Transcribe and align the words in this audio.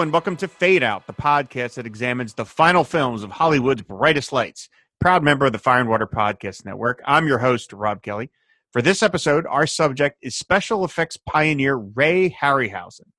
And 0.00 0.14
welcome 0.14 0.36
to 0.36 0.48
Fade 0.48 0.82
Out, 0.82 1.06
the 1.06 1.12
podcast 1.12 1.74
that 1.74 1.84
examines 1.84 2.32
the 2.32 2.46
final 2.46 2.84
films 2.84 3.22
of 3.22 3.32
Hollywood's 3.32 3.82
brightest 3.82 4.32
lights. 4.32 4.70
Proud 4.98 5.22
member 5.22 5.44
of 5.44 5.52
the 5.52 5.58
Fire 5.58 5.80
and 5.80 5.90
Water 5.90 6.06
Podcast 6.06 6.64
Network. 6.64 7.02
I'm 7.04 7.28
your 7.28 7.40
host, 7.40 7.70
Rob 7.74 8.00
Kelly. 8.00 8.30
For 8.72 8.80
this 8.80 9.02
episode, 9.02 9.44
our 9.46 9.66
subject 9.66 10.16
is 10.22 10.34
special 10.34 10.86
effects 10.86 11.18
pioneer 11.18 11.76
Ray 11.76 12.30
Harryhausen. 12.30 13.10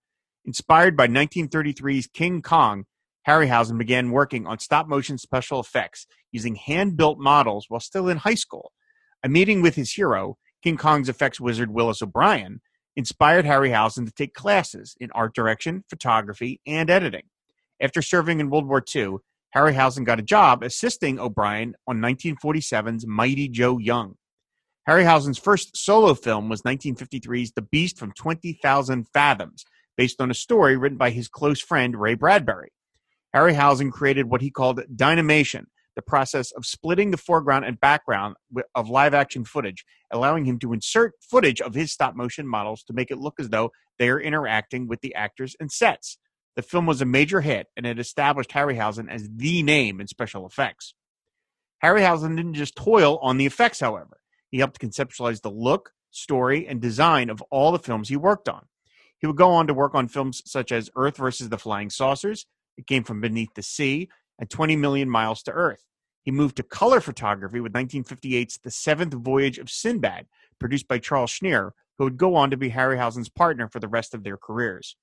Inspired 0.43 0.97
by 0.97 1.07
1933's 1.07 2.07
King 2.07 2.41
Kong, 2.41 2.85
Harryhausen 3.27 3.77
began 3.77 4.09
working 4.09 4.47
on 4.47 4.57
stop 4.57 4.87
motion 4.87 5.19
special 5.19 5.59
effects 5.59 6.07
using 6.31 6.55
hand 6.55 6.97
built 6.97 7.19
models 7.19 7.67
while 7.69 7.79
still 7.79 8.09
in 8.09 8.17
high 8.17 8.33
school. 8.33 8.71
A 9.21 9.29
meeting 9.29 9.61
with 9.61 9.75
his 9.75 9.93
hero, 9.93 10.39
King 10.63 10.77
Kong's 10.77 11.09
effects 11.09 11.39
wizard 11.39 11.69
Willis 11.69 12.01
O'Brien, 12.01 12.59
inspired 12.95 13.45
Harryhausen 13.45 14.05
to 14.05 14.11
take 14.11 14.33
classes 14.33 14.95
in 14.99 15.11
art 15.11 15.33
direction, 15.33 15.83
photography, 15.89 16.59
and 16.65 16.89
editing. 16.89 17.23
After 17.81 18.01
serving 18.01 18.39
in 18.39 18.49
World 18.49 18.67
War 18.67 18.83
II, 18.95 19.17
Harryhausen 19.55 20.05
got 20.05 20.19
a 20.19 20.23
job 20.23 20.63
assisting 20.63 21.19
O'Brien 21.19 21.75
on 21.87 21.99
1947's 21.99 23.05
Mighty 23.05 23.47
Joe 23.47 23.77
Young. 23.77 24.15
Harryhausen's 24.87 25.37
first 25.37 25.77
solo 25.77 26.13
film 26.13 26.49
was 26.49 26.63
1953's 26.63 27.51
The 27.51 27.61
Beast 27.61 27.97
from 27.97 28.13
20,000 28.13 29.07
Fathoms, 29.13 29.63
based 29.97 30.21
on 30.21 30.31
a 30.31 30.35
story 30.35 30.77
written 30.77 30.97
by 30.97 31.11
his 31.11 31.27
close 31.27 31.61
friend 31.61 31.95
Ray 31.95 32.15
Bradbury. 32.15 32.71
Harryhausen 33.35 33.91
created 33.91 34.29
what 34.29 34.41
he 34.41 34.49
called 34.49 34.81
dynamation, 34.95 35.67
the 35.95 36.01
process 36.01 36.51
of 36.51 36.65
splitting 36.65 37.11
the 37.11 37.17
foreground 37.17 37.65
and 37.65 37.79
background 37.79 38.35
of 38.75 38.89
live 38.89 39.13
action 39.13 39.43
footage, 39.43 39.85
allowing 40.11 40.45
him 40.45 40.59
to 40.59 40.73
insert 40.73 41.13
footage 41.21 41.61
of 41.61 41.73
his 41.73 41.91
stop 41.91 42.15
motion 42.15 42.47
models 42.47 42.83
to 42.83 42.93
make 42.93 43.11
it 43.11 43.17
look 43.17 43.39
as 43.39 43.49
though 43.49 43.71
they 43.99 44.09
are 44.09 44.19
interacting 44.19 44.87
with 44.87 45.01
the 45.01 45.13
actors 45.15 45.55
and 45.59 45.71
sets. 45.71 46.17
The 46.55 46.61
film 46.61 46.85
was 46.85 47.01
a 47.01 47.05
major 47.05 47.41
hit 47.41 47.67
and 47.77 47.85
it 47.85 47.99
established 47.99 48.51
Harryhausen 48.51 49.09
as 49.09 49.29
the 49.33 49.63
name 49.63 50.01
in 50.01 50.07
special 50.07 50.45
effects. 50.45 50.93
Harryhausen 51.83 52.35
didn't 52.35 52.53
just 52.53 52.75
toil 52.75 53.17
on 53.21 53.37
the 53.37 53.45
effects, 53.45 53.79
however. 53.79 54.19
He 54.49 54.59
helped 54.59 54.79
conceptualize 54.79 55.41
the 55.41 55.51
look, 55.51 55.91
story, 56.11 56.67
and 56.67 56.81
design 56.81 57.29
of 57.29 57.41
all 57.49 57.71
the 57.71 57.79
films 57.79 58.09
he 58.09 58.17
worked 58.17 58.49
on. 58.49 58.65
He 59.19 59.27
would 59.27 59.37
go 59.37 59.51
on 59.51 59.67
to 59.67 59.73
work 59.73 59.95
on 59.95 60.07
films 60.07 60.41
such 60.45 60.71
as 60.71 60.89
Earth 60.95 61.17
versus 61.17 61.49
the 61.49 61.57
Flying 61.57 61.89
Saucers, 61.89 62.45
It 62.77 62.87
Came 62.87 63.03
from 63.03 63.21
Beneath 63.21 63.53
the 63.55 63.63
Sea, 63.63 64.09
and 64.39 64.49
20 64.49 64.75
Million 64.75 65.09
Miles 65.09 65.43
to 65.43 65.51
Earth. 65.51 65.85
He 66.23 66.31
moved 66.31 66.57
to 66.57 66.63
color 66.63 67.01
photography 67.01 67.59
with 67.59 67.73
1958's 67.73 68.59
The 68.63 68.71
Seventh 68.71 69.13
Voyage 69.13 69.57
of 69.57 69.69
Sinbad, 69.69 70.27
produced 70.59 70.87
by 70.87 70.99
Charles 70.99 71.31
Schneer, 71.31 71.71
who 71.97 72.03
would 72.03 72.17
go 72.17 72.35
on 72.35 72.51
to 72.51 72.57
be 72.57 72.69
Harryhausen's 72.69 73.29
partner 73.29 73.67
for 73.67 73.79
the 73.79 73.87
rest 73.87 74.13
of 74.13 74.23
their 74.23 74.37
careers. 74.37 74.95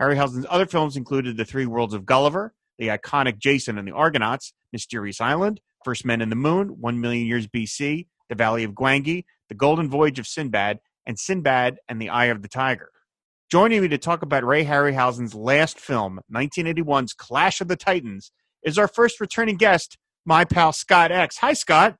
Harryhausen's 0.00 0.46
other 0.48 0.66
films 0.66 0.96
included 0.96 1.36
The 1.36 1.44
Three 1.44 1.66
Worlds 1.66 1.94
of 1.94 2.06
Gulliver, 2.06 2.54
the 2.78 2.88
iconic 2.88 3.38
Jason 3.38 3.78
and 3.78 3.86
the 3.86 3.92
Argonauts, 3.92 4.52
Mysterious 4.72 5.20
Island, 5.20 5.60
First 5.84 6.04
Men 6.04 6.20
in 6.20 6.30
the 6.30 6.36
Moon, 6.36 6.68
One 6.80 7.00
Million 7.00 7.26
Years 7.26 7.46
BC, 7.46 8.06
The 8.28 8.34
Valley 8.34 8.64
of 8.64 8.72
Gwangi, 8.72 9.24
The 9.48 9.54
Golden 9.54 9.88
Voyage 9.88 10.18
of 10.18 10.26
Sinbad, 10.26 10.80
and 11.06 11.18
Sinbad 11.18 11.78
and 11.88 12.00
the 12.00 12.10
Eye 12.10 12.26
of 12.26 12.42
the 12.42 12.48
Tiger. 12.48 12.90
Joining 13.50 13.80
me 13.80 13.88
to 13.88 13.98
talk 13.98 14.22
about 14.22 14.44
Ray 14.44 14.64
Harryhausen's 14.64 15.34
last 15.34 15.78
film, 15.78 16.20
1981's 16.34 17.14
Clash 17.14 17.60
of 17.60 17.68
the 17.68 17.76
Titans, 17.76 18.32
is 18.66 18.78
our 18.78 18.88
first 18.88 19.20
returning 19.20 19.56
guest, 19.56 19.96
my 20.26 20.44
pal 20.44 20.72
Scott 20.72 21.10
X. 21.10 21.38
Hi, 21.38 21.54
Scott. 21.54 21.96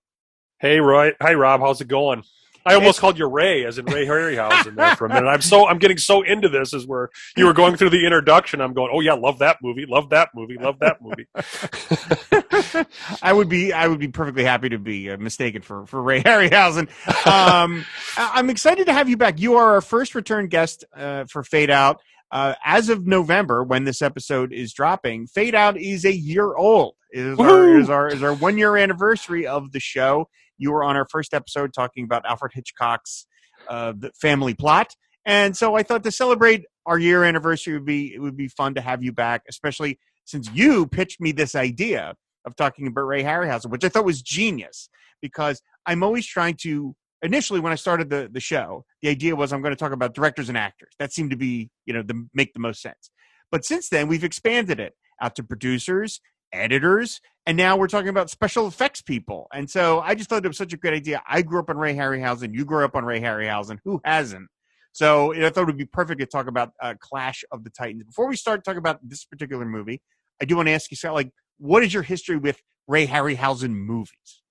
Hey, 0.59 0.81
Roy. 0.81 1.13
Hi, 1.23 1.33
Rob. 1.33 1.61
How's 1.61 1.81
it 1.81 1.89
going? 1.89 2.25
I 2.67 2.75
almost 2.75 2.99
called 2.99 3.17
you 3.17 3.27
Ray, 3.27 3.65
as 3.65 3.79
in 3.79 3.85
Ray 3.85 4.05
Harryhausen 4.07 4.75
there 4.75 4.97
for 4.97 5.07
a 5.07 5.09
minute. 5.09 5.29
I'm 5.29 5.41
so 5.41 5.69
I'm 5.69 5.79
getting 5.79 5.99
so 5.99 6.23
into 6.23 6.49
this 6.49 6.75
as 6.75 6.85
where 6.85 7.11
you 7.37 7.47
were 7.47 7.53
going 7.53 7.77
through 7.77 7.91
the 7.91 8.05
introduction. 8.05 8.61
I'm 8.61 8.75
going, 8.75 8.91
oh 8.93 9.01
yeah, 9.01 9.13
love 9.13 9.39
that 9.39 9.59
movie, 9.63 9.87
love 9.87 10.11
that 10.11 10.31
movie, 10.35 10.57
love 10.59 10.81
that 10.81 11.01
movie. 11.01 11.29
I 13.23 13.33
would 13.33 13.49
be 13.49 13.73
I 13.73 13.87
would 13.87 14.01
be 14.01 14.09
perfectly 14.09 14.43
happy 14.43 14.71
to 14.71 14.79
be 14.79 15.11
uh, 15.11 15.17
mistaken 15.17 15.63
for 15.63 15.87
for 15.87 16.03
Ray 16.03 16.23
Harryhausen. 16.23 16.89
Um, 17.25 17.85
I'm 18.17 18.51
excited 18.51 18.87
to 18.87 18.93
have 18.93 19.09
you 19.09 19.17
back. 19.17 19.39
You 19.39 19.55
are 19.55 19.75
our 19.75 19.81
first 19.81 20.17
return 20.17 20.49
guest 20.49 20.85
uh, 20.95 21.27
for 21.27 21.45
Fade 21.45 21.71
Out. 21.71 22.01
Uh, 22.31 22.55
as 22.65 22.89
of 22.89 23.07
November, 23.07 23.63
when 23.63 23.85
this 23.85 24.03
episode 24.03 24.53
is 24.53 24.73
dropping, 24.73 25.27
Fade 25.27 25.55
Out 25.55 25.79
is 25.79 26.05
a 26.05 26.15
year 26.15 26.55
old. 26.57 26.95
It 27.13 27.25
is 27.25 27.39
our, 27.39 27.79
is 27.79 27.91
our 27.91 28.09
is 28.09 28.23
our 28.23 28.35
one 28.35 28.59
year 28.59 28.77
anniversary 28.77 29.47
of 29.47 29.73
the 29.73 29.81
show. 29.81 30.29
You 30.59 30.73
were 30.73 30.83
on 30.83 30.97
our 30.97 31.07
first 31.09 31.35
episode 31.35 31.73
talking 31.73 32.05
about 32.05 32.27
Alfred 32.27 32.53
Hitchcock's 32.55 33.27
uh, 33.69 33.93
the 33.97 34.11
family 34.21 34.55
plot, 34.55 34.95
and 35.25 35.57
so 35.57 35.77
I 35.77 35.83
thought 35.83 36.03
to 36.05 36.11
celebrate 36.11 36.65
our 36.85 36.99
year 36.99 37.25
anniversary 37.25 37.75
would 37.75 37.87
be 37.87 38.15
it 38.15 38.21
would 38.21 38.37
be 38.37 38.49
fun 38.49 38.75
to 38.75 38.81
have 38.81 39.03
you 39.03 39.13
back, 39.13 39.43
especially 39.49 39.99
since 40.25 40.51
you 40.53 40.87
pitched 40.87 41.21
me 41.21 41.33
this 41.33 41.55
idea 41.55 42.15
of 42.45 42.57
talking 42.57 42.87
about 42.87 43.03
Ray 43.03 43.23
Harryhausen, 43.23 43.71
which 43.71 43.85
I 43.85 43.89
thought 43.89 44.05
was 44.05 44.23
genius 44.23 44.89
because 45.23 45.63
I'm 45.87 46.03
always 46.03 46.27
trying 46.27 46.57
to 46.63 46.95
initially 47.23 47.61
when 47.61 47.73
I 47.73 47.77
started 47.77 48.11
the 48.11 48.29
the 48.31 48.41
show, 48.41 48.85
the 49.03 49.09
idea 49.09 49.37
was 49.37 49.53
I'm 49.53 49.63
going 49.63 49.75
to 49.75 49.79
talk 49.79 49.93
about 49.93 50.15
directors 50.15 50.49
and 50.49 50.59
actors. 50.59 50.95
That 50.99 51.13
seemed 51.13 51.31
to 51.31 51.37
be, 51.37 51.71
you 51.85 51.95
know, 51.95 52.03
the 52.03 52.27
make 52.35 52.53
the 52.53 52.61
most 52.61 52.83
sense. 52.83 53.11
But 53.51 53.65
since 53.65 53.89
then, 53.89 54.09
we've 54.09 54.25
expanded 54.25 54.81
it 54.81 54.95
out 55.21 55.35
to 55.37 55.43
producers, 55.43 56.21
editors, 56.53 57.21
and 57.47 57.57
now 57.57 57.77
we're 57.77 57.87
talking 57.87 58.09
about 58.09 58.29
special 58.29 58.67
effects 58.67 59.01
people. 59.03 59.47
And 59.53 59.71
so 59.71 60.01
I 60.01 60.15
just 60.15 60.29
thought 60.29 60.45
it 60.45 60.49
was 60.49 60.59
such 60.59 60.73
a 60.73 60.77
great 60.77 60.95
idea. 60.95 61.23
I 61.29 61.43
grew 61.43 61.61
up 61.61 61.71
on 61.71 61.77
Ray 61.77 61.95
Harryhausen. 61.95 62.55
You 62.55 62.65
grew 62.65 62.85
up 62.85 62.97
on 62.97 63.05
Ray 63.05 63.21
Harryhausen. 63.21 63.79
Who 63.85 64.01
hasn't? 64.05 64.49
So 64.93 65.35
I 65.35 65.51
thought 65.51 65.63
it 65.63 65.67
would 65.67 65.77
be 65.77 65.85
perfect 65.85 66.21
to 66.21 66.27
talk 66.27 66.49
about 66.49 66.71
uh, 66.83 66.95
Clash 67.01 67.45
of 67.53 67.65
the 67.65 67.71
Titans. 67.71 68.05
Before 68.05 68.29
we 68.29 68.35
start 68.35 68.65
talking 68.65 68.79
about 68.79 68.99
this 69.03 69.25
particular 69.25 69.65
movie, 69.65 70.01
I 70.41 70.45
do 70.47 70.57
want 70.57 70.69
to 70.69 70.73
ask 70.73 70.91
you, 70.91 71.13
like, 71.13 71.31
what 71.59 71.83
is 71.85 71.93
your 71.93 72.03
history 72.03 72.37
with 72.37 72.61
Ray 72.89 73.07
Harryhausen 73.07 73.71
movies? 73.71 74.43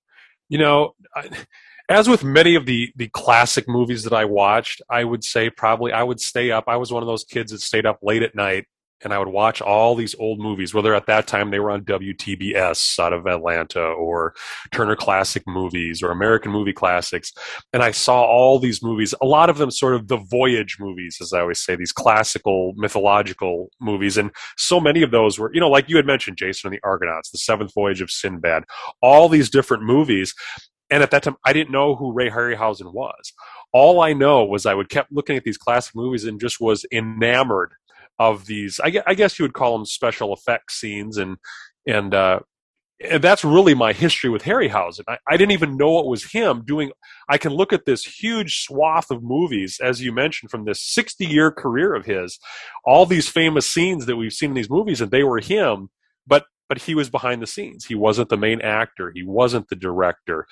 You 0.47 0.59
know, 0.59 0.91
I, 1.15 1.29
as 1.90 2.09
with 2.09 2.23
many 2.23 2.56
of 2.56 2.66
the 2.66 2.91
the 2.96 3.09
classic 3.09 3.68
movies 3.68 4.03
that 4.03 4.13
I 4.13 4.25
watched, 4.25 4.81
I 4.90 5.03
would 5.03 5.23
say 5.23 5.50
probably 5.50 5.91
I 5.91 6.03
would 6.03 6.19
stay 6.19 6.51
up. 6.51 6.66
I 6.68 6.78
was 6.78 6.91
one 6.91 7.03
of 7.03 7.07
those 7.07 7.23
kids 7.23 7.51
that 7.51 7.62
stayed 7.62 7.85
up 7.85 8.00
late 8.01 8.23
at 8.23 8.35
night 8.35 8.66
and 9.03 9.13
I 9.13 9.19
would 9.19 9.28
watch 9.28 9.62
all 9.62 9.94
these 9.94 10.16
old 10.16 10.40
movies, 10.40 10.74
whether 10.74 10.95
at 10.95 11.06
that 11.07 11.28
time 11.28 11.51
they 11.51 11.59
were 11.59 11.72
on 11.72 11.84
WTBS 11.84 12.97
out 12.97 13.13
of 13.13 13.28
Atlanta 13.28 13.81
or 13.81 14.34
Turner 14.72 14.95
Classic 14.95 15.44
Movies 15.45 16.01
or 16.01 16.12
American 16.12 16.51
Movie 16.51 16.74
Classics. 16.74 17.31
And 17.74 17.84
I 17.84 17.91
saw 17.91 18.24
all 18.24 18.57
these 18.57 18.81
movies, 18.81 19.13
a 19.22 19.25
lot 19.25 19.50
of 19.50 19.57
them 19.57 19.69
sort 19.69 19.95
of 19.95 20.07
the 20.07 20.18
voyage 20.18 20.78
movies, 20.79 21.18
as 21.22 21.34
I 21.34 21.41
always 21.41 21.59
say, 21.59 21.75
these 21.75 21.91
classical 21.91 22.74
mythological 22.78 23.69
movies. 23.79 24.18
And 24.18 24.31
so 24.57 24.79
many 24.79 25.03
of 25.03 25.12
those 25.12 25.38
were, 25.38 25.53
you 25.53 25.59
know, 25.59 25.69
like 25.69 25.90
you 25.90 25.97
had 25.97 26.07
mentioned, 26.07 26.38
Jason 26.38 26.69
and 26.69 26.75
the 26.75 26.88
Argonauts, 26.88 27.31
The 27.31 27.38
Seventh 27.38 27.74
Voyage 27.74 28.01
of 28.01 28.09
Sinbad, 28.09 28.63
all 29.01 29.29
these 29.29 29.50
different 29.50 29.84
movies. 29.84 30.34
And 30.90 31.01
at 31.01 31.12
that 31.12 31.23
time, 31.23 31.38
I 31.46 31.53
didn't 31.53 31.72
know 31.72 31.96
who 31.96 32.13
Ray 32.13 32.29
Harryhausen 32.29 32.94
was. 32.94 33.34
All 33.73 34.01
I 34.01 34.13
know 34.13 34.46
was 34.46 34.66
I 34.66 34.73
would 34.73 34.90
kept 34.90 35.12
looking 35.12 35.35
at 35.35 35.44
these 35.44 35.57
classic 35.57 35.96
movies 35.96 36.25
and 36.25 36.40
just 36.40 36.62
was 36.62 36.85
enamored 36.91 37.73
of 38.19 38.46
these. 38.46 38.79
I, 38.84 39.01
I 39.06 39.13
guess 39.13 39.40
you 39.40 39.44
would 39.44 39.53
call 39.53 39.78
them 39.78 39.85
special 39.85 40.34
effects 40.34 40.79
scenes, 40.79 41.18
and 41.18 41.38
and 41.88 42.13
uh, 42.13 42.40
and 43.04 43.21
that's 43.21 43.44
really 43.44 43.74
my 43.74 43.94
history 43.94 44.30
with 44.30 44.44
Harryhausen. 44.44 45.01
I, 45.07 45.18
I, 45.27 45.38
didn't 45.38 45.51
even 45.51 45.75
know 45.75 46.00
it 46.00 46.06
was 46.06 46.31
him 46.31 46.63
doing. 46.65 46.92
I 47.27 47.38
can 47.38 47.51
look 47.51 47.74
at 47.74 47.86
this 47.86 48.06
huge 48.06 48.63
swath 48.63 49.12
of 49.12 49.21
movies, 49.21 49.80
as 49.83 50.01
you 50.01 50.13
mentioned, 50.13 50.50
from 50.50 50.63
this 50.63 50.81
60 50.81 51.25
year 51.25 51.51
career 51.51 51.94
of 51.94 52.06
his, 52.06 52.39
all 52.86 53.06
these 53.06 53.27
famous 53.27 53.68
scenes 53.68 54.06
that 54.06 54.15
we've 54.15 54.31
seen 54.31 54.51
in 54.51 54.56
these 54.56 54.69
movies, 54.69 55.01
and 55.01 55.12
they 55.12 55.24
were 55.24 55.39
him. 55.39 55.89
But 56.25 56.45
but 56.69 56.80
he 56.80 56.95
was 56.95 57.09
behind 57.09 57.42
the 57.42 57.48
scenes. 57.48 57.86
He 57.86 57.95
wasn't 57.95 58.30
the 58.30 58.38
main 58.38 58.62
actor. 58.62 59.12
He 59.13 59.24
wasn't 59.24 59.68
the 59.68 59.75
director. 59.75 60.48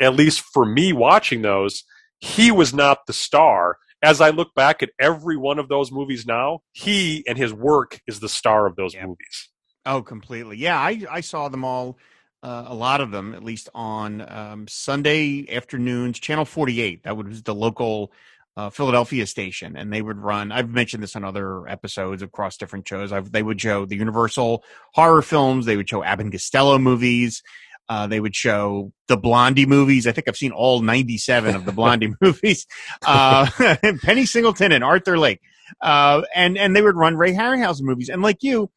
At 0.00 0.16
least 0.16 0.40
for 0.40 0.64
me 0.64 0.92
watching 0.92 1.42
those, 1.42 1.84
he 2.18 2.50
was 2.50 2.72
not 2.72 3.06
the 3.06 3.12
star. 3.12 3.76
As 4.02 4.20
I 4.20 4.30
look 4.30 4.54
back 4.54 4.82
at 4.82 4.90
every 4.98 5.36
one 5.36 5.58
of 5.58 5.68
those 5.68 5.92
movies 5.92 6.24
now, 6.26 6.60
he 6.72 7.22
and 7.28 7.36
his 7.36 7.52
work 7.52 8.00
is 8.06 8.20
the 8.20 8.28
star 8.28 8.66
of 8.66 8.76
those 8.76 8.96
movies. 8.96 9.50
Oh, 9.84 10.02
completely. 10.02 10.56
Yeah, 10.56 10.78
I, 10.78 11.02
I 11.10 11.20
saw 11.20 11.48
them 11.48 11.64
all, 11.64 11.98
uh, 12.42 12.64
a 12.66 12.74
lot 12.74 13.00
of 13.00 13.10
them, 13.10 13.34
at 13.34 13.44
least 13.44 13.68
on 13.74 14.26
um, 14.30 14.68
Sunday 14.68 15.46
afternoons, 15.54 16.18
Channel 16.18 16.46
48. 16.46 17.02
That 17.04 17.16
was 17.16 17.42
the 17.42 17.54
local 17.54 18.12
uh, 18.56 18.70
Philadelphia 18.70 19.26
station, 19.26 19.76
and 19.76 19.92
they 19.92 20.02
would 20.02 20.18
run. 20.18 20.52
I've 20.52 20.70
mentioned 20.70 21.02
this 21.02 21.16
on 21.16 21.24
other 21.24 21.66
episodes 21.68 22.22
across 22.22 22.56
different 22.56 22.86
shows. 22.86 23.12
I've, 23.12 23.32
they 23.32 23.42
would 23.42 23.60
show 23.60 23.86
the 23.86 23.96
Universal 23.96 24.64
horror 24.94 25.22
films. 25.22 25.66
They 25.66 25.76
would 25.76 25.88
show 25.88 26.02
Abbott 26.02 26.24
and 26.24 26.32
Costello 26.32 26.78
movies. 26.78 27.42
Uh, 27.90 28.06
they 28.06 28.20
would 28.20 28.36
show 28.36 28.92
the 29.08 29.16
Blondie 29.16 29.66
movies. 29.66 30.06
I 30.06 30.12
think 30.12 30.28
I've 30.28 30.36
seen 30.36 30.52
all 30.52 30.80
97 30.80 31.56
of 31.56 31.64
the 31.64 31.72
Blondie 31.72 32.14
movies. 32.20 32.64
Uh, 33.04 33.50
Penny 34.02 34.26
Singleton 34.26 34.70
and 34.70 34.84
Arthur 34.84 35.18
Lake. 35.18 35.40
Uh, 35.82 36.22
and, 36.32 36.56
and 36.56 36.76
they 36.76 36.82
would 36.82 36.94
run 36.94 37.16
Ray 37.16 37.32
Harryhausen 37.34 37.82
movies. 37.82 38.08
And 38.08 38.22
like 38.22 38.44
you, 38.44 38.70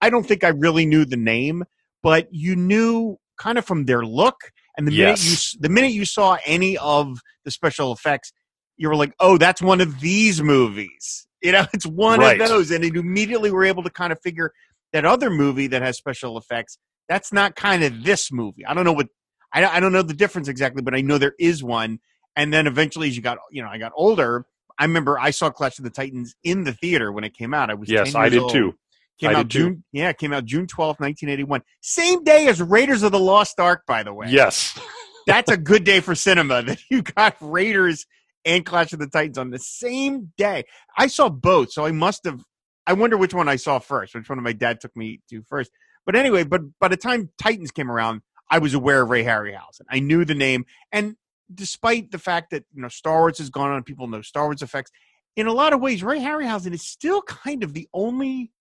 I 0.00 0.10
don't 0.10 0.26
think 0.26 0.42
I 0.42 0.48
really 0.48 0.84
knew 0.84 1.04
the 1.04 1.16
name, 1.16 1.62
but 2.02 2.26
you 2.32 2.56
knew 2.56 3.18
kind 3.38 3.56
of 3.56 3.64
from 3.64 3.84
their 3.84 4.04
look. 4.04 4.36
And 4.76 4.86
the 4.88 4.92
yes. 4.92 5.24
minute 5.24 5.54
you, 5.54 5.60
the 5.60 5.68
minute 5.68 5.92
you 5.92 6.04
saw 6.04 6.36
any 6.44 6.76
of 6.76 7.20
the 7.44 7.52
special 7.52 7.92
effects, 7.92 8.32
you 8.76 8.88
were 8.88 8.96
like, 8.96 9.14
oh, 9.20 9.38
that's 9.38 9.62
one 9.62 9.80
of 9.80 10.00
these 10.00 10.42
movies. 10.42 11.28
You 11.40 11.52
know, 11.52 11.66
it's 11.72 11.86
one 11.86 12.18
Right. 12.18 12.40
of 12.40 12.48
those, 12.48 12.72
and 12.72 12.82
you 12.84 13.00
immediately 13.00 13.52
were 13.52 13.64
able 13.64 13.84
to 13.84 13.90
kind 13.90 14.12
of 14.12 14.20
figure 14.22 14.52
that 14.92 15.04
other 15.04 15.30
movie 15.30 15.68
that 15.68 15.82
has 15.82 15.96
special 15.96 16.36
effects. 16.36 16.78
That's 17.08 17.32
not 17.32 17.54
kind 17.56 17.84
of 17.84 18.02
this 18.04 18.32
movie. 18.32 18.64
I 18.66 18.74
don't 18.74 18.84
know 18.84 18.92
what 18.92 19.08
I 19.52 19.60
don't, 19.60 19.74
I 19.74 19.80
don't 19.80 19.92
know 19.92 20.02
the 20.02 20.14
difference 20.14 20.48
exactly, 20.48 20.82
but 20.82 20.94
I 20.94 21.00
know 21.00 21.18
there 21.18 21.34
is 21.38 21.62
one. 21.62 22.00
And 22.34 22.52
then 22.52 22.66
eventually, 22.66 23.08
as 23.08 23.16
you 23.16 23.22
got 23.22 23.38
you 23.50 23.62
know, 23.62 23.68
I 23.68 23.78
got 23.78 23.92
older. 23.96 24.44
I 24.78 24.84
remember 24.84 25.18
I 25.18 25.30
saw 25.30 25.48
Clash 25.50 25.78
of 25.78 25.84
the 25.84 25.90
Titans 25.90 26.34
in 26.44 26.64
the 26.64 26.72
theater 26.72 27.10
when 27.10 27.24
it 27.24 27.32
came 27.34 27.54
out. 27.54 27.70
I 27.70 27.74
was 27.74 27.88
Yes, 27.88 28.12
10 28.12 28.20
I 28.22 28.28
did 28.28 28.40
old. 28.40 28.52
too. 28.52 28.74
Came 29.18 29.30
I 29.30 29.34
out 29.34 29.48
did 29.48 29.50
too. 29.50 29.58
June. 29.58 29.84
Yeah, 29.92 30.10
it 30.10 30.18
came 30.18 30.34
out 30.34 30.44
June 30.44 30.66
twelfth, 30.66 31.00
nineteen 31.00 31.30
eighty 31.30 31.44
one. 31.44 31.62
Same 31.80 32.22
day 32.24 32.48
as 32.48 32.60
Raiders 32.60 33.02
of 33.02 33.12
the 33.12 33.18
Lost 33.18 33.58
Ark. 33.58 33.84
By 33.86 34.02
the 34.02 34.12
way, 34.12 34.26
Yes. 34.28 34.78
that's 35.26 35.50
a 35.50 35.56
good 35.56 35.84
day 35.84 36.00
for 36.00 36.14
cinema. 36.14 36.62
That 36.62 36.78
you 36.90 37.00
got 37.02 37.36
Raiders 37.40 38.04
and 38.44 38.66
Clash 38.66 38.92
of 38.92 38.98
the 38.98 39.06
Titans 39.08 39.38
on 39.38 39.48
the 39.50 39.58
same 39.58 40.32
day. 40.36 40.64
I 40.98 41.06
saw 41.06 41.30
both, 41.30 41.72
so 41.72 41.86
I 41.86 41.92
must 41.92 42.24
have. 42.26 42.42
I 42.86 42.92
wonder 42.92 43.16
which 43.16 43.32
one 43.32 43.48
I 43.48 43.56
saw 43.56 43.78
first. 43.78 44.14
Which 44.14 44.28
one 44.28 44.42
my 44.42 44.52
dad 44.52 44.80
took 44.82 44.94
me 44.94 45.20
to 45.30 45.42
first. 45.48 45.70
But 46.06 46.16
anyway, 46.16 46.44
but 46.44 46.62
by 46.78 46.88
the 46.88 46.96
time 46.96 47.30
Titans 47.36 47.72
came 47.72 47.90
around, 47.90 48.22
I 48.48 48.58
was 48.58 48.74
aware 48.74 49.02
of 49.02 49.10
Ray 49.10 49.24
Harryhausen. 49.24 49.82
I 49.90 49.98
knew 49.98 50.24
the 50.24 50.34
name, 50.34 50.64
and 50.92 51.16
despite 51.52 52.12
the 52.12 52.18
fact 52.18 52.50
that 52.50 52.64
you 52.72 52.80
know 52.80 52.88
Star 52.88 53.18
Wars 53.18 53.38
has 53.38 53.50
gone 53.50 53.70
on, 53.70 53.82
people 53.82 54.06
know 54.06 54.22
Star 54.22 54.44
Wars 54.44 54.62
effects. 54.62 54.90
In 55.34 55.46
a 55.46 55.52
lot 55.52 55.72
of 55.72 55.80
ways, 55.80 56.02
Ray 56.02 56.20
Harryhausen 56.20 56.72
is 56.72 56.86
still 56.86 57.20
kind 57.22 57.62
of 57.62 57.74
the 57.74 57.88
only 57.92 58.52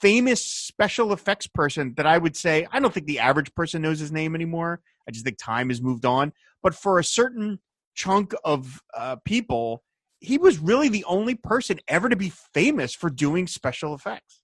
famous 0.00 0.44
special 0.44 1.12
effects 1.12 1.46
person 1.46 1.94
that 1.96 2.06
I 2.06 2.18
would 2.18 2.36
say. 2.36 2.66
I 2.70 2.78
don't 2.80 2.94
think 2.94 3.06
the 3.06 3.18
average 3.18 3.52
person 3.54 3.82
knows 3.82 3.98
his 3.98 4.12
name 4.12 4.34
anymore. 4.34 4.80
I 5.08 5.10
just 5.10 5.24
think 5.24 5.38
time 5.38 5.70
has 5.70 5.82
moved 5.82 6.04
on. 6.04 6.32
But 6.62 6.74
for 6.74 6.98
a 6.98 7.04
certain 7.04 7.58
chunk 7.94 8.32
of 8.44 8.80
uh, 8.96 9.16
people, 9.24 9.82
he 10.20 10.38
was 10.38 10.58
really 10.58 10.88
the 10.88 11.04
only 11.04 11.34
person 11.34 11.80
ever 11.88 12.08
to 12.08 12.16
be 12.16 12.32
famous 12.54 12.94
for 12.94 13.10
doing 13.10 13.46
special 13.46 13.94
effects. 13.94 14.40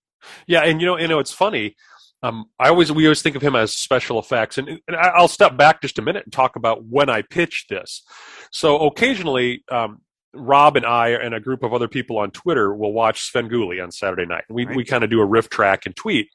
Yeah, 0.47 0.63
and 0.63 0.81
you 0.81 0.87
know, 0.87 0.99
you 0.99 1.09
know, 1.09 1.19
it's 1.19 1.33
funny. 1.33 1.77
Um, 2.25 2.47
I 2.59 2.71
always 2.71 2.91
we 2.91 3.05
always 3.05 3.21
think 3.21 3.37
of 3.37 3.43
him 3.43 3.55
as 3.55 3.75
special 3.75 4.19
effects, 4.19 4.57
and, 4.57 4.69
and 4.89 4.97
I'll 4.97 5.29
step 5.29 5.59
back 5.59 5.83
just 5.83 5.99
a 5.99 6.03
minute 6.03 6.25
and 6.25 6.33
talk 6.33 6.57
about 6.57 6.85
when 6.85 7.11
I 7.11 7.21
pitched 7.21 7.69
this. 7.69 8.03
So 8.51 8.87
occasionally, 8.87 9.63
um, 9.71 10.01
Rob 10.33 10.77
and 10.77 10.87
I 10.87 11.11
and 11.11 11.35
a 11.35 11.39
group 11.41 11.63
of 11.63 11.75
other 11.75 11.87
people 11.87 12.19
on 12.19 12.31
Twitter 12.31 12.75
will 12.75 12.95
watch 12.95 13.31
Svengoolie 13.31 13.83
on 13.83 13.93
Saturday 13.93 14.25
night. 14.25 14.45
We 14.49 14.65
Right. 14.65 14.75
we 14.75 14.85
kind 14.85 15.05
of 15.05 15.11
do 15.11 15.21
a 15.21 15.27
riff 15.27 15.51
track 15.51 15.85
and 15.85 15.95
tweet, 15.95 16.29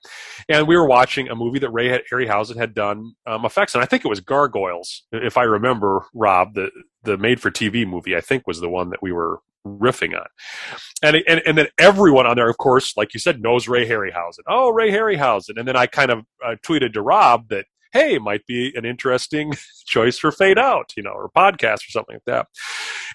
and 0.48 0.68
we 0.68 0.78
were 0.78 0.88
watching 0.88 1.28
a 1.28 1.36
movie 1.36 1.60
that 1.60 1.72
Ray 1.72 1.90
had, 1.90 2.04
Harryhausen 2.12 2.58
had 2.58 2.76
done 2.76 3.16
um, 3.26 3.44
effects, 3.44 3.74
and 3.74 3.84
I 3.84 3.88
think 3.88 4.06
it 4.06 4.10
was 4.10 4.20
Gargoyles, 4.20 5.08
if 5.12 5.38
I 5.38 5.44
remember. 5.44 6.06
Rob, 6.14 6.54
the 6.54 6.70
the 7.04 7.18
made 7.18 7.42
for 7.42 7.50
TV 7.50 7.88
movie, 7.88 8.16
I 8.16 8.22
think 8.22 8.46
was 8.46 8.60
the 8.60 8.70
one 8.70 8.92
that 8.92 9.02
we 9.02 9.12
were 9.12 9.40
riffing 9.66 10.18
on. 10.18 10.28
And, 11.04 11.18
and 11.28 11.42
and 11.46 11.58
then 11.58 11.68
everyone 11.78 12.26
on 12.26 12.36
there, 12.36 12.50
of 12.50 12.58
course, 12.58 12.96
like 12.98 13.14
you 13.14 13.20
said, 13.20 13.42
knows 13.42 13.68
Ray 13.68 13.88
Harryhausen. 13.88 14.44
Oh, 14.48 14.70
Ray 14.70 14.92
Harryhausen. 14.92 15.58
And 15.58 15.68
then 15.68 15.76
I 15.76 15.88
kind 15.88 16.12
of 16.12 16.26
uh, 16.46 16.56
tweeted 16.66 16.94
to 16.94 17.02
Rob 17.02 17.50
that, 17.50 17.66
hey, 17.94 18.18
might 18.18 18.46
be 18.46 18.72
an 18.76 18.86
interesting 18.86 19.54
choice 19.86 20.18
for 20.18 20.32
Fade 20.32 20.60
Out, 20.60 20.92
you 20.96 21.04
know, 21.04 21.12
or 21.12 21.30
podcast 21.30 21.88
or 21.88 21.92
something 21.92 22.16
like 22.16 22.26
that. 22.26 22.48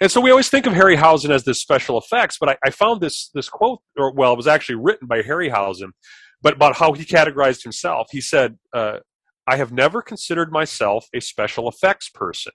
And 0.00 0.10
so 0.10 0.20
we 0.20 0.30
always 0.30 0.48
think 0.48 0.66
of 0.66 0.72
Harryhausen 0.72 1.30
as 1.30 1.44
this 1.44 1.60
special 1.60 1.98
effects, 1.98 2.36
but 2.38 2.48
I, 2.48 2.56
I 2.66 2.70
found 2.70 3.00
this 3.00 3.30
this 3.34 3.48
quote, 3.48 3.80
or 3.96 4.12
well, 4.12 4.32
it 4.32 4.36
was 4.36 4.48
actually 4.48 4.76
written 4.76 5.06
by 5.06 5.22
Harryhausen, 5.22 5.90
but 6.42 6.54
about 6.54 6.76
how 6.76 6.92
he 6.92 7.04
categorized 7.04 7.62
himself. 7.62 8.08
He 8.10 8.20
said, 8.20 8.58
uh, 8.72 8.98
"I 9.46 9.56
have 9.56 9.72
never 9.72 10.02
considered 10.02 10.50
myself 10.50 11.06
a 11.14 11.20
special 11.20 11.68
effects 11.68 12.08
person, 12.08 12.52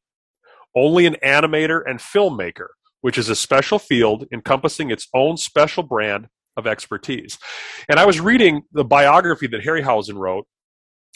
only 0.75 1.05
an 1.05 1.15
animator 1.23 1.81
and 1.85 1.99
filmmaker." 1.99 2.67
Which 3.01 3.17
is 3.17 3.29
a 3.29 3.35
special 3.35 3.79
field 3.79 4.25
encompassing 4.33 4.91
its 4.91 5.07
own 5.13 5.37
special 5.37 5.83
brand 5.83 6.27
of 6.57 6.67
expertise. 6.67 7.37
And 7.87 7.99
I 7.99 8.05
was 8.05 8.19
reading 8.19 8.63
the 8.71 8.83
biography 8.83 9.47
that 9.47 9.61
Harryhausen 9.61 10.15
wrote. 10.17 10.45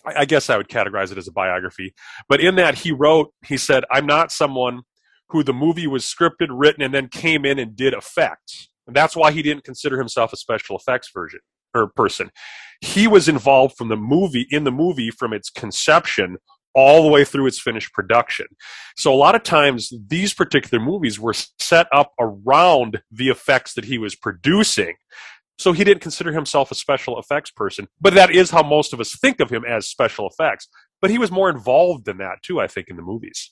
I 0.05 0.25
guess 0.25 0.49
I 0.49 0.57
would 0.57 0.67
categorize 0.67 1.11
it 1.11 1.17
as 1.17 1.29
a 1.29 1.31
biography. 1.31 1.93
But 2.27 2.41
in 2.41 2.55
that, 2.55 2.75
he 2.79 2.91
wrote, 2.91 3.33
he 3.45 3.55
said, 3.55 3.85
I'm 3.89 4.05
not 4.05 4.33
someone 4.33 4.81
who 5.29 5.43
the 5.43 5.53
movie 5.53 5.87
was 5.87 6.03
scripted, 6.03 6.47
written, 6.49 6.83
and 6.83 6.93
then 6.93 7.07
came 7.07 7.45
in 7.45 7.57
and 7.57 7.75
did 7.75 7.93
effects. 7.93 8.69
And 8.85 8.95
that's 8.95 9.15
why 9.15 9.31
he 9.31 9.41
didn't 9.41 9.63
consider 9.63 9.97
himself 9.97 10.33
a 10.33 10.37
special 10.37 10.77
effects 10.77 11.09
version 11.13 11.39
or 11.73 11.87
person. 11.95 12.31
He 12.81 13.07
was 13.07 13.29
involved 13.29 13.75
from 13.77 13.87
the 13.87 13.95
movie, 13.95 14.45
in 14.49 14.65
the 14.65 14.71
movie, 14.71 15.09
from 15.09 15.31
its 15.31 15.49
conception 15.49 16.37
all 16.73 17.03
the 17.03 17.09
way 17.09 17.23
through 17.23 17.47
its 17.47 17.59
finished 17.59 17.93
production. 17.93 18.47
So 18.95 19.13
a 19.13 19.15
lot 19.15 19.35
of 19.35 19.43
times 19.43 19.93
these 20.07 20.33
particular 20.33 20.83
movies 20.83 21.19
were 21.19 21.33
set 21.59 21.87
up 21.91 22.13
around 22.19 23.01
the 23.11 23.29
effects 23.29 23.73
that 23.73 23.85
he 23.85 23.97
was 23.97 24.15
producing. 24.15 24.95
So 25.59 25.71
he 25.71 25.83
didn't 25.83 26.01
consider 26.01 26.33
himself 26.33 26.71
a 26.71 26.75
special 26.75 27.19
effects 27.19 27.51
person, 27.51 27.87
but 28.01 28.15
that 28.15 28.31
is 28.31 28.49
how 28.49 28.63
most 28.63 28.91
of 28.91 28.99
us 28.99 29.15
think 29.15 29.39
of 29.39 29.51
him 29.51 29.63
as 29.65 29.87
special 29.87 30.27
effects. 30.27 30.67
But 30.99 31.11
he 31.11 31.17
was 31.17 31.31
more 31.31 31.49
involved 31.49 32.05
than 32.05 32.17
that 32.17 32.41
too, 32.43 32.59
I 32.59 32.67
think, 32.67 32.89
in 32.89 32.95
the 32.95 33.03
movies. 33.03 33.51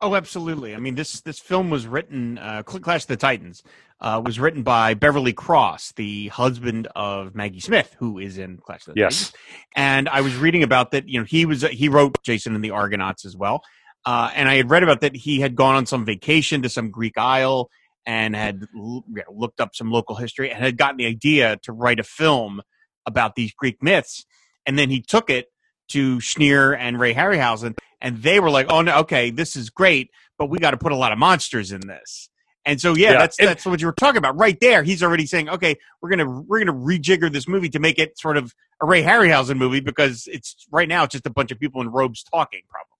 Oh, 0.00 0.16
absolutely. 0.16 0.74
I 0.74 0.78
mean, 0.78 0.96
this 0.96 1.20
this 1.20 1.38
film 1.38 1.70
was 1.70 1.86
written. 1.86 2.36
Uh, 2.36 2.64
Clash 2.64 3.02
of 3.02 3.06
the 3.08 3.16
Titans 3.16 3.62
uh, 4.02 4.20
was 4.24 4.38
written 4.40 4.62
by 4.64 4.94
Beverly 4.94 5.32
Cross, 5.32 5.92
the 5.92 6.28
husband 6.28 6.88
of 6.94 7.34
Maggie 7.34 7.60
Smith, 7.60 7.94
who 7.98 8.18
is 8.18 8.36
in 8.36 8.58
Clash 8.58 8.86
of 8.88 8.94
the 8.94 9.00
Yes. 9.00 9.30
Titans. 9.30 9.32
And 9.76 10.08
I 10.08 10.20
was 10.20 10.36
reading 10.36 10.62
about 10.64 10.90
that. 10.90 11.08
You 11.08 11.20
know, 11.20 11.24
he 11.24 11.46
was 11.46 11.62
he 11.62 11.88
wrote 11.88 12.20
Jason 12.24 12.54
and 12.54 12.64
the 12.64 12.70
Argonauts 12.72 13.24
as 13.24 13.36
well. 13.36 13.62
Uh, 14.04 14.30
and 14.34 14.48
I 14.48 14.56
had 14.56 14.68
read 14.70 14.82
about 14.82 15.00
that 15.02 15.14
he 15.14 15.40
had 15.40 15.54
gone 15.54 15.76
on 15.76 15.86
some 15.86 16.04
vacation 16.04 16.62
to 16.62 16.68
some 16.68 16.90
Greek 16.90 17.16
isle 17.16 17.70
and 18.04 18.34
had 18.34 18.66
l- 18.76 19.04
you 19.08 19.14
know, 19.14 19.32
looked 19.32 19.60
up 19.60 19.76
some 19.76 19.92
local 19.92 20.16
history 20.16 20.50
and 20.50 20.62
had 20.62 20.76
gotten 20.76 20.96
the 20.96 21.06
idea 21.06 21.56
to 21.62 21.72
write 21.72 22.00
a 22.00 22.04
film 22.04 22.60
about 23.06 23.36
these 23.36 23.52
Greek 23.54 23.80
myths. 23.80 24.26
And 24.66 24.76
then 24.76 24.90
he 24.90 25.00
took 25.00 25.30
it 25.30 25.46
to 25.90 26.16
Schneer 26.18 26.76
and 26.76 26.98
Ray 26.98 27.14
Harryhausen, 27.14 27.76
and 28.00 28.20
they 28.22 28.40
were 28.40 28.50
like, 28.50 28.66
"Oh 28.70 28.82
no, 28.82 28.98
okay, 29.00 29.30
this 29.30 29.54
is 29.54 29.70
great, 29.70 30.10
but 30.38 30.46
we 30.50 30.58
got 30.58 30.72
to 30.72 30.76
put 30.76 30.90
a 30.92 30.96
lot 30.96 31.12
of 31.12 31.18
monsters 31.18 31.70
in 31.70 31.86
this." 31.86 32.28
And 32.64 32.80
so, 32.80 32.94
yeah, 32.94 33.12
Yeah, 33.12 33.18
that's 33.18 33.36
that's 33.36 33.66
what 33.66 33.80
you 33.80 33.86
were 33.86 33.92
talking 33.92 34.18
about 34.18 34.38
right 34.38 34.58
there. 34.60 34.82
He's 34.82 35.02
already 35.02 35.26
saying, 35.26 35.48
"Okay, 35.48 35.76
we're 36.00 36.10
gonna 36.10 36.42
we're 36.42 36.60
gonna 36.60 36.72
rejigger 36.78 37.32
this 37.32 37.48
movie 37.48 37.68
to 37.70 37.80
make 37.80 37.98
it 37.98 38.18
sort 38.18 38.36
of 38.36 38.54
a 38.80 38.86
Ray 38.86 39.02
Harryhausen 39.02 39.56
movie 39.56 39.80
because 39.80 40.28
it's 40.30 40.66
right 40.70 40.88
now 40.88 41.04
it's 41.04 41.12
just 41.12 41.26
a 41.26 41.30
bunch 41.30 41.50
of 41.50 41.58
people 41.58 41.80
in 41.80 41.88
robes 41.88 42.22
talking, 42.22 42.62
probably." 42.68 42.92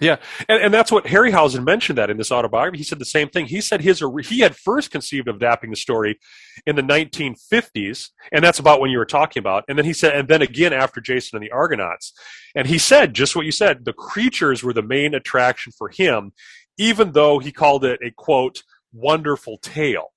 Yeah, 0.00 0.16
and, 0.48 0.60
and 0.60 0.74
that's 0.74 0.90
what 0.90 1.04
Harryhausen 1.04 1.64
mentioned 1.64 1.98
that 1.98 2.10
in 2.10 2.16
this 2.16 2.32
autobiography. 2.32 2.78
He 2.78 2.84
said 2.84 2.98
the 2.98 3.04
same 3.04 3.28
thing. 3.28 3.46
He 3.46 3.60
said 3.60 3.80
his 3.80 4.02
he 4.24 4.40
had 4.40 4.56
first 4.56 4.90
conceived 4.90 5.28
of 5.28 5.36
adapting 5.36 5.70
the 5.70 5.76
story 5.76 6.18
in 6.66 6.74
the 6.74 6.82
1950s, 6.82 8.08
and 8.32 8.42
that's 8.42 8.58
about 8.58 8.80
when 8.80 8.90
you 8.90 8.98
were 8.98 9.04
talking 9.04 9.40
about. 9.40 9.64
And 9.68 9.78
then 9.78 9.84
he 9.84 9.92
said, 9.92 10.16
and 10.16 10.26
then 10.26 10.42
again 10.42 10.72
after 10.72 11.00
Jason 11.00 11.36
and 11.36 11.44
the 11.46 11.52
Argonauts, 11.52 12.12
and 12.56 12.66
he 12.66 12.76
said 12.76 13.14
just 13.14 13.36
what 13.36 13.46
you 13.46 13.52
said. 13.52 13.84
The 13.84 13.92
creatures 13.92 14.64
were 14.64 14.72
the 14.72 14.82
main 14.82 15.14
attraction 15.14 15.72
for 15.78 15.90
him, 15.90 16.32
even 16.76 17.12
though 17.12 17.38
he 17.38 17.52
called 17.52 17.84
it 17.84 18.00
a 18.04 18.10
quote 18.10 18.64
wonderful 18.94 19.58
tale. 19.58 20.12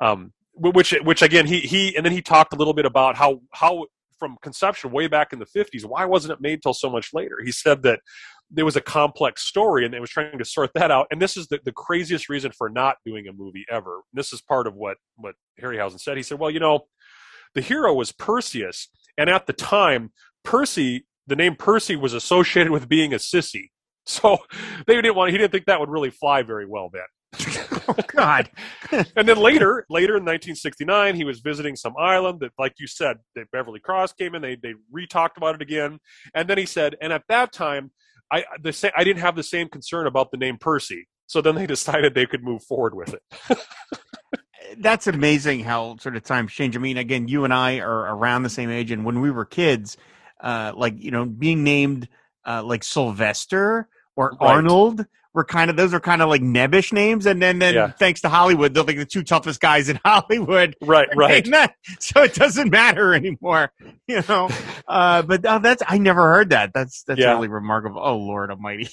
Um, 0.00 0.32
which 0.54 0.94
which 1.02 1.22
again 1.22 1.46
he 1.46 1.60
he 1.60 1.96
and 1.96 2.04
then 2.04 2.12
he 2.12 2.20
talked 2.20 2.52
a 2.52 2.56
little 2.56 2.74
bit 2.74 2.84
about 2.84 3.16
how 3.16 3.40
how 3.52 3.86
from 4.18 4.36
conception 4.42 4.92
way 4.92 5.08
back 5.08 5.32
in 5.32 5.40
the 5.40 5.46
50s 5.46 5.84
why 5.84 6.04
wasn't 6.04 6.32
it 6.32 6.40
made 6.40 6.62
till 6.62 6.74
so 6.74 6.90
much 6.90 7.10
later? 7.12 7.38
He 7.44 7.50
said 7.50 7.82
that 7.82 8.00
there 8.50 8.64
was 8.64 8.76
a 8.76 8.80
complex 8.80 9.42
story 9.42 9.84
and 9.84 9.92
they 9.92 9.98
was 9.98 10.10
trying 10.10 10.38
to 10.38 10.44
sort 10.44 10.70
that 10.74 10.90
out. 10.90 11.06
And 11.10 11.20
this 11.20 11.36
is 11.36 11.48
the, 11.48 11.58
the 11.64 11.72
craziest 11.72 12.28
reason 12.28 12.52
for 12.52 12.68
not 12.68 12.98
doing 13.06 13.26
a 13.26 13.32
movie 13.32 13.64
ever. 13.70 13.94
And 13.94 14.18
this 14.18 14.32
is 14.32 14.42
part 14.42 14.66
of 14.66 14.74
what 14.74 14.98
what 15.16 15.34
harryhausen 15.60 16.00
said. 16.00 16.16
He 16.16 16.22
said 16.22 16.38
well 16.38 16.50
you 16.50 16.60
know 16.60 16.86
the 17.54 17.62
hero 17.62 17.94
was 17.94 18.12
perseus 18.12 18.88
and 19.16 19.30
at 19.30 19.46
the 19.46 19.52
time 19.52 20.12
percy 20.44 21.06
the 21.26 21.36
name 21.36 21.56
percy 21.56 21.96
was 21.96 22.12
associated 22.14 22.72
with 22.72 22.88
being 22.88 23.12
a 23.12 23.18
sissy. 23.18 23.70
So 24.04 24.38
they 24.88 24.96
didn't 24.96 25.14
want 25.14 25.30
he 25.30 25.38
didn't 25.38 25.52
think 25.52 25.66
that 25.66 25.78
would 25.78 25.88
really 25.88 26.10
fly 26.10 26.42
very 26.42 26.66
well 26.66 26.90
then 26.92 27.04
Oh 27.88 27.96
God, 28.06 28.48
and 29.16 29.28
then 29.28 29.38
later, 29.38 29.84
later 29.90 30.12
in 30.16 30.22
1969, 30.22 31.16
he 31.16 31.24
was 31.24 31.40
visiting 31.40 31.74
some 31.74 31.94
island 31.98 32.38
that, 32.40 32.52
like 32.56 32.74
you 32.78 32.86
said, 32.86 33.16
that 33.34 33.50
Beverly 33.50 33.80
Cross 33.80 34.12
came 34.12 34.36
in. 34.36 34.42
They 34.42 34.54
they 34.54 34.74
re-talked 34.92 35.36
about 35.36 35.56
it 35.56 35.62
again, 35.62 35.98
and 36.32 36.48
then 36.48 36.58
he 36.58 36.64
said, 36.66 36.94
and 37.02 37.12
at 37.12 37.24
that 37.28 37.52
time, 37.52 37.90
I 38.30 38.44
the 38.62 38.72
sa- 38.72 38.90
I 38.96 39.02
didn't 39.02 39.20
have 39.20 39.34
the 39.34 39.42
same 39.42 39.68
concern 39.68 40.06
about 40.06 40.30
the 40.30 40.36
name 40.36 40.58
Percy. 40.58 41.08
So 41.26 41.40
then 41.42 41.56
they 41.56 41.66
decided 41.76 42.14
they 42.14 42.26
could 42.26 42.44
move 42.44 42.62
forward 42.62 42.94
with 42.94 43.14
it. 43.14 43.58
that's 44.78 45.06
amazing 45.08 45.60
how 45.64 45.96
sort 45.98 46.14
of 46.16 46.22
times 46.22 46.52
change. 46.52 46.76
I 46.76 46.80
mean, 46.80 46.96
again, 46.96 47.26
you 47.26 47.44
and 47.44 47.52
I 47.52 47.80
are 47.80 48.14
around 48.14 48.44
the 48.44 48.50
same 48.50 48.70
age, 48.70 48.92
and 48.92 49.04
when 49.04 49.20
we 49.20 49.30
were 49.30 49.44
kids, 49.44 49.96
uh, 50.40 50.72
like 50.76 50.94
you 51.02 51.10
know, 51.10 51.24
being 51.24 51.64
named 51.64 52.08
uh, 52.46 52.62
like 52.62 52.84
Sylvester 52.84 53.88
or 54.14 54.36
Right. 54.40 54.50
Arnold 54.50 55.06
were 55.34 55.44
kind 55.44 55.70
of 55.70 55.76
those 55.76 55.94
are 55.94 56.00
kind 56.00 56.20
of 56.22 56.28
like 56.28 56.42
nebbish 56.42 56.92
names, 56.92 57.24
and 57.26 57.40
then 57.40 57.58
then 57.58 57.74
Yeah. 57.74 57.90
thanks 57.92 58.20
to 58.22 58.28
Hollywood, 58.28 58.74
they're 58.74 58.82
like 58.84 58.96
the 58.98 59.06
two 59.06 59.22
toughest 59.22 59.60
guys 59.60 59.88
in 59.88 59.98
Hollywood. 60.04 60.76
Right, 60.82 61.08
right. 61.16 61.44
That- 61.50 61.74
so 62.00 62.22
it 62.22 62.34
doesn't 62.34 62.70
matter 62.70 63.14
anymore, 63.14 63.72
you 64.06 64.22
know. 64.28 64.48
Uh, 64.86 65.22
but 65.22 65.44
uh, 65.46 65.58
that's 65.58 65.82
I 65.86 65.98
never 65.98 66.22
heard 66.32 66.50
that. 66.50 66.72
That's 66.74 67.02
that's 67.04 67.18
Yeah. 67.20 67.32
really 67.34 67.48
remarkable. 67.48 68.00
Oh 68.04 68.18
Lord 68.18 68.50
Almighty! 68.50 68.88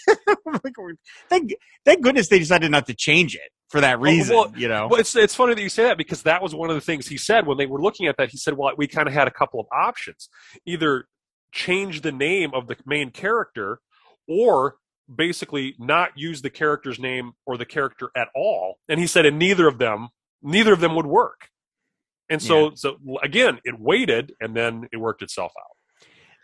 Thank 1.30 1.54
thank 1.86 2.02
goodness 2.02 2.28
they 2.30 2.40
decided 2.40 2.72
not 2.72 2.88
to 2.88 2.94
change 2.94 3.36
it 3.36 3.52
for 3.70 3.82
that 3.82 4.00
reason. 4.00 4.36
well, 4.36 4.52
you 4.56 4.68
know, 4.68 4.88
Well, 4.90 5.00
it's 5.00 5.16
it's 5.16 5.36
funny 5.36 5.54
that 5.56 5.62
you 5.62 5.70
say 5.70 5.84
that 5.84 5.98
because 5.98 6.24
that 6.24 6.42
was 6.42 6.56
one 6.56 6.70
of 6.70 6.76
the 6.76 6.82
things 6.82 7.08
he 7.08 7.18
said 7.18 7.46
when 7.46 7.58
they 7.58 7.66
were 7.66 7.82
looking 7.82 8.08
at 8.08 8.18
that. 8.18 8.30
He 8.30 8.38
said, 8.38 8.56
"Well, 8.58 8.74
we 8.78 8.88
kind 8.88 9.08
of 9.08 9.14
had 9.14 9.28
a 9.28 9.32
couple 9.32 9.60
of 9.60 9.68
options: 9.72 10.30
either 10.66 11.06
change 11.52 12.02
the 12.02 12.12
name 12.12 12.52
of 12.54 12.68
the 12.68 12.78
main 12.86 13.12
character, 13.12 13.80
or 14.28 14.76
basically 15.14 15.76
not 15.80 16.12
use 16.16 16.42
the 16.42 16.50
character's 16.50 17.00
name 17.00 17.34
or 17.46 17.58
the 17.58 17.66
character 17.66 18.10
at 18.16 18.30
all." 18.36 18.80
And 18.88 19.00
he 19.00 19.08
said, 19.08 19.26
"And 19.26 19.40
neither 19.40 19.68
of 19.68 19.78
them, 19.78 20.10
neither 20.42 20.74
of 20.74 20.80
them 20.80 20.96
would 20.96 21.08
work." 21.08 21.50
And 22.30 22.42
so, 22.42 22.72
so 22.76 22.98
again, 23.24 23.60
it 23.64 23.80
waited, 23.80 24.34
and 24.40 24.56
then 24.56 24.88
it 24.92 24.98
worked 24.98 25.24
itself 25.24 25.52
out. 25.60 25.76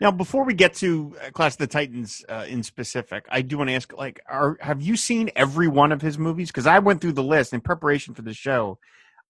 Now, 0.00 0.10
before 0.10 0.44
we 0.44 0.52
get 0.52 0.74
to 0.74 1.16
uh, 1.24 1.30
Clash 1.30 1.52
of 1.52 1.58
the 1.58 1.66
Titans 1.66 2.24
uh, 2.28 2.44
in 2.48 2.62
specific, 2.62 3.24
I 3.30 3.40
do 3.42 3.58
want 3.58 3.70
to 3.70 3.74
ask: 3.74 3.96
like, 3.96 4.20
are 4.28 4.58
have 4.60 4.82
you 4.82 4.96
seen 4.96 5.30
every 5.34 5.68
one 5.68 5.92
of 5.92 6.02
his 6.02 6.18
movies? 6.18 6.48
Because 6.48 6.66
I 6.66 6.80
went 6.80 7.00
through 7.00 7.12
the 7.12 7.22
list 7.22 7.52
in 7.52 7.60
preparation 7.60 8.14
for 8.14 8.22
the 8.22 8.34
show. 8.34 8.78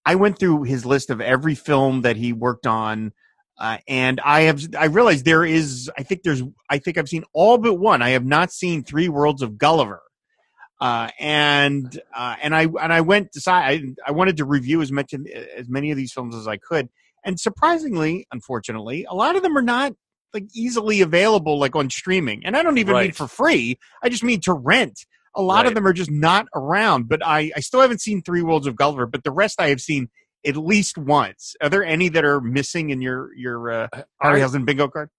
I 0.05 0.15
went 0.15 0.39
through 0.39 0.63
his 0.63 0.85
list 0.85 1.09
of 1.09 1.21
every 1.21 1.55
film 1.55 2.01
that 2.01 2.17
he 2.17 2.33
worked 2.33 2.67
on, 2.67 3.13
uh, 3.57 3.77
and 3.87 4.19
I 4.23 4.41
have 4.41 4.61
I 4.77 4.85
realized 4.85 5.25
there 5.25 5.45
is 5.45 5.89
I 5.97 6.03
think 6.03 6.23
there's 6.23 6.43
I 6.69 6.77
think 6.77 6.97
I've 6.97 7.09
seen 7.09 7.23
all 7.33 7.57
but 7.57 7.75
one. 7.75 8.01
I 8.01 8.09
have 8.09 8.25
not 8.25 8.51
seen 8.51 8.83
Three 8.83 9.09
Worlds 9.09 9.41
of 9.41 9.57
Gulliver, 9.57 10.01
uh, 10.79 11.09
and 11.19 11.99
uh, 12.15 12.35
and 12.41 12.55
I 12.55 12.63
and 12.63 12.93
I 12.93 13.01
went 13.01 13.31
decide 13.31 13.95
I, 14.05 14.09
I 14.09 14.11
wanted 14.11 14.37
to 14.37 14.45
review 14.45 14.81
as 14.81 14.91
much 14.91 15.13
as 15.13 15.67
many 15.67 15.91
of 15.91 15.97
these 15.97 16.13
films 16.13 16.35
as 16.35 16.47
I 16.47 16.57
could, 16.57 16.89
and 17.25 17.39
surprisingly, 17.39 18.27
unfortunately, 18.31 19.05
a 19.09 19.15
lot 19.15 19.35
of 19.35 19.41
them 19.41 19.57
are 19.57 19.63
not 19.63 19.93
like 20.33 20.45
easily 20.53 21.01
available 21.01 21.57
like 21.57 21.75
on 21.75 21.89
streaming. 21.89 22.45
And 22.45 22.55
i 22.55 22.61
don't 22.61 22.77
even 22.77 22.95
mean 22.95 23.11
for 23.11 23.27
free. 23.27 23.79
I 24.03 24.09
just 24.09 24.23
mean 24.23 24.41
to 24.41 24.53
rent. 24.53 25.05
A 25.35 25.41
lot 25.41 25.65
of 25.65 25.73
them 25.75 25.87
are 25.87 25.93
just 25.93 26.11
not 26.11 26.47
around. 26.53 27.09
But 27.09 27.25
i 27.25 27.51
i 27.55 27.59
still 27.59 27.81
haven't 27.81 28.01
seen 28.01 28.21
three 28.21 28.43
worlds 28.43 28.67
of 28.67 28.75
gulliver. 28.75 29.07
But 29.07 29.23
the 29.23 29.31
rest 29.31 29.59
i 29.59 29.69
have 29.69 29.81
seen 29.81 30.09
at 30.47 30.55
least 30.57 30.97
once 30.97 31.55
are 31.61 31.69
there 31.69 31.83
any 31.83 32.09
that 32.09 32.23
are 32.25 32.39
missing 32.41 32.89
in 32.89 33.01
your 33.01 33.33
your 33.35 33.69
uh 33.71 33.87
harryhausen 34.23 34.65
bingo 34.65 34.87
card 34.87 35.09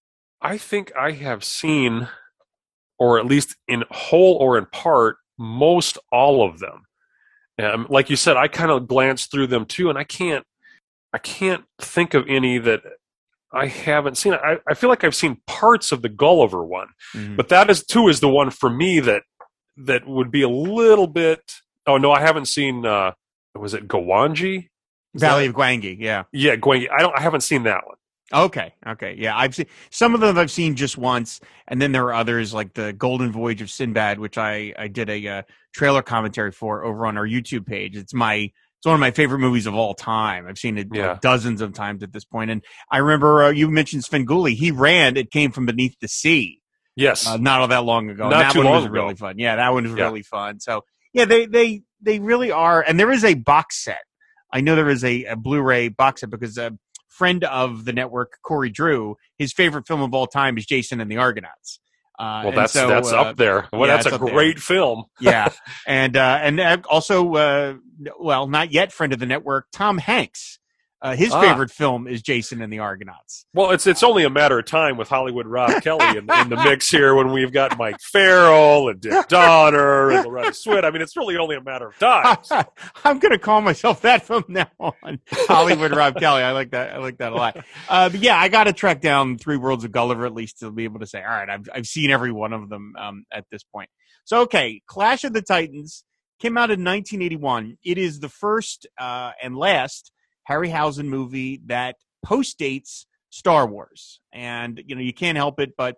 I 0.40 0.56
think 0.56 0.92
I 0.97 1.11
have 1.12 1.42
seen, 1.42 2.06
or 2.97 3.18
at 3.18 3.26
least 3.26 3.56
in 3.66 3.82
whole 3.90 4.37
or 4.37 4.56
in 4.56 4.66
part, 4.66 5.16
most 5.37 5.99
all 6.12 6.44
of 6.49 6.61
them. 6.61 6.85
Um, 7.61 7.88
like 7.90 8.08
you 8.08 8.14
said, 8.14 8.37
I 8.37 8.47
kind 8.47 8.70
of 8.70 8.87
glanced 8.87 9.32
through 9.32 9.49
them 9.49 9.64
too, 9.66 9.90
and 9.90 9.99
I 9.99 10.04
can't, 10.04 10.44
I 11.12 11.18
can't 11.18 11.64
think 11.80 12.14
of 12.14 12.25
any 12.28 12.58
that 12.58 12.82
I 13.52 13.66
haven't 13.66 14.16
seen. 14.16 14.32
I, 14.35 14.58
I 14.68 14.75
feel 14.75 14.88
like 14.90 15.02
I've 15.02 15.16
seen 15.16 15.40
parts 15.49 15.90
of 15.90 16.02
the 16.02 16.08
Gulliver 16.08 16.62
one, 16.64 16.90
Mhm. 17.16 17.37
but 17.37 17.49
that 17.49 17.68
is 17.68 17.85
too 17.85 18.06
is 18.06 18.20
the 18.20 18.28
one 18.28 18.50
for 18.50 18.70
me 18.70 19.00
that 19.00 19.25
that 19.76 20.06
would 20.06 20.30
be 20.30 20.42
a 20.42 20.49
little 20.49 21.08
bit. 21.08 21.40
Oh 21.85 21.97
no, 21.99 22.12
I 22.12 22.20
haven't 22.20 22.47
seen. 22.47 22.87
uh 22.87 23.11
Was 23.56 23.75
it 23.75 23.88
Gawanji? 23.88 24.68
Valley 25.20 25.44
that- 25.46 25.50
of 25.50 25.56
gwangi 25.56 25.96
yeah 25.98 26.25
Yeah, 26.32 26.56
Gwangi. 26.56 26.88
I 26.90 27.00
don't. 27.02 27.16
I 27.16 27.20
haven't 27.20 27.42
seen 27.42 27.64
that 27.64 27.87
one. 27.87 27.96
okay 28.34 28.75
okay 28.87 29.14
yeah 29.18 29.34
i've 29.37 29.54
seen 29.54 29.66
some 29.90 30.14
of 30.14 30.20
them 30.20 30.37
i've 30.37 30.50
seen 30.50 30.76
just 30.76 30.98
once 30.98 31.40
and 31.66 31.80
then 31.80 31.92
there 31.92 32.04
are 32.04 32.12
others 32.14 32.52
like 32.52 32.75
the 32.75 32.92
golden 32.92 33.32
voyage 33.32 33.62
of 33.62 33.70
sinbad 33.70 34.18
which 34.18 34.37
i 34.37 34.75
i 34.78 34.87
did 34.87 35.08
a 35.08 35.26
uh, 35.28 35.42
trailer 35.75 36.02
commentary 36.02 36.52
for 36.52 36.84
over 36.84 37.06
on 37.06 37.16
our 37.16 37.26
youtube 37.26 37.64
page 37.66 37.96
it's 37.96 38.12
my 38.12 38.34
it's 38.80 38.87
one 38.87 38.94
of 38.94 39.00
my 39.00 39.10
favorite 39.10 39.40
movies 39.40 39.66
of 39.66 39.75
all 39.75 39.92
time. 39.92 40.46
I've 40.46 40.56
seen 40.56 40.78
it 40.78 40.87
like, 40.94 41.20
dozens 41.20 41.60
of 41.62 41.72
times 41.72 42.04
at 42.04 42.12
this. 42.12 42.22
And 42.32 42.62
I 42.92 42.98
remember 42.98 43.42
uh, 43.42 43.50
you 43.50 43.68
mentioned 43.68 44.04
Svengoolie. 44.04 44.54
He 44.54 44.70
ran 44.70 45.16
"It 45.16 45.32
Came 45.32 45.50
from 45.50 45.66
Beneath 45.66 45.96
the 46.00 46.06
Sea" 46.06 46.60
Yes. 46.94 47.26
uh, 47.26 47.38
not 47.38 47.60
all 47.60 47.66
that 47.66 47.82
long 47.82 48.08
ago. 48.08 48.28
Not 48.28 48.34
and 48.34 48.40
that 48.42 48.52
too 48.52 48.58
one 48.60 48.66
was 48.68 48.82
long 48.84 48.90
ago. 48.92 49.02
really 49.02 49.14
fun. 49.16 49.34
Yeah, 49.37 49.56
that 49.56 49.72
one 49.72 49.82
was 49.82 49.94
Yeah. 49.96 50.04
really 50.04 50.22
fun. 50.22 50.60
So 50.60 50.84
yeah, 51.12 51.25
they 51.25 51.46
they 51.46 51.82
they 52.02 52.20
really 52.20 52.52
are. 52.52 52.80
And 52.80 53.00
there 53.00 53.10
is 53.10 53.25
a 53.25 53.34
box 53.34 53.82
set. 53.82 53.98
I 54.52 54.60
know 54.60 54.76
there 54.76 54.88
is 54.88 55.04
a, 55.04 55.24
a 55.24 55.36
Blu-ray 55.36 55.88
box 55.88 56.20
set 56.22 56.30
because 56.30 56.58
a 56.58 56.78
friend 57.08 57.44
of 57.44 57.84
the 57.84 57.92
network, 57.92 58.38
Corey 58.42 58.70
Drew, 58.70 59.16
his 59.36 59.52
favorite 59.52 59.86
film 59.86 60.02
of 60.02 60.14
all 60.14 60.26
time 60.26 60.56
is 60.56 60.66
Jason 60.66 61.00
and 61.00 61.10
the 61.10 61.16
Argonauts. 61.16 61.80
Uh, 62.18 62.42
well, 62.44 62.52
that's 62.52 62.72
so, 62.72 62.88
that's 62.88 63.12
uh, 63.12 63.20
up 63.20 63.36
there. 63.36 63.68
Well, 63.72 63.88
yeah, 63.88 63.96
that's 63.96 64.06
a 64.06 64.14
up 64.14 64.20
there. 64.20 64.30
great 64.30 64.58
film. 64.58 65.04
yeah, 65.20 65.50
and 65.86 66.16
uh, 66.16 66.38
and 66.42 66.58
uh, 66.58 66.78
also, 66.88 67.34
uh, 67.34 67.74
well, 68.18 68.48
not 68.48 68.72
yet 68.72 68.92
friend 68.92 69.12
of 69.12 69.20
the 69.20 69.26
network, 69.26 69.66
Tom 69.72 69.98
Hanks. 69.98 70.58
Uh, 71.00 71.14
his 71.14 71.32
Ah. 71.32 71.40
favorite 71.40 71.70
film 71.70 72.08
is 72.08 72.20
Jason 72.22 72.60
and 72.60 72.72
the 72.72 72.80
Argonauts. 72.80 73.46
Well, 73.54 73.70
it's 73.70 73.86
it's 73.86 74.02
only 74.02 74.24
a 74.24 74.30
matter 74.30 74.58
of 74.58 74.64
time 74.66 74.96
with 74.96 75.08
Hollywood 75.08 75.46
Rob 75.46 75.80
Kelly 75.82 76.04
in, 76.18 76.28
in 76.30 76.48
the 76.48 76.60
mix 76.64 76.90
here 76.90 77.14
when 77.14 77.30
we've 77.30 77.52
got 77.52 77.78
Mike 77.78 78.00
Farrell 78.00 78.88
and 78.88 79.00
Dick 79.00 79.28
Donner 79.28 80.10
and 80.10 80.24
Loretta 80.24 80.50
Swit. 80.50 80.84
I 80.84 80.90
mean, 80.90 81.00
it's 81.00 81.16
really 81.16 81.36
only 81.36 81.54
a 81.54 81.60
matter 81.62 81.88
of 81.88 81.98
time. 81.98 82.36
I'm 83.04 83.20
going 83.20 83.30
to 83.30 83.38
call 83.38 83.60
myself 83.60 84.00
that 84.02 84.24
from 84.24 84.44
now 84.48 84.66
on. 84.80 85.20
Hollywood 85.30 85.94
Rob 85.94 86.16
Kelly. 86.16 86.42
I 86.42 86.50
like 86.50 86.72
that. 86.72 86.94
I 86.94 86.98
like 86.98 87.18
that 87.18 87.32
a 87.32 87.36
lot. 87.36 87.64
Uh, 87.88 88.08
but 88.08 88.18
yeah, 88.20 88.36
I 88.36 88.48
got 88.48 88.64
to 88.64 88.72
track 88.72 89.00
down 89.00 89.38
Three 89.38 89.56
Worlds 89.56 89.84
of 89.84 89.92
Gulliver 89.92 90.26
at 90.26 90.34
least 90.34 90.58
to 90.60 90.70
be 90.72 90.82
able 90.84 90.98
to 91.00 91.06
say, 91.06 91.22
all 91.22 91.28
right, 91.30 91.48
I've 91.48 91.68
I've 91.72 91.86
seen 91.86 92.10
every 92.10 92.32
one 92.32 92.52
of 92.52 92.68
them 92.68 92.94
um, 92.98 93.24
at 93.32 93.44
this 93.52 93.62
point. 93.62 93.88
So 94.24 94.40
okay, 94.42 94.82
Clash 94.88 95.22
of 95.22 95.32
the 95.32 95.42
Titans 95.42 96.02
came 96.40 96.58
out 96.58 96.70
in 96.70 96.80
1981. 96.84 97.78
It 97.84 97.98
is 97.98 98.18
the 98.20 98.28
first 98.28 98.86
uh, 98.98 99.30
and 99.40 99.56
last 99.56 100.12
Harryhausen 100.48 101.06
movie 101.06 101.60
that 101.66 101.96
postdates 102.24 103.04
Star 103.30 103.66
Wars, 103.66 104.20
and 104.32 104.82
you 104.86 104.94
know 104.94 105.00
you 105.00 105.12
can't 105.12 105.36
help 105.36 105.60
it, 105.60 105.74
but 105.76 105.96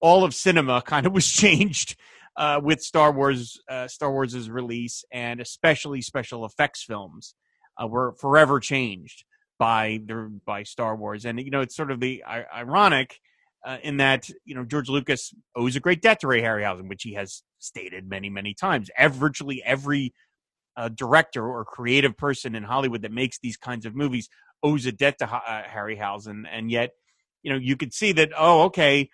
all 0.00 0.24
of 0.24 0.34
cinema 0.34 0.82
kind 0.86 1.06
of 1.06 1.12
was 1.12 1.30
changed 1.30 1.96
uh, 2.36 2.60
with 2.62 2.80
Star 2.80 3.12
Wars, 3.12 3.60
uh, 3.68 3.88
Star 3.88 4.12
Wars' 4.12 4.48
release, 4.48 5.04
and 5.12 5.40
especially 5.40 6.02
special 6.02 6.44
effects 6.44 6.82
films 6.84 7.34
uh, 7.82 7.86
were 7.86 8.12
forever 8.12 8.60
changed 8.60 9.24
by 9.58 10.00
the 10.06 10.40
by 10.44 10.62
Star 10.62 10.96
Wars. 10.96 11.24
And 11.24 11.40
you 11.40 11.50
know, 11.50 11.60
it's 11.60 11.76
sort 11.76 11.90
of 11.90 12.00
the 12.00 12.24
ironic 12.24 13.18
uh, 13.64 13.78
in 13.82 13.98
that 13.98 14.28
you 14.44 14.54
know 14.54 14.64
George 14.64 14.88
Lucas 14.88 15.34
owes 15.54 15.76
a 15.76 15.80
great 15.80 16.02
debt 16.02 16.20
to 16.20 16.26
Ray 16.26 16.42
Harryhausen, 16.42 16.88
which 16.88 17.02
he 17.02 17.14
has 17.14 17.42
stated 17.58 18.08
many 18.08 18.30
many 18.30 18.54
times. 18.54 18.90
Ev- 18.96 19.14
virtually 19.14 19.62
every 19.64 20.12
uh, 20.76 20.88
director 20.88 21.46
or 21.46 21.64
creative 21.64 22.16
person 22.16 22.54
in 22.54 22.62
Hollywood 22.62 23.02
that 23.02 23.12
makes 23.12 23.38
these 23.40 23.56
kinds 23.56 23.86
of 23.86 23.94
movies 23.94 24.28
owes 24.62 24.86
a 24.86 24.92
debt 24.92 25.18
to 25.18 25.26
Ha- 25.26 25.42
uh, 25.46 25.62
Harryhausen, 25.68 26.44
and 26.50 26.70
yet 26.70 26.90
you 27.42 27.52
know 27.52 27.58
you 27.58 27.76
could 27.76 27.92
see 27.92 28.12
that. 28.12 28.30
Oh, 28.36 28.62
okay. 28.64 29.08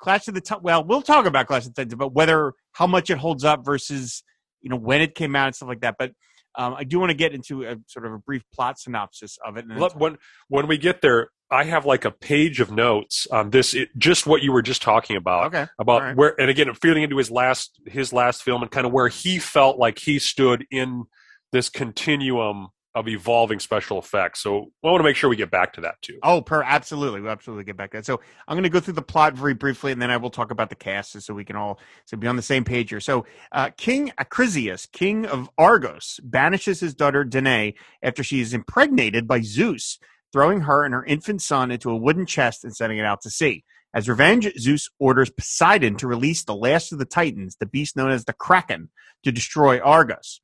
Clash 0.00 0.28
of 0.28 0.34
the 0.34 0.40
Titans. 0.40 0.64
Well, 0.64 0.84
we'll 0.84 1.02
talk 1.02 1.24
about 1.26 1.46
Clash 1.46 1.66
of 1.66 1.74
the 1.74 1.82
Titans, 1.82 1.94
but 1.94 2.12
whether 2.12 2.52
how 2.72 2.86
much 2.86 3.10
it 3.10 3.18
holds 3.18 3.44
up 3.44 3.64
versus 3.64 4.22
you 4.60 4.70
know 4.70 4.76
when 4.76 5.00
it 5.00 5.14
came 5.14 5.36
out 5.36 5.46
and 5.46 5.54
stuff 5.54 5.68
like 5.68 5.80
that. 5.80 5.96
But 5.98 6.12
um, 6.56 6.74
I 6.74 6.84
do 6.84 6.98
want 6.98 7.10
to 7.10 7.16
get 7.16 7.32
into 7.32 7.64
a 7.64 7.76
sort 7.86 8.06
of 8.06 8.12
a 8.12 8.18
brief 8.18 8.42
plot 8.52 8.78
synopsis 8.78 9.38
of 9.44 9.56
it. 9.56 9.66
Let- 9.68 9.96
when 9.96 10.16
when 10.48 10.66
we 10.66 10.78
get 10.78 11.00
there, 11.00 11.28
I 11.50 11.64
have 11.64 11.86
like 11.86 12.04
a 12.04 12.10
page 12.10 12.60
of 12.60 12.70
notes 12.70 13.26
on 13.30 13.50
this. 13.50 13.74
It, 13.74 13.90
just 13.96 14.26
what 14.26 14.42
you 14.42 14.52
were 14.52 14.62
just 14.62 14.82
talking 14.82 15.16
about. 15.16 15.46
okay, 15.46 15.66
about 15.78 16.02
right. 16.02 16.16
where 16.16 16.40
and 16.40 16.50
again 16.50 16.72
feeling 16.74 17.02
into 17.02 17.16
his 17.16 17.30
last 17.30 17.80
his 17.86 18.12
last 18.12 18.42
film 18.42 18.62
and 18.62 18.70
kind 18.70 18.86
of 18.86 18.92
where 18.92 19.08
he 19.08 19.38
felt 19.38 19.78
like 19.78 19.98
he 19.98 20.18
stood 20.18 20.66
in 20.70 21.04
this 21.52 21.68
continuum 21.68 22.68
of 22.96 23.08
evolving 23.08 23.58
special 23.58 23.98
effects 23.98 24.40
so 24.40 24.70
i 24.84 24.86
want 24.86 25.00
to 25.00 25.04
make 25.04 25.16
sure 25.16 25.28
we 25.28 25.34
get 25.34 25.50
back 25.50 25.72
to 25.72 25.80
that 25.80 26.00
too 26.00 26.16
Oh, 26.22 26.40
per 26.40 26.62
absolutely, 26.62 27.20
we'll 27.20 27.32
absolutely 27.32 27.64
get 27.64 27.76
back 27.76 27.90
to 27.90 27.98
that. 27.98 28.06
So 28.06 28.20
I'm 28.46 28.54
going 28.54 28.62
to 28.62 28.68
go 28.68 28.78
through 28.78 28.94
the 28.94 29.02
plot 29.02 29.34
very 29.34 29.52
briefly, 29.54 29.90
and 29.90 30.00
then 30.00 30.10
I 30.10 30.16
will 30.16 30.30
talk 30.30 30.52
about 30.52 30.68
the 30.70 30.76
cast, 30.76 31.20
so 31.20 31.34
we 31.34 31.44
can 31.44 31.56
all 31.56 31.80
so 32.04 32.16
be 32.16 32.28
on 32.28 32.36
the 32.36 32.42
same 32.42 32.62
page 32.64 32.90
here. 32.90 33.00
So 33.00 33.26
uh, 33.50 33.70
King 33.76 34.12
Acrisius, 34.18 34.90
king 34.90 35.26
of 35.26 35.50
Argos, 35.58 36.20
banishes 36.22 36.80
his 36.80 36.94
daughter 36.94 37.24
Danae 37.24 37.74
after 38.02 38.22
she 38.22 38.40
is 38.40 38.54
impregnated 38.54 39.26
by 39.26 39.40
Zeus, 39.40 39.98
throwing 40.34 40.62
her 40.62 40.84
and 40.84 40.92
her 40.92 41.04
infant 41.04 41.40
son 41.40 41.70
into 41.70 41.88
a 41.88 41.96
wooden 41.96 42.26
chest 42.26 42.64
and 42.64 42.74
sending 42.74 42.98
it 42.98 43.04
out 43.04 43.22
to 43.22 43.30
sea. 43.30 43.62
As 43.94 44.08
revenge, 44.08 44.50
Zeus 44.58 44.90
orders 44.98 45.30
Poseidon 45.30 45.94
to 45.98 46.08
release 46.08 46.42
the 46.42 46.56
last 46.56 46.90
of 46.90 46.98
the 46.98 47.04
Titans, 47.04 47.56
the 47.60 47.66
beast 47.66 47.96
known 47.96 48.10
as 48.10 48.24
the 48.24 48.32
Kraken, 48.32 48.90
to 49.22 49.30
destroy 49.30 49.78
Argos. 49.78 50.40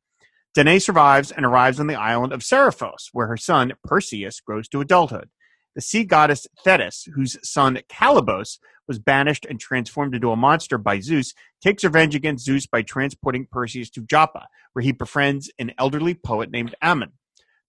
Danae 0.54 0.78
survives 0.78 1.32
and 1.32 1.44
arrives 1.44 1.80
on 1.80 1.88
the 1.88 1.97
island 1.97 2.32
of 2.32 2.42
Seriphos, 2.42 3.09
where 3.12 3.26
her 3.26 3.37
son 3.37 3.73
Perseus 3.82 4.38
grows 4.38 4.68
to 4.68 4.80
adulthood. 4.80 5.28
The 5.75 5.80
sea 5.80 6.04
goddess 6.04 6.47
Thetis, 6.64 7.09
whose 7.16 7.37
son 7.42 7.80
Calibos 7.88 8.61
was 8.87 9.00
banished 9.00 9.44
and 9.44 9.59
transformed 9.59 10.14
into 10.14 10.30
a 10.30 10.37
monster 10.37 10.78
by 10.78 11.00
Zeus, 11.00 11.35
takes 11.61 11.82
revenge 11.82 12.14
against 12.14 12.44
Zeus 12.44 12.64
by 12.64 12.82
transporting 12.82 13.49
Perseus 13.50 13.90
to 13.90 14.02
Joppa, 14.02 14.47
where 14.73 14.85
he 14.85 14.92
befriends 14.92 15.50
an 15.59 15.73
elderly 15.78 16.14
poet 16.14 16.52
named 16.52 16.76
Ammon. 16.80 17.14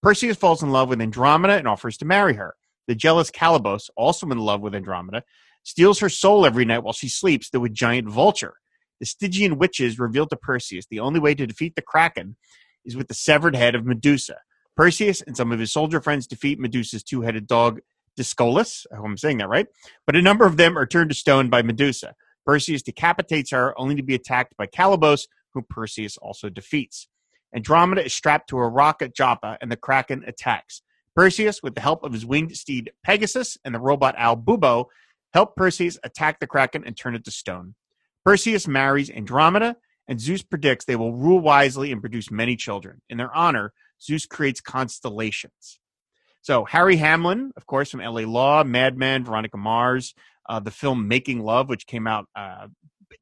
Perseus 0.01 0.38
falls 0.38 0.63
in 0.63 0.72
love 0.72 0.89
with 0.89 1.01
Andromeda 1.01 1.53
and 1.53 1.67
offers 1.67 1.98
to 1.98 2.05
marry 2.05 2.34
her. 2.34 2.55
The 2.88 2.96
jealous 2.96 3.29
Calibos, 3.29 3.89
also 3.96 4.27
in 4.29 4.38
love 4.39 4.62
with 4.62 4.74
Andromeda, 4.74 5.24
steals 5.63 6.00
her 6.00 6.10
soul 6.10 6.46
every 6.46 6.65
night 6.65 6.84
while 6.84 6.93
she 6.93 7.08
sleeps 7.08 7.50
through 7.50 7.65
a 7.65 7.70
giant 7.70 8.10
vulture. 8.10 8.55
The 9.00 9.05
Stygian 9.05 9.58
witches 9.58 10.00
reveal 10.00 10.25
to 10.27 10.36
Perseus 10.36 10.86
the 10.89 11.00
only 11.00 11.20
way 11.20 11.36
to 11.36 11.46
defeat 11.46 11.75
the 11.75 11.81
Kraken 11.81 12.36
is 12.84 12.96
with 12.96 13.08
the 13.08 13.13
severed 13.13 13.55
head 13.55 13.75
of 13.75 13.86
Medusa. 13.86 14.38
Perseus 14.75 15.22
and 15.22 15.38
some 15.38 15.51
of 15.51 15.60
his 15.60 15.72
soldier 15.72 16.01
friends 16.01 16.25
defeat 16.25 16.60
Medusa's 16.60 17.03
two 17.03 17.22
headed 17.22 17.46
dog, 17.46 17.79
Discolus. 18.17 18.88
I 18.91 18.96
hope 18.96 19.05
I'm 19.05 19.17
saying 19.17 19.38
that 19.38 19.50
right. 19.50 19.67
But 20.05 20.15
a 20.15 20.22
number 20.22 20.46
of 20.46 20.58
them 20.58 20.77
are 20.77 20.86
turned 20.86 21.12
to 21.12 21.15
stone 21.15 21.50
by 21.50 21.62
Medusa. 21.62 22.15
Perseus 22.46 22.81
decapitates 22.81 23.51
her, 23.51 23.79
only 23.79 23.96
to 23.96 24.03
be 24.03 24.15
attacked 24.15 24.58
by 24.58 24.65
Calibos, 24.65 25.27
whom 25.53 25.65
Perseus 25.70 26.17
also 26.17 26.50
defeats. 26.50 27.08
Andromeda 27.53 28.05
is 28.05 28.13
strapped 28.13 28.50
to 28.50 28.58
a 28.58 28.67
rock 28.67 29.01
at 29.01 29.15
Joppa, 29.15 29.58
and 29.62 29.72
the 29.72 29.77
Kraken 29.77 30.24
attacks. 30.25 30.81
Perseus, 31.15 31.62
with 31.62 31.75
the 31.75 31.81
help 31.81 32.03
of 32.03 32.13
his 32.13 32.25
winged 32.25 32.55
steed 32.55 32.91
Pegasus 33.03 33.58
and 33.65 33.75
the 33.75 33.79
robot 33.79 34.15
owl 34.17 34.38
Bubo, 34.38 34.86
help 35.34 35.55
Perseus 35.55 35.98
attack 36.03 36.39
the 36.39 36.48
Kraken 36.48 36.84
and 36.86 36.96
turn 36.96 37.15
it 37.15 37.25
to 37.25 37.31
stone. 37.31 37.75
Perseus 38.24 38.67
marries 38.67 39.10
Andromeda, 39.10 39.75
and 40.08 40.20
Zeus 40.20 40.41
predicts 40.41 40.86
they 40.86 40.96
will 40.96 41.13
rule 41.13 41.39
wisely 41.39 41.91
and 41.91 42.01
produce 42.01 42.31
many 42.31 42.55
children. 42.55 43.01
In 43.10 43.17
their 43.17 43.34
honor, 43.34 43.74
Zeus 44.01 44.25
creates 44.25 44.62
constellations. 44.62 45.79
So 46.41 46.65
Harry 46.65 46.98
Hamlin, 46.98 47.51
of 47.55 47.65
course, 47.65 47.91
from 47.91 48.01
L.A. 48.01 48.25
Law, 48.25 48.63
Mad 48.63 48.98
Men, 48.98 49.24
Veronica 49.24 49.58
Mars, 49.58 50.15
uh, 50.50 50.60
the 50.60 50.72
film 50.72 51.08
Making 51.08 51.41
Love, 51.41 51.70
which 51.70 51.86
came 51.86 52.08
out 52.08 52.25
uh, 52.36 52.67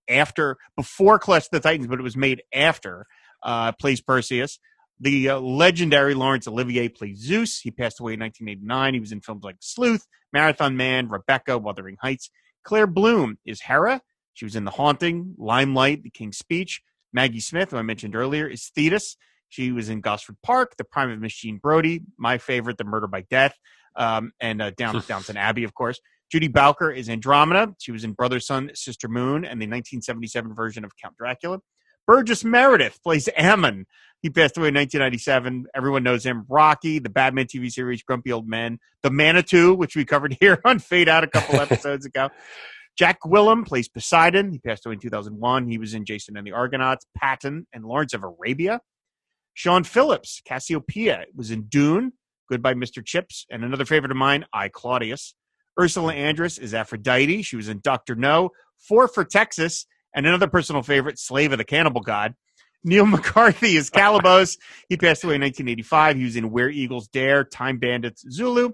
after, 0.07 0.57
before 0.75 1.19
Clash 1.19 1.45
of 1.45 1.51
the 1.51 1.59
Titans, 1.59 1.87
but 1.87 1.99
it 1.99 2.03
was 2.03 2.15
made 2.15 2.43
after, 2.53 3.05
uh, 3.43 3.71
plays 3.73 4.01
Perseus. 4.01 4.59
The 4.99 5.29
uh, 5.29 5.39
legendary 5.39 6.13
Laurence 6.13 6.47
Olivier 6.47 6.89
plays 6.89 7.19
Zeus. 7.19 7.59
He 7.59 7.71
passed 7.71 7.99
away 7.99 8.13
in 8.13 8.19
1989. 8.19 8.93
He 8.93 8.99
was 8.99 9.11
in 9.11 9.21
films 9.21 9.43
like 9.43 9.55
Sleuth, 9.61 10.05
Marathon 10.33 10.75
Man, 10.75 11.07
Rebecca, 11.07 11.57
Wuthering 11.57 11.97
Heights. 12.01 12.29
Claire 12.63 12.87
Bloom 12.87 13.37
is 13.45 13.61
Hera. 13.61 14.01
She 14.33 14.45
was 14.45 14.55
in 14.55 14.65
The 14.65 14.71
Haunting, 14.71 15.35
Limelight, 15.37 16.03
The 16.03 16.09
King's 16.09 16.37
Speech. 16.37 16.81
Maggie 17.13 17.39
Smith, 17.39 17.71
who 17.71 17.77
I 17.77 17.81
mentioned 17.81 18.15
earlier, 18.15 18.47
is 18.47 18.71
Thetis. 18.75 19.15
She 19.47 19.71
was 19.71 19.89
in 19.89 20.01
Gosford 20.01 20.37
Park, 20.43 20.75
The 20.77 20.83
Prime 20.83 21.09
of 21.09 21.19
Miss 21.19 21.33
Jean 21.33 21.57
Brodie, 21.57 22.03
my 22.17 22.37
favorite, 22.37 22.77
The 22.77 22.83
Murder 22.83 23.07
by 23.07 23.21
Death, 23.29 23.55
um, 23.95 24.31
and 24.39 24.61
uh, 24.61 24.71
Down, 24.71 25.01
Downton 25.07 25.37
Abbey, 25.37 25.63
of 25.63 25.73
course. 25.73 25.99
Judy 26.31 26.47
Bowker 26.47 26.91
is 26.91 27.09
Andromeda. 27.09 27.73
She 27.79 27.91
was 27.91 28.03
in 28.03 28.13
Brother, 28.13 28.39
Sun, 28.39 28.71
Sister 28.75 29.07
Moon 29.07 29.45
and 29.45 29.59
the 29.59 29.65
1977 29.65 30.53
version 30.53 30.85
of 30.85 30.91
Count 31.01 31.17
Dracula. 31.17 31.59
Burgess 32.09 32.43
Meredith 32.43 33.03
plays 33.03 33.29
Ammon. 33.37 33.85
He 34.23 34.31
passed 34.31 34.57
away 34.57 34.69
in 34.69 34.73
1997. 34.73 35.67
Everyone 35.75 36.01
knows 36.01 36.25
him. 36.25 36.43
Rocky, 36.49 36.97
the 36.97 37.07
Batman 37.07 37.45
TV 37.45 37.71
series, 37.71 38.01
Grumpy 38.01 38.31
Old 38.31 38.47
Men, 38.47 38.79
The 39.03 39.11
Manitou, 39.11 39.75
which 39.75 39.95
we 39.95 40.05
covered 40.05 40.35
here 40.41 40.59
on 40.65 40.79
Fade 40.79 41.07
Out 41.07 41.23
a 41.23 41.27
couple 41.27 41.59
episodes 41.59 42.07
ago. 42.07 42.29
Jack 42.97 43.19
Gwillim 43.21 43.63
plays 43.63 43.87
Poseidon. 43.87 44.51
He 44.51 44.57
passed 44.57 44.87
away 44.87 44.93
in 44.93 44.99
2001. 44.99 45.67
He 45.67 45.77
was 45.77 45.93
in 45.93 46.03
Jason 46.03 46.35
and 46.35 46.47
the 46.47 46.51
Argonauts, 46.51 47.05
Patton, 47.15 47.67
and 47.73 47.85
Lawrence 47.85 48.15
of 48.15 48.23
Arabia. 48.23 48.81
Siân 49.55 49.85
Phillips, 49.85 50.41
Cassiopeia, 50.43 51.25
was 51.35 51.51
in 51.51 51.65
Dune, 51.65 52.13
Goodbye 52.49 52.73
Mr. 52.73 53.05
Chips, 53.05 53.45
and 53.51 53.63
another 53.63 53.85
favorite 53.85 54.09
of 54.11 54.17
mine, 54.17 54.45
I, 54.51 54.69
Claudius. 54.69 55.35
Ursula 55.79 56.15
Andress 56.15 56.59
is 56.59 56.73
Aphrodite. 56.73 57.43
She 57.43 57.55
was 57.55 57.69
in 57.69 57.81
Doctor 57.83 58.15
No, 58.15 58.49
Four 58.79 59.07
for 59.07 59.23
Texas, 59.23 59.85
and 60.13 60.25
another 60.25 60.47
personal 60.47 60.81
favorite, 60.83 61.19
Slave 61.19 61.51
of 61.51 61.57
the 61.57 61.63
Cannibal 61.63 62.01
God. 62.01 62.35
Neil 62.83 63.05
McCarthy 63.07 63.75
is 63.75 63.89
Calibos. 63.89 64.57
he 64.87 64.97
passed 64.97 65.23
away 65.23 65.35
in 65.35 65.41
1985. 65.41 66.17
He 66.17 66.23
was 66.23 66.35
in 66.35 66.51
Where 66.51 66.69
Eagles 66.69 67.07
Dare, 67.07 67.43
Time 67.43 67.77
Bandits, 67.77 68.23
Zulu. 68.29 68.71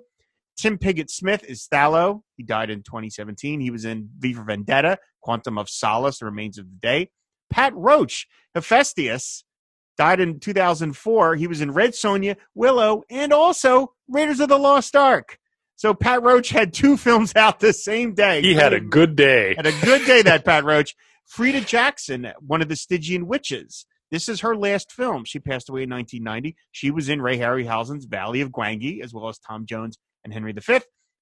Tim 0.58 0.78
Pigott 0.78 1.10
Smith 1.10 1.44
is 1.44 1.68
Thallo. 1.72 2.22
He 2.38 2.44
died 2.44 2.70
in 2.70 2.82
2017. 2.84 3.60
He 3.60 3.72
was 3.72 3.84
in 3.84 4.10
V 4.20 4.34
for 4.34 4.44
Vendetta, 4.44 5.00
Quantum 5.22 5.58
of 5.58 5.70
Solace, 5.70 6.20
The 6.20 6.26
Remains 6.26 6.58
of 6.58 6.66
the 6.66 6.78
Day. 6.82 7.10
Pat 7.50 7.74
Roach, 7.76 8.28
Hephaestus, 8.54 9.44
died 9.98 10.20
in 10.20 10.40
2004. 10.40 11.36
He 11.36 11.48
was 11.48 11.62
in 11.62 11.72
Red 11.72 11.92
Sonja, 11.92 12.38
Willow, 12.54 13.04
and 13.10 13.34
also 13.34 13.94
Raiders 14.08 14.40
of 14.40 14.50
the 14.50 14.58
Lost 14.58 14.96
Ark. 14.96 15.38
So 15.76 15.94
Pat 15.94 16.24
Roach 16.24 16.50
had 16.50 16.74
two 16.74 16.96
films 17.06 17.34
out 17.36 17.60
the 17.60 17.74
same 17.74 18.14
day. 18.14 18.42
He 18.42 18.54
had 18.54 18.74
a 18.74 18.80
good 18.80 19.16
day. 19.16 19.56
Had 19.56 19.68
a 19.68 19.82
good 19.82 20.06
day, 20.06 20.22
that 20.22 20.46
Pat 20.46 20.64
Roach. 20.64 20.96
Freda 21.32 21.66
Jackson, 21.66 22.32
one 22.40 22.62
of 22.62 22.70
the 22.70 22.76
Stygian 22.76 23.28
witches. 23.28 23.86
This 24.12 24.30
is 24.30 24.42
her 24.42 24.56
last 24.56 24.92
film. 24.92 25.26
She 25.26 25.40
passed 25.40 25.70
away 25.70 25.84
in 25.84 25.90
1990. 25.90 26.56
She 26.72 26.92
was 26.92 27.10
in 27.10 27.22
Ray 27.22 27.38
Harryhausen's 27.38 28.06
Valley 28.06 28.42
of 28.42 28.52
Gwangi, 28.52 29.04
as 29.04 29.14
well 29.14 29.28
as 29.28 29.40
Tom 29.40 29.66
Jones 29.66 29.98
and 30.24 30.32
Henry 30.32 30.54
V. 30.54 30.80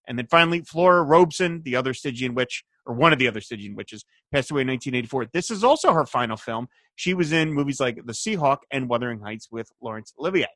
And 0.07 0.17
then 0.17 0.27
finally, 0.27 0.61
Flora 0.61 1.01
Robson, 1.03 1.61
the 1.63 1.75
other 1.75 1.93
Stygian 1.93 2.35
witch, 2.35 2.63
or 2.85 2.93
one 2.93 3.13
of 3.13 3.19
the 3.19 3.27
other 3.27 3.39
Stygian 3.39 3.75
witches, 3.75 4.03
passed 4.33 4.51
away 4.51 4.61
in 4.61 4.67
1984. 4.67 5.27
This 5.31 5.49
is 5.49 5.63
also 5.63 5.93
her 5.93 6.05
final 6.05 6.35
film. 6.35 6.67
She 6.95 7.13
was 7.13 7.31
in 7.31 7.53
movies 7.53 7.79
like 7.79 8.05
The 8.05 8.13
Seahawk 8.13 8.59
and 8.69 8.89
Wuthering 8.89 9.21
Heights 9.21 9.47
with 9.49 9.69
Laurence 9.81 10.13
Olivier. 10.19 10.47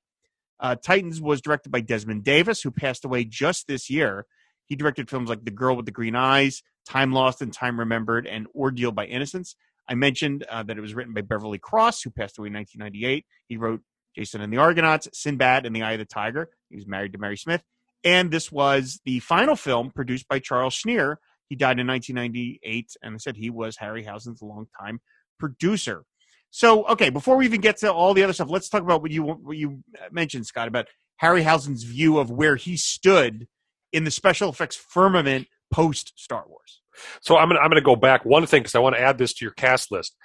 Uh, 0.60 0.76
Titans 0.76 1.22
was 1.22 1.40
directed 1.40 1.72
by 1.72 1.82
Desmond 1.82 2.24
Davis, 2.24 2.62
who 2.62 2.72
passed 2.72 3.06
away 3.06 3.24
just 3.24 3.68
this 3.68 3.90
year. 3.90 4.26
He 4.66 4.76
directed 4.76 5.10
films 5.10 5.30
like 5.30 5.46
The 5.46 5.52
Girl 5.52 5.78
with 5.78 5.86
the 5.86 5.92
Green 5.92 6.16
Eyes, 6.16 6.62
Time 6.88 7.12
Lost 7.12 7.41
and 7.41 7.54
Time 7.54 7.80
Remembered, 7.80 8.28
and 8.28 8.47
Ordeal 8.56 8.91
by 8.91 9.06
Innocence. 9.06 9.56
I 9.89 9.95
mentioned 9.95 10.43
uh, 10.50 10.63
that 10.63 10.78
it 10.78 10.82
was 10.82 10.93
written 10.93 11.13
by 11.13 11.21
Beverly 11.21 11.60
Cross, 11.60 12.02
who 12.02 12.10
passed 12.10 12.38
away 12.38 12.47
in 12.47 12.54
1998. 12.54 13.26
He 13.47 13.58
wrote 13.58 13.82
Jason 14.15 14.41
and 14.41 14.52
the 14.52 14.58
Argonauts, 14.58 15.08
Sinbad 15.13 15.65
and 15.65 15.76
the 15.76 15.84
Eye 15.84 15.93
of 15.93 16.00
the 16.00 16.06
Tiger. 16.06 16.50
He 16.69 16.76
was 16.76 16.88
married 16.88 17.13
to 17.13 17.19
Mary 17.19 17.38
Smith. 17.38 17.63
And 18.04 18.32
this 18.32 18.52
was 18.52 19.00
the 19.06 19.19
final 19.19 19.56
film 19.56 19.91
produced 19.91 20.28
by 20.28 20.39
Charles 20.39 20.76
Schneer. 20.76 21.17
He 21.50 21.56
died 21.56 21.80
in 21.80 21.88
1998, 21.88 22.91
and 23.02 23.15
I 23.15 23.17
said 23.17 23.38
he 23.38 23.50
was 23.50 23.78
Harryhausen's 23.78 24.41
longtime 24.41 25.00
producer. 25.39 26.04
So, 26.50 26.86
okay, 26.88 27.10
before 27.10 27.38
we 27.38 27.45
even 27.45 27.62
get 27.62 27.78
to 27.78 27.91
all 27.91 28.13
the 28.13 28.23
other 28.23 28.34
stuff, 28.34 28.50
let's 28.50 28.69
talk 28.69 28.82
about 28.82 29.02
what 29.02 29.12
you 29.12 29.23
what 29.23 29.58
you 29.58 29.84
mentioned, 30.12 30.45
Scott, 30.45 30.67
about 30.67 30.88
Harryhausen's 31.21 31.84
view 31.84 32.17
of 32.17 32.30
where 32.30 32.56
he 32.56 32.78
stood 32.78 33.47
in 33.93 34.04
the 34.04 34.12
special 34.12 34.50
effects 34.50 34.76
firmament 34.76 35.47
post 35.71 36.13
Star 36.15 36.45
Wars. 36.47 36.82
So 37.21 37.38
I'm 37.38 37.49
gonna 37.49 37.60
I'm 37.60 37.69
gonna 37.69 37.82
go 37.82 37.95
back 37.95 38.25
one 38.25 38.45
thing 38.45 38.62
because 38.62 38.75
I 38.75 38.80
want 38.80 38.95
to 38.95 39.01
add 39.01 39.17
this 39.17 39.34
to 39.36 39.45
your 39.45 39.53
cast 39.53 39.91
list. 39.91 40.15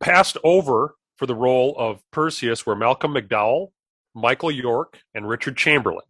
Passed 0.00 0.36
over 0.44 0.94
for 1.16 1.26
the 1.26 1.34
role 1.34 1.74
of 1.78 2.00
Perseus 2.12 2.64
were 2.64 2.76
Malcolm 2.76 3.14
McDowell, 3.14 3.68
Michael 4.14 4.50
York, 4.50 5.00
and 5.14 5.28
Richard 5.28 5.56
Chamberlain. 5.56 6.04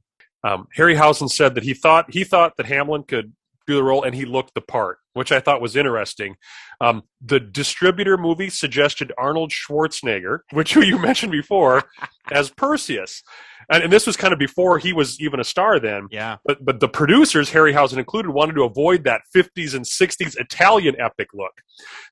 Um, 0.44 0.68
Harryhausen 0.76 1.28
said 1.28 1.54
that 1.54 1.64
he 1.64 1.74
thought 1.74 2.12
he 2.12 2.24
thought 2.24 2.56
that 2.56 2.66
Hamlin 2.66 3.02
could 3.02 3.32
do 3.66 3.76
the 3.76 3.82
role 3.82 4.02
and 4.02 4.14
he 4.14 4.24
looked 4.24 4.54
the 4.54 4.60
part, 4.60 4.98
which 5.12 5.32
I 5.32 5.40
thought 5.40 5.60
was 5.60 5.76
interesting. 5.76 6.36
Um, 6.80 7.02
the 7.20 7.40
distributor 7.40 8.16
movie 8.16 8.50
suggested 8.50 9.12
Arnold 9.18 9.50
Schwarzenegger, 9.50 10.40
which 10.52 10.74
who 10.74 10.82
you 10.82 10.98
mentioned 11.02 11.32
before, 11.32 11.84
as 12.30 12.50
Perseus 12.50 13.22
and, 13.70 13.84
and, 13.84 13.92
this 13.92 14.06
was 14.06 14.16
kind 14.16 14.32
of 14.32 14.38
before 14.38 14.78
he 14.78 14.92
was 14.92 15.20
even 15.20 15.40
a 15.40 15.44
star 15.44 15.78
then. 15.78 16.08
Yeah. 16.10 16.36
But 16.44 16.64
but 16.64 16.80
the 16.80 16.88
producers, 16.88 17.50
Harryhausen 17.50 17.98
included, 17.98 18.30
wanted 18.30 18.54
to 18.54 18.64
avoid 18.64 19.04
that 19.04 19.22
50s 19.34 19.74
and 19.74 19.84
60s 19.84 20.38
Italian 20.38 20.96
epic 20.98 21.28
look, 21.34 21.52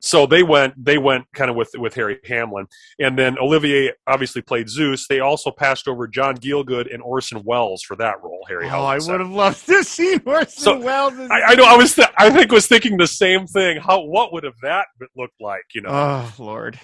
so 0.00 0.26
they 0.26 0.42
went 0.42 0.74
they 0.82 0.98
went 0.98 1.24
kind 1.34 1.50
of 1.50 1.56
with 1.56 1.70
with 1.76 1.94
Harry 1.94 2.18
Hamlin, 2.24 2.66
and 2.98 3.18
then 3.18 3.38
Olivier 3.38 3.92
obviously 4.06 4.42
played 4.42 4.68
Zeus. 4.68 5.06
They 5.08 5.20
also 5.20 5.50
passed 5.50 5.88
over 5.88 6.06
John 6.06 6.36
Gielgud 6.36 6.92
and 6.92 7.02
Orson 7.02 7.42
Welles 7.44 7.82
for 7.82 7.96
that 7.96 8.22
role. 8.22 8.44
Harry. 8.48 8.68
Oh, 8.68 8.84
I 8.84 8.98
would 8.98 9.20
have 9.20 9.30
loved 9.30 9.64
to 9.66 9.82
see 9.84 10.18
Orson 10.26 10.62
so, 10.62 10.78
Welles. 10.78 11.14
I, 11.30 11.42
I, 11.42 11.54
know. 11.54 11.64
I 11.64 11.76
was 11.76 11.94
th- 11.94 12.08
I 12.18 12.30
think 12.30 12.52
was 12.52 12.66
thinking 12.66 12.96
the 12.96 13.06
same 13.06 13.46
thing. 13.46 13.78
How 13.78 14.02
what 14.02 14.32
would 14.32 14.44
have 14.44 14.55
that 14.62 14.86
looked 15.16 15.40
like? 15.40 15.64
You 15.74 15.82
know. 15.82 15.90
Oh 15.90 16.32
Lord 16.38 16.78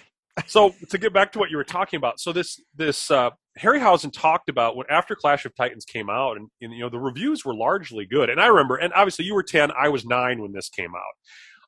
so 0.46 0.74
to 0.88 0.98
get 0.98 1.12
back 1.12 1.32
to 1.32 1.38
what 1.38 1.50
you 1.50 1.56
were 1.56 1.64
talking 1.64 1.98
about, 1.98 2.18
so 2.18 2.32
this 2.32 2.60
this 2.74 3.10
uh, 3.10 3.30
Harryhausen 3.58 4.12
talked 4.12 4.48
about 4.48 4.76
when 4.76 4.86
after 4.88 5.14
Clash 5.14 5.44
of 5.44 5.54
Titans 5.54 5.84
came 5.84 6.08
out, 6.08 6.36
and, 6.36 6.48
and, 6.60 6.72
you 6.72 6.80
know 6.80 6.88
the 6.88 6.98
reviews 6.98 7.44
were 7.44 7.54
largely 7.54 8.06
good. 8.06 8.30
And 8.30 8.40
I 8.40 8.46
remember, 8.46 8.76
and 8.76 8.92
obviously 8.94 9.24
you 9.24 9.34
were 9.34 9.42
ten, 9.42 9.70
I 9.78 9.88
was 9.88 10.04
nine 10.04 10.40
when 10.40 10.52
this 10.52 10.68
came 10.68 10.94
out. 10.94 11.14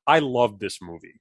I 0.07 0.21
loved 0.21 0.61
this 0.61 0.79
movie. 0.81 1.21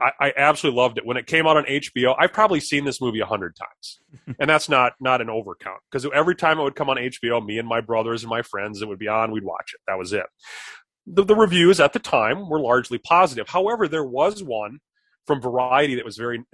I, 0.00 0.12
I 0.20 0.32
absolutely 0.36 0.80
loved 0.80 0.98
it 0.98 1.06
when 1.06 1.16
it 1.16 1.26
came 1.26 1.46
out 1.46 1.56
on 1.56 1.64
HBO. 1.64 2.14
I've 2.16 2.32
probably 2.32 2.60
seen 2.60 2.84
this 2.84 3.00
movie 3.00 3.20
a 3.20 3.26
hundred 3.26 3.56
times, 3.56 4.36
and 4.38 4.48
that's 4.48 4.68
not 4.68 4.92
not 5.00 5.22
an 5.22 5.28
overcount 5.28 5.78
because 5.90 6.06
every 6.14 6.36
time 6.36 6.58
it 6.58 6.62
would 6.62 6.76
come 6.76 6.90
on 6.90 6.98
HBO, 6.98 7.44
me 7.44 7.58
and 7.58 7.66
my 7.66 7.80
brothers 7.80 8.22
and 8.22 8.30
my 8.30 8.42
friends, 8.42 8.82
it 8.82 8.88
would 8.88 8.98
be 8.98 9.08
on. 9.08 9.32
We'd 9.32 9.44
watch 9.44 9.72
it. 9.74 9.80
That 9.86 9.98
was 9.98 10.12
it. 10.12 10.26
The, 11.06 11.24
the 11.24 11.34
reviews 11.34 11.80
at 11.80 11.92
the 11.92 11.98
time 11.98 12.48
were 12.48 12.60
largely 12.60 12.98
positive. 12.98 13.48
However, 13.48 13.88
there 13.88 14.04
was 14.04 14.42
one 14.42 14.78
from 15.26 15.40
Variety 15.40 15.94
that 15.96 16.04
was 16.04 16.16
very. 16.16 16.44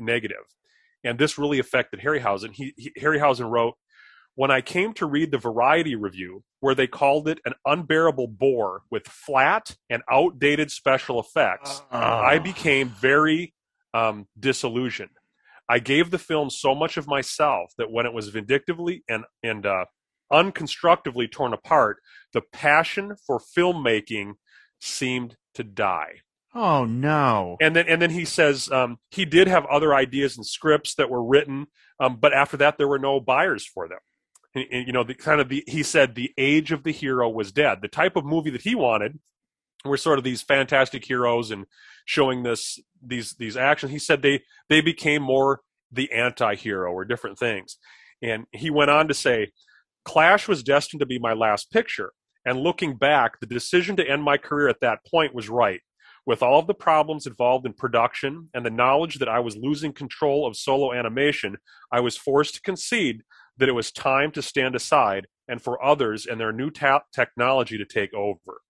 And 1.04 1.18
this 1.18 1.38
really 1.38 1.58
affected 1.58 2.00
Harryhausen. 2.00 2.52
He, 2.52 2.74
he, 2.76 2.92
Harryhausen 2.98 3.50
wrote, 3.50 3.74
When 4.34 4.50
I 4.50 4.60
came 4.60 4.92
to 4.94 5.06
read 5.06 5.30
the 5.30 5.38
Variety 5.38 5.94
review, 5.94 6.42
where 6.60 6.74
they 6.74 6.86
called 6.86 7.28
it 7.28 7.40
an 7.44 7.54
unbearable 7.64 8.28
bore 8.28 8.82
with 8.90 9.06
flat 9.06 9.76
and 9.88 10.02
outdated 10.10 10.70
special 10.70 11.20
effects, 11.20 11.82
uh. 11.92 11.96
I 11.96 12.38
became 12.38 12.88
very 12.88 13.54
um, 13.94 14.26
disillusioned. 14.38 15.10
I 15.68 15.78
gave 15.78 16.10
the 16.10 16.18
film 16.18 16.50
so 16.50 16.74
much 16.74 16.96
of 16.96 17.06
myself 17.06 17.72
that 17.76 17.90
when 17.90 18.06
it 18.06 18.14
was 18.14 18.28
vindictively 18.28 19.04
and, 19.08 19.24
and 19.42 19.66
uh, 19.66 19.84
unconstructively 20.32 21.28
torn 21.28 21.52
apart, 21.52 21.98
the 22.32 22.42
passion 22.52 23.16
for 23.26 23.38
filmmaking 23.38 24.34
seemed 24.80 25.36
to 25.54 25.64
die. 25.64 26.20
Oh 26.54 26.84
no! 26.84 27.56
And 27.60 27.76
then 27.76 27.86
and 27.88 28.00
then 28.00 28.10
he 28.10 28.24
says 28.24 28.70
um, 28.70 28.98
he 29.10 29.24
did 29.24 29.48
have 29.48 29.66
other 29.66 29.94
ideas 29.94 30.36
and 30.36 30.46
scripts 30.46 30.94
that 30.94 31.10
were 31.10 31.22
written, 31.22 31.66
um, 32.00 32.16
but 32.20 32.32
after 32.32 32.56
that 32.58 32.78
there 32.78 32.88
were 32.88 32.98
no 32.98 33.20
buyers 33.20 33.66
for 33.66 33.88
them. 33.88 33.98
And, 34.54 34.64
and, 34.72 34.86
you 34.86 34.92
know, 34.92 35.04
the 35.04 35.14
kind 35.14 35.40
of 35.40 35.48
the 35.48 35.62
he 35.66 35.82
said 35.82 36.14
the 36.14 36.32
age 36.38 36.72
of 36.72 36.84
the 36.84 36.92
hero 36.92 37.28
was 37.28 37.52
dead. 37.52 37.78
The 37.82 37.88
type 37.88 38.16
of 38.16 38.24
movie 38.24 38.50
that 38.50 38.62
he 38.62 38.74
wanted 38.74 39.18
were 39.84 39.96
sort 39.96 40.18
of 40.18 40.24
these 40.24 40.42
fantastic 40.42 41.04
heroes 41.04 41.50
and 41.50 41.66
showing 42.06 42.42
this 42.42 42.80
these 43.04 43.34
these 43.34 43.56
actions. 43.56 43.92
He 43.92 43.98
said 43.98 44.22
they 44.22 44.42
they 44.68 44.80
became 44.80 45.22
more 45.22 45.60
the 45.92 46.12
anti-hero 46.12 46.92
or 46.92 47.04
different 47.04 47.38
things. 47.38 47.78
And 48.22 48.46
he 48.52 48.70
went 48.70 48.90
on 48.90 49.08
to 49.08 49.14
say, 49.14 49.52
Clash 50.04 50.48
was 50.48 50.62
destined 50.62 51.00
to 51.00 51.06
be 51.06 51.18
my 51.18 51.34
last 51.34 51.70
picture. 51.70 52.12
And 52.48 52.60
looking 52.60 52.96
back, 52.96 53.40
the 53.40 53.46
decision 53.46 53.94
to 53.96 54.08
end 54.08 54.22
my 54.22 54.38
career 54.38 54.68
at 54.68 54.80
that 54.80 55.04
point 55.04 55.34
was 55.34 55.50
right. 55.50 55.82
With 56.24 56.42
all 56.42 56.58
of 56.58 56.66
the 56.66 56.72
problems 56.72 57.26
involved 57.26 57.66
in 57.66 57.74
production 57.74 58.48
and 58.54 58.64
the 58.64 58.70
knowledge 58.70 59.18
that 59.18 59.28
I 59.28 59.40
was 59.40 59.58
losing 59.58 59.92
control 59.92 60.46
of 60.46 60.56
solo 60.56 60.94
animation, 60.94 61.58
I 61.92 62.00
was 62.00 62.16
forced 62.16 62.54
to 62.54 62.62
concede 62.62 63.22
that 63.58 63.68
it 63.68 63.72
was 63.72 63.92
time 63.92 64.30
to 64.32 64.40
stand 64.40 64.74
aside 64.74 65.26
and 65.46 65.60
for 65.60 65.84
others 65.84 66.24
and 66.24 66.40
their 66.40 66.52
new 66.52 66.70
ta- 66.70 67.02
technology 67.14 67.76
to 67.76 67.84
take 67.84 68.14
over. 68.14 68.62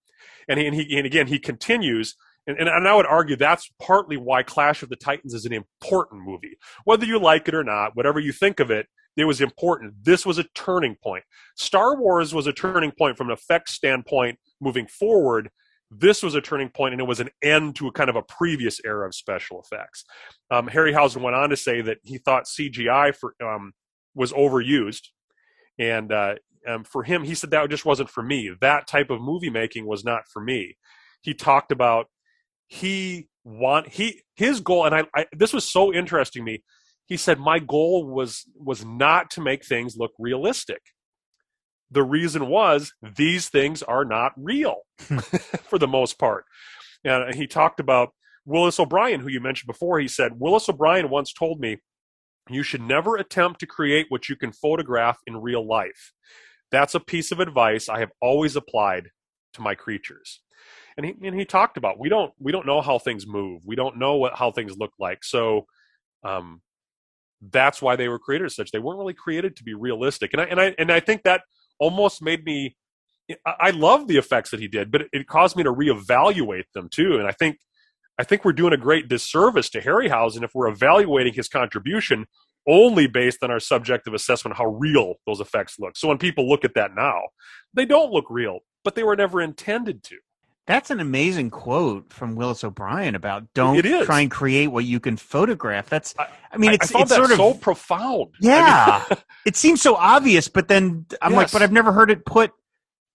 And, 0.49 0.59
he, 0.59 0.67
and, 0.67 0.75
he, 0.75 0.97
and 0.97 1.07
again, 1.07 1.29
he 1.29 1.39
continues, 1.39 2.17
and, 2.49 2.59
and, 2.59 2.69
and 2.69 2.89
I 2.89 2.97
would 2.97 3.07
argue 3.07 3.37
that's 3.37 3.71
partly 3.81 4.17
why 4.17 4.43
Clash 4.43 4.83
of 4.83 4.89
the 4.89 4.97
Titans 4.97 5.35
is 5.35 5.45
an 5.45 5.53
important 5.53 6.23
movie. 6.25 6.59
Whether 6.83 7.07
you 7.07 7.21
like 7.21 7.47
it 7.47 7.55
or 7.55 7.63
not, 7.63 7.95
whatever 7.95 8.19
you 8.19 8.33
think 8.33 8.59
of 8.59 8.73
it, 8.73 8.89
it 9.19 9.25
was 9.25 9.41
important. 9.41 9.95
This 10.03 10.25
was 10.25 10.39
a 10.39 10.45
turning 10.55 10.97
point. 11.03 11.25
Star 11.57 11.99
Wars 11.99 12.35
was 12.35 12.47
a 12.47 12.53
turning 12.53 12.93
point 12.97 13.17
from 13.17 13.29
an 13.29 13.33
effects 13.33 13.73
standpoint 13.73 14.39
moving 14.61 14.87
forward. 14.87 15.51
This 15.91 16.23
was 16.23 16.35
a 16.35 16.41
turning 16.41 16.69
point, 16.69 16.93
and 16.93 17.01
it 17.01 17.07
was 17.07 17.21
an 17.21 17.31
end 17.43 17.77
to 17.77 17.89
a 17.89 17.93
kind 17.93 18.11
of 18.11 18.17
a 18.17 18.23
previous 18.23 18.79
era 18.85 19.07
of 19.07 19.15
special 19.15 19.61
effects. 19.61 20.05
Um, 20.51 20.69
Harryhausen 20.69 21.23
went 21.23 21.35
on 21.35 21.51
to 21.51 21.57
say 21.57 21.81
that 21.81 21.99
he 22.05 22.19
thought 22.19 22.45
CGI 22.45 23.15
for 23.15 23.35
um, 23.43 23.73
was 24.15 24.33
overused, 24.33 25.09
and 25.79 26.13
uh, 26.13 26.35
um, 26.67 26.85
for 26.85 27.03
him, 27.03 27.25
he 27.25 27.35
said 27.35 27.51
that 27.51 27.71
just 27.71 27.87
wasn't 27.87 28.11
for 28.11 28.23
me. 28.23 28.51
That 28.61 28.87
type 28.87 29.11
of 29.11 29.21
movie 29.21 29.51
making 29.51 29.87
was 29.87 30.05
not 30.05 30.23
for 30.33 30.43
me. 30.43 30.77
He 31.23 31.35
talked 31.35 31.73
about 31.73 32.07
he 32.67 33.29
want 33.45 33.89
he 33.89 34.23
his 34.37 34.61
goal, 34.61 34.85
and 34.85 34.95
I, 34.95 35.05
I 35.15 35.27
this 35.33 35.53
was 35.53 35.65
so 35.65 35.93
interesting 35.93 36.45
to 36.45 36.53
me. 36.53 36.63
He 37.09 37.17
said 37.17 37.41
my 37.41 37.59
goal 37.59 38.07
was 38.07 38.45
was 38.55 38.85
not 38.85 39.31
to 39.31 39.41
make 39.41 39.65
things 39.65 39.97
look 39.97 40.13
realistic. 40.19 40.83
The 41.91 42.03
reason 42.03 42.49
was 42.49 42.93
these 43.03 43.49
things 43.49 43.83
are 43.83 44.05
not 44.05 44.33
real 44.37 44.83
for 44.99 45.79
the 45.79 45.89
most 45.89 46.19
part. 46.19 46.45
And 47.03 47.35
he 47.35 47.47
talked 47.47 47.81
about 47.81 48.11
Willis 48.45 48.79
O'Brien, 48.79 49.21
who 49.21 49.31
you 49.31 49.41
mentioned 49.41 49.69
before. 49.69 49.99
He 49.99 50.09
said 50.09 50.33
Willis 50.39 50.69
O'Brien 50.69 51.09
once 51.09 51.33
told 51.33 51.61
me 51.61 51.79
you 52.51 52.63
should 52.63 52.83
never 52.83 53.17
attempt 53.17 53.61
to 53.61 53.67
create 53.67 54.07
what 54.11 54.29
you 54.29 54.37
can 54.37 54.53
photograph 54.53 55.19
in 55.27 55.41
real 55.41 55.67
life. 55.67 56.13
That's 56.71 56.95
a 56.95 57.01
piece 57.01 57.33
of 57.33 57.41
advice 57.41 57.89
I 57.89 58.01
have 58.01 58.13
always 58.21 58.55
applied 58.55 59.09
to 59.55 59.63
my 59.63 59.75
creatures. 59.75 60.43
And 60.97 61.07
he, 61.07 61.15
and 61.23 61.39
he 61.39 61.47
talked 61.47 61.79
about 61.79 61.99
we 61.99 62.11
don't 62.11 62.33
we 62.39 62.53
don't 62.53 62.67
know 62.67 62.83
how 62.83 62.99
things 62.99 63.27
move. 63.27 63.63
We 63.65 63.77
don't 63.77 63.99
know 63.99 64.17
what 64.17 64.35
how 64.35 64.51
things 64.51 64.77
look 64.77 64.93
like. 64.99 65.25
So 65.25 65.67
um, 66.23 66.61
that's 67.41 67.81
why 67.81 67.97
they 67.97 68.09
were 68.09 68.19
created 68.19 68.47
as 68.47 68.57
such. 68.57 68.71
They 68.71 68.79
weren't 68.79 68.99
really 68.99 69.15
created 69.15 69.57
to 69.57 69.65
be 69.65 69.75
realistic. 69.75 70.33
And 70.33 70.43
I 70.43 70.45
and 70.45 70.61
I 70.61 70.75
and 70.79 70.93
I 70.93 71.01
think 71.01 71.23
that 71.23 71.43
almost 71.79 72.23
made 72.23 72.45
me 72.45 72.77
I 73.47 73.71
love 73.71 74.09
the 74.09 74.17
effects 74.17 74.51
that 74.51 74.61
he 74.61 74.69
did, 74.69 74.91
but 74.91 75.03
it 75.13 75.27
caused 75.27 75.57
me 75.57 75.63
to 75.63 75.73
reevaluate 75.73 76.65
them 76.75 76.89
too. 76.91 77.19
And 77.19 77.27
I 77.27 77.33
think 77.33 77.59
I 78.19 78.25
think 78.25 78.45
we're 78.45 78.53
doing 78.53 78.73
a 78.73 78.79
great 78.79 79.09
disservice 79.09 79.71
to 79.71 79.81
Harryhausen 79.81 80.43
if 80.43 80.51
we're 80.55 80.69
evaluating 80.69 81.35
his 81.35 81.49
contribution 81.49 82.27
only 82.67 83.07
based 83.07 83.43
on 83.43 83.51
our 83.51 83.61
subjective 83.61 84.13
assessment 84.13 84.57
how 84.57 84.67
real 84.67 85.15
those 85.27 85.41
effects 85.41 85.77
look. 85.79 85.97
So 85.97 86.09
when 86.09 86.19
people 86.19 86.49
look 86.49 86.65
at 86.65 86.75
that 86.75 86.95
now, 86.95 87.21
they 87.73 87.87
don't 87.87 88.13
look 88.13 88.27
real, 88.29 88.61
but 88.85 88.95
they 88.95 89.05
were 89.05 89.17
never 89.17 89.41
intended 89.41 90.03
to. 90.05 90.17
That's 90.69 90.91
an 90.91 91.01
amazing 91.01 91.49
quote 91.49 92.13
from 92.13 92.37
Willis 92.37 92.63
O'Brien 92.63 93.15
about 93.15 93.55
don't 93.55 93.83
try 94.05 94.21
and 94.21 94.31
create 94.31 94.67
what 94.67 94.85
you 94.85 95.01
can 95.01 95.17
photograph. 95.17 95.89
That's, 95.89 96.15
I, 96.19 96.29
I 96.53 96.59
mean, 96.59 96.73
it's, 96.73 96.95
I 96.95 97.01
it's 97.01 97.15
sort 97.15 97.31
of 97.31 97.39
so 97.39 97.55
profound. 97.55 98.35
Yeah, 98.39 99.03
I 99.09 99.15
mean, 99.15 99.19
it 99.47 99.57
seems 99.57 99.81
so 99.81 99.95
obvious, 99.95 100.49
but 100.49 100.69
then 100.69 101.07
I'm 101.23 101.33
yes. 101.33 101.39
like, 101.39 101.53
but 101.53 101.63
I've 101.63 101.73
never 101.73 101.91
heard 101.91 102.11
it 102.11 102.27
put 102.27 102.53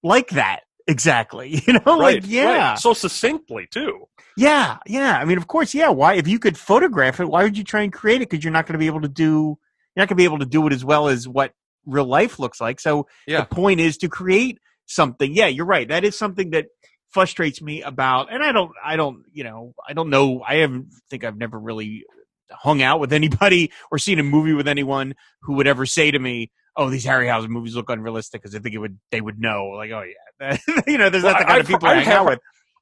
like 0.01 0.29
that 0.31 0.61
exactly. 0.87 1.61
You 1.67 1.73
know, 1.73 1.81
right, 1.85 2.15
like 2.15 2.23
yeah, 2.25 2.69
right. 2.69 2.79
so 2.79 2.93
succinctly 2.93 3.67
too. 3.67 4.07
Yeah, 4.35 4.79
yeah. 4.87 5.19
I 5.19 5.25
mean, 5.25 5.37
of 5.37 5.45
course, 5.45 5.75
yeah. 5.75 5.89
Why, 5.89 6.15
if 6.15 6.27
you 6.27 6.39
could 6.39 6.57
photograph 6.57 7.19
it, 7.19 7.25
why 7.25 7.43
would 7.43 7.55
you 7.55 7.63
try 7.63 7.83
and 7.83 7.93
create 7.93 8.23
it? 8.23 8.31
Because 8.31 8.43
you're 8.43 8.51
not 8.51 8.65
going 8.65 8.73
to 8.73 8.79
be 8.79 8.87
able 8.87 9.01
to 9.01 9.07
do, 9.07 9.59
you're 9.95 10.01
not 10.01 10.07
going 10.07 10.15
to 10.15 10.15
be 10.15 10.23
able 10.23 10.39
to 10.39 10.47
do 10.47 10.65
it 10.65 10.73
as 10.73 10.83
well 10.83 11.07
as 11.07 11.27
what 11.27 11.53
real 11.85 12.05
life 12.05 12.39
looks 12.39 12.59
like. 12.59 12.79
So 12.79 13.05
yeah. 13.27 13.41
the 13.41 13.45
point 13.45 13.79
is 13.79 13.97
to 13.97 14.09
create 14.09 14.57
something. 14.87 15.35
Yeah, 15.35 15.47
you're 15.47 15.67
right. 15.67 15.87
That 15.87 16.03
is 16.03 16.17
something 16.17 16.49
that 16.49 16.65
frustrates 17.13 17.61
me 17.61 17.81
about, 17.81 18.31
and 18.31 18.43
I 18.43 18.51
don't, 18.51 18.71
I 18.83 18.95
don't, 18.95 19.23
you 19.31 19.43
know, 19.43 19.73
I 19.87 19.93
don't 19.93 20.09
know. 20.09 20.41
I 20.45 20.55
haven't 20.57 20.87
think 21.09 21.23
I've 21.23 21.37
never 21.37 21.59
really 21.59 22.05
hung 22.51 22.81
out 22.81 22.99
with 22.99 23.13
anybody 23.21 23.71
or 23.91 23.97
seen 23.97 24.19
a 24.19 24.23
movie 24.23 24.53
with 24.53 24.67
anyone 24.67 25.15
who 25.41 25.53
would 25.53 25.67
ever 25.67 25.85
say 25.85 26.11
to 26.11 26.19
me, 26.19 26.51
"Oh, 26.75 26.89
these 26.89 27.05
Harryhausen 27.05 27.49
movies 27.49 27.75
look 27.75 27.89
unrealistic," 27.89 28.41
because 28.41 28.55
I 28.55 28.59
think 28.59 28.75
it 28.75 28.79
would, 28.79 28.99
they 29.11 29.21
would 29.21 29.39
know, 29.39 29.67
like, 29.67 29.91
"Oh 29.91 30.03
yeah, 30.41 30.57
you 30.87 30.97
know, 30.97 31.09
there's 31.09 31.23
well, 31.23 31.33
not 31.33 31.39
the 31.39 31.45
kind 31.45 31.59
I've, 31.59 31.61
of 31.61 31.67
people 31.67 31.87
I, 31.87 31.93
I 31.93 31.99
hang 31.99 32.13
out 32.13 32.25
with." 32.25 32.39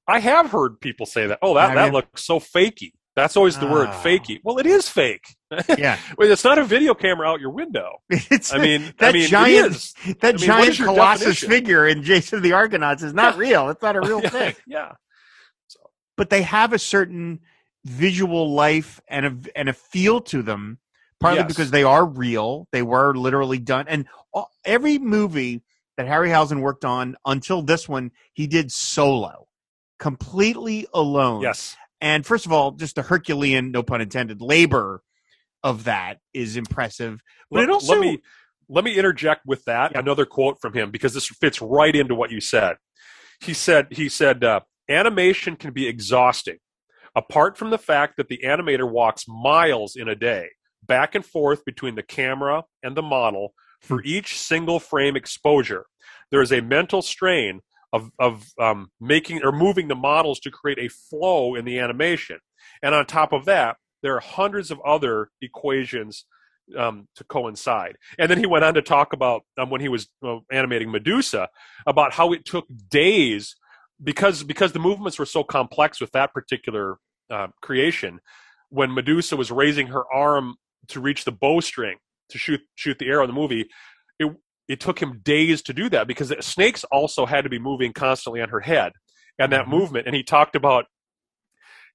I 0.08 0.20
have 0.20 0.52
heard 0.52 0.82
people 0.82 1.06
say 1.06 1.28
that. 1.28 1.40
Oh, 1.42 1.54
that, 1.54 1.76
that 1.76 1.94
looks 1.94 2.26
so 2.26 2.40
fakey. 2.40 2.94
That's 3.16 3.36
always 3.36 3.58
the 3.58 3.68
word 3.68 3.90
ah. 3.92 4.02
fakey. 4.04 4.40
Well, 4.44 4.58
it 4.58 4.66
is 4.66 4.88
fake. 4.90 5.26
Yeah. 5.78 5.98
well, 6.18 6.32
it's 6.32 6.46
not 6.46 6.58
a 6.60 6.64
video 6.64 6.94
camera 6.94 7.30
out 7.30 7.42
your 7.42 7.50
window. 7.50 7.98
It's 8.10 8.54
I 8.54 8.58
mean, 8.58 8.94
that 9.00 9.10
I 9.10 9.12
mean, 9.12 9.28
giant, 9.28 9.94
that 10.22 10.36
I 10.36 10.38
mean, 10.38 10.46
giant 10.46 10.78
colossus 10.78 11.42
definition? 11.42 11.50
figure 11.50 11.88
in 11.88 12.04
Jason 12.04 12.42
the 12.42 12.54
Argonauts 12.54 13.04
is 13.04 13.14
not 13.14 13.36
real. 13.36 13.70
It's 13.70 13.82
not 13.82 13.98
a 13.98 14.00
real 14.08 14.22
yeah, 14.22 14.30
thing. 14.30 14.56
Yeah. 14.66 14.92
So. 15.68 15.80
But 16.16 16.30
they 16.30 16.44
have 16.44 16.72
a 16.72 16.80
certain 16.80 17.42
visual 17.84 18.54
life 18.54 19.02
and 19.10 19.26
a 19.26 19.58
and 19.58 19.68
a 19.68 19.74
feel 19.74 20.22
to 20.22 20.42
them, 20.42 20.80
partly 21.20 21.42
yes. 21.42 21.48
because 21.48 21.72
they 21.72 21.84
are 21.84 22.06
real. 22.06 22.70
They 22.72 22.82
were 22.82 23.14
literally 23.14 23.60
done, 23.60 23.88
and 23.90 24.08
all, 24.34 24.52
every 24.64 25.00
movie 25.00 25.64
that 25.98 26.08
Harryhausen 26.08 26.62
worked 26.62 26.86
on 26.86 27.18
until 27.26 27.62
this 27.62 27.90
one, 27.90 28.12
he 28.32 28.48
did 28.48 28.72
solo 28.72 29.50
completely 30.02 30.88
alone. 30.94 31.42
Yes. 31.42 31.78
And 32.02 32.26
first 32.26 32.46
of 32.46 32.52
all, 32.52 32.72
just 32.72 32.96
the 32.96 33.04
Herculean, 33.04 33.72
no 33.72 33.84
pun 33.84 34.02
intended, 34.02 34.42
labor 34.42 35.04
of 35.64 35.84
that 35.84 36.18
is 36.34 36.58
impressive. 36.58 37.22
But 37.50 37.58
let, 37.58 37.64
it 37.66 37.70
also 37.70 37.94
let 37.94 38.02
me 38.02 38.20
let 38.68 38.84
me 38.84 38.96
interject 38.96 39.46
with 39.46 39.64
that 39.66 39.92
yeah. 39.92 40.00
another 40.00 40.26
quote 40.26 40.60
from 40.60 40.74
him 40.74 40.92
because 40.92 41.14
this 41.14 41.28
fits 41.28 41.62
right 41.62 41.96
into 41.96 42.16
what 42.16 42.32
you 42.32 42.42
said. 42.42 42.78
He 43.40 43.54
said 43.54 43.88
he 43.92 44.10
said 44.10 44.44
uh, 44.44 44.62
animation 44.90 45.56
can 45.56 45.72
be 45.72 45.88
exhausting, 45.88 46.58
apart 47.16 47.58
from 47.58 47.70
the 47.70 47.78
fact 47.78 48.18
that 48.18 48.28
the 48.28 48.40
animator 48.44 48.90
walks 48.90 49.26
miles 49.28 49.96
in 49.96 50.08
a 50.08 50.16
day 50.16 50.50
back 50.84 51.14
and 51.14 51.26
forth 51.26 51.64
between 51.64 51.96
the 51.96 52.04
camera 52.04 52.64
and 52.82 52.98
the 52.98 53.02
model 53.02 53.54
for 53.82 53.98
hmm. 53.98 54.08
each 54.08 54.40
single 54.40 54.80
frame 54.80 55.16
exposure. 55.16 55.86
There 56.32 56.42
is 56.42 56.52
a 56.52 56.62
mental 56.62 57.02
strain 57.02 57.62
of, 57.94 58.12
of 58.20 58.46
um, 58.60 58.90
making 59.00 59.44
or 59.44 59.52
moving 59.52 59.88
the 59.88 59.96
models 59.96 60.40
to 60.42 60.52
create 60.52 60.80
a 60.80 60.88
flow 60.88 61.56
in 61.56 61.66
the 61.66 61.80
animation. 61.80 62.40
And 62.82 62.96
on 62.96 63.06
top 63.06 63.34
of 63.34 63.46
that, 63.46 63.78
there 64.02 64.16
are 64.16 64.22
hundreds 64.22 64.72
of 64.72 64.80
other 64.82 65.30
equations 65.42 66.26
um, 66.78 67.08
to 67.16 67.24
coincide. 67.24 67.98
And 68.18 68.30
then 68.30 68.38
he 68.38 68.46
went 68.46 68.64
on 68.64 68.74
to 68.76 68.82
talk 68.82 69.14
about 69.14 69.44
um, 69.58 69.70
when 69.70 69.82
he 69.82 69.90
was 69.90 70.08
uh, 70.26 70.38
animating 70.52 70.92
Medusa 70.92 71.50
about 71.86 72.14
how 72.14 72.32
it 72.32 72.46
took 72.46 72.66
days 72.90 73.56
because 74.04 74.44
because 74.44 74.72
the 74.72 74.80
movements 74.80 75.20
were 75.20 75.26
so 75.26 75.44
complex 75.44 76.02
with 76.02 76.12
that 76.12 76.34
particular 76.34 76.98
uh, 77.30 77.48
creation. 77.62 78.20
When 78.70 78.94
Medusa 78.94 79.36
was 79.36 79.52
raising 79.52 79.88
her 79.88 80.04
arm 80.12 80.56
to 80.88 81.00
reach 81.00 81.26
the 81.26 81.32
bowstring 81.32 81.98
to 82.30 82.38
shoot 82.38 82.62
shoot 82.76 82.98
the 83.00 83.08
arrow 83.08 83.24
in 83.24 83.30
the 83.30 83.40
movie, 83.40 83.68
it 84.20 84.34
it 84.68 84.80
took 84.80 85.02
him 85.02 85.20
days 85.24 85.62
to 85.64 85.74
do 85.74 85.90
that 85.90 86.08
because 86.08 86.34
snakes 86.42 86.84
also 86.86 87.26
had 87.26 87.44
to 87.44 87.50
be 87.50 87.60
moving 87.60 87.94
constantly 87.94 88.42
on 88.42 88.50
her 88.50 88.62
head 88.62 88.94
and 89.38 89.52
that 89.52 89.64
mm-hmm. 89.64 89.72
movement. 89.72 90.08
And 90.08 90.16
he 90.16 90.24
talked 90.24 90.56
about 90.56 90.86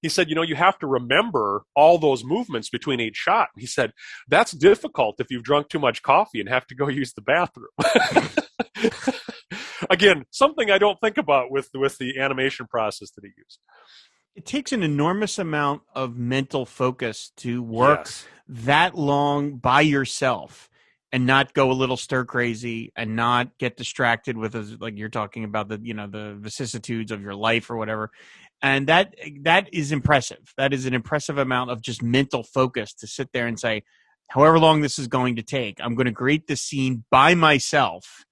he 0.02 0.10
said 0.10 0.28
you 0.28 0.34
know 0.34 0.42
you 0.42 0.56
have 0.56 0.78
to 0.78 0.86
remember 0.86 1.64
all 1.74 1.98
those 1.98 2.22
movements 2.22 2.68
between 2.68 3.00
each 3.00 3.16
shot. 3.16 3.48
He 3.56 3.66
said 3.66 3.92
that's 4.28 4.52
difficult 4.52 5.16
if 5.18 5.30
you've 5.30 5.42
drunk 5.42 5.68
too 5.68 5.78
much 5.78 6.02
coffee 6.02 6.40
and 6.40 6.48
have 6.48 6.66
to 6.66 6.74
go 6.74 6.88
use 7.02 7.12
the 7.14 7.22
bathroom. 7.22 7.70
Again 9.90 10.24
something 10.30 10.70
i 10.70 10.78
don't 10.78 11.00
think 11.00 11.16
about 11.16 11.50
with 11.50 11.70
with 11.74 11.98
the 11.98 12.18
animation 12.18 12.66
process 12.66 13.10
that 13.12 13.24
he 13.24 13.30
used. 13.36 13.58
It 14.34 14.44
takes 14.44 14.72
an 14.72 14.82
enormous 14.82 15.38
amount 15.38 15.82
of 15.94 16.18
mental 16.18 16.66
focus 16.66 17.32
to 17.38 17.62
work 17.62 18.00
yes. 18.04 18.26
that 18.48 18.94
long 18.94 19.56
by 19.56 19.80
yourself 19.80 20.68
and 21.12 21.26
not 21.26 21.54
go 21.54 21.70
a 21.70 21.72
little 21.72 21.96
stir 21.96 22.24
crazy 22.24 22.92
and 22.96 23.16
not 23.16 23.56
get 23.58 23.76
distracted 23.76 24.36
with 24.36 24.78
like 24.80 24.96
you're 24.96 25.08
talking 25.08 25.44
about 25.44 25.68
the 25.68 25.78
you 25.82 25.94
know 25.94 26.06
the 26.06 26.36
vicissitudes 26.38 27.12
of 27.12 27.22
your 27.22 27.34
life 27.34 27.70
or 27.70 27.76
whatever 27.76 28.10
and 28.62 28.86
that 28.88 29.14
that 29.42 29.72
is 29.72 29.92
impressive 29.92 30.52
that 30.56 30.72
is 30.72 30.86
an 30.86 30.94
impressive 30.94 31.38
amount 31.38 31.70
of 31.70 31.80
just 31.80 32.02
mental 32.02 32.42
focus 32.42 32.92
to 32.92 33.06
sit 33.06 33.28
there 33.32 33.46
and 33.46 33.58
say 33.58 33.82
however 34.28 34.58
long 34.58 34.80
this 34.80 34.98
is 34.98 35.06
going 35.06 35.36
to 35.36 35.42
take 35.42 35.78
i'm 35.80 35.94
going 35.94 36.06
to 36.06 36.12
create 36.12 36.46
this 36.46 36.62
scene 36.62 37.04
by 37.10 37.34
myself 37.34 38.24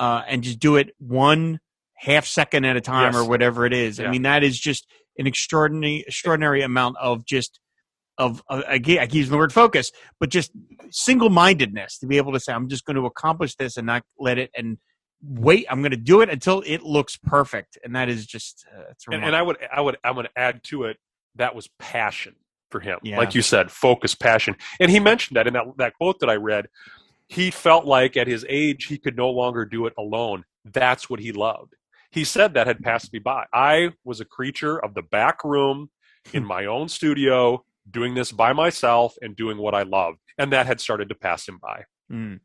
uh, 0.00 0.22
and 0.26 0.42
just 0.42 0.58
do 0.58 0.74
it 0.76 0.90
one 0.98 1.60
half 1.96 2.26
second 2.26 2.64
at 2.64 2.76
a 2.76 2.80
time 2.80 3.12
yes. 3.12 3.22
or 3.22 3.28
whatever 3.28 3.66
it 3.66 3.72
is 3.72 3.98
yeah. 3.98 4.06
i 4.06 4.10
mean 4.10 4.22
that 4.22 4.42
is 4.42 4.58
just 4.58 4.86
an 5.18 5.26
extraordinary 5.26 6.04
extraordinary 6.06 6.62
amount 6.62 6.96
of 7.00 7.24
just 7.24 7.60
of 8.18 8.42
uh, 8.48 8.62
again 8.66 8.98
I 8.98 9.06
keep 9.06 9.14
using 9.14 9.32
the 9.32 9.38
word 9.38 9.52
focus, 9.52 9.90
but 10.20 10.28
just 10.28 10.52
single 10.90 11.30
mindedness 11.30 11.98
to 11.98 12.06
be 12.06 12.16
able 12.16 12.32
to 12.32 12.40
say 12.40 12.52
I'm 12.52 12.68
just 12.68 12.84
going 12.84 12.96
to 12.96 13.06
accomplish 13.06 13.56
this 13.56 13.76
and 13.76 13.86
not 13.86 14.04
let 14.18 14.38
it 14.38 14.50
and 14.56 14.78
wait. 15.22 15.66
I'm 15.68 15.80
going 15.80 15.90
to 15.90 15.96
do 15.96 16.20
it 16.20 16.28
until 16.28 16.62
it 16.66 16.82
looks 16.82 17.16
perfect, 17.16 17.78
and 17.84 17.94
that 17.96 18.08
is 18.08 18.26
just 18.26 18.64
uh, 18.76 18.92
and, 19.10 19.24
and 19.24 19.36
I 19.36 19.42
would 19.42 19.56
I 19.72 19.80
would 19.80 19.96
I'm 20.04 20.14
going 20.14 20.26
to 20.26 20.38
add 20.38 20.62
to 20.64 20.84
it 20.84 20.96
that 21.36 21.54
was 21.54 21.68
passion 21.78 22.34
for 22.70 22.80
him. 22.80 22.98
Yeah. 23.02 23.18
Like 23.18 23.34
you 23.36 23.42
said, 23.42 23.70
focus, 23.70 24.16
passion. 24.16 24.56
And 24.80 24.90
he 24.90 24.98
mentioned 24.98 25.36
that 25.36 25.46
in 25.46 25.54
that, 25.54 25.64
that 25.78 25.94
quote 25.94 26.18
that 26.20 26.28
I 26.28 26.34
read. 26.34 26.66
He 27.28 27.52
felt 27.52 27.84
like 27.84 28.16
at 28.16 28.26
his 28.26 28.44
age, 28.48 28.86
he 28.86 28.98
could 28.98 29.16
no 29.16 29.30
longer 29.30 29.64
do 29.64 29.86
it 29.86 29.94
alone. 29.96 30.44
That's 30.64 31.08
what 31.08 31.20
he 31.20 31.30
loved. 31.30 31.74
He 32.10 32.24
said 32.24 32.54
that 32.54 32.66
had 32.66 32.80
passed 32.80 33.12
me 33.12 33.20
by. 33.20 33.46
I 33.52 33.92
was 34.04 34.20
a 34.20 34.24
creature 34.24 34.82
of 34.84 34.94
the 34.94 35.02
back 35.02 35.44
room 35.44 35.90
in 36.32 36.44
my 36.44 36.66
own 36.66 36.88
studio, 36.88 37.64
doing 37.90 38.14
this 38.14 38.32
by 38.32 38.52
myself 38.52 39.14
and 39.20 39.36
doing 39.36 39.58
what 39.58 39.74
I 39.74 39.82
loved. 39.82 40.18
And 40.38 40.52
that 40.52 40.66
had 40.66 40.80
started 40.80 41.08
to 41.10 41.14
pass 41.14 41.46
him 41.48 41.58
by. 41.62 41.84
Mm. 42.12 42.40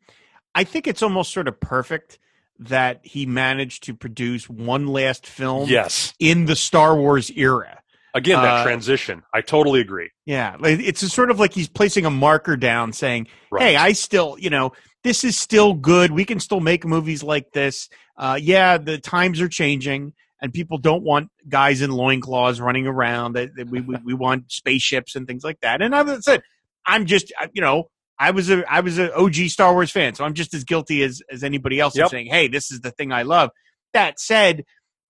I 0.54 0.64
think 0.64 0.88
it's 0.88 1.02
almost 1.02 1.32
sort 1.34 1.48
of 1.48 1.60
perfect 1.60 2.20
that 2.60 3.00
he 3.04 3.26
managed 3.26 3.84
to 3.84 3.94
produce 3.94 4.50
one 4.50 4.88
last 4.88 5.26
film 5.26 5.70
Yes. 5.70 6.14
in 6.20 6.46
the 6.46 6.56
Star 6.56 6.96
Wars 6.96 7.32
era. 7.32 7.80
Again, 8.14 8.42
that 8.42 8.62
Uh, 8.62 8.64
transition. 8.64 9.24
I 9.34 9.42
totally 9.42 9.80
agree. 9.82 10.10
Yeah, 10.26 10.58
it's 10.64 11.04
a 11.04 11.10
sort 11.10 11.30
of 11.32 11.40
like 11.40 11.54
he's 11.54 11.70
placing 11.70 12.06
a 12.06 12.10
marker 12.10 12.58
down 12.58 12.92
saying, 12.92 13.28
Right. 13.52 13.62
"Hey, 13.64 13.76
I 13.76 13.94
still, 13.94 14.36
you 14.40 14.50
know, 14.50 14.74
this 15.04 15.24
is 15.24 15.38
still 15.38 15.74
good. 15.74 16.12
We 16.12 16.26
can 16.26 16.40
still 16.40 16.60
make 16.60 16.84
movies 16.86 17.22
like 17.24 17.52
this. 17.54 17.88
Uh, 18.18 18.38
yeah, 18.42 18.78
the 18.78 18.98
times 18.98 19.40
are 19.42 19.48
changing, 19.48 20.14
and 20.42 20.54
people 20.54 20.78
don't 20.78 21.04
want 21.04 21.30
guys 21.48 21.82
in 21.82 21.92
loincloths 21.92 22.60
running 22.60 22.88
around. 22.88 23.34
That 23.34 23.56
that 23.56 23.70
we, 23.70 23.82
we 23.82 23.98
we 24.04 24.14
want 24.14 24.52
spaceships 24.52 25.16
and 25.16 25.28
things 25.28 25.44
like 25.44 25.60
that. 25.62 25.82
And 25.82 25.94
as 25.94 26.10
I 26.10 26.20
said, 26.20 26.42
I'm 26.86 27.06
just, 27.06 27.32
you 27.54 27.62
know, 27.62 27.90
I 28.18 28.32
was 28.32 28.50
a 28.50 28.64
I 28.72 28.82
was 28.82 28.98
a 29.00 29.14
OG 29.16 29.36
Star 29.50 29.74
Wars 29.74 29.92
fan, 29.92 30.16
so 30.16 30.24
I'm 30.24 30.34
just 30.34 30.54
as 30.54 30.64
guilty 30.64 31.04
as 31.04 31.22
as 31.32 31.44
anybody 31.44 31.80
else 31.80 31.96
Yep. 31.98 32.10
saying, 32.10 32.28
"Hey, 32.28 32.48
this 32.48 32.72
is 32.72 32.82
the 32.82 32.92
thing 32.92 33.12
I 33.12 33.24
love." 33.24 33.52
That 33.94 34.20
said, 34.20 34.66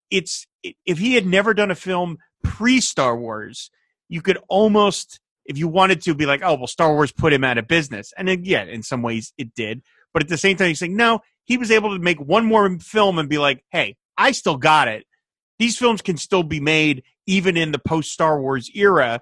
it's 0.10 0.46
if 0.86 0.98
he 0.98 1.16
had 1.16 1.26
never 1.26 1.54
done 1.54 1.72
a 1.72 1.76
film 1.76 2.18
pre 2.44 2.80
Star 2.82 3.18
Wars, 3.18 3.70
you 4.08 4.22
could 4.22 4.38
almost, 4.50 5.20
if 5.46 5.58
you 5.58 5.68
wanted 5.68 6.02
to, 6.04 6.14
be 6.16 6.26
like, 6.26 6.42
oh, 6.44 6.56
well, 6.56 6.68
Star 6.68 6.94
Wars 6.94 7.12
put 7.12 7.34
him 7.34 7.44
out 7.44 7.58
of 7.58 7.68
business. 7.68 8.12
And 8.18 8.28
then, 8.28 8.44
yeah, 8.44 8.64
in 8.64 8.84
some 8.84 9.02
ways 9.02 9.34
it 9.38 9.54
did. 9.56 9.82
But 10.14 10.24
at 10.24 10.30
the 10.30 10.38
same 10.38 10.58
time, 10.58 10.70
he's 10.70 10.80
saying, 10.80 10.96
no, 10.96 11.20
he 11.46 11.58
was 11.58 11.72
able 11.72 11.94
to 11.96 12.00
make 12.00 12.20
one 12.20 12.46
more 12.46 12.78
film 12.80 13.20
and 13.20 13.30
be 13.30 13.38
like, 13.38 13.64
hey, 13.72 13.96
I 14.18 14.32
still 14.32 14.58
got 14.58 14.88
it. 14.88 15.06
These 15.60 15.78
films 15.78 16.02
can 16.02 16.18
still 16.18 16.44
be 16.44 16.60
made 16.60 17.04
even 17.28 17.58
in 17.58 17.72
the 17.72 17.80
post 17.80 18.12
Star 18.12 18.42
Wars 18.42 18.72
era. 18.74 19.20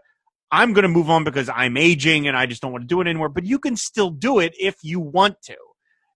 I'm 0.51 0.71
going 0.73 0.83
to 0.83 0.87
move 0.89 1.09
on 1.09 1.23
because 1.25 1.49
I'm 1.49 1.75
aging 1.75 2.27
and 2.27 2.37
I 2.37 2.45
just 2.45 2.61
don't 2.61 2.71
want 2.71 2.83
to 2.83 2.87
do 2.87 3.01
it 3.01 3.07
anymore. 3.07 3.27
But 3.29 3.43
you 3.43 3.59
can 3.59 3.75
still 3.75 4.09
do 4.11 4.39
it 4.39 4.53
if 4.57 4.75
you 4.81 4.99
want 4.99 5.41
to. 5.43 5.57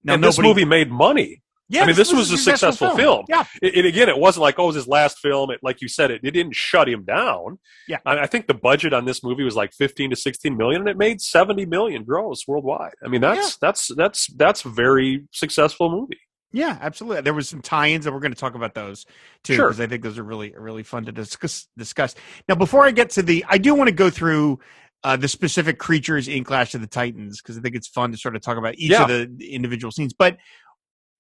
Now, 0.04 0.14
and 0.14 0.24
this 0.24 0.38
nobody- 0.38 0.62
movie 0.62 0.66
made 0.66 0.90
money. 0.90 1.42
yeah, 1.68 1.84
I 1.84 1.86
mean, 1.88 1.96
this 1.96 2.12
was 2.14 2.32
a 2.32 2.38
successful 2.38 2.96
film. 2.96 3.26
Yeah, 3.30 3.44
It, 3.62 3.76
it- 3.78 3.86
again, 3.86 4.10
it 4.10 4.18
wasn't 4.18 4.42
like, 4.44 4.58
oh, 4.58 4.64
it 4.64 4.68
was 4.68 4.76
his 4.76 4.88
last 4.88 5.20
film. 5.20 5.52
It, 5.52 5.60
like 5.64 5.82
you 5.82 5.88
said, 5.88 6.12
it, 6.12 6.22
it 6.24 6.32
didn't 6.32 6.56
shut 6.56 6.88
him 6.88 7.04
down. 7.04 7.60
Yeah. 7.88 7.98
I, 8.06 8.20
I 8.20 8.28
think 8.28 8.48
the 8.48 8.54
budget 8.54 8.94
on 8.94 9.06
this 9.06 9.24
movie 9.24 9.44
was 9.44 9.56
like 9.56 9.74
15 9.74 10.10
to 10.12 10.16
16 10.16 10.56
million, 10.58 10.82
and 10.82 10.90
it 10.90 10.98
made 10.98 11.20
70 11.22 11.66
million 11.66 12.04
gross 12.04 12.48
worldwide. 12.48 12.94
I 13.04 13.08
mean, 13.10 13.22
that's 13.22 13.58
that's 13.58 13.88
that's 13.96 14.28
that's 14.36 14.62
very 14.64 15.28
successful 15.32 15.90
movie. 15.92 16.20
Yeah, 16.54 16.78
absolutely. 16.82 17.22
There 17.22 17.34
was 17.34 17.48
some 17.48 17.62
tie-ins, 17.62 18.06
and 18.06 18.14
we're 18.14 18.20
going 18.22 18.34
to 18.34 18.40
talk 18.40 18.56
about 18.56 18.74
those 18.74 19.06
too 19.44 19.56
Sure. 19.56 19.68
because 19.68 19.80
I 19.80 19.88
think 19.88 20.04
those 20.04 20.18
are 20.18 20.24
really 20.24 20.54
really 20.58 20.84
fun 20.84 21.06
to 21.06 21.12
discuss. 21.12 21.68
Discuss 21.78 22.14
now. 22.50 22.56
Before 22.56 22.86
I 22.86 22.92
get 22.92 23.12
to 23.12 23.22
the, 23.22 23.46
I 23.48 23.58
do 23.58 23.74
want 23.74 23.88
to 23.88 23.96
go 23.96 24.10
through 24.10 24.60
uh, 25.04 25.16
the 25.16 25.28
specific 25.28 25.80
creatures 25.80 26.28
in 26.28 26.44
Clash 26.44 26.76
of 26.76 26.82
the 26.82 26.88
Titans 26.88 27.42
because 27.42 27.58
I 27.58 27.62
think 27.62 27.76
it's 27.76 27.88
fun 27.88 28.12
to 28.12 28.18
sort 28.18 28.36
of 28.36 28.42
talk 28.42 28.58
about 28.58 28.76
each 28.76 28.92
Yeah. 28.92 29.04
of 29.04 29.08
the 29.38 29.54
individual 29.54 29.92
scenes. 29.92 30.14
But 30.14 30.38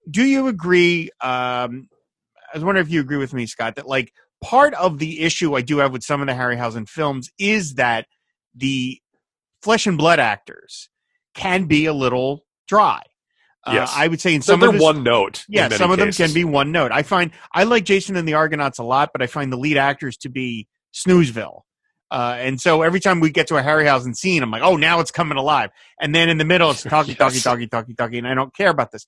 do 0.09 0.23
you 0.23 0.47
agree? 0.47 1.09
Um, 1.21 1.87
I 2.53 2.57
was 2.57 2.63
wondering 2.63 2.85
if 2.85 2.91
you 2.91 2.99
agree 2.99 3.17
with 3.17 3.33
me, 3.33 3.45
Scott, 3.45 3.75
that 3.77 3.87
like 3.87 4.11
part 4.43 4.73
of 4.73 4.99
the 4.99 5.21
issue 5.21 5.55
I 5.55 5.61
do 5.61 5.77
have 5.77 5.93
with 5.93 6.03
some 6.03 6.19
of 6.21 6.27
the 6.27 6.33
Harryhausen 6.33 6.89
films 6.89 7.29
is 7.39 7.75
that 7.75 8.05
the 8.53 8.99
flesh 9.63 9.87
and 9.87 9.97
blood 9.97 10.19
actors 10.19 10.89
can 11.35 11.65
be 11.65 11.85
a 11.85 11.93
little 11.93 12.43
dry. 12.67 13.01
Uh, 13.65 13.71
Yes. 13.73 13.93
I 13.95 14.07
would 14.07 14.19
say 14.21 14.33
in 14.33 14.41
So 14.41 14.53
some 14.53 14.59
they're 14.59 14.69
of 14.69 14.75
his, 14.75 14.81
one 14.83 15.03
note. 15.03 15.45
yeah, 15.47 15.69
some 15.69 15.91
of 15.91 15.97
them 15.99 16.11
can 16.11 16.33
be 16.33 16.43
one 16.43 16.71
note. 16.71 16.91
I 16.91 17.03
find 17.03 17.31
I 17.53 17.63
like 17.63 17.85
Jason 17.85 18.15
and 18.15 18.27
the 18.27 18.33
Argonauts 18.33 18.79
a 18.79 18.83
lot, 18.83 19.09
but 19.13 19.21
I 19.21 19.27
find 19.27 19.51
the 19.51 19.57
lead 19.57 19.77
actors 19.77 20.17
to 20.17 20.29
be 20.29 20.67
snoozeville. 20.93 21.61
Uh, 22.09 22.35
and 22.39 22.59
so 22.59 22.81
every 22.81 22.99
time 22.99 23.19
we 23.21 23.29
get 23.29 23.47
to 23.47 23.55
a 23.57 23.61
Harryhausen 23.63 24.15
scene, 24.15 24.43
I'm 24.43 24.51
like, 24.51 24.63
oh, 24.63 24.75
now 24.75 24.99
it's 24.99 25.11
coming 25.11 25.37
alive. 25.37 25.69
And 25.99 26.13
then 26.13 26.27
in 26.27 26.37
the 26.37 26.43
middle, 26.43 26.71
it's 26.71 26.83
talkie, 26.83 27.15
talkie, 27.15 27.35
Yes. 27.35 27.43
talkie, 27.43 27.67
talkie, 27.67 27.93
talkie, 27.93 28.17
and 28.17 28.27
I 28.27 28.33
don't 28.33 28.53
care 28.53 28.69
about 28.69 28.91
this. 28.91 29.05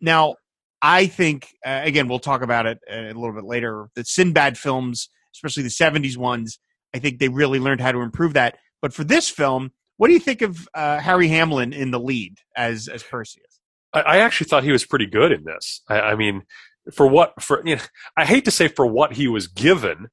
Now, 0.00 0.36
I 0.80 1.06
think 1.06 1.48
uh, 1.66 1.80
again, 1.84 2.08
we'll 2.08 2.18
talk 2.20 2.40
about 2.42 2.64
it 2.66 2.78
uh, 2.90 2.94
a 2.94 3.12
little 3.12 3.32
bit 3.34 3.44
later. 3.44 3.88
The 3.94 4.04
Sinbad 4.04 4.56
films, 4.56 5.10
especially 5.34 5.64
the 5.64 5.68
'70s 5.68 6.16
ones, 6.16 6.58
I 6.94 6.98
think 7.00 7.18
they 7.18 7.28
really 7.28 7.58
learned 7.58 7.80
how 7.82 7.92
to 7.92 7.98
improve 8.00 8.32
that. 8.34 8.56
But 8.80 8.94
for 8.94 9.04
this 9.04 9.28
film, 9.28 9.72
what 9.98 10.06
do 10.06 10.14
you 10.14 10.20
think 10.20 10.40
of 10.40 10.66
uh, 10.74 10.98
Harry 11.00 11.28
Hamlin 11.28 11.74
in 11.74 11.90
the 11.90 12.00
lead 12.00 12.38
as 12.56 12.88
as 12.88 13.02
Perseus? 13.02 13.49
I, 13.92 14.00
I 14.00 14.16
actually 14.18 14.48
thought 14.48 14.64
he 14.64 14.72
was 14.72 14.84
pretty 14.84 15.06
good 15.06 15.32
in 15.32 15.44
this. 15.44 15.82
I, 15.88 16.00
I 16.00 16.14
mean, 16.14 16.42
for 16.92 17.06
what 17.06 17.40
for 17.42 17.62
you 17.66 17.76
know, 17.76 17.82
I 18.16 18.24
hate 18.24 18.44
to 18.46 18.50
say 18.50 18.68
for 18.68 18.86
what 18.86 19.14
he 19.14 19.28
was 19.28 19.46
given, 19.46 20.08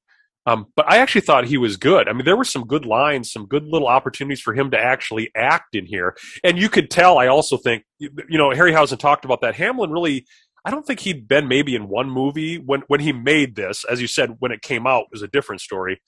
um, 0.45 0.67
but 0.75 0.89
I 0.89 0.97
actually 0.97 1.21
thought 1.21 1.45
he 1.45 1.57
was 1.57 1.77
good. 1.77 2.07
I 2.07 2.13
mean, 2.13 2.25
there 2.25 2.37
were 2.37 2.43
some 2.43 2.65
good 2.65 2.85
lines, 2.85 3.31
some 3.31 3.45
good 3.45 3.63
little 3.63 3.87
opportunities 3.87 4.41
for 4.41 4.53
him 4.53 4.71
to 4.71 4.79
actually 4.79 5.31
act 5.35 5.75
in 5.75 5.85
here, 5.85 6.15
and 6.43 6.57
you 6.57 6.69
could 6.69 6.89
tell. 6.89 7.17
I 7.17 7.27
also 7.27 7.57
think 7.57 7.83
you 7.99 8.37
know 8.37 8.49
Harryhausen 8.49 8.99
talked 8.99 9.25
about 9.25 9.41
that. 9.41 9.55
Hamlin 9.55 9.91
really. 9.91 10.25
I 10.65 10.71
don't 10.71 10.85
think 10.85 10.99
he'd 10.99 11.29
been 11.29 11.47
maybe 11.47 11.75
in 11.75 11.87
one 11.87 12.09
movie 12.09 12.57
when 12.57 12.81
when 12.87 12.99
he 12.99 13.13
made 13.13 13.55
this. 13.55 13.85
As 13.85 14.01
you 14.01 14.07
said, 14.07 14.35
when 14.39 14.51
it 14.51 14.61
came 14.61 14.85
out, 14.85 15.03
it 15.03 15.13
was 15.13 15.21
a 15.21 15.27
different 15.27 15.61
story. 15.61 16.01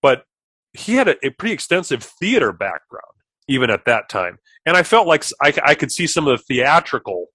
But 0.00 0.24
he 0.72 0.94
had 0.94 1.08
a, 1.08 1.26
a 1.26 1.30
pretty 1.30 1.52
extensive 1.52 2.02
theater 2.02 2.52
background 2.52 3.19
even 3.50 3.68
at 3.70 3.84
that 3.84 4.08
time, 4.08 4.38
and 4.64 4.76
I 4.76 4.82
felt 4.82 5.06
like 5.06 5.24
I 5.42 5.74
could 5.74 5.92
see 5.92 6.06
some 6.06 6.26
of 6.26 6.38
the 6.38 6.44
theatrical 6.44 7.26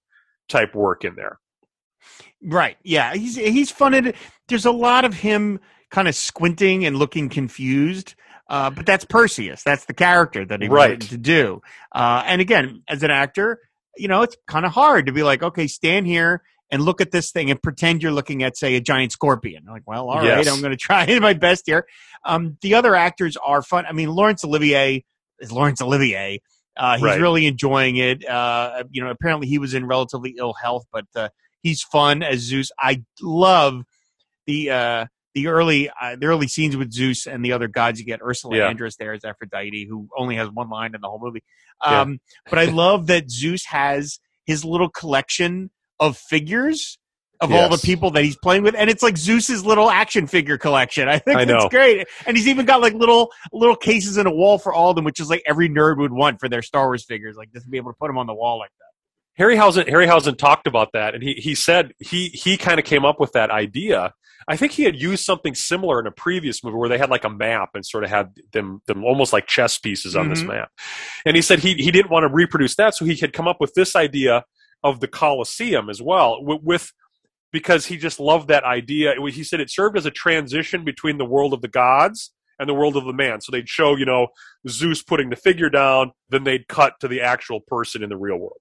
type 0.48 0.74
work 0.74 1.04
in 1.04 1.14
there. 1.14 1.38
Right. 2.42 2.76
Yeah. 2.82 3.14
He's 3.14 3.36
he's 3.36 3.72
it. 3.80 4.16
There's 4.48 4.66
a 4.66 4.70
lot 4.70 5.04
of 5.04 5.14
him 5.14 5.60
kind 5.90 6.08
of 6.08 6.14
squinting 6.14 6.84
and 6.84 6.96
looking 6.96 7.28
confused. 7.28 8.14
Uh, 8.48 8.70
but 8.70 8.86
that's 8.86 9.04
Perseus. 9.04 9.62
That's 9.64 9.86
the 9.86 9.94
character 9.94 10.44
that 10.44 10.62
he 10.62 10.68
Right. 10.68 10.90
wanted 10.90 11.08
to 11.10 11.18
do. 11.18 11.62
Uh, 11.92 12.22
and 12.26 12.40
again, 12.40 12.82
as 12.88 13.02
an 13.02 13.10
actor, 13.10 13.58
you 13.96 14.06
know, 14.06 14.22
it's 14.22 14.36
kind 14.46 14.64
of 14.64 14.72
hard 14.72 15.06
to 15.06 15.12
be 15.12 15.24
like, 15.24 15.42
okay, 15.42 15.66
stand 15.66 16.06
here 16.06 16.42
and 16.70 16.82
look 16.82 17.00
at 17.00 17.10
this 17.10 17.32
thing 17.32 17.50
and 17.50 17.60
pretend 17.60 18.02
you're 18.04 18.12
looking 18.12 18.44
at, 18.44 18.56
say, 18.56 18.76
a 18.76 18.80
giant 18.80 19.10
scorpion. 19.10 19.64
Like, 19.68 19.82
well, 19.86 20.08
all 20.08 20.18
right, 20.18 20.44
Yes. 20.44 20.48
I'm 20.48 20.60
going 20.60 20.70
to 20.76 20.76
try 20.76 21.18
my 21.18 21.32
best 21.32 21.64
here. 21.66 21.86
Um, 22.24 22.56
the 22.60 22.74
other 22.74 22.94
actors 22.94 23.36
are 23.44 23.62
fun. 23.62 23.84
I 23.86 23.92
mean, 23.92 24.10
Laurence 24.10 24.44
Olivier 24.44 25.04
is 25.40 25.52
Laurence 25.52 25.80
Olivier. 25.80 26.40
Uh, 26.76 26.94
he's 26.96 27.02
Right. 27.04 27.20
really 27.20 27.46
enjoying 27.46 27.96
it. 27.96 28.26
Uh, 28.28 28.84
you 28.90 29.02
know, 29.02 29.10
apparently 29.10 29.46
he 29.48 29.58
was 29.58 29.72
in 29.74 29.86
relatively 29.86 30.34
ill 30.38 30.52
health, 30.54 30.84
but 30.92 31.06
uh, 31.14 31.28
he's 31.62 31.82
fun 31.82 32.22
as 32.22 32.40
Zeus. 32.40 32.70
I 32.78 33.02
love 33.22 33.82
the 34.46 34.70
uh, 34.70 35.06
the 35.34 35.48
early 35.48 35.88
uh, 35.90 36.16
the 36.16 36.26
early 36.26 36.48
scenes 36.48 36.76
with 36.76 36.92
Zeus 36.92 37.26
and 37.26 37.44
the 37.44 37.52
other 37.52 37.68
gods. 37.68 37.98
You 37.98 38.06
get 38.06 38.20
Ursula 38.22 38.56
Yeah. 38.58 38.72
Andress 38.72 38.96
there 38.96 39.12
as 39.12 39.24
Aphrodite, 39.24 39.86
who 39.88 40.08
only 40.16 40.36
has 40.36 40.48
one 40.50 40.68
line 40.68 40.94
in 40.94 41.00
the 41.00 41.08
whole 41.08 41.20
movie. 41.20 41.42
Yeah. 41.84 42.02
Um, 42.02 42.20
But 42.48 42.58
I 42.58 42.64
love 42.66 43.06
that 43.08 43.30
Zeus 43.30 43.64
has 43.66 44.18
his 44.44 44.64
little 44.64 44.88
collection 44.88 45.70
of 45.98 46.16
figures 46.16 46.98
of 47.40 47.52
all 47.52 47.68
the 47.68 47.78
people 47.78 48.10
that 48.12 48.24
he's 48.24 48.36
playing 48.36 48.62
with, 48.62 48.74
and 48.76 48.88
it's 48.90 49.02
like 49.02 49.16
Zeus's 49.16 49.64
little 49.64 49.90
action 49.90 50.26
figure 50.26 50.58
collection. 50.58 51.08
I 51.08 51.18
think 51.18 51.36
I 51.38 51.44
that's 51.44 51.64
know. 51.64 51.68
great, 51.68 52.06
and 52.26 52.36
he's 52.36 52.48
even 52.48 52.66
got 52.66 52.80
like 52.80 52.94
little 52.94 53.30
little 53.52 53.76
cases 53.76 54.16
in 54.16 54.26
a 54.26 54.32
wall 54.34 54.58
for 54.58 54.72
all 54.72 54.90
of 54.90 54.96
them, 54.96 55.04
which 55.04 55.20
is 55.20 55.28
like 55.30 55.42
every 55.46 55.68
nerd 55.68 55.98
would 55.98 56.12
want 56.12 56.40
for 56.40 56.48
their 56.48 56.62
Star 56.62 56.86
Wars 56.86 57.04
figures, 57.04 57.36
like 57.36 57.52
just 57.52 57.64
to 57.66 57.70
be 57.70 57.76
able 57.76 57.92
to 57.92 57.96
put 57.98 58.08
them 58.08 58.18
on 58.18 58.26
the 58.26 58.34
wall 58.34 58.58
like 58.58 58.70
that. 58.78 59.42
Harryhausen 59.42 59.86
Harryhausen 59.88 60.38
talked 60.38 60.66
about 60.66 60.92
that, 60.92 61.14
and 61.14 61.22
he 61.22 61.34
he 61.34 61.54
said 61.54 61.92
he 61.98 62.28
he 62.28 62.56
kind 62.56 62.78
of 62.78 62.86
came 62.86 63.04
up 63.04 63.20
with 63.20 63.32
that 63.32 63.50
idea. 63.50 64.14
I 64.48 64.56
think 64.56 64.72
he 64.72 64.84
had 64.84 64.94
used 64.94 65.24
something 65.24 65.54
similar 65.56 65.98
in 65.98 66.06
a 66.06 66.12
previous 66.12 66.62
movie 66.62 66.76
where 66.76 66.88
they 66.88 66.98
had 66.98 67.10
like 67.10 67.24
a 67.24 67.28
map 67.30 67.70
and 67.74 67.84
sort 67.84 68.04
of 68.04 68.10
had 68.10 68.30
them 68.52 68.80
them 68.86 69.04
almost 69.04 69.32
like 69.32 69.46
chess 69.46 69.76
pieces 69.76 70.14
on 70.14 70.28
this 70.28 70.42
Mhm. 70.42 70.48
map. 70.48 70.70
And 71.26 71.34
he 71.36 71.42
said 71.42 71.58
he 71.58 71.74
he 71.74 71.90
didn't 71.90 72.10
want 72.10 72.22
to 72.24 72.32
reproduce 72.32 72.76
that, 72.76 72.94
so 72.94 73.04
he 73.04 73.16
had 73.16 73.32
come 73.32 73.48
up 73.48 73.60
with 73.60 73.74
this 73.74 73.94
idea 73.96 74.44
of 74.84 75.00
the 75.00 75.08
Colosseum 75.08 75.90
as 75.90 76.00
well 76.00 76.38
with. 76.42 76.60
with 76.62 76.92
because 77.56 77.86
he 77.86 77.96
just 77.96 78.20
loved 78.20 78.48
that 78.48 78.64
idea. 78.64 79.14
He 79.30 79.42
said 79.42 79.60
it 79.60 79.70
served 79.70 79.96
as 79.96 80.04
a 80.04 80.10
transition 80.10 80.84
between 80.84 81.16
the 81.16 81.24
world 81.24 81.54
of 81.54 81.62
the 81.62 81.68
gods 81.68 82.30
and 82.58 82.68
the 82.68 82.74
world 82.74 82.98
of 82.98 83.06
the 83.06 83.14
man. 83.14 83.40
So 83.40 83.50
they'd 83.50 83.66
show, 83.66 83.96
you 83.96 84.04
know, 84.04 84.26
Zeus 84.68 85.02
putting 85.02 85.30
the 85.30 85.36
figure 85.36 85.70
down, 85.70 86.12
then 86.28 86.44
they'd 86.44 86.68
cut 86.68 87.00
to 87.00 87.08
the 87.08 87.22
actual 87.22 87.60
person 87.60 88.02
in 88.02 88.10
the 88.10 88.16
real 88.18 88.36
world 88.36 88.60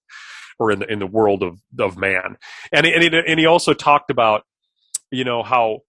or 0.59 0.71
in 0.71 0.79
the 0.79 0.89
in 0.89 0.99
the 0.99 1.07
world 1.07 1.43
of 1.43 1.59
of 1.77 1.97
man. 1.97 2.37
And 2.71 2.85
and, 2.85 3.03
he- 3.03 3.23
and 3.27 3.37
he 3.37 3.45
also 3.45 3.73
talked 3.73 4.09
about, 4.09 4.43
you 5.11 5.25
know, 5.25 5.43
how 5.43 5.79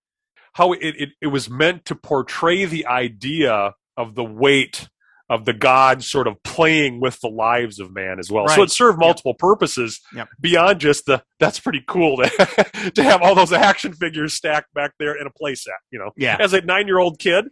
how 0.55 0.73
it, 0.73 0.81
it 0.83 1.09
it 1.23 1.29
was 1.29 1.49
meant 1.49 1.85
to 1.85 1.95
portray 1.95 2.65
the 2.65 2.87
idea 2.87 3.75
of 3.97 4.17
the 4.17 4.25
weight 4.25 4.89
of 5.29 5.45
the 5.45 5.53
gods 5.53 6.09
sort 6.09 6.27
of 6.29 6.41
playing 6.45 7.01
with 7.01 7.21
the 7.21 7.29
lives 7.29 7.81
of 7.81 7.93
man 7.93 8.19
as 8.19 8.31
well. 8.31 8.47
So 8.49 8.63
it 8.63 8.71
served 8.71 8.99
multiple 8.99 9.35
purposes 9.35 10.01
Yep. 10.15 10.29
beyond 10.41 10.81
just 10.81 11.07
the 11.07 11.23
that's 11.41 11.59
pretty 11.59 11.83
cool 11.87 12.19
to 12.19 12.91
to 12.95 13.03
have 13.03 13.23
all 13.23 13.35
those 13.35 13.53
action 13.53 13.93
figures 13.93 14.35
stacked 14.35 14.73
back 14.75 14.93
there 14.99 15.15
in 15.21 15.27
a 15.27 15.31
playset. 15.31 15.67
You 15.91 15.99
know, 15.99 16.11
Yeah. 16.17 16.37
as 16.39 16.53
a 16.53 16.61
nine 16.61 16.87
year 16.87 16.99
old 16.99 17.19
kid. 17.19 17.47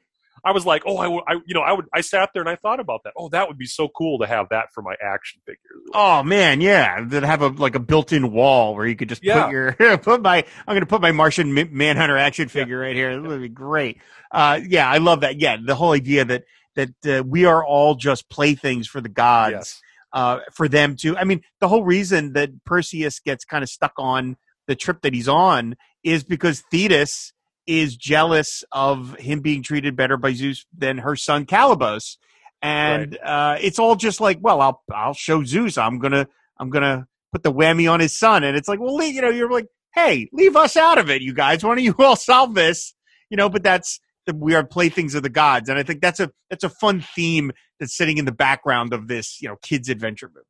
I 0.47 0.53
was 0.53 0.67
like, 0.67 0.83
oh, 0.85 0.99
I, 0.99 1.07
I, 1.33 1.41
you 1.47 1.55
know, 1.55 1.63
I 1.63 1.73
would, 1.73 1.87
I 1.95 2.03
sat 2.03 2.29
there 2.35 2.43
and 2.43 2.51
I 2.51 2.57
thought 2.57 2.79
about 2.79 3.01
that. 3.05 3.15
Oh, 3.17 3.31
that 3.31 3.49
would 3.49 3.57
be 3.57 3.65
so 3.65 3.89
cool 3.89 4.19
to 4.19 4.27
have 4.27 4.49
that 4.51 4.67
for 4.75 4.83
my 4.83 4.95
action 5.03 5.41
figures. 5.47 5.89
Oh 5.95 6.23
man, 6.23 6.61
yeah, 6.61 7.03
that 7.03 7.23
have 7.23 7.41
a 7.41 7.47
like 7.49 7.75
a 7.75 7.81
built-in 7.81 8.31
wall 8.31 8.75
where 8.75 8.87
you 8.87 8.95
could 8.95 9.09
just 9.09 9.25
Yeah. 9.25 9.45
put 9.45 9.53
your 9.53 9.73
put 9.99 10.21
my 10.21 10.45
I'm 10.67 10.75
going 10.75 10.81
to 10.81 10.87
put 10.87 11.01
my 11.01 11.13
Martian 11.13 11.55
Manhunter 11.55 12.19
action 12.19 12.49
figure 12.51 12.79
right 12.79 12.95
here. 12.95 13.19
That 13.19 13.27
would 13.27 13.41
be 13.41 13.49
great. 13.49 14.03
Uh, 14.31 14.61
yeah, 14.69 14.87
I 14.87 14.99
love 14.99 15.23
that. 15.23 15.41
Yeah, 15.41 15.57
the 15.65 15.75
whole 15.75 15.93
idea 15.93 16.27
that 16.27 16.45
that 16.77 16.91
uh, 17.07 17.23
we 17.25 17.45
are 17.45 17.65
all 17.65 17.95
just 17.95 18.29
playthings 18.29 18.87
for 18.87 19.01
the 19.01 19.09
gods. 19.09 19.53
Yes. 19.53 19.81
uh, 20.13 20.41
for 20.53 20.69
them 20.69 20.97
to. 20.97 21.17
I 21.17 21.25
mean, 21.25 21.43
the 21.61 21.69
whole 21.69 21.85
reason 21.85 22.33
that 22.35 22.51
Perseus 22.65 23.21
gets 23.21 23.45
kind 23.45 23.63
of 23.63 23.69
stuck 23.69 23.93
on 23.99 24.37
the 24.67 24.77
trip 24.77 25.03
that 25.03 25.13
he's 25.13 25.29
on 25.29 25.77
is 26.03 26.25
because 26.25 26.63
Thetis 26.71 27.33
is 27.67 27.97
jealous 27.97 28.63
of 28.73 29.17
him 29.17 29.41
being 29.41 29.63
treated 29.63 29.97
better 29.97 30.17
by 30.17 30.33
Zeus 30.35 30.67
than 30.77 30.99
her 30.99 31.17
son 31.17 31.47
Calibos, 31.47 32.17
and 32.63 33.19
uh, 33.25 33.57
it's 33.61 33.79
all 33.79 33.97
just 33.97 34.21
like, 34.21 34.39
well, 34.41 34.61
I'll 34.61 34.83
I'll 34.93 35.15
show 35.15 35.43
Zeus. 35.45 35.77
I'm 35.79 35.99
gonna 35.99 36.29
I'm 36.59 36.71
gonna 36.71 37.07
put 37.33 37.43
the 37.43 37.53
whammy 37.53 37.91
on 37.91 38.01
his 38.01 38.19
son, 38.19 38.45
and 38.45 38.57
it's 38.57 38.69
like, 38.69 38.81
well, 38.81 39.03
you 39.03 39.21
know, 39.21 39.31
you're 39.31 39.51
like, 39.51 39.67
hey, 39.95 40.29
leave 40.33 40.57
us 40.57 40.77
out 40.77 40.99
of 40.99 41.11
it, 41.11 41.23
you 41.23 41.35
guys. 41.35 41.65
Why 41.65 41.75
don't 41.75 41.85
you 41.85 41.95
all 41.99 42.17
solve 42.17 42.55
this? 42.55 42.95
You 43.31 43.37
know, 43.37 43.49
but 43.49 43.63
that's 43.63 44.01
we 44.33 44.55
are 44.55 44.65
playthings 44.65 45.15
of 45.15 45.23
the 45.23 45.29
gods, 45.29 45.69
and 45.69 45.79
I 45.79 45.83
think 45.83 46.01
that's 46.01 46.21
a 46.21 46.31
that's 46.51 46.65
a 46.65 46.71
fun 46.71 47.01
theme 47.01 47.53
that's 47.79 47.97
sitting 47.97 48.19
in 48.19 48.25
the 48.25 48.33
background 48.33 48.93
of 48.93 49.09
this, 49.09 49.41
you 49.41 49.49
know, 49.49 49.57
kids 49.63 49.89
adventure 49.89 50.31
movie. 50.35 50.47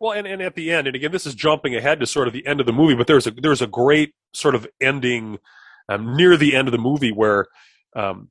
Well, 0.00 0.12
and, 0.12 0.26
and 0.26 0.42
at 0.42 0.56
the 0.56 0.72
end, 0.72 0.88
and 0.88 0.96
again, 0.96 1.12
this 1.12 1.26
is 1.26 1.34
jumping 1.34 1.76
ahead 1.76 2.00
to 2.00 2.06
sort 2.06 2.26
of 2.26 2.34
the 2.34 2.44
end 2.46 2.58
of 2.58 2.66
the 2.66 2.72
movie, 2.72 2.94
but 2.94 3.06
there's 3.06 3.26
a 3.26 3.30
there's 3.30 3.62
a 3.62 3.66
great 3.66 4.14
sort 4.34 4.54
of 4.54 4.66
ending 4.80 5.38
um, 5.88 6.16
near 6.16 6.36
the 6.36 6.56
end 6.56 6.68
of 6.68 6.72
the 6.72 6.78
movie 6.78 7.12
where 7.12 7.46
um, 7.94 8.28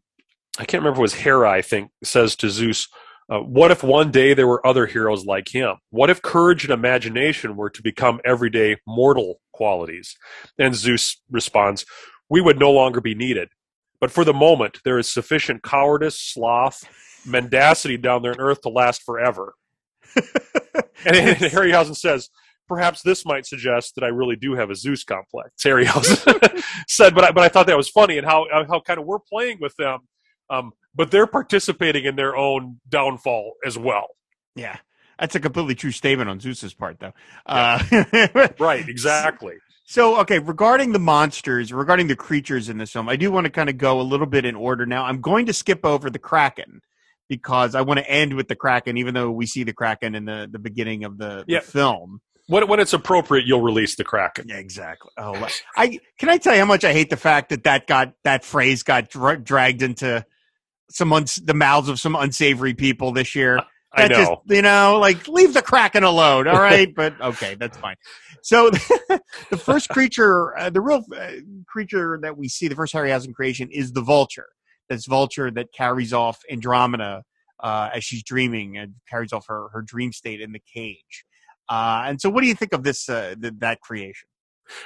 I 0.60 0.66
can't 0.66 0.84
remember 0.84 1.00
it 1.00 1.04
was 1.04 1.14
Hera, 1.14 1.50
I 1.50 1.62
think, 1.62 1.92
says 2.04 2.36
to 2.38 2.50
Zeus, 2.50 2.88
uh, 3.30 3.40
"What 3.40 3.72
if 3.72 3.84
one 3.84 4.12
day 4.12 4.34
there 4.34 4.48
were 4.48 4.66
other 4.68 4.86
heroes 4.86 5.26
like 5.26 5.48
him? 5.56 5.76
What 5.92 6.10
if 6.10 6.22
courage 6.22 6.66
and 6.66 6.74
imagination 6.74 7.56
were 7.56 7.70
to 7.70 7.82
become 7.82 8.20
everyday 8.26 8.78
mortal 8.86 9.40
qualities?" 9.54 10.18
And 10.58 10.76
Zeus 10.76 11.22
responds, 11.30 11.86
"We 12.30 12.42
would 12.42 12.60
no 12.60 12.72
longer 12.72 13.00
be 13.00 13.16
needed, 13.16 13.50
but 14.02 14.12
for 14.12 14.26
the 14.26 14.34
moment, 14.34 14.80
there 14.84 15.00
is 15.00 15.08
sufficient 15.08 15.64
cowardice, 15.64 16.20
sloth, 16.20 16.84
mendacity 17.26 17.96
down 17.96 18.22
there 18.24 18.34
on 18.34 18.42
Earth 18.42 18.62
to 18.62 18.70
last 18.70 19.04
forever." 19.04 19.54
And, 21.04 21.16
and 21.16 21.38
Harryhausen 21.38 21.96
says, 21.96 22.30
perhaps 22.68 23.02
this 23.02 23.26
might 23.26 23.46
suggest 23.46 23.96
that 23.96 24.04
I 24.04 24.08
really 24.08 24.38
do 24.38 24.54
have 24.54 24.70
a 24.70 24.76
Zeus 24.76 25.04
complex. 25.04 25.52
Harryhausen 25.66 26.64
said, 26.88 27.14
but 27.14 27.26
I, 27.26 27.32
but 27.32 27.44
I 27.44 27.50
thought 27.50 27.68
that 27.68 27.76
was 27.78 27.90
funny 27.90 28.18
and 28.18 28.26
how 28.26 28.46
how 28.52 28.80
kind 28.80 29.00
of 29.00 29.06
we're 29.06 29.20
playing 29.20 29.58
with 29.60 29.76
them, 29.76 30.00
um, 30.50 30.72
but 30.96 31.12
they're 31.12 31.28
participating 31.28 32.06
in 32.06 32.16
their 32.16 32.36
own 32.36 32.80
downfall 32.88 33.56
as 33.66 33.78
well. 33.78 34.08
Yeah. 34.56 34.78
That's 35.20 35.36
a 35.36 35.40
completely 35.40 35.76
true 35.76 35.92
statement 35.92 36.30
on 36.30 36.40
Zeus's 36.40 36.74
part, 36.74 37.00
though. 37.00 37.14
Uh, 37.46 37.84
Right, 38.60 38.88
exactly. 38.88 39.56
So, 39.92 40.22
okay, 40.22 40.40
regarding 40.40 40.94
the 40.94 41.00
monsters, 41.00 41.74
regarding 41.74 42.08
the 42.08 42.16
creatures 42.16 42.70
in 42.70 42.78
this 42.78 42.92
film, 42.94 43.10
I 43.10 43.18
do 43.18 43.30
want 43.30 43.44
to 43.44 43.52
kind 43.52 43.70
of 43.70 43.78
go 43.78 44.00
a 44.00 44.04
little 44.04 44.26
bit 44.26 44.46
in 44.46 44.56
order 44.56 44.86
now. 44.86 45.04
I'm 45.04 45.20
going 45.20 45.48
to 45.48 45.54
skip 45.54 45.86
over 45.86 46.10
the 46.10 46.18
Kraken 46.18 46.80
because 47.28 47.76
I 47.76 47.82
want 47.82 48.00
to 48.00 48.10
end 48.10 48.36
with 48.36 48.48
the 48.48 48.56
Kraken, 48.56 48.96
even 48.96 49.14
though 49.14 49.30
we 49.30 49.46
see 49.46 49.66
the 49.66 49.74
Kraken 49.74 50.16
in 50.16 50.24
the, 50.24 50.48
the 50.50 50.60
beginning 50.60 51.04
of 51.04 51.18
the, 51.18 51.44
the 51.46 51.60
film. 51.60 52.22
When 52.48 52.70
when 52.70 52.80
it's 52.80 52.94
appropriate, 52.94 53.46
you'll 53.46 53.64
release 53.64 53.98
the 53.98 54.06
Kraken. 54.06 54.48
Yeah, 54.48 54.60
exactly. 54.60 55.12
Oh, 55.18 55.46
I 55.76 56.00
can 56.18 56.30
I 56.30 56.38
tell 56.38 56.54
you 56.54 56.62
how 56.62 56.66
much 56.66 56.86
I 56.86 56.94
hate 56.94 57.10
the 57.10 57.18
fact 57.18 57.50
that 57.50 57.66
that 57.66 57.86
got 57.86 58.14
that 58.24 58.46
phrase 58.46 58.84
got 58.84 59.10
dra- 59.10 59.44
dragged 59.44 59.82
into 59.82 60.26
some 60.90 61.12
uns- 61.12 61.36
the 61.36 61.54
mouths 61.54 61.90
of 61.90 62.00
some 62.00 62.16
unsavory 62.16 62.76
people 62.76 63.12
this 63.12 63.36
year. 63.36 63.58
Uh, 63.58 63.64
I 63.94 64.08
That 64.08 64.14
just, 64.14 64.32
know. 64.32 64.42
you 64.48 64.62
know, 64.62 65.00
like 65.00 65.28
leave 65.28 65.54
the 65.54 65.62
Kraken 65.62 66.04
alone. 66.04 66.48
All 66.48 66.60
right, 66.60 66.94
but 66.96 67.20
okay, 67.22 67.56
that's 67.60 67.78
fine. 67.78 67.96
So 68.42 68.70
the 69.50 69.58
first 69.58 69.90
creature, 69.90 70.58
uh, 70.58 70.70
the 70.70 70.82
real 70.82 71.04
uh, 71.16 71.32
creature 71.68 72.18
that 72.22 72.38
we 72.38 72.48
see, 72.48 72.68
the 72.68 72.76
first 72.76 72.94
Harryhausen 72.94 73.34
creation, 73.34 73.70
is 73.72 73.94
the 73.94 74.02
vulture. 74.02 74.48
This 74.90 75.06
vulture 75.06 75.52
that 75.52 75.74
carries 75.74 76.14
off 76.14 76.40
Andromeda 76.50 77.24
uh, 77.62 77.90
as 77.94 78.04
she's 78.04 78.24
dreaming 78.24 78.78
and 78.78 78.96
carries 79.10 79.34
off 79.34 79.46
her 79.48 79.70
her 79.74 79.82
dream 79.82 80.12
state 80.12 80.42
in 80.42 80.52
the 80.52 80.62
cage. 80.74 81.26
Uh, 81.70 82.04
and 82.06 82.20
so, 82.22 82.30
what 82.30 82.42
do 82.42 82.48
you 82.48 82.56
think 82.56 82.74
of 82.74 82.84
this 82.84 83.10
uh, 83.10 83.36
th- 83.42 83.54
that 83.60 83.82
creation? 83.82 84.28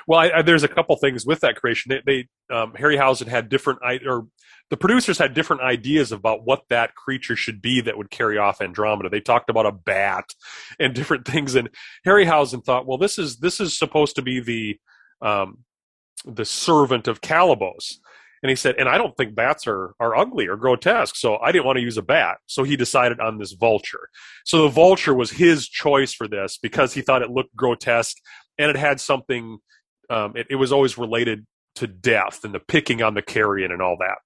Well, 0.07 0.19
I, 0.19 0.31
I, 0.37 0.41
there's 0.41 0.63
a 0.63 0.67
couple 0.67 0.95
things 0.97 1.25
with 1.25 1.41
that 1.41 1.55
creation. 1.55 1.89
They, 1.89 2.01
they 2.05 2.27
um, 2.51 2.73
Harryhausen 2.73 3.27
had 3.27 3.49
different, 3.49 3.79
or 4.05 4.27
the 4.69 4.77
producers 4.77 5.17
had 5.17 5.33
different 5.33 5.61
ideas 5.61 6.11
about 6.11 6.45
what 6.45 6.63
that 6.69 6.95
creature 6.95 7.35
should 7.35 7.61
be 7.61 7.81
that 7.81 7.97
would 7.97 8.09
carry 8.09 8.37
off 8.37 8.61
Andromeda. 8.61 9.09
They 9.09 9.21
talked 9.21 9.49
about 9.49 9.65
a 9.65 9.71
bat 9.71 10.33
and 10.79 10.93
different 10.95 11.25
things, 11.25 11.55
and 11.55 11.69
Harryhausen 12.05 12.63
thought, 12.63 12.85
well, 12.85 12.97
this 12.97 13.17
is 13.17 13.37
this 13.37 13.59
is 13.59 13.77
supposed 13.77 14.15
to 14.15 14.21
be 14.21 14.39
the 14.39 14.79
um, 15.21 15.59
the 16.25 16.45
servant 16.45 17.07
of 17.07 17.21
Calibos. 17.21 17.95
And 18.43 18.49
he 18.51 18.55
said, 18.55 18.75
and 18.77 18.87
I 18.87 18.99
don't 18.99 19.15
think 19.17 19.33
bats 19.33 19.65
are, 19.65 19.95
are 19.99 20.15
ugly 20.15 20.47
or 20.47 20.55
grotesque, 20.55 21.15
so 21.15 21.37
I 21.37 21.51
didn't 21.51 21.65
want 21.65 21.77
to 21.77 21.83
use 21.83 21.97
a 21.97 22.03
bat. 22.03 22.37
So 22.45 22.63
he 22.63 22.75
decided 22.75 23.19
on 23.19 23.39
this 23.39 23.53
vulture. 23.53 24.09
So 24.43 24.61
the 24.63 24.69
vulture 24.69 25.15
was 25.15 25.31
his 25.31 25.67
choice 25.67 26.13
for 26.13 26.27
this 26.27 26.59
because 26.61 26.93
he 26.93 27.01
thought 27.01 27.23
it 27.23 27.31
looked 27.31 27.55
grotesque 27.55 28.17
and 28.59 28.69
it 28.69 28.75
had 28.75 29.01
something 29.01 29.57
um, 30.09 30.33
it, 30.35 30.47
it 30.51 30.55
was 30.55 30.71
always 30.71 30.97
related 30.97 31.45
to 31.75 31.87
death 31.87 32.43
and 32.43 32.53
the 32.53 32.59
picking 32.59 33.01
on 33.01 33.13
the 33.13 33.21
carrion 33.21 33.71
and 33.71 33.81
all 33.81 33.97
that. 33.99 34.17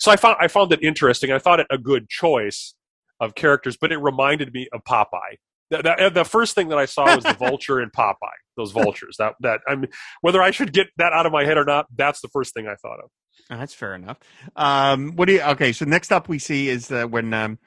So 0.00 0.10
I 0.10 0.16
found 0.16 0.36
I 0.40 0.48
found 0.48 0.72
it 0.72 0.82
interesting. 0.82 1.32
I 1.32 1.38
thought 1.38 1.60
it 1.60 1.66
a 1.70 1.78
good 1.78 2.08
choice 2.08 2.74
of 3.20 3.34
characters, 3.34 3.76
but 3.80 3.92
it 3.92 3.98
reminded 3.98 4.52
me 4.52 4.68
of 4.72 4.82
Popeye. 4.84 5.36
The, 5.70 5.78
the, 5.82 6.10
the 6.10 6.24
first 6.24 6.54
thing 6.54 6.68
that 6.68 6.78
I 6.78 6.84
saw 6.84 7.14
was 7.14 7.24
the 7.24 7.32
vulture 7.38 7.80
and 7.80 7.92
Popeye. 7.92 8.16
Those 8.56 8.72
vultures. 8.72 9.16
That 9.18 9.34
that 9.40 9.60
I 9.66 9.76
mean, 9.76 9.88
whether 10.20 10.42
I 10.42 10.50
should 10.50 10.72
get 10.72 10.88
that 10.98 11.12
out 11.12 11.26
of 11.26 11.32
my 11.32 11.44
head 11.44 11.56
or 11.56 11.64
not, 11.64 11.86
that's 11.94 12.20
the 12.20 12.28
first 12.28 12.54
thing 12.54 12.66
I 12.66 12.74
thought 12.74 12.98
of. 12.98 13.10
Oh, 13.50 13.58
that's 13.58 13.74
fair 13.74 13.94
enough. 13.94 14.18
Um, 14.56 15.12
what 15.16 15.26
do 15.26 15.34
you? 15.34 15.42
Okay, 15.42 15.72
so 15.72 15.84
next 15.84 16.12
up 16.12 16.28
we 16.28 16.38
see 16.38 16.68
is 16.68 16.90
uh, 16.90 17.04
when 17.06 17.32
um, 17.32 17.58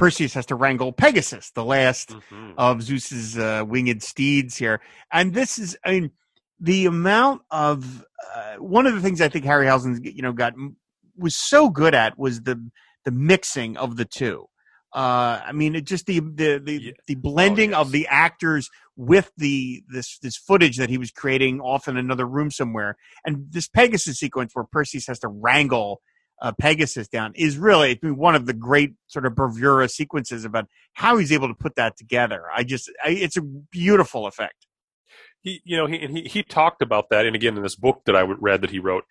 Perseus 0.00 0.32
has 0.32 0.46
to 0.46 0.54
wrangle 0.54 0.92
Pegasus, 0.92 1.50
the 1.50 1.64
last 1.64 2.14
of 2.56 2.82
Zeus's 2.82 3.36
uh, 3.36 3.64
winged 3.66 4.02
steeds 4.02 4.56
here. 4.56 4.80
And 5.12 5.34
this 5.34 5.58
is, 5.58 5.76
I 5.84 5.90
mean, 5.90 6.10
the 6.60 6.86
amount 6.86 7.42
of 7.50 8.04
uh, 8.36 8.56
one 8.56 8.86
of 8.86 8.94
the 8.94 9.00
things 9.00 9.20
I 9.20 9.28
think 9.28 9.44
Harryhausen, 9.44 10.00
you 10.04 10.22
know, 10.22 10.32
got 10.32 10.54
was 11.16 11.34
so 11.36 11.70
good 11.70 11.94
at 11.94 12.18
was 12.18 12.42
the 12.42 12.70
the 13.04 13.10
mixing 13.10 13.76
of 13.76 13.96
the 13.96 14.04
two. 14.04 14.46
Uh, 14.92 15.40
I 15.46 15.52
mean, 15.52 15.76
it 15.76 15.84
just 15.84 16.06
the 16.06 16.20
the 16.20 16.60
the, 16.62 16.82
Yeah. 16.82 16.92
the 17.06 17.14
blending 17.14 17.74
Oh, 17.74 17.80
of 17.82 17.92
the 17.92 18.06
actors 18.08 18.68
with 18.96 19.30
the 19.36 19.82
this 19.88 20.18
this 20.18 20.36
footage 20.36 20.76
that 20.78 20.90
he 20.90 20.98
was 20.98 21.10
creating 21.10 21.60
off 21.60 21.88
in 21.88 21.96
another 21.96 22.26
room 22.26 22.50
somewhere, 22.50 22.96
and 23.24 23.46
this 23.50 23.68
Pegasus 23.68 24.18
sequence 24.18 24.52
where 24.54 24.64
Perseus 24.64 25.06
has 25.06 25.20
to 25.20 25.28
wrangle 25.28 26.02
uh, 26.42 26.52
Pegasus 26.58 27.06
down 27.08 27.32
is 27.36 27.56
really 27.56 27.90
I 27.92 27.98
mean, 28.02 28.16
one 28.16 28.34
of 28.34 28.46
the 28.46 28.52
great 28.52 28.94
sort 29.06 29.26
of 29.26 29.34
bravura 29.34 29.88
sequences 29.88 30.44
about 30.44 30.66
how 30.94 31.18
he's 31.18 31.32
able 31.32 31.48
to 31.48 31.54
put 31.54 31.76
that 31.76 31.96
together. 31.96 32.44
I 32.54 32.64
just, 32.64 32.90
I, 33.04 33.10
it's 33.10 33.36
a 33.36 33.42
beautiful 33.42 34.26
effect. 34.26 34.66
He 35.42 35.60
you 35.64 35.76
know 35.76 35.86
he 35.86 35.98
and 36.00 36.16
he 36.16 36.24
he 36.24 36.42
talked 36.42 36.82
about 36.82 37.10
that 37.10 37.26
and 37.26 37.34
again 37.34 37.56
in 37.56 37.62
this 37.62 37.76
book 37.76 38.02
that 38.06 38.16
I 38.16 38.22
read 38.22 38.60
that 38.62 38.70
he 38.70 38.78
wrote 38.78 39.04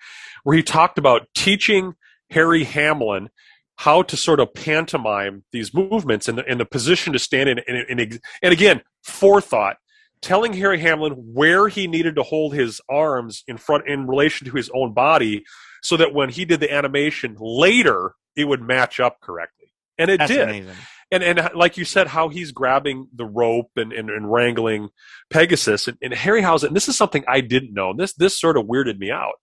where 0.43 0.55
he 0.55 0.63
talked 0.63 0.97
about 0.97 1.27
teaching 1.35 1.95
Harry 2.31 2.63
Hamlin 2.63 3.29
how 3.77 4.01
to 4.03 4.17
sort 4.17 4.39
of 4.39 4.53
pantomime 4.53 5.43
these 5.53 5.73
movements 5.73 6.27
and 6.27 6.37
the, 6.37 6.45
and 6.45 6.59
the 6.59 6.65
position 6.65 7.13
to 7.13 7.19
stand 7.19 7.49
in 7.49 7.59
and, 7.67 7.99
and, 7.99 8.19
and 8.41 8.53
again 8.53 8.81
forethought 9.03 9.77
telling 10.21 10.53
Harry 10.53 10.79
Hamlin 10.79 11.13
where 11.13 11.67
he 11.67 11.87
needed 11.87 12.15
to 12.15 12.23
hold 12.23 12.53
his 12.53 12.81
arms 12.89 13.43
in 13.47 13.57
front 13.57 13.87
in 13.87 14.05
relation 14.05 14.45
to 14.47 14.55
his 14.55 14.69
own 14.73 14.93
body 14.93 15.43
so 15.81 15.95
that 15.97 16.13
when 16.13 16.29
he 16.29 16.45
did 16.45 16.59
the 16.59 16.71
animation 16.71 17.35
later 17.39 18.13
it 18.35 18.45
would 18.45 18.61
match 18.61 18.99
up 18.99 19.19
correctly 19.21 19.73
and 19.97 20.09
it 20.09 20.17
That's 20.19 20.31
did 20.31 20.41
amazing. 20.41 20.75
And 21.11 21.23
and 21.23 21.49
like 21.55 21.77
you 21.77 21.85
said, 21.85 22.07
how 22.07 22.29
he's 22.29 22.51
grabbing 22.51 23.07
the 23.13 23.25
rope 23.25 23.71
and, 23.75 23.91
and, 23.91 24.09
and 24.09 24.31
wrangling 24.31 24.89
Pegasus 25.29 25.87
and, 25.87 25.97
and 26.01 26.13
Harryhausen. 26.13 26.67
And 26.67 26.75
this 26.75 26.87
is 26.87 26.95
something 26.97 27.23
I 27.27 27.41
didn't 27.41 27.73
know. 27.73 27.91
And 27.91 27.99
this 27.99 28.13
this 28.13 28.39
sort 28.39 28.57
of 28.57 28.65
weirded 28.65 28.97
me 28.99 29.11
out. 29.11 29.35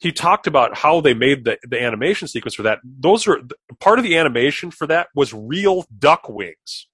He 0.00 0.12
talked 0.12 0.46
about 0.46 0.76
how 0.76 1.00
they 1.00 1.14
made 1.14 1.44
the, 1.44 1.56
the 1.62 1.80
animation 1.80 2.28
sequence 2.28 2.54
for 2.54 2.62
that. 2.64 2.80
Those 2.84 3.26
are 3.28 3.40
part 3.80 3.98
of 3.98 4.04
the 4.04 4.16
animation 4.16 4.70
for 4.70 4.86
that 4.88 5.08
was 5.14 5.32
real 5.32 5.86
duck 5.98 6.28
wings 6.28 6.88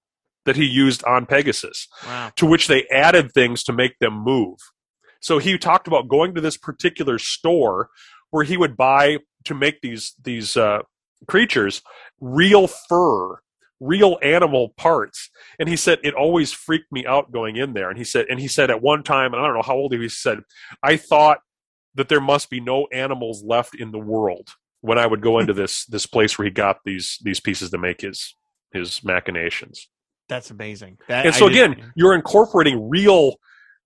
that 0.45 0.57
he 0.57 0.65
used 0.65 1.03
on 1.05 1.27
Pegasus 1.27 1.89
Wow. 2.07 2.31
to 2.37 2.47
which 2.47 2.69
they 2.69 2.87
added 2.89 3.33
things 3.33 3.63
to 3.65 3.73
make 3.73 3.99
them 4.01 4.15
move. 4.15 4.59
So 5.21 5.39
he 5.39 5.59
talked 5.59 5.87
about 5.87 6.09
going 6.09 6.35
to 6.35 6.41
this 6.41 6.57
particular 6.57 7.19
store 7.19 7.89
where 8.31 8.45
he 8.45 8.57
would 8.57 8.77
buy 8.77 9.19
to 9.45 9.55
make 9.55 9.81
these 9.81 10.15
these 10.23 10.57
uh, 10.57 10.81
creatures 11.27 11.83
real 12.21 12.67
fur 12.67 13.41
real 13.81 14.19
animal 14.23 14.75
parts. 14.77 15.31
And 15.59 15.69
he 15.69 15.77
said 15.77 15.99
it 16.05 16.15
always 16.15 16.53
freaked 16.53 16.93
me 16.93 17.07
out 17.07 17.33
going 17.33 17.57
in 17.57 17.73
there. 17.73 17.89
And 17.89 17.99
he 17.99 18.05
said, 18.05 18.27
and 18.29 18.39
he 18.39 18.49
said 18.49 18.71
at 18.71 18.83
one 18.83 19.03
time, 19.03 19.33
and 19.33 19.43
I 19.43 19.47
don't 19.47 19.57
know 19.57 19.63
how 19.63 19.75
old 19.75 19.93
he 19.93 19.99
was, 19.99 20.13
he 20.13 20.17
said, 20.17 20.41
I 20.83 20.97
thought 20.97 21.39
that 21.95 22.09
there 22.09 22.21
must 22.21 22.51
be 22.51 22.61
no 22.61 22.87
animals 22.93 23.43
left 23.43 23.75
in 23.75 23.91
the 23.91 23.99
world 23.99 24.51
when 24.81 24.99
I 24.99 25.07
would 25.07 25.21
go 25.21 25.39
into 25.39 25.53
this 25.53 25.85
this 25.87 26.07
place 26.07 26.39
where 26.39 26.45
he 26.45 26.51
got 26.51 26.79
these 26.85 27.19
these 27.23 27.41
pieces 27.41 27.71
to 27.71 27.79
make 27.79 28.01
his 28.01 28.35
his 28.73 29.03
machinations. 29.03 29.89
That's 30.29 30.51
amazing. 30.51 30.99
That, 31.09 31.27
And 31.27 31.35
so 31.35 31.49
again, 31.49 31.93
you're 31.97 32.15
incorporating 32.15 32.89
real 32.89 33.37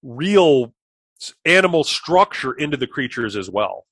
real 0.03 0.74
animal 1.45 1.84
structure 1.84 2.53
into 2.53 2.76
the 2.76 2.86
creatures 2.86 3.36
as 3.36 3.49
well. 3.49 3.86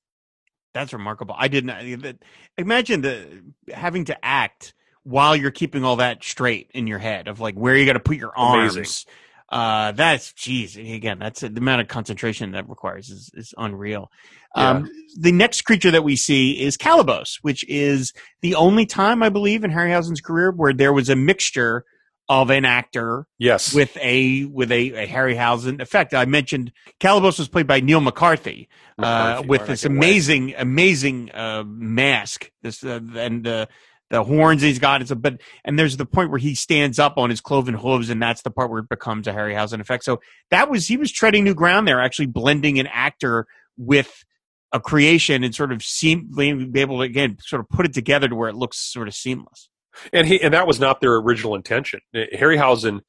That's 0.73 0.93
remarkable. 0.93 1.35
I 1.37 1.47
didn't 1.47 2.19
imagine 2.57 3.01
the 3.01 3.43
having 3.73 4.05
to 4.05 4.25
act 4.25 4.73
while 5.03 5.35
you're 5.35 5.51
keeping 5.51 5.83
all 5.83 5.97
that 5.97 6.23
straight 6.23 6.69
in 6.73 6.87
your 6.87 6.99
head 6.99 7.27
of 7.27 7.39
like 7.39 7.55
where 7.55 7.75
you 7.75 7.85
got 7.85 7.93
to 7.93 7.99
put 7.99 8.17
your 8.17 8.35
arms. 8.37 8.75
Amazing. 8.75 9.11
Uh, 9.49 9.91
that's 9.91 10.33
geez. 10.33 10.77
Again, 10.77 11.19
that's 11.19 11.41
the 11.41 11.47
amount 11.47 11.81
of 11.81 11.87
concentration 11.87 12.51
that 12.53 12.67
requires 12.67 13.09
is, 13.09 13.29
is 13.35 13.53
unreal. 13.57 14.09
Um, 14.55 14.89
the 15.17 15.31
next 15.31 15.61
creature 15.63 15.91
that 15.91 16.03
we 16.03 16.15
see 16.15 16.59
is 16.59 16.77
Calibos, 16.77 17.37
which 17.41 17.67
is 17.67 18.13
the 18.41 18.55
only 18.55 18.85
time 18.85 19.21
I 19.21 19.29
believe 19.29 19.63
in 19.63 19.71
Harryhausen's 19.71 20.21
career 20.21 20.51
where 20.51 20.73
there 20.73 20.93
was 20.93 21.09
a 21.09 21.15
mixture 21.15 21.85
of 22.29 22.49
an 22.49 22.65
actor 22.65 23.27
Yes. 23.37 23.73
with 23.73 23.95
a 23.97 24.45
with 24.45 24.71
a, 24.71 25.03
a 25.03 25.07
Harryhausen 25.07 25.81
effect. 25.81 26.13
I 26.13 26.25
mentioned 26.25 26.71
Calibos 26.99 27.37
was 27.37 27.49
played 27.49 27.67
by 27.67 27.79
Neil 27.79 28.01
McCarthy, 28.01 28.69
uh, 28.97 29.43
with 29.45 29.67
this 29.67 29.83
I 29.83 29.87
can 29.87 29.97
amazing 29.97 30.55
amazing 30.57 31.31
uh, 31.31 31.63
mask. 31.65 32.49
This 32.61 32.83
uh, 32.83 33.01
and 33.15 33.67
the 34.09 34.23
horns 34.23 34.61
he's 34.61 34.79
got. 34.79 35.01
It's 35.01 35.11
a 35.11 35.15
but 35.15 35.41
and 35.65 35.77
there's 35.77 35.97
the 35.97 36.05
point 36.05 36.29
where 36.29 36.39
he 36.39 36.55
stands 36.55 36.99
up 36.99 37.17
on 37.17 37.29
his 37.29 37.41
cloven 37.41 37.73
hooves, 37.73 38.09
and 38.09 38.21
that's 38.21 38.41
the 38.41 38.51
part 38.51 38.69
where 38.69 38.79
it 38.79 38.89
becomes 38.89 39.27
a 39.27 39.33
Harryhausen 39.33 39.79
effect. 39.79 40.03
So 40.03 40.21
that 40.51 40.69
was 40.69 40.87
he 40.87 40.97
was 40.97 41.11
treading 41.11 41.43
new 41.43 41.55
ground 41.55 41.87
there, 41.87 41.99
actually 41.99 42.27
blending 42.27 42.79
an 42.79 42.87
actor 42.87 43.47
with 43.77 44.23
a 44.71 44.79
creation 44.79 45.43
and 45.43 45.53
sort 45.53 45.71
of 45.71 45.83
seem 45.83 46.29
be 46.35 46.81
able 46.81 46.97
to 46.97 47.03
again 47.03 47.37
sort 47.41 47.59
of 47.59 47.69
put 47.69 47.85
it 47.85 47.93
together 47.93 48.27
to 48.27 48.35
where 48.35 48.49
it 48.49 48.55
looks 48.55 48.77
sort 48.77 49.07
of 49.07 49.13
seamless. 49.13 49.69
and 50.11 50.27
he 50.27 50.41
and 50.41 50.53
that 50.53 50.67
was 50.67 50.79
not 50.79 50.99
their 50.99 51.15
original 51.15 51.55
intention. 51.55 51.99
Uh, 52.13 52.21
Harryhausen 52.35 53.01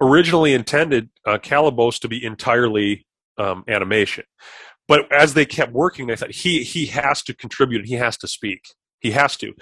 originally 0.00 0.54
intended 0.54 1.10
uh, 1.26 1.38
to 1.38 2.08
be 2.08 2.24
entirely 2.24 3.04
um, 3.36 3.64
animation, 3.68 4.24
but 4.86 5.10
as 5.12 5.34
they 5.34 5.44
kept 5.44 5.72
working, 5.72 6.06
they 6.06 6.16
thought 6.16 6.30
he 6.30 6.62
he 6.62 6.86
has 6.86 7.22
to 7.22 7.34
contribute. 7.34 7.86
He 7.86 7.94
has 7.94 8.16
to 8.18 8.28
speak. 8.28 8.62
He 9.00 9.12
has 9.12 9.36
to, 9.38 9.52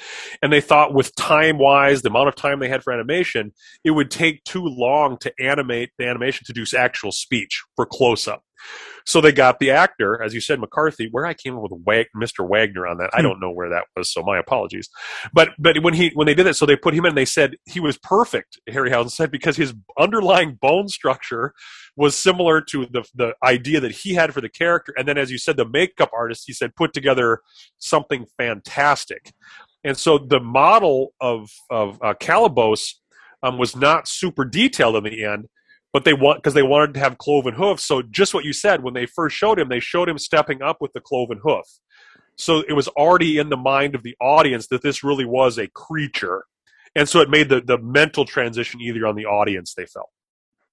and 0.43 0.53
they 0.53 0.61
thought 0.61 0.95
with 0.95 1.15
time 1.15 1.59
wise, 1.59 2.03
the 2.03 2.09
amount 2.09 2.29
of 2.29 2.37
time 2.37 2.59
they 2.59 2.69
had 2.69 2.83
for 2.83 2.93
animation, 2.93 3.53
it 3.85 3.91
would 3.91 4.11
take 4.11 4.45
too 4.45 4.65
long 4.65 5.19
to 5.19 5.33
animate 5.41 5.91
the 5.99 6.07
animation 6.07 6.45
to 6.47 6.53
do 6.53 6.65
actual 6.77 7.13
speech 7.13 7.63
for 7.77 7.87
close 7.87 8.27
up. 8.27 8.43
So 9.07 9.21
they 9.21 9.33
got 9.33 9.61
the 9.61 9.71
actor, 9.71 10.21
as 10.23 10.35
you 10.35 10.41
said, 10.41 10.59
McCarthy. 10.59 11.09
Where 11.11 11.27
I 11.27 11.35
came 11.35 11.57
up 11.57 11.63
with 11.63 11.73
Wag- 11.85 12.09
Mr. 12.17 12.47
Wagner 12.49 12.87
on 12.87 12.99
that, 12.99 13.11
I 13.13 13.19
Hmm. 13.19 13.23
don't 13.25 13.41
know 13.41 13.51
where 13.53 13.69
that 13.71 13.85
was. 13.97 14.13
So 14.13 14.23
my 14.23 14.39
apologies. 14.39 14.89
But 15.33 15.51
but 15.59 15.79
when 15.83 15.95
he 15.95 16.11
when 16.15 16.27
they 16.27 16.35
did 16.35 16.45
that, 16.47 16.55
so 16.57 16.67
they 16.67 16.77
put 16.77 16.95
him 16.95 17.07
in. 17.07 17.15
They 17.15 17.25
said 17.25 17.57
he 17.67 17.81
was 17.81 17.99
perfect. 17.99 18.59
Harryhausen 18.69 19.11
said 19.11 19.31
because 19.31 19.57
his 19.57 19.75
underlying 19.99 20.59
bone 20.61 20.89
structure 20.89 21.53
was 21.97 22.17
similar 22.17 22.61
to 22.63 22.87
the 22.87 23.05
the 23.15 23.35
idea 23.45 23.81
that 23.81 23.93
he 23.93 24.15
had 24.15 24.35
for 24.35 24.41
the 24.41 24.49
character, 24.49 24.93
and 24.97 25.07
then 25.07 25.17
as 25.19 25.31
you 25.31 25.39
said, 25.39 25.57
the 25.57 25.69
makeup 25.69 26.11
artist 26.13 26.45
he 26.47 26.53
said 26.53 26.75
put 26.77 26.93
together 26.93 27.41
something 27.79 28.27
fantastic. 28.37 29.33
And 29.85 29.97
so 29.97 30.19
the 30.19 30.41
model 30.41 31.15
of 31.21 31.49
of 31.71 31.99
uh, 32.03 32.15
Calibos 32.15 32.95
um, 33.43 33.59
was 33.59 33.77
not 33.77 34.09
super 34.09 34.45
detailed 34.45 34.97
in 34.97 35.05
the 35.05 35.25
end, 35.25 35.47
but 35.97 36.05
they 36.05 36.13
want 36.13 36.37
because 36.37 36.53
they 36.53 36.63
wanted 36.63 36.93
to 36.93 37.01
have 37.01 37.17
cloven 37.17 37.55
hoofs. 37.55 37.83
So 37.83 38.03
just 38.03 38.35
what 38.35 38.45
you 38.45 38.53
said 38.53 38.83
when 38.83 38.93
they 38.93 39.07
first 39.07 39.35
showed 39.35 39.59
him, 39.59 39.71
they 39.71 39.81
showed 39.81 40.11
him 40.11 40.19
stepping 40.19 40.61
up 40.61 40.77
with 40.79 40.93
the 40.93 41.01
cloven 41.01 41.41
hoof. 41.43 41.65
So 42.37 42.63
it 42.69 42.75
was 42.75 42.87
already 42.89 43.39
in 43.39 43.49
the 43.49 43.57
mind 43.57 43.95
of 43.95 44.03
the 44.03 44.15
audience 44.21 44.67
that 44.67 44.83
this 44.83 45.03
really 45.03 45.25
was 45.25 45.57
a 45.57 45.69
creature, 45.69 46.45
and 46.95 47.09
so 47.09 47.21
it 47.21 47.31
made 47.31 47.49
the 47.49 47.63
the 47.63 47.79
mental 47.79 48.27
transition 48.27 48.79
easier 48.79 49.07
on 49.07 49.17
the 49.17 49.25
audience. 49.25 49.73
They 49.73 49.87
felt. 49.87 50.11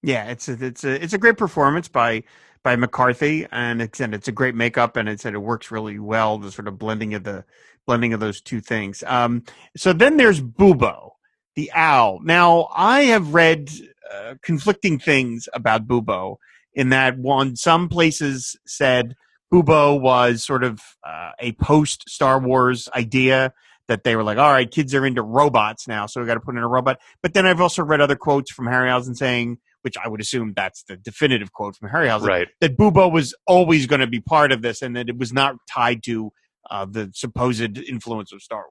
Yeah, 0.02 0.24
it's 0.24 0.46
a, 0.46 0.62
it's 0.62 0.84
a 0.84 1.02
it's 1.02 1.14
a 1.14 1.18
great 1.18 1.38
performance 1.38 1.88
by 1.88 2.24
by 2.62 2.76
McCarthy, 2.76 3.46
and 3.50 3.80
it's 3.80 4.00
and 4.00 4.14
it's 4.14 4.28
a 4.28 4.32
great 4.32 4.54
makeup, 4.54 4.98
and 4.98 5.08
it's 5.08 5.24
and 5.24 5.34
it 5.34 5.38
works 5.38 5.70
really 5.70 5.98
well. 5.98 6.36
The 6.36 6.52
sort 6.52 6.68
of 6.68 6.78
blending 6.78 7.14
of 7.14 7.24
the 7.24 7.46
blending 7.86 8.12
of 8.12 8.20
those 8.20 8.42
two 8.42 8.60
things. 8.60 9.02
Um, 9.06 9.44
so 9.74 9.94
then 9.94 10.18
there's 10.18 10.42
Bubo, 10.42 11.12
the 11.54 11.72
owl. 11.72 12.20
Now 12.22 12.68
I 12.74 13.04
have 13.04 13.32
read 13.32 13.70
uh, 14.12 14.34
conflicting 14.42 14.98
things 14.98 15.48
about 15.54 15.86
Bubo. 15.86 16.36
In 16.74 16.88
that 16.90 17.18
one, 17.18 17.56
some 17.56 17.88
places 17.88 18.56
said 18.66 19.14
Bubo 19.52 20.00
was 20.00 20.44
sort 20.44 20.64
of 20.64 20.80
uh, 21.06 21.30
a 21.38 21.52
post 21.52 22.08
Star 22.08 22.40
Wars 22.40 22.88
idea 22.94 23.52
that 23.86 24.02
they 24.02 24.16
were 24.16 24.22
like, 24.24 24.38
all 24.38 24.50
right, 24.50 24.70
kids 24.70 24.94
are 24.94 25.04
into 25.06 25.22
robots 25.22 25.86
now, 25.86 26.06
so 26.06 26.20
we 26.20 26.26
got 26.26 26.34
to 26.34 26.40
put 26.40 26.56
in 26.56 26.62
a 26.62 26.68
robot. 26.68 26.98
But 27.22 27.34
then 27.34 27.46
I've 27.46 27.60
also 27.60 27.82
read 27.82 28.00
other 28.00 28.16
quotes 28.16 28.50
from 28.50 28.66
Harryhausen 28.66 29.14
saying, 29.14 29.58
which 29.82 29.96
I 30.02 30.08
would 30.08 30.20
assume 30.22 30.54
that's 30.56 30.82
the 30.84 30.96
definitive 30.96 31.52
quote 31.52 31.76
from 31.76 31.90
Harryhausen, 31.90 32.26
Right. 32.26 32.48
that 32.60 32.78
Bubo 32.78 33.12
was 33.12 33.34
always 33.46 33.86
going 33.86 34.00
to 34.00 34.06
be 34.06 34.20
part 34.20 34.52
of 34.52 34.62
this 34.62 34.80
and 34.80 34.96
that 34.96 35.10
it 35.10 35.18
was 35.18 35.32
not 35.32 35.56
tied 35.68 36.02
to 36.04 36.32
uh, 36.70 36.86
the 36.86 37.10
supposed 37.14 37.76
influence 37.78 38.32
of 38.32 38.40
Star 38.40 38.60
Wars. 38.60 38.70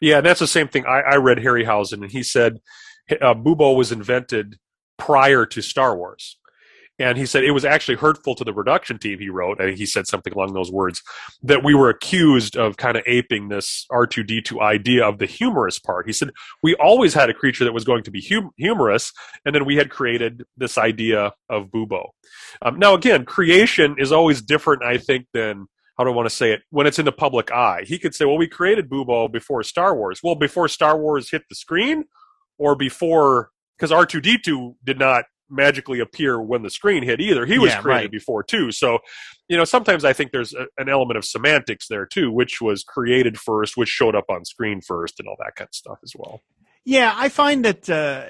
Yeah, 0.00 0.20
that's 0.20 0.40
the 0.40 0.46
same 0.48 0.66
thing. 0.68 0.86
I, 0.86 1.00
I 1.00 1.16
read 1.16 1.38
Harryhausen, 1.38 2.02
and 2.02 2.10
he 2.10 2.22
said 2.24 2.60
uh, 3.20 3.34
Bubo 3.34 3.76
was 3.76 3.92
invented 3.92 4.58
prior 4.98 5.46
to 5.46 5.62
Star 5.62 5.96
Wars. 5.96 6.38
And 6.98 7.16
he 7.16 7.26
said 7.26 7.42
it 7.42 7.52
was 7.52 7.64
actually 7.64 7.96
hurtful 7.96 8.34
to 8.36 8.44
the 8.44 8.52
production 8.52 8.98
team, 8.98 9.18
he 9.18 9.30
wrote, 9.30 9.60
and 9.60 9.76
he 9.76 9.86
said 9.86 10.06
something 10.06 10.32
along 10.32 10.52
those 10.52 10.70
words, 10.70 11.02
that 11.42 11.64
we 11.64 11.74
were 11.74 11.88
accused 11.88 12.56
of 12.56 12.76
kind 12.76 12.96
of 12.96 13.02
aping 13.06 13.48
this 13.48 13.86
R2D2 13.90 14.60
idea 14.60 15.04
of 15.04 15.18
the 15.18 15.26
humorous 15.26 15.78
part. 15.78 16.06
He 16.06 16.12
said, 16.12 16.30
we 16.62 16.74
always 16.76 17.14
had 17.14 17.30
a 17.30 17.34
creature 17.34 17.64
that 17.64 17.72
was 17.72 17.84
going 17.84 18.04
to 18.04 18.10
be 18.10 18.20
hum- 18.20 18.50
humorous, 18.56 19.12
and 19.44 19.54
then 19.54 19.64
we 19.64 19.76
had 19.76 19.90
created 19.90 20.44
this 20.56 20.76
idea 20.76 21.32
of 21.48 21.70
Bubo. 21.70 22.10
Um, 22.60 22.78
now, 22.78 22.94
again, 22.94 23.24
creation 23.24 23.96
is 23.98 24.12
always 24.12 24.42
different, 24.42 24.84
I 24.84 24.98
think, 24.98 25.26
than 25.32 25.66
how 25.98 26.04
do 26.04 26.10
I 26.10 26.14
want 26.14 26.28
to 26.28 26.34
say 26.34 26.52
it? 26.52 26.62
When 26.70 26.86
it's 26.86 26.98
in 26.98 27.04
the 27.04 27.12
public 27.12 27.50
eye, 27.50 27.82
he 27.86 27.98
could 27.98 28.14
say, 28.14 28.24
"Well, 28.24 28.38
we 28.38 28.48
created 28.48 28.88
Bubo 28.88 29.30
before 29.30 29.62
Star 29.62 29.94
Wars." 29.94 30.20
Well, 30.22 30.34
before 30.34 30.66
Star 30.68 30.98
Wars 30.98 31.30
hit 31.30 31.42
the 31.48 31.54
screen, 31.54 32.04
or 32.62 32.76
before 32.76 33.50
because 33.76 33.92
R 33.92 34.06
two 34.06 34.20
D 34.20 34.38
two 34.38 34.76
did 34.84 34.98
not 34.98 35.24
magically 35.50 36.00
appear 36.00 36.40
when 36.40 36.62
the 36.62 36.70
screen 36.70 37.02
hit 37.02 37.20
either. 37.20 37.44
He 37.44 37.58
was 37.58 37.72
Yeah, 37.72 37.80
created 37.82 38.04
right. 38.04 38.10
before 38.10 38.42
too. 38.42 38.72
So, 38.72 39.00
you 39.48 39.56
know, 39.56 39.64
sometimes 39.64 40.04
I 40.04 40.12
think 40.14 40.32
there's 40.32 40.54
a, 40.54 40.66
an 40.78 40.88
element 40.88 41.18
of 41.18 41.24
semantics 41.24 41.88
there 41.88 42.06
too, 42.06 42.30
which 42.32 42.60
was 42.60 42.84
created 42.84 43.38
first, 43.38 43.76
which 43.76 43.88
showed 43.88 44.14
up 44.14 44.26
on 44.30 44.44
screen 44.44 44.80
first, 44.80 45.20
and 45.20 45.28
all 45.28 45.36
that 45.40 45.56
kind 45.56 45.68
of 45.68 45.74
stuff 45.74 45.98
as 46.02 46.12
well. 46.16 46.40
Yeah, 46.84 47.12
I 47.14 47.28
find 47.28 47.64
that 47.64 47.88
uh, 47.90 48.24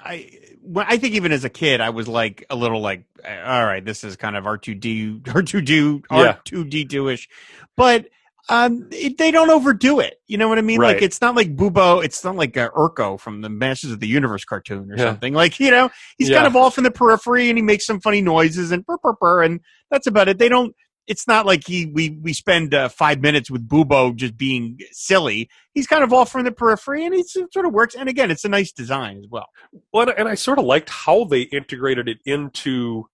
I 0.00 0.30
I 0.76 0.96
think 0.96 1.14
even 1.14 1.30
as 1.30 1.44
a 1.44 1.50
kid, 1.50 1.80
I 1.80 1.90
was 1.90 2.08
like 2.08 2.44
a 2.50 2.56
little 2.56 2.80
like, 2.80 3.04
all 3.24 3.64
right, 3.64 3.84
this 3.84 4.02
is 4.02 4.16
kind 4.16 4.36
of 4.36 4.46
R 4.46 4.58
two 4.58 4.74
D 4.74 5.20
R 5.34 5.42
two 5.42 5.60
D. 5.60 6.02
R 6.10 6.40
two 6.44 6.64
D 6.64 6.84
two 6.84 7.08
ish, 7.08 7.28
but 7.76 8.08
um, 8.48 8.88
it, 8.90 9.18
they 9.18 9.30
don't 9.30 9.50
overdo 9.50 10.00
it. 10.00 10.14
You 10.26 10.36
know 10.36 10.48
what 10.48 10.58
I 10.58 10.62
mean? 10.62 10.80
Like 10.80 11.00
it's 11.02 11.20
not 11.20 11.34
like 11.36 11.54
Bubo. 11.56 12.04
It's 12.04 12.24
not 12.24 12.34
like 12.36 12.56
uh, 12.56 12.70
Orko 12.70 13.18
from 13.18 13.40
the 13.40 13.48
Masters 13.48 13.92
of 13.92 14.00
the 14.00 14.08
Universe 14.08 14.44
cartoon 14.44 14.90
or 14.90 14.96
Yeah. 14.96 15.04
something. 15.04 15.32
Like 15.32 15.60
you 15.60 15.70
know, 15.70 15.90
he's 16.18 16.28
Yeah. 16.28 16.38
kind 16.38 16.46
of 16.48 16.56
off 16.56 16.76
in 16.78 16.84
the 16.84 16.90
periphery 16.90 17.48
and 17.48 17.56
he 17.58 17.62
makes 17.62 17.86
some 17.86 18.00
funny 18.00 18.20
noises 18.22 18.72
and 18.72 18.84
burr, 18.84 18.98
burr, 19.02 19.14
burr, 19.20 19.42
and 19.42 19.60
that's 19.90 20.06
about 20.06 20.28
it. 20.28 20.38
They 20.38 20.48
don't. 20.48 20.74
It's 21.08 21.26
not 21.26 21.46
like 21.46 21.66
he 21.66 21.86
we 21.86 22.10
we 22.22 22.32
spend 22.32 22.74
uh, 22.74 22.88
five 22.88 23.20
minutes 23.20 23.50
with 23.50 23.68
Bubo 23.68 24.14
just 24.14 24.36
being 24.36 24.78
silly. 24.92 25.48
He's 25.74 25.86
kind 25.88 26.04
of 26.04 26.12
off 26.12 26.30
from 26.30 26.44
the 26.44 26.52
periphery, 26.52 27.04
and 27.04 27.12
it 27.14 27.26
sort 27.28 27.66
of 27.66 27.72
works. 27.72 27.94
And 27.96 28.08
again, 28.08 28.30
it's 28.30 28.44
a 28.44 28.48
nice 28.48 28.70
design 28.72 29.18
as 29.18 29.26
well. 29.28 29.46
Well, 29.92 30.08
and- 30.08 30.18
and 30.18 30.28
I 30.28 30.36
sort 30.36 30.58
of 30.60 30.64
liked 30.64 30.90
how 30.90 31.24
they 31.24 31.42
integrated 31.42 32.08
it 32.08 32.18
into 32.24 33.06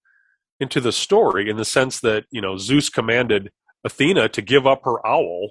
into 0.60 0.80
the 0.80 0.92
story 0.92 1.48
in 1.48 1.56
the 1.56 1.64
sense 1.64 2.00
that 2.00 2.24
you 2.30 2.40
know 2.42 2.58
Zeus 2.58 2.88
commanded 2.90 3.50
Athena 3.84 4.28
to 4.30 4.42
give 4.42 4.66
up 4.66 4.82
her 4.84 5.04
owl, 5.06 5.50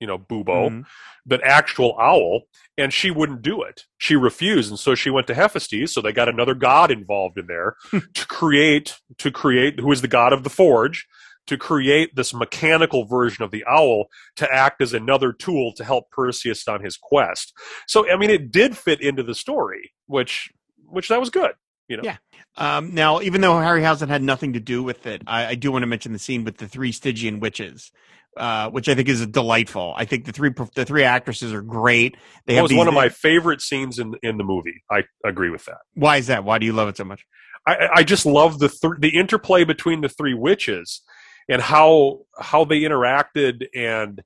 you 0.00 0.06
know, 0.06 0.18
Bubo, 0.18 0.68
Mhm. 0.70 0.86
the 1.26 1.40
actual 1.44 1.96
owl, 2.00 2.42
and 2.78 2.92
she 2.92 3.10
wouldn't 3.10 3.42
do 3.42 3.62
it. 3.62 3.84
She 3.98 4.16
refused, 4.16 4.70
and 4.70 4.78
so 4.78 4.94
she 4.94 5.10
went 5.10 5.26
to 5.28 5.34
Hephaestus. 5.34 5.92
So 5.94 6.00
they 6.00 6.12
got 6.12 6.28
another 6.28 6.54
god 6.54 6.90
involved 6.90 7.38
in 7.38 7.46
there 7.46 7.76
to 8.14 8.26
create 8.26 8.98
to 9.18 9.30
create 9.30 9.80
who 9.80 9.92
is 9.92 10.02
the 10.02 10.08
god 10.08 10.32
of 10.32 10.42
the 10.44 10.50
forge 10.50 11.06
to 11.46 11.56
create 11.56 12.14
this 12.14 12.32
mechanical 12.34 13.06
version 13.06 13.42
of 13.42 13.50
the 13.50 13.64
owl 13.66 14.06
to 14.36 14.48
act 14.54 14.80
as 14.80 14.92
another 14.92 15.32
tool 15.32 15.72
to 15.74 15.82
help 15.82 16.10
Perseus 16.10 16.68
on 16.68 16.82
his 16.82 16.96
quest. 16.96 17.52
So 17.88 18.08
I 18.10 18.16
mean, 18.16 18.30
it 18.30 18.52
did 18.52 18.76
fit 18.76 19.00
into 19.00 19.22
the 19.22 19.34
story, 19.34 19.92
which 20.06 20.50
which 20.86 21.08
that 21.08 21.18
was 21.20 21.30
good. 21.30 21.52
You 21.90 21.96
know, 21.96 22.02
Yeah. 22.04 22.16
Um, 22.56 22.94
now, 22.94 23.20
even 23.20 23.40
though 23.40 23.54
Harryhausen 23.54 24.08
had 24.08 24.22
nothing 24.22 24.52
to 24.52 24.60
do 24.60 24.82
with 24.82 25.06
it, 25.06 25.22
I, 25.26 25.46
I 25.46 25.54
do 25.56 25.72
want 25.72 25.82
to 25.82 25.86
mention 25.86 26.12
the 26.12 26.18
scene 26.18 26.44
with 26.44 26.56
the 26.58 26.68
three 26.68 26.92
Stygian 26.92 27.40
witches, 27.40 27.90
uh, 28.36 28.70
which 28.70 28.88
I 28.88 28.94
think 28.94 29.08
is 29.08 29.26
delightful. 29.26 29.92
I 29.96 30.04
think 30.04 30.24
the 30.24 30.32
three 30.32 30.50
the 30.74 30.84
three 30.84 31.04
actresses 31.04 31.52
are 31.52 31.62
great. 31.62 32.16
They 32.46 32.54
That 32.54 32.62
was 32.62 32.72
one 32.72 32.88
of 32.88 32.94
my 32.94 33.08
favorite 33.08 33.60
scenes 33.60 33.98
in 33.98 34.14
in 34.22 34.38
the 34.38 34.44
movie. 34.44 34.82
I 34.90 35.02
agree 35.24 35.50
with 35.50 35.64
that. 35.66 35.78
Why 35.94 36.18
is 36.18 36.28
that? 36.28 36.44
Why 36.44 36.58
do 36.58 36.66
you 36.66 36.72
love 36.72 36.88
it 36.88 36.96
so 36.96 37.04
much? 37.04 37.26
I, 37.66 37.88
I 37.96 38.02
just 38.04 38.24
love 38.24 38.58
the 38.58 38.68
th- 38.68 39.00
the 39.00 39.16
interplay 39.16 39.64
between 39.64 40.00
the 40.00 40.08
three 40.08 40.34
witches 40.34 41.02
and 41.48 41.60
how 41.60 42.20
how 42.38 42.64
they 42.64 42.80
interacted 42.80 43.66
and 43.74 44.22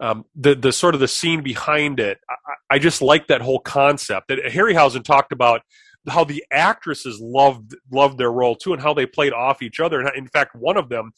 um, 0.00 0.24
the 0.34 0.54
the 0.54 0.72
sort 0.72 0.94
of 0.94 1.00
the 1.00 1.08
scene 1.08 1.42
behind 1.42 1.98
it. 1.98 2.18
I, 2.28 2.76
I 2.76 2.78
just 2.78 3.02
like 3.02 3.26
that 3.26 3.42
whole 3.42 3.58
concept 3.58 4.28
that 4.28 4.38
Harryhausen 4.44 5.04
talked 5.04 5.32
about 5.32 5.62
how 6.08 6.24
the 6.24 6.44
actresses 6.52 7.18
loved 7.20 7.74
loved 7.92 8.18
their 8.18 8.32
role 8.32 8.56
too 8.56 8.72
and 8.72 8.80
how 8.82 8.94
they 8.94 9.06
played 9.06 9.32
off 9.32 9.62
each 9.62 9.80
other. 9.80 10.00
And 10.00 10.10
in 10.16 10.26
fact, 10.28 10.54
one 10.54 10.76
of 10.76 10.88
them. 10.88 11.12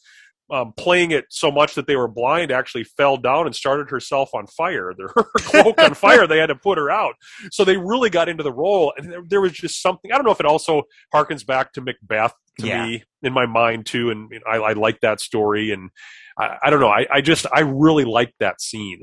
Um, 0.51 0.73
playing 0.77 1.11
it 1.11 1.25
so 1.29 1.49
much 1.49 1.73
that 1.75 1.87
they 1.87 1.95
were 1.95 2.09
blind 2.09 2.51
actually 2.51 2.83
fell 2.83 3.15
down 3.15 3.45
and 3.45 3.55
started 3.55 3.89
herself 3.89 4.29
on 4.35 4.45
fire. 4.45 4.91
Her 5.15 5.23
cloak 5.37 5.79
on 5.81 5.93
fire. 5.95 6.27
They 6.27 6.37
had 6.37 6.47
to 6.47 6.55
put 6.55 6.77
her 6.77 6.91
out. 6.91 7.15
So 7.49 7.63
they 7.63 7.77
really 7.77 8.09
got 8.09 8.27
into 8.27 8.43
the 8.43 8.51
role, 8.51 8.93
and 8.97 9.09
there, 9.11 9.23
there 9.27 9.41
was 9.41 9.53
just 9.53 9.81
something. 9.81 10.11
I 10.11 10.15
don't 10.15 10.25
know 10.25 10.31
if 10.31 10.41
it 10.41 10.45
also 10.45 10.83
harkens 11.15 11.45
back 11.45 11.71
to 11.73 11.81
Macbeth 11.81 12.33
to 12.59 12.67
Yeah. 12.67 12.85
me 12.85 13.03
in 13.23 13.31
my 13.33 13.45
mind 13.45 13.85
too, 13.85 14.11
and 14.11 14.29
I, 14.45 14.57
I 14.57 14.73
like 14.73 14.99
that 14.99 15.21
story, 15.21 15.71
and 15.71 15.89
I, 16.37 16.57
I 16.63 16.69
don't 16.69 16.81
know. 16.81 16.89
I, 16.89 17.07
I 17.09 17.21
just 17.21 17.45
I 17.51 17.61
really 17.61 18.05
like 18.05 18.33
that 18.41 18.59
scene. 18.61 18.99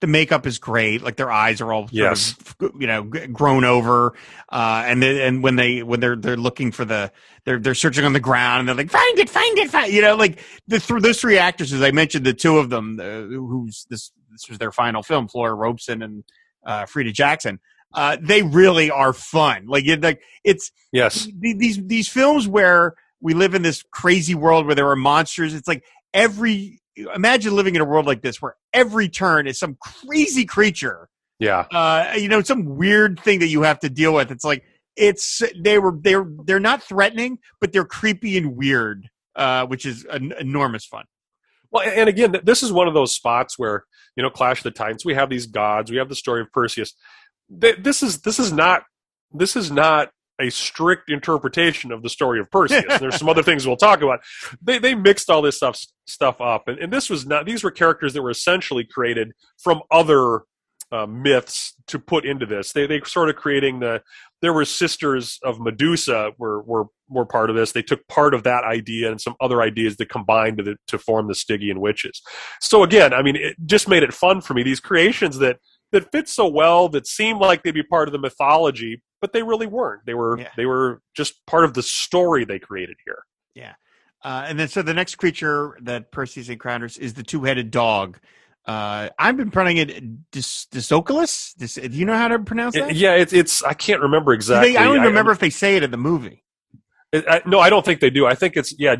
The 0.00 0.06
makeup 0.06 0.46
is 0.46 0.58
great. 0.58 1.02
Like 1.02 1.16
their 1.16 1.30
eyes 1.30 1.60
are 1.60 1.72
all 1.72 1.88
Yes. 1.92 2.34
of, 2.60 2.72
you 2.80 2.86
know, 2.86 3.02
grown 3.02 3.64
over. 3.64 4.14
Uh, 4.48 4.82
and 4.86 5.02
then, 5.02 5.16
and 5.20 5.42
when 5.42 5.56
they, 5.56 5.82
when 5.82 6.00
they're, 6.00 6.16
they're 6.16 6.36
looking 6.38 6.72
for 6.72 6.84
the, 6.86 7.12
they're, 7.44 7.58
they're 7.58 7.74
searching 7.74 8.04
on 8.06 8.12
the 8.14 8.20
ground 8.20 8.60
and 8.60 8.68
they're 8.68 8.76
like, 8.76 8.90
find 8.90 9.18
it, 9.18 9.28
find 9.28 9.58
it, 9.58 9.70
find, 9.70 9.92
you 9.92 10.00
know, 10.00 10.16
like 10.16 10.42
the, 10.68 10.78
th- 10.78 11.02
those 11.02 11.20
three 11.20 11.36
actresses, 11.38 11.82
I 11.82 11.90
mentioned 11.90 12.24
the 12.24 12.32
two 12.32 12.56
of 12.58 12.70
them, 12.70 12.98
uh, 12.98 13.04
who's 13.28 13.86
this, 13.90 14.10
this 14.30 14.48
was 14.48 14.56
their 14.58 14.72
final 14.72 15.02
film, 15.02 15.28
Flora 15.28 15.54
Robson 15.54 16.02
and, 16.02 16.24
uh, 16.64 16.84
Freda 16.84 17.12
Jackson. 17.12 17.60
Uh, 17.92 18.16
they 18.20 18.42
really 18.42 18.90
are 18.90 19.12
fun. 19.12 19.66
Like, 19.66 19.84
it, 19.86 20.00
like 20.00 20.22
it's, 20.44 20.70
Yes, 20.92 21.26
th- 21.26 21.56
these 21.58 21.84
these 21.86 22.08
films 22.08 22.48
where 22.48 22.94
we 23.20 23.34
live 23.34 23.54
in 23.54 23.62
this 23.62 23.82
crazy 23.90 24.34
world 24.34 24.64
where 24.66 24.74
there 24.74 24.88
are 24.88 24.96
monsters 24.96 25.54
it's 25.54 25.68
like 25.68 25.84
every 26.14 26.79
imagine 27.14 27.54
living 27.54 27.74
in 27.74 27.80
a 27.80 27.84
world 27.84 28.06
like 28.06 28.22
this 28.22 28.40
where 28.40 28.56
every 28.72 29.08
turn 29.08 29.46
is 29.46 29.58
some 29.58 29.76
crazy 29.80 30.44
creature 30.44 31.08
yeah, 31.38 31.66
uh 31.72 32.14
you 32.16 32.28
know 32.28 32.42
some 32.42 32.76
weird 32.76 33.18
thing 33.20 33.38
that 33.38 33.48
you 33.48 33.62
have 33.62 33.78
to 33.80 33.88
deal 33.88 34.14
with 34.14 34.30
it's 34.30 34.44
like 34.44 34.62
it's 34.96 35.42
they 35.62 35.78
were 35.78 35.96
they're 36.00 36.26
they're 36.44 36.60
not 36.60 36.82
threatening 36.82 37.38
but 37.60 37.72
they're 37.72 37.84
creepy 37.84 38.36
and 38.36 38.56
weird 38.56 39.08
uh 39.36 39.64
which 39.66 39.86
is 39.86 40.04
an 40.10 40.32
enormous 40.38 40.84
fun 40.84 41.04
Well, 41.70 41.88
and 41.88 42.08
again, 42.08 42.34
this 42.42 42.62
is 42.62 42.72
one 42.72 42.88
of 42.88 42.94
those 42.94 43.14
spots 43.14 43.58
where 43.58 43.84
you 44.16 44.22
know, 44.22 44.30
Clash 44.30 44.58
of 44.58 44.64
the 44.64 44.70
Titans. 44.70 45.04
We 45.04 45.14
have 45.14 45.30
these 45.30 45.46
gods. 45.46 45.90
We 45.90 45.96
have 45.98 46.08
the 46.08 46.14
story 46.14 46.40
of 46.40 46.52
Perseus. 46.52 46.94
This 47.48 48.02
is 48.02 48.20
this 48.20 48.38
is 48.38 48.52
not 48.52 48.82
this 49.32 49.56
is 49.56 49.70
not 49.70 50.10
a 50.40 50.50
strict 50.50 51.10
interpretation 51.10 51.92
of 51.92 52.02
the 52.02 52.08
story 52.08 52.40
of 52.40 52.50
Perseus. 52.50 52.84
There's 53.00 53.16
some 53.16 53.28
other 53.28 53.42
things 53.42 53.66
we'll 53.66 53.76
talk 53.76 54.02
about. 54.02 54.20
They 54.62 54.78
they 54.78 54.94
mixed 54.94 55.30
all 55.30 55.42
this 55.42 55.56
stuff 55.56 55.78
stuff 56.06 56.40
up, 56.40 56.68
and, 56.68 56.78
and 56.78 56.92
this 56.92 57.10
was 57.10 57.26
not. 57.26 57.46
These 57.46 57.62
were 57.62 57.70
characters 57.70 58.14
that 58.14 58.22
were 58.22 58.30
essentially 58.30 58.84
created 58.84 59.32
from 59.58 59.80
other 59.90 60.42
uh, 60.92 61.06
myths 61.06 61.74
to 61.86 61.98
put 61.98 62.24
into 62.24 62.46
this. 62.46 62.72
They 62.72 62.86
they 62.86 63.00
sort 63.04 63.28
of 63.28 63.36
creating 63.36 63.80
the. 63.80 64.02
There 64.42 64.54
were 64.54 64.64
sisters 64.64 65.38
of 65.44 65.60
Medusa 65.60 66.32
were 66.38 66.62
were 66.62 66.86
were 67.08 67.26
part 67.26 67.50
of 67.50 67.56
this. 67.56 67.72
They 67.72 67.82
took 67.82 68.06
part 68.08 68.34
of 68.34 68.42
that 68.44 68.64
idea 68.64 69.10
and 69.10 69.20
some 69.20 69.34
other 69.40 69.60
ideas 69.60 69.96
that 69.96 70.08
combined 70.08 70.58
to, 70.58 70.62
the, 70.62 70.76
to 70.86 70.98
form 70.98 71.28
the 71.28 71.34
Stygian 71.34 71.80
witches. 71.80 72.22
So 72.60 72.82
again, 72.82 73.12
I 73.12 73.22
mean, 73.22 73.36
it 73.36 73.56
just 73.66 73.88
made 73.88 74.02
it 74.02 74.14
fun 74.14 74.40
for 74.40 74.54
me. 74.54 74.62
These 74.62 74.80
creations 74.80 75.38
that 75.38 75.58
that 75.92 76.10
fit 76.12 76.28
so 76.28 76.46
well, 76.46 76.88
that 76.90 77.06
seemed 77.06 77.40
like 77.40 77.62
they'd 77.62 77.72
be 77.72 77.82
part 77.82 78.08
of 78.08 78.12
the 78.12 78.18
mythology, 78.18 79.02
but 79.20 79.32
they 79.32 79.42
really 79.42 79.66
weren't. 79.66 80.04
They 80.06 80.14
were 80.14 80.38
Yeah. 80.38 80.48
they 80.56 80.66
were 80.66 81.02
just 81.14 81.44
part 81.46 81.64
of 81.64 81.74
the 81.74 81.82
story 81.82 82.44
they 82.44 82.58
created 82.58 82.96
here. 83.04 83.24
Yeah. 83.54 83.74
Uh, 84.22 84.44
and 84.46 84.58
then, 84.58 84.68
so 84.68 84.82
the 84.82 84.92
next 84.94 85.14
creature 85.16 85.78
that 85.82 86.10
Perseus 86.12 86.48
encounters 86.50 86.98
is 86.98 87.14
the 87.14 87.22
two-headed 87.22 87.70
dog. 87.70 88.18
Uh, 88.66 89.08
I've 89.18 89.36
been 89.38 89.50
pronouncing 89.50 89.78
it 89.78 90.30
Dis- 90.30 90.66
Disoculus. 90.70 91.56
Dis- 91.56 91.74
do 91.76 91.88
you 91.88 92.04
know 92.04 92.16
how 92.16 92.28
to 92.28 92.38
pronounce 92.38 92.74
that? 92.74 92.94
Yeah, 92.94 93.14
it's 93.14 93.32
it's 93.32 93.62
I 93.64 93.72
can't 93.72 94.02
remember 94.02 94.32
exactly. 94.34 94.72
They, 94.72 94.76
I 94.76 94.82
don't 94.84 94.96
even 94.96 95.04
I- 95.04 95.08
remember 95.08 95.32
if 95.32 95.38
they 95.38 95.50
say 95.50 95.76
it 95.76 95.82
in 95.82 95.90
the 95.90 95.96
movie. 95.96 96.44
I, 97.14 97.24
I- 97.28 97.42
no, 97.46 97.58
I 97.60 97.70
don't 97.70 97.84
think 97.84 98.00
they 98.00 98.10
do. 98.10 98.26
I 98.26 98.34
think 98.34 98.56
it's 98.56 98.74
yeah, 98.78 98.96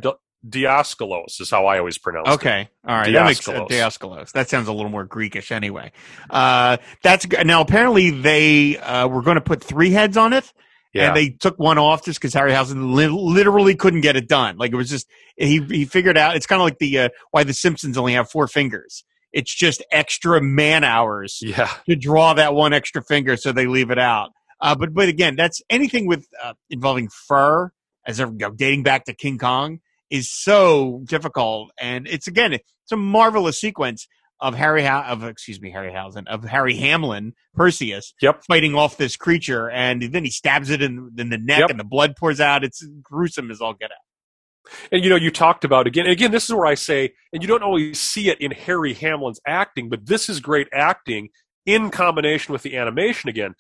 Dioscolos 0.49 1.41
is 1.41 1.51
how 1.51 1.67
I 1.67 1.79
always 1.79 1.99
pronounce 1.99 2.29
it. 2.29 2.33
Okay, 2.33 2.69
all 2.87 2.97
right, 2.97 3.13
that 3.13 3.25
makes 3.25 3.45
sense. 3.45 3.59
Dioscolos. 3.59 3.69
Dioscolos. 3.69 4.33
That 4.33 4.49
sounds 4.49 4.69
a 4.69 4.73
little 4.73 4.91
more 4.91 5.07
Greekish, 5.07 5.51
anyway. 5.51 5.93
Uh, 6.31 6.79
that's 7.03 7.27
now 7.45 7.61
apparently 7.61 8.11
they 8.11 8.79
uh, 8.79 9.07
were 9.09 9.23
going 9.23 9.35
to 9.37 9.43
put 9.43 9.63
three 9.63 9.91
heads 9.91 10.17
on 10.17 10.33
it, 10.33 10.53
Yeah, 10.95 11.09
and 11.09 11.17
they 11.17 11.29
took 11.29 11.59
one 11.59 11.79
off 11.79 12.05
just 12.05 12.21
because 12.21 12.33
Harryhausen 12.35 12.95
li- 12.95 13.09
literally 13.09 13.75
couldn't 13.75 14.01
get 14.01 14.17
it 14.17 14.29
done. 14.29 14.57
Like 14.57 14.73
it 14.73 14.77
was 14.77 14.89
just 14.89 15.07
he 15.37 15.61
he 15.69 15.85
figured 15.85 16.17
out 16.17 16.37
it's 16.37 16.47
kind 16.47 16.61
of 16.61 16.65
like 16.65 16.79
the 16.79 16.99
uh, 16.99 17.09
why 17.33 17.45
the 17.45 17.53
Simpsons 17.53 17.99
only 17.99 18.15
have 18.15 18.31
four 18.31 18.49
fingers. 18.49 19.05
It's 19.33 19.55
just 19.55 19.85
extra 19.93 20.41
man 20.41 20.83
hours 20.83 21.39
yeah, 21.43 21.71
to 21.89 21.95
draw 21.95 22.35
that 22.35 22.55
one 22.55 22.73
extra 22.73 23.03
finger, 23.03 23.37
so 23.37 23.53
they 23.53 23.67
leave 23.67 23.91
it 23.91 23.99
out. 23.99 24.31
Uh, 24.61 24.75
but 24.75 24.93
but 24.93 25.09
again, 25.09 25.37
that's 25.37 25.63
anything 25.71 26.07
with 26.07 26.27
uh, 26.43 26.55
involving 26.69 27.09
fur, 27.29 27.71
as 28.07 28.19
you 28.19 28.27
know, 28.27 28.51
dating 28.51 28.83
back 28.83 29.05
to 29.05 29.15
King 29.15 29.39
Kong, 29.39 29.81
is 30.11 30.31
so 30.31 31.03
difficult. 31.07 31.71
And 31.81 32.07
it's 32.09 32.27
again, 32.27 32.53
it's 32.53 32.65
a 32.93 32.97
marvelous 32.97 33.61
sequence 33.61 34.07
of 34.41 34.55
Harry 34.55 34.83
Ho- 34.85 35.05
of 35.07 35.23
excuse 35.25 35.61
me 35.61 35.71
Harry 35.71 35.91
Harryhausen 35.93 36.27
of 36.27 36.45
Harry 36.45 36.75
Hamlin 36.77 37.35
Perseus 37.55 38.15
Yep. 38.23 38.45
fighting 38.49 38.75
off 38.75 38.97
this 38.97 39.17
creature, 39.17 39.71
and 39.71 40.03
then 40.03 40.25
he 40.25 40.31
stabs 40.31 40.71
it 40.71 40.81
in, 40.83 41.11
in 41.19 41.29
the 41.29 41.39
neck, 41.39 41.61
Yep. 41.61 41.71
and 41.71 41.79
the 41.81 41.85
blood 41.85 42.17
pours 42.17 42.41
out. 42.41 42.65
It's 42.65 42.83
gruesome 43.03 43.51
as 43.51 43.61
all 43.61 43.75
get 43.75 43.91
out. 43.91 44.73
And 44.93 45.03
you 45.05 45.11
know, 45.11 45.17
you 45.17 45.31
talked 45.31 45.65
about 45.65 45.87
again. 45.87 46.07
Again, 46.07 46.31
this 46.31 46.45
is 46.49 46.55
where 46.55 46.67
I 46.67 46.75
say, 46.75 47.13
and 47.33 47.43
you 47.43 47.49
don't 47.49 47.63
always 47.63 48.01
see 48.01 48.29
it 48.31 48.41
in 48.41 48.51
Harry 48.51 48.95
Hamlin's 48.95 49.41
acting, 49.47 49.89
but 49.89 50.07
this 50.07 50.29
is 50.29 50.41
great 50.41 50.69
acting 50.73 51.29
in 51.67 51.91
combination 51.91 52.53
with 52.53 52.63
the 52.63 52.77
animation. 52.77 53.29
Again, 53.29 53.55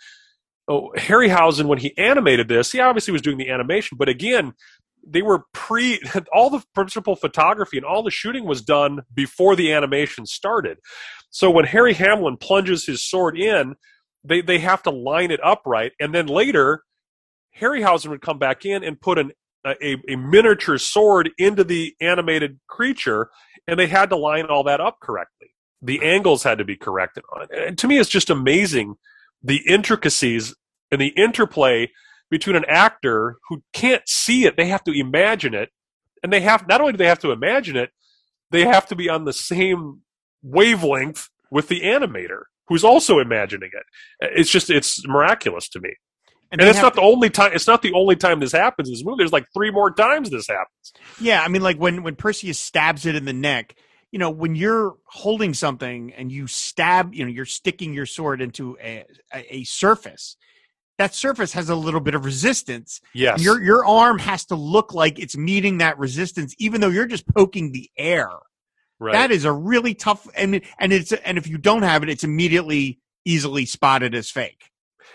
oh, 0.68 0.92
Harryhausen 0.96 1.66
when 1.66 1.78
he 1.78 1.96
animated 1.98 2.48
this, 2.48 2.72
he 2.72 2.80
obviously 2.80 3.12
was 3.12 3.22
doing 3.22 3.36
the 3.38 3.50
animation, 3.50 3.98
but 3.98 4.08
again, 4.08 4.52
they 5.10 5.22
were 5.22 5.44
pre 5.52 6.00
all 6.32 6.50
the 6.50 6.62
principal 6.74 7.16
photography 7.16 7.76
and 7.76 7.86
all 7.86 8.02
the 8.02 8.10
shooting 8.10 8.44
was 8.44 8.62
done 8.62 9.00
before 9.12 9.56
the 9.56 9.72
animation 9.72 10.26
started. 10.26 10.78
So 11.30 11.50
when 11.50 11.64
Harry 11.64 11.94
Hamlin 11.94 12.36
plunges 12.36 12.86
his 12.86 13.04
sword 13.04 13.38
in, 13.38 13.74
they 14.24 14.40
they 14.40 14.58
have 14.58 14.82
to 14.84 14.90
line 14.90 15.30
it 15.30 15.40
upright, 15.42 15.92
and 16.00 16.14
then 16.14 16.26
later 16.26 16.82
Harryhausen 17.58 18.10
would 18.10 18.22
come 18.22 18.38
back 18.38 18.64
in 18.64 18.84
and 18.84 19.00
put 19.00 19.18
an 19.18 19.32
a, 19.66 19.96
a 20.08 20.16
miniature 20.16 20.78
sword 20.78 21.30
into 21.38 21.64
the 21.64 21.94
animated 22.00 22.58
creature, 22.66 23.30
and 23.66 23.78
they 23.78 23.86
had 23.86 24.08
to 24.10 24.16
line 24.16 24.46
all 24.46 24.64
that 24.64 24.80
up 24.80 24.98
correctly. 25.02 25.48
The 25.82 26.02
angles 26.02 26.42
had 26.42 26.58
to 26.58 26.64
be 26.64 26.76
corrected. 26.76 27.24
And 27.50 27.76
to 27.78 27.86
me, 27.86 27.98
it's 27.98 28.08
just 28.08 28.30
amazing 28.30 28.96
the 29.42 29.62
intricacies 29.66 30.54
and 30.90 31.00
the 31.00 31.08
interplay 31.08 31.90
between 32.30 32.56
an 32.56 32.64
actor 32.68 33.36
who 33.48 33.62
can't 33.72 34.08
see 34.08 34.46
it; 34.46 34.56
they 34.56 34.66
have 34.66 34.84
to 34.84 34.92
imagine 34.92 35.54
it, 35.54 35.70
and 36.22 36.32
they 36.32 36.40
have 36.40 36.66
not 36.68 36.80
only 36.80 36.92
do 36.92 36.98
they 36.98 37.06
have 37.06 37.20
to 37.20 37.32
imagine 37.32 37.76
it, 37.76 37.90
they 38.50 38.64
have 38.64 38.86
to 38.86 38.96
be 38.96 39.08
on 39.08 39.24
the 39.24 39.32
same 39.32 40.00
wavelength 40.42 41.28
with 41.50 41.68
the 41.68 41.80
animator 41.80 42.42
who's 42.68 42.84
also 42.84 43.18
imagining 43.18 43.70
it. 43.72 43.82
It's 44.20 44.50
just 44.50 44.70
it's 44.70 45.06
miraculous 45.06 45.68
to 45.70 45.80
me. 45.80 45.90
And 46.52 46.60
they 46.60 46.68
it's 46.68 46.82
not 46.82 46.94
the 46.94 47.02
only 47.02 47.30
time. 47.30 47.52
It's 47.54 47.66
not 47.66 47.82
the 47.82 47.92
only 47.92 48.16
time 48.16 48.40
this 48.40 48.52
happens 48.52 48.88
in 48.88 48.94
this 48.94 49.04
movie. 49.04 49.18
There's 49.18 49.32
like 49.32 49.46
three 49.54 49.70
more 49.70 49.92
times 49.92 50.30
this 50.30 50.48
happens. 50.48 50.92
Yeah, 51.20 51.42
I 51.42 51.48
mean, 51.48 51.62
like 51.62 51.76
when 51.76 52.02
when 52.02 52.16
Perseus 52.16 52.58
stabs 52.58 53.06
it 53.06 53.14
in 53.14 53.24
the 53.24 53.32
neck, 53.32 53.76
you 54.10 54.18
know, 54.18 54.30
when 54.30 54.56
you're 54.56 54.96
holding 55.04 55.54
something 55.54 56.12
and 56.12 56.32
you 56.32 56.48
stab, 56.48 57.14
you 57.14 57.24
know, 57.24 57.30
you're 57.30 57.44
sticking 57.44 57.92
your 57.92 58.06
sword 58.06 58.40
into 58.40 58.76
a 58.82 59.04
a, 59.32 59.56
a 59.56 59.64
surface. 59.64 60.36
That 61.00 61.14
surface 61.14 61.54
has 61.54 61.70
a 61.70 61.74
little 61.74 62.00
bit 62.00 62.14
of 62.14 62.26
resistance. 62.26 63.00
Yes. 63.14 63.42
Your 63.42 63.62
your 63.62 63.86
arm 63.86 64.18
has 64.18 64.44
to 64.44 64.54
look 64.54 64.92
like 64.92 65.18
it's 65.18 65.34
meeting 65.34 65.78
that 65.78 65.98
resistance, 65.98 66.54
even 66.58 66.82
though 66.82 66.90
you're 66.90 67.06
just 67.06 67.26
poking 67.26 67.72
the 67.72 67.90
air. 67.96 68.28
right. 68.98 69.14
That 69.14 69.30
is 69.30 69.46
a 69.46 69.52
really 69.52 69.94
tough, 69.94 70.28
and 70.36 70.60
and 70.78 70.92
it's 70.92 71.10
and 71.12 71.38
if 71.38 71.48
you 71.48 71.56
don't 71.56 71.84
have 71.84 72.02
it, 72.02 72.10
it's 72.10 72.22
immediately 72.22 73.00
easily 73.24 73.64
spotted 73.64 74.14
as 74.14 74.28
fake. 74.30 74.62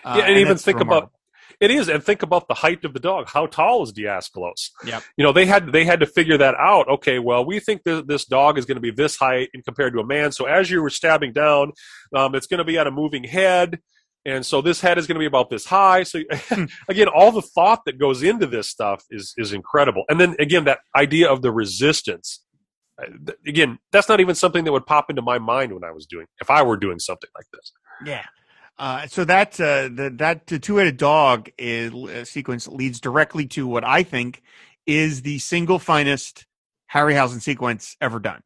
Uh, 0.04 0.16
yeah, 0.18 0.26
and, 0.26 0.40
even 0.40 0.58
think 0.58 0.80
remarkable. 0.80 0.98
about 0.98 1.12
it 1.60 1.70
is, 1.70 1.88
and 1.88 2.04
think 2.04 2.24
about 2.24 2.48
the 2.48 2.56
height 2.56 2.84
of 2.84 2.94
the 2.94 3.00
dog. 3.00 3.30
How 3.30 3.46
tall 3.46 3.84
is 3.84 3.94
Diascolos? 3.94 4.72
Yeah, 4.86 5.02
You 5.18 5.24
know, 5.24 5.34
they 5.34 5.46
had 5.46 5.72
they 5.72 5.86
had 5.86 6.00
to 6.00 6.08
figure 6.08 6.38
that 6.40 6.56
out. 6.56 6.90
Okay, 6.90 7.20
well, 7.20 7.46
we 7.46 7.60
think 7.60 7.84
that 7.84 8.08
this 8.08 8.26
dog 8.26 8.58
is 8.58 8.66
going 8.66 8.78
to 8.78 8.82
be 8.82 8.90
this 8.92 9.18
height 9.18 9.50
in 9.54 9.62
compared 9.62 9.94
to 9.94 10.00
a 10.00 10.06
man. 10.06 10.32
So 10.32 10.46
as 10.46 10.72
you 10.72 10.82
were 10.82 10.90
stabbing 10.90 11.32
down, 11.32 11.74
um, 12.16 12.34
it's 12.34 12.48
going 12.48 12.58
to 12.58 12.64
be 12.64 12.80
at 12.80 12.88
a 12.88 12.92
moving 12.92 13.24
head, 13.24 13.80
and 14.26 14.46
so 14.46 14.62
this 14.62 14.82
head 14.82 14.98
is 14.98 15.08
going 15.08 15.16
to 15.16 15.20
be 15.20 15.26
about 15.26 15.50
this 15.50 15.66
high. 15.66 16.04
So 16.04 16.20
again, 16.90 17.08
all 17.08 17.32
the 17.32 17.42
thought 17.42 17.82
that 17.86 18.00
goes 18.00 18.24
into 18.24 18.48
this 18.48 18.70
stuff 18.70 19.04
is 19.10 19.34
is 19.38 19.54
incredible. 19.54 20.04
And 20.10 20.20
then 20.20 20.36
again, 20.40 20.66
that 20.66 20.80
idea 20.96 21.32
of 21.32 21.42
the 21.42 21.52
resistance 21.52 22.42
Uh, 23.02 23.34
Again, 23.46 23.80
that's 23.92 24.10
not 24.10 24.20
even 24.20 24.36
something 24.36 24.64
that 24.66 24.72
would 24.72 24.86
pop 24.86 25.10
into 25.10 25.22
my 25.22 25.40
mind 25.40 25.74
when 25.74 25.84
I 25.84 25.92
was 25.92 26.06
doing 26.06 26.28
if 26.42 26.50
I 26.50 26.64
were 26.64 26.78
doing 26.78 27.00
something 27.00 27.30
like 27.36 27.46
this. 27.54 27.72
Yeah. 28.06 28.26
Uh, 28.78 29.08
so 29.08 29.24
that 29.26 29.60
uh, 29.60 29.88
the, 29.88 30.14
that 30.18 30.48
two-headed 30.48 30.98
dog 30.98 31.50
is, 31.58 31.94
uh, 31.94 32.26
sequence 32.26 32.68
leads 32.68 33.00
directly 33.00 33.46
to 33.48 33.68
what 33.68 33.86
I 33.86 34.04
think 34.04 34.42
is 34.86 35.22
the 35.22 35.40
single 35.40 35.80
finest 35.80 36.46
Harryhausen 36.94 37.42
sequence 37.42 37.96
ever 38.02 38.20
done, 38.20 38.42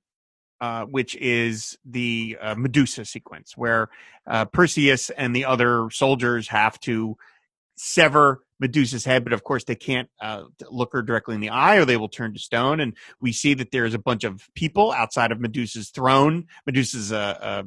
uh, 0.62 0.86
which 0.86 1.16
is 1.16 1.78
the 1.86 2.38
uh, 2.41 2.55
Medusa 2.55 3.05
sequence, 3.05 3.55
where 3.55 3.89
uh, 4.28 4.45
Perseus 4.45 5.10
and 5.10 5.36
the 5.36 5.45
other 5.45 5.89
soldiers 5.91 6.49
have 6.49 6.80
to 6.82 7.18
sever 7.78 8.43
Medusa's 8.60 9.05
head, 9.05 9.24
but 9.24 9.34
of 9.34 9.43
course 9.43 9.64
they 9.64 9.76
can't 9.76 10.10
uh, 10.22 10.43
look 10.70 10.91
her 10.91 11.01
directly 11.01 11.36
in 11.36 11.41
the 11.41 11.49
eye, 11.49 11.78
or 11.78 11.86
they 11.86 11.97
will 11.97 12.10
turn 12.10 12.34
to 12.34 12.39
stone. 12.39 12.80
And 12.80 12.95
we 13.22 13.32
see 13.32 13.53
that 13.53 13.72
there 13.72 13.86
is 13.86 13.93
a 13.93 13.99
bunch 13.99 14.24
of 14.24 14.49
people 14.53 14.91
outside 14.91 15.32
of 15.32 15.39
Medusa's 15.39 15.89
throne, 15.89 16.47
Medusa's 16.66 17.12
uh, 17.14 17.38
uh, 17.41 17.64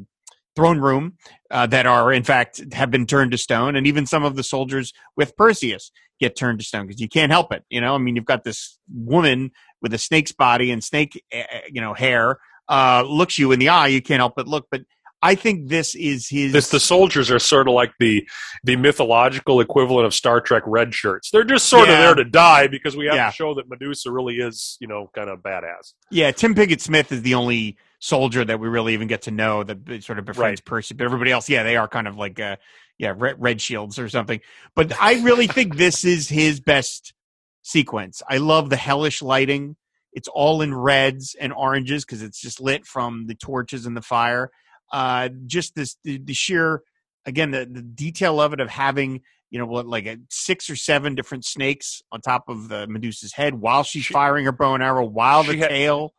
throne 0.55 0.79
room, 0.79 1.15
uh, 1.51 1.67
that 1.67 1.87
are 1.87 2.13
in 2.13 2.25
fact 2.25 2.63
have 2.75 2.91
been 2.91 3.07
turned 3.07 3.33
to 3.33 3.39
stone, 3.39 3.75
and 3.75 3.87
even 3.87 4.05
some 4.05 4.25
of 4.25 4.37
the 4.37 4.45
soldiers 4.45 4.93
with 5.17 5.37
Perseus 5.37 5.91
get 6.21 6.37
turned 6.37 6.59
to 6.59 6.65
stone 6.65 6.87
because 6.87 7.01
you 7.01 7.09
can't 7.09 7.33
help 7.33 7.53
it. 7.53 7.65
You 7.71 7.81
know, 7.81 7.95
I 7.95 7.99
mean, 7.99 8.15
you've 8.15 8.27
got 8.27 8.45
this 8.45 8.79
woman 8.93 9.51
with 9.81 9.95
a 9.95 9.99
snake's 9.99 10.33
body 10.33 10.71
and 10.71 10.85
snake, 10.85 11.21
uh, 11.35 11.43
you 11.71 11.81
know, 11.81 11.95
hair 11.95 12.39
uh, 12.69 13.03
looks 13.07 13.39
you 13.39 13.53
in 13.53 13.59
the 13.59 13.69
eye. 13.69 13.89
You 13.89 14.03
can't 14.03 14.21
help 14.21 14.35
but 14.37 14.49
look, 14.49 14.67
but. 14.71 14.83
I 15.25 15.37
think 15.37 15.69
this 15.69 15.95
is 15.95 16.29
his. 16.29 16.51
This, 16.53 16.71
the 16.71 16.81
soldiers 16.81 17.31
are 17.31 17.39
sort 17.39 17.69
of 17.69 17.75
like 17.75 17.93
the 18.01 18.29
the 18.65 18.75
mythological 18.75 19.61
equivalent 19.61 20.05
of 20.05 20.13
Star 20.15 20.41
Trek 20.41 20.65
red 20.67 20.93
shirts. 20.93 21.31
They're 21.31 21.45
just 21.45 21.69
sort 21.69 21.87
Yeah. 21.87 21.95
of 21.95 22.01
there 22.01 22.25
to 22.25 22.29
die 22.29 22.67
because 22.67 22.97
we 22.97 23.07
have 23.07 23.15
Yeah. 23.15 23.31
to 23.31 23.33
show 23.33 23.55
that 23.55 23.69
Medusa 23.69 24.11
really 24.11 24.39
is, 24.39 24.77
you 24.81 24.89
know, 24.89 25.09
kind 25.15 25.31
of 25.31 25.39
badass. 25.39 25.93
Yeah, 26.11 26.33
Tim 26.33 26.57
Pigott-Smith 26.57 27.13
is 27.13 27.23
the 27.23 27.35
only 27.35 27.77
soldier 28.01 28.45
that 28.45 28.59
we 28.59 28.67
really 28.67 28.95
even 28.95 29.07
get 29.07 29.23
to 29.23 29.31
know 29.31 29.63
that 29.63 30.03
sort 30.03 30.19
of 30.19 30.25
befriends 30.25 30.61
Percy. 30.61 30.93
But 30.95 31.05
everybody 31.05 31.31
else, 31.31 31.49
yeah, 31.49 31.63
they 31.63 31.77
are 31.77 31.87
kind 31.87 32.09
of 32.09 32.17
like, 32.17 32.41
uh, 32.41 32.57
yeah, 32.99 33.15
red, 33.17 33.37
red 33.39 33.61
shields 33.61 34.01
or 34.01 34.09
something. 34.09 34.41
But 34.75 34.93
I 35.01 35.23
really 35.23 35.47
think 35.47 35.77
this 35.77 36.05
is 36.05 36.29
his 36.29 36.59
best 36.59 37.15
sequence. 37.63 38.23
I 38.29 38.39
love 38.39 38.71
the 38.71 38.77
hellish 38.77 39.23
lighting. 39.23 39.77
It's 40.13 40.29
all 40.29 40.61
in 40.63 40.75
reds 40.75 41.35
and 41.41 41.53
oranges 41.53 42.05
because 42.05 42.23
it's 42.23 42.41
just 42.41 42.61
lit 42.61 42.87
from 42.87 43.27
the 43.27 43.35
torches 43.35 43.87
and 43.87 43.97
the 43.97 44.03
fire. 44.03 44.51
Uh, 44.93 45.31
just 45.47 45.75
this, 45.75 45.97
the, 46.05 46.19
the 46.19 46.35
sheer, 46.35 46.83
again, 47.25 47.51
the, 47.51 47.65
the 47.71 47.83
detail 47.83 48.41
of 48.41 48.53
it 48.53 48.61
of 48.61 48.69
having, 48.69 49.23
you 49.51 49.59
know, 49.59 49.67
what, 49.67 49.87
like 49.87 50.07
a 50.07 50.19
six 50.31 50.69
or 50.69 50.77
seven 50.77 51.15
different 51.15 51.45
snakes 51.47 52.03
on 52.13 52.21
top 52.21 52.49
of 52.49 52.69
the 52.69 52.87
Medusa's 52.87 53.33
head 53.33 53.55
while 53.55 53.83
she's 53.85 54.05
She- 54.05 54.13
firing 54.15 54.45
her 54.45 54.53
bow 54.53 54.75
and 54.75 54.83
arrow, 54.83 55.05
while 55.07 55.43
the 55.45 55.57
had- 55.57 55.71
tail. 55.71 56.13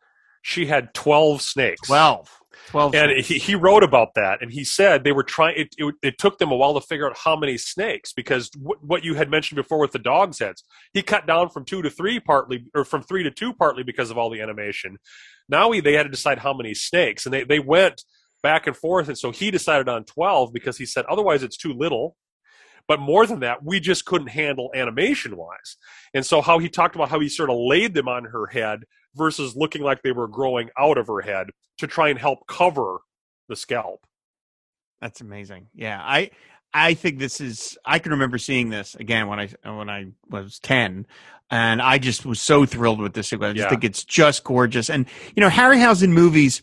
She 0.44 0.66
had 0.66 0.92
twelve 0.92 1.40
snakes. 1.40 1.88
12. 1.88 2.40
12 2.68 2.94
and 2.94 3.10
snakes. 3.10 3.28
he, 3.28 3.38
he 3.38 3.54
wrote 3.54 3.82
about 3.82 4.14
that 4.14 4.42
and 4.42 4.52
he 4.52 4.64
said 4.64 5.04
they 5.04 5.12
were 5.12 5.22
trying 5.22 5.54
it, 5.56 5.74
it, 5.78 5.94
it 6.02 6.18
took 6.18 6.38
them 6.38 6.50
a 6.50 6.56
while 6.56 6.74
to 6.74 6.80
figure 6.80 7.06
out 7.06 7.16
how 7.16 7.36
many 7.36 7.56
snakes 7.56 8.12
because 8.12 8.48
w- 8.50 8.78
what 8.80 9.04
you 9.04 9.14
had 9.14 9.30
mentioned 9.30 9.56
before 9.56 9.78
with 9.78 9.92
the 9.92 9.98
dog's 9.98 10.38
heads 10.38 10.64
he 10.92 11.02
cut 11.02 11.26
down 11.26 11.48
from 11.48 11.64
two 11.64 11.82
to 11.82 11.90
three 11.90 12.18
partly 12.20 12.64
or 12.74 12.84
from 12.84 13.02
three 13.02 13.22
to 13.22 13.30
two 13.30 13.52
partly 13.52 13.82
because 13.82 14.10
of 14.10 14.18
all 14.18 14.30
the 14.30 14.40
animation 14.40 14.96
now 15.48 15.70
he, 15.72 15.80
they 15.80 15.92
had 15.92 16.04
to 16.04 16.08
decide 16.08 16.38
how 16.38 16.54
many 16.54 16.74
snakes 16.74 17.26
and 17.26 17.34
they, 17.34 17.44
they 17.44 17.58
went 17.58 18.02
back 18.42 18.66
and 18.66 18.76
forth 18.76 19.08
and 19.08 19.18
so 19.18 19.30
he 19.30 19.50
decided 19.50 19.88
on 19.88 20.04
12 20.04 20.52
because 20.52 20.78
he 20.78 20.86
said 20.86 21.04
otherwise 21.06 21.42
it's 21.42 21.56
too 21.56 21.72
little 21.72 22.16
but 22.86 23.00
more 23.00 23.26
than 23.26 23.40
that 23.40 23.62
we 23.64 23.78
just 23.80 24.04
couldn't 24.04 24.28
handle 24.28 24.70
animation 24.74 25.36
wise 25.36 25.76
and 26.14 26.24
so 26.24 26.40
how 26.40 26.58
he 26.58 26.68
talked 26.68 26.94
about 26.94 27.08
how 27.08 27.20
he 27.20 27.28
sort 27.28 27.50
of 27.50 27.56
laid 27.56 27.94
them 27.94 28.08
on 28.08 28.24
her 28.24 28.46
head 28.46 28.80
versus 29.16 29.54
looking 29.56 29.82
like 29.82 30.02
they 30.02 30.12
were 30.12 30.28
growing 30.28 30.70
out 30.78 30.98
of 30.98 31.06
her 31.06 31.20
head 31.20 31.48
to 31.78 31.86
try 31.86 32.08
and 32.08 32.18
help 32.18 32.46
cover 32.46 32.98
the 33.48 33.56
scalp. 33.56 34.06
That's 35.00 35.20
amazing. 35.20 35.68
Yeah, 35.74 36.00
I 36.02 36.30
I 36.72 36.94
think 36.94 37.18
this 37.18 37.40
is. 37.40 37.78
I 37.84 37.98
can 37.98 38.12
remember 38.12 38.38
seeing 38.38 38.70
this 38.70 38.94
again 38.94 39.28
when 39.28 39.38
I 39.40 39.48
when 39.62 39.90
I 39.90 40.06
was 40.28 40.58
ten, 40.58 41.06
and 41.50 41.80
I 41.82 41.98
just 41.98 42.24
was 42.26 42.40
so 42.40 42.64
thrilled 42.66 43.00
with 43.00 43.12
this. 43.14 43.28
Sequence. 43.28 43.50
I 43.50 43.52
just 43.54 43.64
Yeah. 43.66 43.70
think 43.70 43.84
it's 43.84 44.04
just 44.04 44.44
gorgeous. 44.44 44.88
And 44.90 45.06
you 45.36 45.40
know, 45.40 45.50
Harryhausen 45.50 46.10
movies 46.10 46.62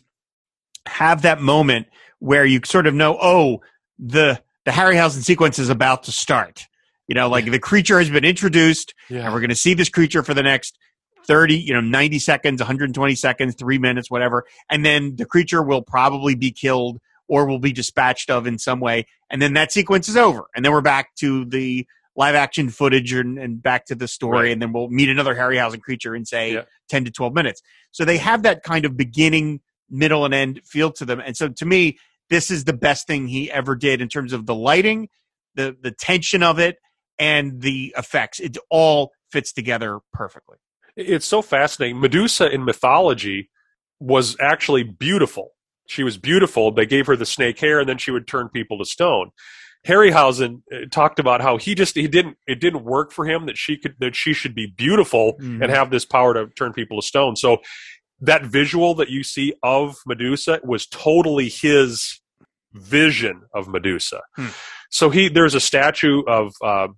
have 0.86 1.22
that 1.22 1.40
moment 1.40 1.86
where 2.18 2.44
you 2.44 2.60
sort 2.64 2.86
of 2.86 2.94
know, 2.94 3.16
oh, 3.20 3.60
the 3.98 4.42
the 4.64 4.70
Harryhausen 4.72 5.22
sequence 5.22 5.58
is 5.58 5.68
about 5.70 6.02
to 6.04 6.12
start. 6.12 6.66
You 7.08 7.14
know, 7.14 7.28
like 7.28 7.44
the 7.50 7.58
creature 7.58 7.98
has 7.98 8.10
been 8.10 8.24
introduced, 8.24 8.94
and 9.08 9.32
we're 9.32 9.40
going 9.40 9.50
to 9.50 9.54
see 9.56 9.74
this 9.74 9.88
creature 9.88 10.22
for 10.22 10.34
the 10.34 10.42
next 10.42 10.78
30 11.26 11.56
you 11.56 11.72
know 11.72 11.80
90 11.80 12.18
seconds 12.18 12.60
120 12.60 13.14
seconds 13.14 13.54
3 13.54 13.78
minutes 13.78 14.10
whatever. 14.10 14.44
And 14.70 14.84
then 14.84 15.16
the 15.16 15.26
creature 15.26 15.62
will 15.62 15.82
probably 15.82 16.34
be 16.34 16.50
killed 16.50 16.98
or 17.28 17.46
will 17.46 17.58
be 17.58 17.72
dispatched 17.72 18.30
of 18.30 18.46
in 18.46 18.58
some 18.58 18.80
way. 18.80 19.06
And 19.30 19.40
then 19.40 19.54
that 19.54 19.72
sequence 19.72 20.08
is 20.08 20.16
over. 20.16 20.44
And 20.54 20.64
then 20.64 20.72
we're 20.72 20.80
back 20.80 21.14
to 21.16 21.44
the 21.44 21.86
live 22.14 22.34
action 22.34 22.68
footage 22.68 23.12
and, 23.12 23.38
and 23.38 23.62
back 23.62 23.86
to 23.86 23.94
the 23.94 24.06
story. 24.06 24.38
Right. 24.48 24.52
and 24.52 24.60
then 24.60 24.72
we'll 24.72 24.88
meet 24.90 25.08
another 25.08 25.34
harryhausen 25.34 25.80
creature 25.80 26.14
in 26.14 26.24
say 26.24 26.54
Yeah. 26.54 26.62
10 26.90 27.06
to 27.06 27.10
12 27.10 27.32
minutes. 27.32 27.62
So 27.90 28.04
they 28.04 28.18
have 28.18 28.42
that 28.42 28.62
kind 28.62 28.84
of 28.84 28.96
beginning 28.96 29.60
middle 29.88 30.24
and 30.24 30.34
end 30.34 30.60
feel 30.64 30.90
to 30.92 31.04
them. 31.04 31.20
And 31.20 31.36
so 31.36 31.48
to 31.48 31.64
me 31.64 31.98
this 32.28 32.50
is 32.50 32.64
the 32.64 32.72
best 32.72 33.06
thing 33.06 33.28
he 33.28 33.50
ever 33.50 33.76
did 33.76 34.00
in 34.00 34.08
terms 34.08 34.32
of 34.32 34.46
the 34.46 34.54
lighting 34.54 35.08
the 35.54 35.76
the 35.80 35.90
tension 35.90 36.42
of 36.42 36.58
it 36.58 36.76
and 37.18 37.60
the 37.60 37.94
effects. 37.96 38.40
It 38.40 38.56
all 38.70 39.12
fits 39.30 39.52
together 39.52 40.00
perfectly 40.12 40.58
It's 40.96 41.26
so 41.26 41.42
fascinating. 41.42 42.00
Medusa 42.00 42.50
in 42.50 42.64
mythology 42.64 43.50
was 44.00 44.36
actually 44.40 44.82
beautiful. 44.82 45.52
She 45.88 46.02
was 46.02 46.16
beautiful. 46.18 46.70
They 46.72 46.86
gave 46.86 47.06
her 47.06 47.16
the 47.16 47.26
snake 47.26 47.58
hair, 47.60 47.80
and 47.80 47.88
then 47.88 47.98
she 47.98 48.10
would 48.10 48.26
turn 48.26 48.48
people 48.48 48.78
to 48.78 48.84
stone. 48.84 49.30
Harryhausen 49.86 50.62
uh, 50.72 50.86
talked 50.92 51.18
about 51.18 51.40
how 51.40 51.56
he 51.56 51.74
just 51.74 51.96
he 51.96 52.06
didn't 52.06 52.36
it 52.46 52.60
didn't 52.60 52.84
work 52.84 53.10
for 53.10 53.24
him 53.26 53.46
that 53.46 53.58
she 53.58 53.76
could 53.76 53.96
that 53.98 54.14
she 54.14 54.32
should 54.32 54.54
be 54.54 54.66
beautiful 54.66 55.34
Mhm. 55.40 55.60
and 55.62 55.70
have 55.72 55.90
this 55.90 56.04
power 56.04 56.32
to 56.34 56.46
turn 56.54 56.72
people 56.72 57.00
to 57.00 57.06
stone. 57.06 57.34
So 57.34 57.58
that 58.20 58.44
visual 58.44 58.94
that 58.94 59.08
you 59.10 59.24
see 59.24 59.54
of 59.64 59.96
Medusa 60.06 60.60
was 60.62 60.86
totally 60.86 61.48
his 61.48 62.20
vision 62.74 63.42
of 63.52 63.66
Medusa. 63.66 64.20
Hmm. 64.36 64.46
So 64.90 65.10
he 65.10 65.28
there's 65.28 65.54
a 65.56 65.60
statue 65.60 66.22
of 66.28 66.52
uh, 66.62 66.88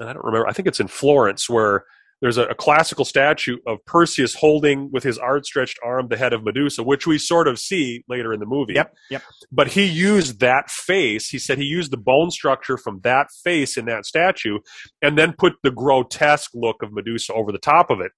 and 0.00 0.08
I 0.08 0.12
don't 0.12 0.24
remember. 0.24 0.48
I 0.48 0.52
think 0.52 0.66
it's 0.66 0.80
in 0.80 0.88
Florence 0.88 1.48
where 1.48 1.84
there's 2.22 2.38
a, 2.38 2.44
a 2.44 2.54
classical 2.54 3.04
statue 3.04 3.58
of 3.66 3.84
Perseus 3.84 4.34
holding 4.34 4.90
with 4.92 5.02
his 5.02 5.18
outstretched 5.18 5.78
arm 5.84 6.06
the 6.08 6.16
head 6.16 6.32
of 6.32 6.44
Medusa, 6.44 6.82
which 6.84 7.04
we 7.04 7.18
sort 7.18 7.48
of 7.48 7.58
see 7.58 8.04
later 8.08 8.32
in 8.32 8.38
the 8.38 8.46
movie. 8.46 8.74
Yep, 8.74 8.94
yep. 9.10 9.22
But 9.50 9.66
he 9.66 9.84
used 9.84 10.38
that 10.38 10.70
face. 10.70 11.28
He 11.28 11.40
said 11.40 11.58
he 11.58 11.64
used 11.64 11.90
the 11.90 11.98
bone 11.98 12.30
structure 12.30 12.78
from 12.78 13.00
that 13.02 13.26
face 13.44 13.76
in 13.76 13.86
that 13.86 14.06
statue, 14.06 14.60
and 15.02 15.18
then 15.18 15.34
put 15.36 15.54
the 15.64 15.72
grotesque 15.72 16.52
look 16.54 16.82
of 16.82 16.92
Medusa 16.92 17.34
over 17.34 17.50
the 17.50 17.58
top 17.58 17.90
of 17.90 18.00
it. 18.00 18.12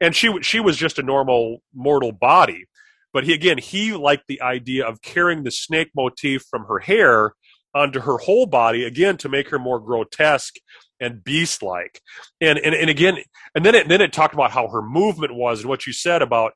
And 0.00 0.16
she 0.16 0.32
she 0.40 0.58
was 0.58 0.78
just 0.78 0.98
a 0.98 1.02
normal 1.02 1.62
mortal 1.74 2.12
body, 2.12 2.64
but 3.12 3.24
he 3.24 3.34
again 3.34 3.58
he 3.58 3.92
liked 3.92 4.28
the 4.28 4.40
idea 4.40 4.86
of 4.86 5.02
carrying 5.02 5.44
the 5.44 5.50
snake 5.50 5.90
motif 5.94 6.42
from 6.50 6.64
her 6.64 6.78
hair 6.78 7.34
onto 7.74 8.00
her 8.00 8.18
whole 8.18 8.46
body 8.46 8.84
again 8.84 9.16
to 9.18 9.28
make 9.28 9.50
her 9.50 9.58
more 9.58 9.78
grotesque 9.78 10.56
and 11.02 11.22
beast 11.24 11.62
like. 11.62 12.00
And, 12.40 12.58
and 12.58 12.74
and 12.74 12.88
again, 12.88 13.18
and 13.54 13.64
then 13.64 13.74
it 13.74 13.88
then 13.88 14.00
it 14.00 14.12
talked 14.12 14.34
about 14.34 14.50
how 14.52 14.68
her 14.68 14.80
movement 14.82 15.34
was 15.34 15.60
and 15.60 15.68
what 15.68 15.86
you 15.86 15.92
said 15.92 16.22
about 16.22 16.52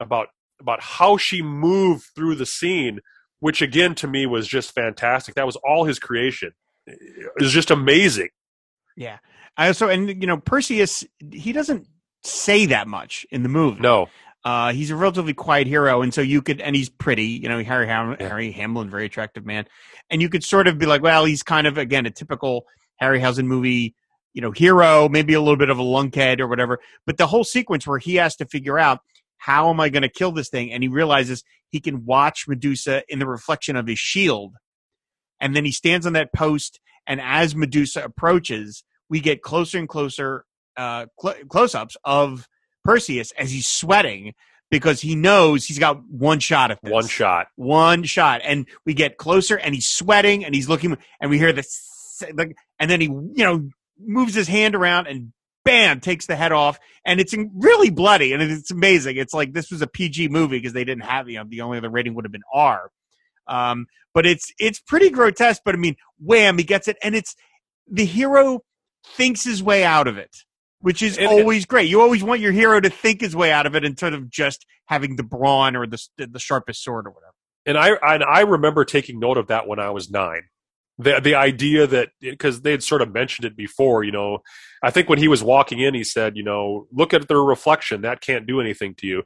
about 0.00 0.28
about 0.60 0.80
how 0.80 1.16
she 1.16 1.42
moved 1.42 2.04
through 2.16 2.34
the 2.36 2.46
scene, 2.46 3.00
which 3.40 3.62
again 3.62 3.94
to 3.96 4.06
me 4.08 4.26
was 4.26 4.48
just 4.48 4.72
fantastic. 4.74 5.34
That 5.34 5.46
was 5.46 5.56
all 5.56 5.84
his 5.84 5.98
creation. 5.98 6.52
It 6.86 7.30
was 7.38 7.52
just 7.52 7.70
amazing. 7.70 8.28
Yeah. 8.96 9.18
I 9.56 9.68
also, 9.68 9.88
and 9.88 10.08
you 10.08 10.26
know, 10.26 10.38
Perseus, 10.38 11.04
he 11.30 11.52
doesn't 11.52 11.86
say 12.24 12.66
that 12.66 12.88
much 12.88 13.26
in 13.30 13.42
the 13.42 13.48
movie. 13.48 13.80
No, 13.80 14.08
Uh, 14.44 14.72
he's 14.72 14.90
a 14.90 14.96
relatively 14.96 15.34
quiet 15.34 15.66
hero, 15.68 16.02
and 16.02 16.12
so 16.12 16.20
you 16.20 16.42
could, 16.42 16.60
and 16.60 16.74
he's 16.74 16.88
pretty, 16.88 17.26
you 17.26 17.48
know, 17.48 17.62
Harry 17.62 17.86
Ham- 17.86 18.16
Yeah. 18.18 18.28
Harry 18.28 18.50
Hamlin, 18.50 18.90
very 18.90 19.06
attractive 19.06 19.44
man, 19.46 19.66
and 20.10 20.20
you 20.22 20.28
could 20.28 20.42
sort 20.42 20.66
of 20.66 20.78
be 20.78 20.86
like, 20.86 21.02
well, 21.02 21.24
he's 21.24 21.42
kind 21.42 21.66
of 21.66 21.78
again 21.78 22.06
a 22.06 22.10
typical 22.10 22.64
Harryhausen 23.02 23.46
movie, 23.46 23.94
you 24.32 24.40
know, 24.40 24.50
hero, 24.50 25.08
maybe 25.08 25.34
a 25.34 25.40
little 25.40 25.56
bit 25.56 25.70
of 25.70 25.78
a 25.78 25.82
lunkhead 25.82 26.40
or 26.40 26.46
whatever. 26.46 26.78
But 27.06 27.16
the 27.16 27.26
whole 27.26 27.44
sequence 27.44 27.86
where 27.86 27.98
he 27.98 28.16
has 28.16 28.36
to 28.36 28.46
figure 28.46 28.78
out 28.78 29.00
how 29.38 29.70
am 29.70 29.80
I 29.80 29.88
going 29.88 30.02
to 30.02 30.08
kill 30.08 30.32
this 30.32 30.48
thing, 30.48 30.72
and 30.72 30.82
he 30.82 30.88
realizes 30.88 31.42
he 31.68 31.80
can 31.80 32.04
watch 32.04 32.46
Medusa 32.46 33.02
in 33.08 33.18
the 33.18 33.26
reflection 33.26 33.74
of 33.76 33.86
his 33.86 33.98
shield, 33.98 34.54
and 35.40 35.56
then 35.56 35.64
he 35.64 35.72
stands 35.72 36.06
on 36.06 36.12
that 36.12 36.32
post, 36.32 36.80
and 37.06 37.20
as 37.20 37.56
Medusa 37.56 38.04
approaches, 38.04 38.84
we 39.08 39.20
get 39.20 39.42
closer 39.42 39.78
and 39.78 39.88
closer 39.88 40.44
uh, 40.76 41.06
cl- 41.20 41.44
close-ups 41.48 41.96
of 42.04 42.46
Perseus 42.84 43.32
as 43.32 43.50
he's 43.50 43.66
sweating 43.66 44.34
because 44.70 45.00
he 45.00 45.14
knows 45.14 45.66
he's 45.66 45.78
got 45.78 46.02
one 46.08 46.40
shot 46.40 46.70
at 46.70 46.78
this. 46.82 46.90
one 46.90 47.06
shot. 47.06 47.48
One 47.56 48.04
shot. 48.04 48.40
And 48.42 48.66
we 48.86 48.94
get 48.94 49.18
closer 49.18 49.58
and 49.58 49.74
he's 49.74 49.86
sweating 49.86 50.44
and 50.44 50.54
he's 50.54 50.68
looking 50.68 50.96
and 51.20 51.30
we 51.30 51.38
hear 51.38 51.52
this 51.52 51.91
and 52.22 52.90
then 52.90 53.00
he, 53.00 53.06
you 53.06 53.44
know, 53.44 53.68
moves 53.98 54.34
his 54.34 54.48
hand 54.48 54.74
around 54.74 55.06
and 55.06 55.32
bam, 55.64 56.00
takes 56.00 56.26
the 56.26 56.34
head 56.36 56.52
off, 56.52 56.78
and 57.04 57.20
it's 57.20 57.34
really 57.54 57.90
bloody, 57.90 58.32
and 58.32 58.42
it's 58.42 58.70
amazing. 58.70 59.16
It's 59.16 59.34
like 59.34 59.52
this 59.52 59.70
was 59.70 59.82
a 59.82 59.86
PG 59.86 60.28
movie 60.28 60.58
because 60.58 60.72
they 60.72 60.84
didn't 60.84 61.04
have 61.04 61.28
you 61.28 61.38
know 61.38 61.44
the 61.48 61.60
only 61.60 61.78
other 61.78 61.90
rating 61.90 62.14
would 62.14 62.24
have 62.24 62.32
been 62.32 62.42
R. 62.52 62.90
Um, 63.46 63.86
but 64.14 64.26
it's 64.26 64.52
it's 64.58 64.80
pretty 64.80 65.10
grotesque. 65.10 65.62
But 65.64 65.74
I 65.74 65.78
mean, 65.78 65.96
wham, 66.18 66.58
he 66.58 66.64
gets 66.64 66.88
it, 66.88 66.96
and 67.02 67.14
it's 67.14 67.34
the 67.90 68.04
hero 68.04 68.60
thinks 69.16 69.44
his 69.44 69.62
way 69.62 69.84
out 69.84 70.06
of 70.06 70.16
it, 70.18 70.30
which 70.80 71.02
is 71.02 71.18
And- 71.18 71.26
always 71.28 71.66
great. 71.66 71.88
You 71.88 72.00
always 72.00 72.22
want 72.22 72.40
your 72.40 72.52
hero 72.52 72.80
to 72.80 72.90
think 72.90 73.20
his 73.20 73.34
way 73.34 73.50
out 73.52 73.66
of 73.66 73.74
it 73.74 73.84
instead 73.84 74.14
of 74.14 74.30
just 74.30 74.64
having 74.86 75.16
the 75.16 75.22
brawn 75.24 75.76
or 75.76 75.86
the 75.86 76.00
the 76.16 76.38
sharpest 76.38 76.82
sword 76.82 77.06
or 77.06 77.10
whatever. 77.10 77.34
and 77.66 77.78
I 77.78 78.14
and 78.14 78.24
I 78.24 78.40
remember 78.42 78.84
taking 78.84 79.18
note 79.20 79.38
of 79.38 79.46
that 79.48 79.66
when 79.66 79.78
I 79.78 79.90
was 79.90 80.10
nine. 80.10 80.42
The 80.98 81.20
the 81.20 81.34
idea 81.34 81.86
that 81.86 82.10
because 82.20 82.60
they 82.60 82.70
had 82.70 82.82
sort 82.82 83.02
of 83.02 83.12
mentioned 83.12 83.46
it 83.46 83.56
before, 83.56 84.04
you 84.04 84.12
know, 84.12 84.38
I 84.82 84.90
think 84.90 85.08
when 85.08 85.18
he 85.18 85.28
was 85.28 85.42
walking 85.42 85.80
in, 85.80 85.94
he 85.94 86.04
said, 86.04 86.36
you 86.36 86.42
know, 86.42 86.86
look 86.92 87.14
at 87.14 87.28
their 87.28 87.42
reflection. 87.42 88.02
That 88.02 88.20
can't 88.20 88.46
do 88.46 88.60
anything 88.60 88.94
to 88.96 89.06
you. 89.06 89.22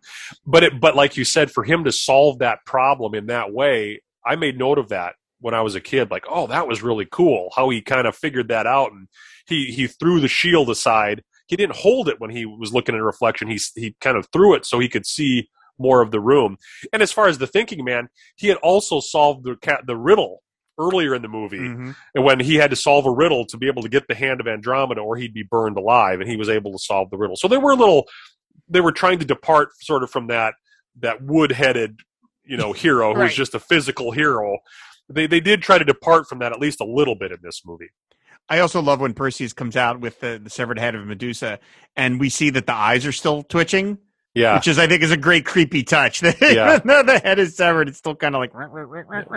But 0.46 0.62
it, 0.62 0.80
but 0.80 0.94
like 0.94 1.16
you 1.16 1.24
said, 1.24 1.50
for 1.50 1.64
him 1.64 1.84
to 1.84 1.92
solve 1.92 2.38
that 2.38 2.64
problem 2.66 3.14
in 3.14 3.26
that 3.26 3.52
way, 3.52 4.02
I 4.24 4.36
made 4.36 4.58
note 4.58 4.78
of 4.78 4.90
that 4.90 5.14
when 5.40 5.54
I 5.54 5.62
was 5.62 5.74
a 5.74 5.80
kid. 5.80 6.10
Like, 6.10 6.24
oh, 6.28 6.46
that 6.48 6.68
was 6.68 6.82
really 6.82 7.06
cool. 7.10 7.50
How 7.56 7.68
he 7.70 7.82
kind 7.82 8.06
of 8.06 8.16
figured 8.16 8.48
that 8.48 8.66
out, 8.66 8.92
and 8.92 9.08
he 9.46 9.66
he 9.66 9.86
threw 9.86 10.20
the 10.20 10.28
shield 10.28 10.70
aside. 10.70 11.22
He 11.46 11.56
didn't 11.56 11.76
hold 11.76 12.08
it 12.08 12.20
when 12.20 12.30
he 12.30 12.44
was 12.44 12.72
looking 12.72 12.94
at 12.94 13.00
a 13.00 13.04
reflection. 13.04 13.48
He 13.48 13.58
he 13.74 13.96
kind 14.00 14.16
of 14.16 14.28
threw 14.32 14.54
it 14.54 14.66
so 14.66 14.78
he 14.78 14.88
could 14.88 15.06
see 15.06 15.48
more 15.78 16.00
of 16.00 16.10
the 16.10 16.20
room. 16.20 16.56
And 16.92 17.02
as 17.02 17.12
far 17.12 17.28
as 17.28 17.38
the 17.38 17.46
thinking 17.46 17.84
man, 17.84 18.08
he 18.36 18.48
had 18.48 18.56
also 18.58 19.00
solved 19.00 19.44
the 19.44 19.56
cat 19.56 19.82
the 19.86 19.96
riddle 19.96 20.42
earlier 20.78 21.14
in 21.14 21.22
the 21.22 21.28
movie 21.28 21.58
Mhm. 21.58 21.96
and 22.14 22.24
when 22.24 22.38
he 22.40 22.56
had 22.56 22.70
to 22.70 22.76
solve 22.76 23.06
a 23.06 23.10
riddle 23.10 23.46
to 23.46 23.56
be 23.56 23.66
able 23.66 23.82
to 23.82 23.88
get 23.88 24.08
the 24.08 24.14
hand 24.14 24.40
of 24.40 24.46
andromeda 24.46 25.00
or 25.00 25.16
he'd 25.16 25.32
be 25.34 25.42
burned 25.42 25.76
alive 25.78 26.20
and 26.20 26.28
he 26.28 26.36
was 26.36 26.48
able 26.48 26.72
to 26.72 26.78
solve 26.78 27.10
the 27.10 27.16
riddle. 27.16 27.36
So 27.36 27.48
they 27.48 27.58
were 27.58 27.72
a 27.72 27.76
little 27.76 28.06
they 28.68 28.80
were 28.80 28.92
trying 28.92 29.18
to 29.20 29.24
depart 29.24 29.70
sort 29.80 30.02
of 30.02 30.10
from 30.10 30.26
that 30.28 30.54
that 31.00 31.22
wood-headed 31.22 32.00
you 32.44 32.56
know 32.56 32.72
hero 32.72 33.14
who's 33.14 33.34
just 33.34 33.54
a 33.54 33.60
physical 33.60 34.12
hero. 34.12 34.58
They 35.08 35.26
they 35.26 35.40
did 35.40 35.62
try 35.62 35.78
to 35.78 35.84
depart 35.84 36.28
from 36.28 36.38
that 36.40 36.52
at 36.52 36.60
least 36.60 36.80
a 36.80 36.84
little 36.84 37.14
bit 37.14 37.32
in 37.32 37.38
this 37.42 37.62
movie. 37.64 37.88
I 38.48 38.60
also 38.60 38.80
love 38.80 39.00
when 39.00 39.12
Perseus 39.14 39.52
comes 39.52 39.76
out 39.76 39.98
with 39.98 40.20
the, 40.20 40.40
the 40.42 40.50
severed 40.50 40.78
head 40.78 40.94
of 40.94 41.04
Medusa, 41.04 41.58
and 41.96 42.20
we 42.20 42.28
see 42.28 42.50
that 42.50 42.66
the 42.66 42.74
eyes 42.74 43.04
are 43.04 43.10
still 43.12 43.42
twitching, 43.42 43.98
yeah 44.36 44.54
which 44.54 44.68
is 44.68 44.78
I 44.78 44.86
think 44.86 45.02
is 45.02 45.10
a 45.10 45.16
great 45.16 45.44
creepy 45.44 45.82
touch. 45.82 46.22
Yeah. 46.40 46.76
Even 46.76 46.86
though 46.86 47.02
the 47.02 47.18
head 47.18 47.38
is 47.40 47.56
severed, 47.56 47.88
it's 47.88 47.98
still 47.98 48.14
kind 48.14 48.34
of 48.36 48.40
like 48.40 48.52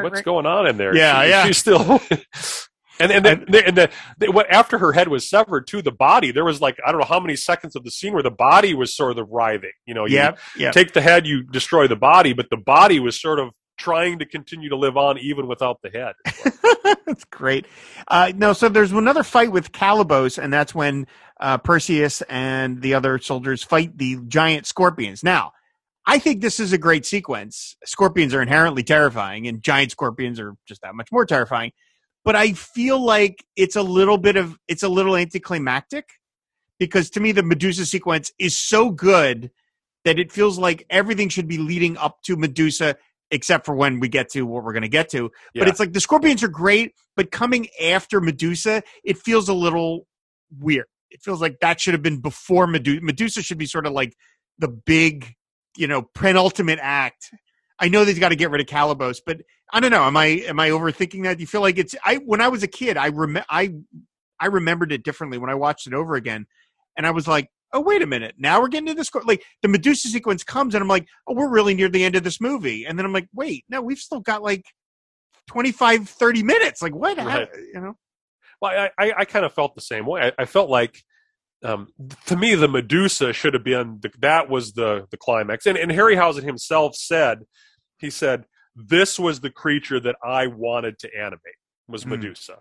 what's 0.03 0.21
going 0.21 0.45
on 0.45 0.67
in 0.67 0.77
there 0.77 0.95
Yeah, 0.95 1.23
She- 1.23 1.29
yeah. 1.29 1.45
she's 1.47 1.57
still 1.57 2.01
and 2.99 3.11
and 3.13 3.25
then 3.25 3.45
and 3.65 3.77
the, 3.77 3.89
the, 4.17 4.31
what 4.31 4.51
after 4.51 4.77
her 4.77 4.91
head 4.91 5.07
was 5.07 5.27
severed 5.29 5.65
to 5.67 5.81
the 5.81 5.91
body 5.91 6.31
there 6.31 6.43
was 6.43 6.59
like 6.59 6.77
i 6.85 6.91
don't 6.91 6.99
know 6.99 7.07
how 7.07 7.19
many 7.19 7.35
seconds 7.35 7.75
of 7.77 7.83
the 7.85 7.91
scene 7.91 8.13
where 8.13 8.23
the 8.23 8.29
body 8.31 8.73
was 8.73 8.93
sort 8.95 9.17
of 9.17 9.27
writhing 9.29 9.71
you 9.85 9.93
know 9.93 10.05
you 10.05 10.15
Yep, 10.15 10.39
yep. 10.57 10.73
take 10.73 10.91
the 10.93 10.99
head 11.01 11.25
you 11.25 11.43
destroy 11.43 11.87
the 11.87 11.95
body 11.95 12.33
but 12.33 12.47
the 12.49 12.57
body 12.57 12.99
was 12.99 13.19
sort 13.19 13.39
of 13.39 13.49
trying 13.79 14.19
to 14.19 14.25
continue 14.25 14.69
to 14.69 14.75
live 14.75 14.97
on 14.97 15.17
even 15.17 15.47
without 15.47 15.81
the 15.81 15.89
head 15.89 16.13
that's 17.09 17.25
great. 17.25 17.65
Uh, 18.07 18.31
no, 18.35 18.53
so 18.53 18.69
there's 18.69 18.91
another 18.91 19.23
fight 19.23 19.51
with 19.51 19.71
Calibos, 19.71 20.41
and 20.41 20.53
that's 20.53 20.73
when 20.73 21.07
uh, 21.39 21.57
Perseus 21.57 22.21
and 22.29 22.81
the 22.81 22.93
other 22.93 23.19
soldiers 23.19 23.63
fight 23.63 23.97
the 23.97 24.17
giant 24.27 24.65
scorpions. 24.65 25.23
Now, 25.23 25.53
I 26.05 26.19
think 26.19 26.41
this 26.41 26.59
is 26.59 26.71
a 26.71 26.77
great 26.77 27.05
sequence. 27.05 27.75
Scorpions 27.85 28.33
are 28.33 28.41
inherently 28.41 28.83
terrifying, 28.83 29.47
and 29.47 29.61
giant 29.61 29.91
scorpions 29.91 30.39
are 30.39 30.55
just 30.67 30.81
that 30.81 30.95
much 30.95 31.11
more 31.11 31.25
terrifying. 31.25 31.71
But 32.23 32.35
I 32.35 32.53
feel 32.53 33.03
like 33.03 33.43
it's 33.55 33.75
a 33.75 33.81
little 33.81 34.17
bit 34.17 34.35
of 34.35 34.57
it's 34.67 34.83
a 34.83 34.89
little 34.89 35.15
anticlimactic 35.15 36.09
because 36.77 37.09
to 37.11 37.19
me 37.19 37.31
the 37.31 37.43
Medusa 37.43 37.85
sequence 37.85 38.31
is 38.37 38.57
so 38.57 38.91
good 38.91 39.51
that 40.05 40.19
it 40.19 40.31
feels 40.31 40.57
like 40.57 40.85
everything 40.89 41.29
should 41.29 41.47
be 41.47 41.57
leading 41.57 41.97
up 41.97 42.21
to 42.23 42.35
Medusa, 42.35 42.97
except 43.31 43.65
for 43.65 43.75
when 43.75 43.99
we 43.99 44.09
get 44.09 44.29
to 44.29 44.43
what 44.43 44.63
we're 44.63 44.73
going 44.73 44.83
to 44.83 44.89
get 44.89 45.09
to. 45.09 45.31
But 45.55 45.67
it's 45.67 45.79
like 45.79 45.93
the 45.93 45.99
scorpions 45.99 46.43
are 46.43 46.49
great, 46.49 46.93
but 47.15 47.31
coming 47.31 47.67
after 47.83 48.21
Medusa, 48.21 48.83
it 49.03 49.17
feels 49.17 49.49
a 49.49 49.53
little 49.53 50.07
weird. 50.57 50.85
It 51.11 51.21
feels 51.21 51.41
like 51.41 51.59
that 51.61 51.79
should 51.79 51.93
have 51.93 52.03
been 52.03 52.21
before 52.21 52.67
Medusa. 52.67 53.01
Medusa 53.01 53.41
should 53.41 53.57
be 53.57 53.65
sort 53.65 53.85
of 53.85 53.93
like 53.93 54.15
the 54.57 54.67
big, 54.67 55.35
you 55.77 55.87
know, 55.87 56.03
penultimate 56.13 56.79
act. 56.81 57.31
I 57.79 57.89
know 57.89 58.03
they've 58.03 58.19
got 58.19 58.29
to 58.29 58.35
get 58.35 58.51
rid 58.51 58.61
of 58.61 58.67
Calibos, 58.67 59.19
but 59.25 59.41
I 59.71 59.79
don't 59.79 59.91
know. 59.91 60.03
Am 60.03 60.17
I 60.17 60.25
am 60.25 60.59
I 60.59 60.69
overthinking 60.69 61.23
that? 61.23 61.37
Do 61.37 61.41
you 61.41 61.47
feel 61.47 61.61
like 61.61 61.77
it's 61.77 61.95
I 62.03 62.15
when 62.17 62.41
I 62.41 62.49
was 62.49 62.63
a 62.63 62.67
kid, 62.67 62.97
I 62.97 63.09
rem- 63.09 63.43
I 63.49 63.73
I 64.39 64.47
remembered 64.47 64.91
it 64.91 65.03
differently 65.03 65.37
when 65.37 65.49
I 65.49 65.55
watched 65.55 65.87
it 65.87 65.93
over 65.93 66.15
again, 66.15 66.47
and 66.97 67.07
I 67.07 67.11
was 67.11 67.27
like, 67.27 67.49
oh 67.73 67.81
wait 67.81 68.01
a 68.01 68.07
minute, 68.07 68.35
now 68.37 68.61
we're 68.61 68.67
getting 68.67 68.87
to 68.87 68.93
this. 68.93 69.09
Like 69.25 69.43
the 69.61 69.67
Medusa 69.67 70.07
sequence 70.09 70.43
comes, 70.43 70.75
and 70.75 70.81
I'm 70.81 70.87
like, 70.87 71.07
oh, 71.27 71.33
we're 71.33 71.49
really 71.49 71.73
near 71.73 71.89
the 71.89 72.03
end 72.03 72.15
of 72.15 72.23
this 72.23 72.39
movie, 72.41 72.85
and 72.85 72.97
then 72.97 73.05
I'm 73.05 73.13
like, 73.13 73.27
wait, 73.33 73.65
no, 73.69 73.81
we've 73.81 73.97
still 73.99 74.19
got 74.21 74.41
like 74.41 74.63
25, 75.47 76.07
30 76.09 76.43
minutes. 76.43 76.81
Like 76.81 76.95
what? 76.95 77.17
Right. 77.17 77.47
you 77.73 77.81
know? 77.81 77.95
well 78.61 78.89
i 78.97 79.05
i, 79.05 79.13
I 79.19 79.25
kind 79.25 79.45
of 79.45 79.53
felt 79.53 79.75
the 79.75 79.81
same 79.81 80.05
way 80.05 80.21
i, 80.37 80.43
I 80.43 80.45
felt 80.45 80.69
like 80.69 81.03
um, 81.63 81.87
to 82.27 82.37
me 82.37 82.55
the 82.55 82.69
medusa 82.69 83.33
should 83.33 83.53
have 83.53 83.65
been 83.65 83.99
the, 84.01 84.11
that 84.19 84.49
was 84.49 84.73
the 84.73 85.07
the 85.11 85.17
climax 85.17 85.65
and, 85.65 85.77
and 85.77 85.91
harryhausen 85.91 86.43
himself 86.43 86.95
said 86.95 87.39
he 87.97 88.09
said 88.09 88.45
this 88.75 89.19
was 89.19 89.41
the 89.41 89.49
creature 89.49 89.99
that 89.99 90.15
i 90.23 90.47
wanted 90.47 90.97
to 90.99 91.09
animate 91.17 91.55
was 91.87 92.03
Hmm. 92.03 92.11
medusa 92.11 92.57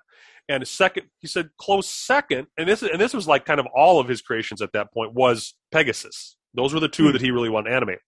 and 0.48 0.66
second 0.66 1.06
he 1.18 1.26
said 1.26 1.50
close 1.58 1.88
second 1.88 2.46
and 2.56 2.68
this 2.68 2.82
and 2.82 3.00
this 3.00 3.12
was 3.14 3.26
like 3.28 3.44
kind 3.44 3.60
of 3.60 3.66
all 3.74 4.00
of 4.00 4.08
his 4.08 4.20
creations 4.22 4.60
at 4.62 4.72
that 4.72 4.92
point 4.92 5.12
was 5.14 5.54
pegasus 5.72 6.36
those 6.54 6.72
were 6.72 6.80
the 6.80 6.88
two 6.88 7.06
Hmm. 7.06 7.12
that 7.12 7.20
he 7.20 7.30
really 7.30 7.48
wanted 7.50 7.70
to 7.70 7.76
animate 7.76 7.98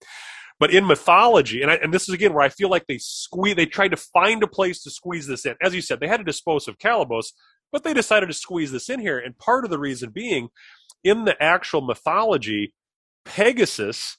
but 0.59 0.69
in 0.71 0.85
mythology, 0.85 1.63
and, 1.63 1.71
I, 1.71 1.75
and 1.75 1.91
this 1.91 2.07
is 2.07 2.13
again 2.13 2.33
where 2.35 2.43
I 2.43 2.49
feel 2.49 2.69
like 2.69 2.85
they 2.85 2.99
squeeze, 2.99 3.55
they 3.55 3.65
tried 3.65 3.87
to 3.91 3.97
find 3.97 4.43
a 4.43 4.47
place 4.47 4.83
to 4.83 4.91
squeeze 4.91 5.25
this 5.25 5.43
in. 5.43 5.55
As 5.59 5.73
you 5.73 5.81
said, 5.81 5.99
they 5.99 6.07
had 6.07 6.17
to 6.17 6.23
dispose 6.23 6.67
of 6.67 6.77
Calibos, 6.77 7.29
but 7.71 7.83
they 7.83 7.95
decided 7.95 8.27
to 8.27 8.33
squeeze 8.33 8.71
this 8.71 8.87
in 8.87 8.99
here. 8.99 9.17
And 9.17 9.35
part 9.39 9.63
of 9.65 9.71
the 9.71 9.79
reason 9.79 10.11
being, 10.11 10.49
in 11.03 11.25
the 11.25 11.35
actual 11.41 11.81
mythology, 11.81 12.75
Pegasus 13.25 14.17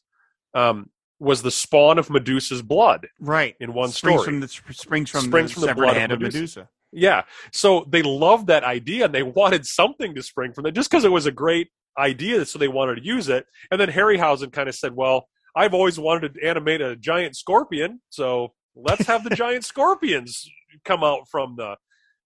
um, 0.52 0.90
was 1.20 1.42
the 1.42 1.50
spawn 1.52 1.96
of 1.98 2.10
Medusa's 2.10 2.62
blood 2.62 3.06
Right. 3.20 3.54
in 3.60 3.72
one 3.72 3.90
springs 3.90 4.22
story. 4.22 4.24
From 4.24 4.40
the, 4.40 4.48
springs 4.48 5.10
from 5.10 5.20
Springs 5.20 5.50
the 5.54 5.60
from 5.60 5.68
the 5.68 5.74
blood 5.74 5.96
of 5.96 6.10
Medusa. 6.20 6.36
Medusa. 6.38 6.68
Yeah. 6.92 7.22
So 7.52 7.86
they 7.88 8.02
loved 8.02 8.48
that 8.48 8.64
idea 8.64 9.06
and 9.06 9.14
they 9.14 9.22
wanted 9.22 9.66
something 9.66 10.14
to 10.14 10.22
spring 10.22 10.52
from 10.52 10.66
it 10.66 10.72
just 10.72 10.90
because 10.90 11.04
it 11.04 11.12
was 11.12 11.26
a 11.26 11.32
great 11.32 11.68
idea. 11.98 12.44
So 12.44 12.58
they 12.58 12.68
wanted 12.68 12.96
to 12.96 13.04
use 13.04 13.28
it. 13.28 13.46
And 13.70 13.80
then 13.80 13.88
Harryhausen 13.88 14.52
kind 14.52 14.68
of 14.68 14.74
said, 14.74 14.94
well, 14.94 15.26
I've 15.56 15.74
always 15.74 15.98
wanted 15.98 16.34
to 16.34 16.46
animate 16.46 16.80
a 16.80 16.96
giant 16.96 17.36
scorpion. 17.36 18.00
So 18.10 18.52
let's 18.74 19.06
have 19.06 19.24
the 19.24 19.30
giant 19.36 19.64
scorpions 19.64 20.48
come 20.84 21.02
out 21.02 21.28
from 21.30 21.56
the 21.56 21.76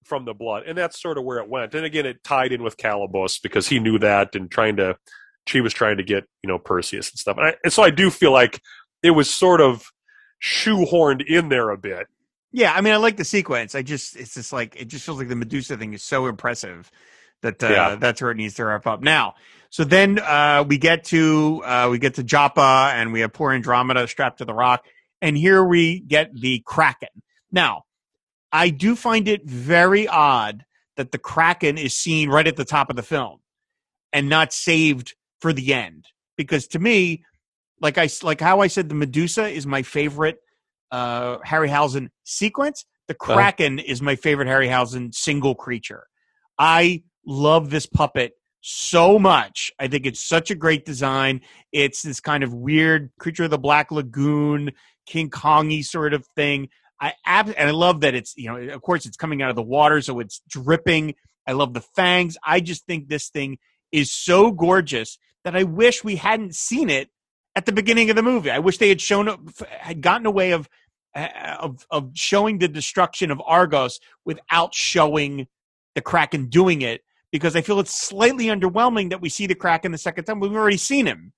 from 0.04 0.24
the 0.24 0.34
blood. 0.34 0.62
And 0.66 0.78
that's 0.78 1.00
sort 1.00 1.18
of 1.18 1.24
where 1.24 1.38
it 1.38 1.48
went. 1.48 1.74
And 1.74 1.84
again, 1.84 2.06
it 2.06 2.22
tied 2.22 2.52
in 2.52 2.62
with 2.62 2.76
Calibos 2.76 3.42
because 3.42 3.68
he 3.68 3.80
knew 3.80 3.98
that 3.98 4.36
and 4.36 4.48
trying 4.48 4.76
to, 4.76 4.96
she 5.46 5.60
was 5.60 5.72
trying 5.72 5.96
to 5.96 6.04
get, 6.04 6.24
you 6.42 6.48
know, 6.48 6.58
Perseus 6.58 7.10
and 7.10 7.18
stuff. 7.18 7.36
And, 7.38 7.48
I, 7.48 7.54
and 7.64 7.72
so 7.72 7.82
I 7.82 7.90
do 7.90 8.10
feel 8.10 8.32
like 8.32 8.60
it 9.02 9.10
was 9.10 9.28
sort 9.28 9.60
of 9.60 9.90
shoehorned 10.42 11.26
in 11.26 11.48
there 11.48 11.70
a 11.70 11.76
bit. 11.76 12.06
Yeah, 12.56 12.72
I 12.72 12.80
mean, 12.80 12.94
I 12.94 12.96
like 12.96 13.18
the 13.18 13.24
sequence. 13.24 13.74
I 13.74 13.82
just, 13.82 14.16
it's 14.16 14.32
just 14.32 14.50
like, 14.50 14.76
it 14.80 14.88
just 14.88 15.04
feels 15.04 15.18
like 15.18 15.28
the 15.28 15.36
Medusa 15.36 15.76
thing 15.76 15.92
is 15.92 16.02
so 16.02 16.26
impressive 16.26 16.90
that 17.42 17.62
uh, 17.62 17.68
Yeah. 17.68 17.96
that's 17.96 18.22
where 18.22 18.30
it 18.30 18.38
needs 18.38 18.54
to 18.54 18.64
wrap 18.64 18.86
up. 18.86 19.02
Now, 19.02 19.34
so 19.68 19.84
then 19.84 20.18
uh, 20.18 20.64
we 20.66 20.78
get 20.78 21.04
to 21.04 21.62
uh, 21.66 21.88
we 21.90 21.98
get 21.98 22.14
to 22.14 22.22
Joppa, 22.22 22.92
and 22.94 23.12
we 23.12 23.20
have 23.20 23.34
poor 23.34 23.52
Andromeda 23.52 24.08
strapped 24.08 24.38
to 24.38 24.46
the 24.46 24.54
rock, 24.54 24.86
and 25.20 25.36
here 25.36 25.62
we 25.62 26.00
get 26.00 26.34
the 26.34 26.62
Kraken. 26.64 27.10
Now, 27.52 27.82
I 28.50 28.70
do 28.70 28.96
find 28.96 29.28
it 29.28 29.44
very 29.44 30.08
odd 30.08 30.64
that 30.96 31.12
the 31.12 31.18
Kraken 31.18 31.76
is 31.76 31.94
seen 31.94 32.30
right 32.30 32.46
at 32.46 32.56
the 32.56 32.64
top 32.64 32.88
of 32.88 32.96
the 32.96 33.02
film 33.02 33.40
and 34.14 34.30
not 34.30 34.54
saved 34.54 35.14
for 35.40 35.52
the 35.52 35.74
end, 35.74 36.06
because 36.38 36.66
to 36.68 36.78
me, 36.78 37.22
like 37.82 37.98
I 37.98 38.08
like 38.22 38.40
how 38.40 38.60
I 38.60 38.68
said, 38.68 38.88
the 38.88 38.94
Medusa 38.94 39.46
is 39.46 39.66
my 39.66 39.82
favorite 39.82 40.38
uh, 40.90 41.38
Harryhausen 41.38 42.08
sequence. 42.24 42.84
The 43.08 43.14
Kraken 43.14 43.78
is 43.78 44.02
my 44.02 44.16
favorite 44.16 44.48
Harryhausen 44.48 45.14
single 45.14 45.54
creature. 45.54 46.06
I 46.58 47.02
love 47.24 47.70
this 47.70 47.86
puppet 47.86 48.32
so 48.60 49.18
much. 49.18 49.70
I 49.78 49.86
think 49.86 50.06
it's 50.06 50.20
such 50.20 50.50
a 50.50 50.56
great 50.56 50.84
design. 50.84 51.42
It's 51.72 52.02
this 52.02 52.18
kind 52.20 52.42
of 52.42 52.52
weird 52.52 53.10
creature 53.20 53.44
of 53.44 53.50
the 53.50 53.58
Black 53.58 53.92
Lagoon, 53.92 54.72
King 55.06 55.30
Kongy 55.30 55.84
sort 55.84 56.14
of 56.14 56.26
thing. 56.34 56.68
I 57.00 57.14
ab- 57.24 57.54
and 57.56 57.68
I 57.68 57.72
love 57.72 58.00
that 58.00 58.14
it's 58.14 58.34
you 58.36 58.48
know 58.48 58.74
of 58.74 58.82
course 58.82 59.06
it's 59.06 59.16
coming 59.16 59.42
out 59.42 59.50
of 59.50 59.56
the 59.56 59.62
water, 59.62 60.00
so 60.00 60.18
it's 60.18 60.40
dripping. 60.48 61.14
I 61.46 61.52
love 61.52 61.74
the 61.74 61.80
fangs. 61.80 62.36
I 62.44 62.60
just 62.60 62.86
think 62.86 63.08
this 63.08 63.28
thing 63.28 63.58
is 63.92 64.12
so 64.12 64.50
gorgeous 64.50 65.18
that 65.44 65.54
I 65.54 65.62
wish 65.62 66.02
we 66.02 66.16
hadn't 66.16 66.56
seen 66.56 66.90
it 66.90 67.08
at 67.56 67.64
the 67.66 67.72
beginning 67.72 68.10
of 68.10 68.16
the 68.16 68.22
movie. 68.22 68.50
I 68.50 68.60
wish 68.60 68.78
they 68.78 68.90
had 68.90 69.00
shown 69.00 69.50
had 69.80 70.02
gotten 70.02 70.26
away 70.26 70.52
of 70.52 70.68
uh, 71.14 71.56
of 71.58 71.84
of 71.90 72.10
showing 72.14 72.58
the 72.58 72.68
destruction 72.68 73.30
of 73.30 73.42
Argos 73.44 73.98
without 74.24 74.74
showing 74.74 75.48
the 75.94 76.02
Kraken 76.02 76.48
doing 76.48 76.82
it 76.82 77.00
because 77.32 77.56
I 77.56 77.62
feel 77.62 77.80
it's 77.80 77.98
slightly 77.98 78.46
underwhelming 78.46 79.10
that 79.10 79.20
we 79.20 79.30
see 79.30 79.46
the 79.46 79.54
Kraken 79.54 79.90
the 79.90 79.98
second 79.98 80.24
time. 80.24 80.38
We've 80.38 80.54
already 80.54 80.76
seen 80.76 81.06
him 81.06 81.32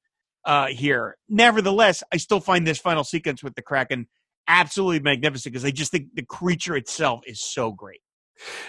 uh, 0.45 0.67
here. 0.67 1.17
Nevertheless, 1.29 2.03
I 2.13 2.17
still 2.17 2.41
find 2.41 2.67
this 2.67 2.79
final 2.79 3.05
sequence 3.05 3.43
with 3.43 3.55
the 3.55 3.63
Kraken 3.63 4.09
absolutely 4.49 5.01
magnificent 5.01 5.53
because 5.53 5.65
I 5.65 5.71
just 5.71 5.93
think 5.93 6.09
the 6.15 6.25
creature 6.25 6.77
itself 6.77 7.21
is 7.27 7.41
so 7.41 7.71
great. 7.71 8.01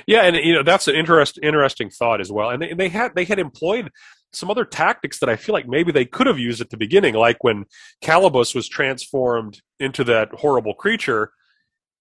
Yeah, 0.08 0.24
and 0.24 0.36
you 0.36 0.54
know 0.54 0.64
that's 0.64 0.88
an 0.88 0.96
interest, 0.96 1.40
interesting 1.42 1.90
thought 1.90 2.22
as 2.22 2.32
well. 2.32 2.50
And 2.50 2.62
they, 2.62 2.74
they 2.74 2.90
had 2.90 3.16
they 3.16 3.26
had 3.26 3.40
employed 3.40 3.92
some 4.34 4.52
other 4.52 4.66
tactics 4.66 5.20
that 5.20 5.30
I 5.30 5.36
feel 5.36 5.54
like 5.54 5.68
maybe 5.68 5.92
they 5.92 6.06
could 6.06 6.28
have 6.28 6.40
used 6.40 6.62
at 6.62 6.70
the 6.70 6.78
beginning, 6.78 7.16
like 7.16 7.44
when 7.44 7.66
Calibos 8.04 8.54
was 8.54 8.68
transformed 8.68 9.62
into 9.80 10.04
that 10.06 10.30
horrible 10.34 10.74
creature. 10.74 11.32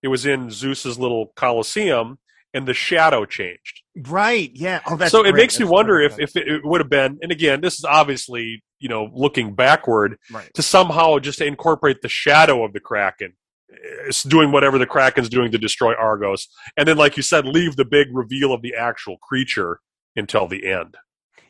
It 0.03 0.09
was 0.09 0.27
in 0.27 0.51
Zeus's 0.51 0.99
little 0.99 1.33
Colosseum, 1.35 2.19
and 2.55 2.67
the 2.67 2.75
shadow 2.75 3.25
changed. 3.25 3.83
Right. 3.97 4.51
Yeah. 4.55 4.81
Oh, 4.87 4.97
that's 4.97 5.11
so 5.11 5.21
it 5.21 5.33
great. 5.33 5.43
makes 5.43 5.59
me 5.59 5.67
wonder 5.67 5.97
great. 5.97 6.13
if 6.13 6.19
if 6.19 6.37
it, 6.37 6.49
it 6.49 6.65
would 6.65 6.81
have 6.81 6.91
been. 6.91 7.19
And 7.23 7.33
again, 7.33 7.61
this 7.61 7.79
is 7.79 7.85
obviously 7.85 8.63
you 8.79 8.89
know 8.89 9.11
looking 9.13 9.55
backward 9.55 10.19
right. 10.31 10.53
to 10.55 10.63
somehow 10.63 11.19
just 11.19 11.41
incorporate 11.41 12.01
the 12.03 12.09
shadow 12.09 12.65
of 12.65 12.73
the 12.73 12.81
Kraken, 12.81 13.33
eh, 13.73 13.77
It's 14.07 14.23
doing 14.23 14.53
whatever 14.53 14.79
the 14.79 14.87
Kraken's 14.87 15.29
doing 15.29 15.51
to 15.53 15.59
destroy 15.59 15.95
Argos, 15.95 16.49
and 16.77 16.87
then, 16.87 16.97
like 16.97 17.17
you 17.17 17.23
said, 17.23 17.45
leave 17.45 17.77
the 17.77 17.85
big 17.85 18.09
reveal 18.13 18.53
of 18.53 18.63
the 18.63 18.75
actual 18.75 19.19
creature 19.19 19.81
until 20.17 20.47
the 20.47 20.67
end. 20.67 20.97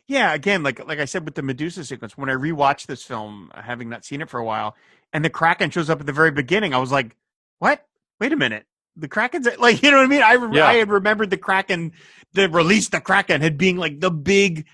Yeah, 0.09 0.33
again, 0.33 0.63
like 0.63 0.85
like 0.87 0.97
I 0.97 1.05
said 1.05 1.23
with 1.23 1.35
the 1.35 1.43
Medusa 1.43 1.85
sequence, 1.85 2.17
when 2.17 2.31
I 2.31 2.33
rewatched 2.33 2.87
this 2.87 3.03
film, 3.03 3.51
uh, 3.53 3.61
having 3.61 3.89
not 3.89 4.03
seen 4.03 4.21
it 4.21 4.29
for 4.29 4.39
a 4.39 4.43
while, 4.43 4.75
and 5.13 5.23
the 5.23 5.29
Kraken 5.29 5.69
shows 5.69 5.87
up 5.87 5.99
at 5.99 6.07
the 6.07 6.11
very 6.13 6.31
beginning, 6.31 6.73
I 6.73 6.79
was 6.79 6.91
like, 6.91 7.15
"What? 7.59 7.85
Wait 8.19 8.33
a 8.33 8.35
minute! 8.35 8.65
The 8.95 9.07
Kraken's 9.07 9.47
like, 9.59 9.83
you 9.83 9.91
know 9.91 9.97
what 9.97 10.05
I 10.05 10.07
mean? 10.07 10.23
I 10.23 10.33
Yeah. 10.51 10.65
I 10.65 10.73
had 10.73 10.89
remembered 10.89 11.29
the 11.29 11.37
Kraken, 11.37 11.91
the 12.33 12.49
release 12.49 12.89
the 12.89 12.99
Kraken 12.99 13.41
had 13.41 13.55
being 13.55 13.77
like 13.77 13.99
the 13.99 14.09
big 14.09 14.65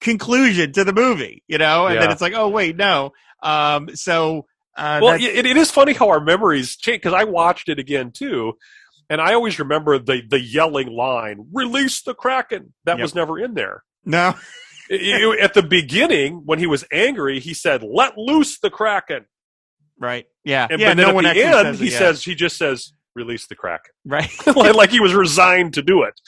conclusion 0.00 0.72
to 0.74 0.84
the 0.84 0.92
movie, 0.92 1.42
you 1.48 1.58
know, 1.58 1.86
and 1.86 2.00
then 2.00 2.12
it's 2.12 2.20
like, 2.20 2.34
oh 2.34 2.48
wait, 2.48 2.76
no. 2.76 3.12
Um, 3.42 3.88
so 3.96 4.46
uh, 4.76 5.00
well, 5.02 5.14
it, 5.14 5.46
it 5.46 5.56
is 5.56 5.68
funny 5.72 5.94
how 5.94 6.10
our 6.10 6.20
memories 6.20 6.76
change 6.76 7.02
because 7.02 7.12
I 7.12 7.24
watched 7.24 7.68
it 7.68 7.80
again 7.80 8.12
too, 8.12 8.52
and 9.10 9.20
I 9.20 9.34
always 9.34 9.58
remember 9.58 9.98
the 9.98 10.22
the 10.28 10.40
yelling 10.40 10.88
line, 10.88 11.48
"Release 11.52 12.02
the 12.02 12.14
Kraken." 12.14 12.72
That 12.84 12.98
Yep. 12.98 13.02
was 13.02 13.14
never 13.16 13.36
in 13.36 13.54
there. 13.54 13.82
no, 14.04 14.36
It- 14.88 15.40
at 15.40 15.54
the 15.54 15.62
beginning, 15.62 16.42
when 16.44 16.58
he 16.58 16.66
was 16.66 16.84
angry, 16.92 17.40
he 17.40 17.54
said, 17.54 17.82
"Let 17.82 18.16
loose 18.16 18.58
the 18.58 18.70
Kraken." 18.70 19.26
right? 19.98 20.26
Yeah, 20.44 20.66
And 20.70 20.78
yeah. 20.80 20.90
but 20.90 20.96
then 20.98 21.04
no 21.04 21.08
at 21.08 21.14
one 21.14 21.24
the 21.24 21.30
end, 21.42 21.54
says 21.54 21.80
he 21.80 21.90
yeah. 21.90 21.98
says 21.98 22.22
he 22.24 22.34
just 22.34 22.58
says, 22.58 22.92
"Release 23.14 23.46
the 23.46 23.54
Kraken," 23.54 23.92
right. 24.04 24.30
like, 24.54 24.74
like 24.74 24.90
he 24.90 25.00
was 25.00 25.14
resigned 25.14 25.72
to 25.74 25.82
do 25.82 26.02
it. 26.02 26.20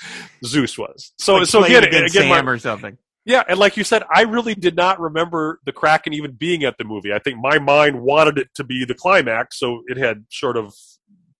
Zeus 0.44 0.78
was. 0.78 1.12
So 1.18 1.34
Like 1.36 1.46
so 1.46 1.64
again, 1.64 1.84
again, 1.84 2.28
my- 2.28 2.40
or 2.40 2.58
something. 2.58 2.96
yeah, 3.26 3.42
and 3.46 3.58
like 3.58 3.76
you 3.76 3.84
said, 3.84 4.04
I 4.12 4.22
really 4.22 4.54
did 4.54 4.74
not 4.74 4.98
remember 5.00 5.60
the 5.66 5.72
Kraken 5.72 6.14
even 6.14 6.32
being 6.32 6.64
at 6.64 6.78
the 6.78 6.84
movie. 6.84 7.12
I 7.12 7.18
think 7.18 7.38
my 7.42 7.58
mind 7.58 8.00
wanted 8.00 8.38
it 8.38 8.48
to 8.54 8.64
be 8.64 8.86
the 8.86 8.94
climax, 8.94 9.58
so 9.58 9.82
it 9.86 9.98
had 9.98 10.24
sort 10.30 10.56
of 10.56 10.74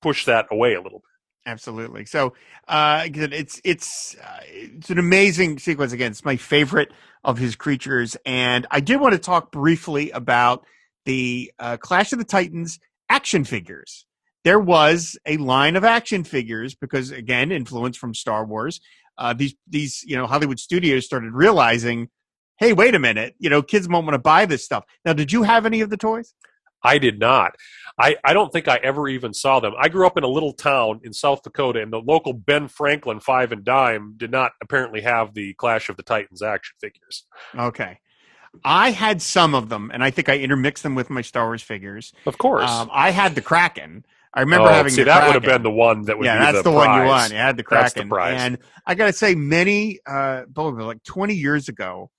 pushed 0.03 0.27
that 0.27 0.47
away 0.51 0.75
a 0.75 0.83
little 0.83 0.99
bit. 0.99 1.05
Absolutely. 1.49 2.05
So 2.05 2.35
uh, 2.69 3.05
it's 3.07 3.59
it's 3.65 4.15
uh, 4.23 4.41
it's 4.45 4.91
an 4.91 4.99
amazing 4.99 5.59
sequence. 5.59 5.93
Again, 5.93 6.11
it's 6.11 6.23
my 6.23 6.37
favorite 6.37 6.93
of 7.25 7.39
his 7.39 7.57
creatures, 7.57 8.19
and 8.27 8.67
I 8.71 8.81
did 8.81 9.01
want 9.01 9.15
to 9.15 9.19
talk 9.19 9.51
briefly 9.51 10.11
about 10.11 10.67
the 11.07 11.51
uh, 11.59 11.79
Clash 11.79 12.13
of 12.13 12.19
the 12.19 12.27
Titans 12.27 12.79
action 13.09 13.45
figures. 13.45 14.05
There 14.45 14.61
was 14.61 15.19
a 15.25 15.39
line 15.39 15.77
of 15.77 15.85
action 15.85 16.23
figures 16.23 16.75
because, 16.75 17.13
again, 17.13 17.51
influence 17.51 17.97
from 17.97 18.13
Star 18.13 18.45
Wars. 18.45 18.83
Uh, 19.17 19.33
these 19.33 19.55
these 19.67 20.05
you 20.07 20.17
know 20.19 20.27
Hollywood 20.27 20.61
studios 20.61 21.07
started 21.07 21.33
realizing, 21.33 22.11
hey, 22.59 22.75
wait 22.75 22.95
a 22.95 22.99
minute, 22.99 23.37
you 23.39 23.49
know, 23.49 23.63
kids 23.63 23.89
won't 23.89 24.05
want 24.05 24.17
to 24.17 24.19
buy 24.19 24.45
this 24.45 24.67
stuff. 24.67 24.85
Now, 25.03 25.15
did 25.15 25.33
you 25.33 25.45
have 25.45 25.65
any 25.65 25.81
of 25.81 25.89
the 25.89 25.97
toys? 25.97 26.35
I 26.83 26.99
did 26.99 27.19
not. 27.19 27.55
I, 27.99 28.17
I 28.25 28.33
don't 28.33 28.53
think 28.53 28.69
I 28.69 28.77
ever 28.77 29.09
even 29.09 29.35
saw 29.35 29.59
them. 29.61 29.73
I 29.79 29.89
grew 29.89 30.07
up 30.07 30.17
in 30.17 30.25
a 30.25 30.29
little 30.29 30.53
town 30.53 31.01
in 31.03 31.13
South 31.13 31.43
Dakota, 31.43 31.83
and 31.83 31.93
the 31.93 31.99
local 32.01 32.33
Ben 32.33 32.69
Franklin 32.69 33.21
Five 33.21 33.51
and 33.51 33.65
Dime 33.65 34.15
did 34.17 34.31
not 34.31 34.53
apparently 34.63 35.01
have 35.01 35.35
the 35.35 35.55
Clash 35.55 35.89
of 35.89 35.97
the 35.97 36.03
Titans 36.05 36.43
action 36.43 36.77
figures. 36.81 37.25
Okay. 37.57 37.99
I 38.65 38.93
had 38.93 39.21
some 39.21 39.55
of 39.55 39.69
them, 39.69 39.91
and 39.93 40.03
I 40.03 40.11
think 40.11 40.29
I 40.29 40.39
intermixed 40.39 40.83
them 40.83 40.95
with 40.95 41.11
my 41.11 41.23
Star 41.23 41.47
Wars 41.47 41.63
figures. 41.63 42.13
Of 42.27 42.39
course. 42.39 42.71
Um, 42.71 42.89
I 42.93 43.11
had 43.11 43.35
the 43.35 43.43
Kraken. 43.43 44.05
I 44.33 44.41
remember 44.41 44.69
Oh, 44.69 44.73
having 44.73 44.93
see, 44.93 45.03
the 45.03 45.07
that 45.07 45.27
would 45.27 45.35
have 45.35 45.43
been 45.43 45.63
the 45.63 45.71
one 45.71 46.03
that 46.03 46.19
would 46.19 46.25
yeah, 46.25 46.39
that's 46.39 46.59
the, 46.59 46.71
the, 46.71 46.77
one 46.77 47.01
you 47.01 47.09
want. 47.09 47.33
You 47.33 47.39
had 47.39 47.57
the 47.57 47.63
Kraken, 47.63 48.09
the 48.09 48.15
prize. 48.15 48.41
and 48.41 48.59
I 48.87 48.95
got 48.95 49.07
to 49.07 49.13
say, 49.13 49.35
many, 49.35 50.01
uh, 50.07 50.45
like 50.55 51.03
twenty 51.03 51.35
years 51.35 51.69
ago, 51.69 52.11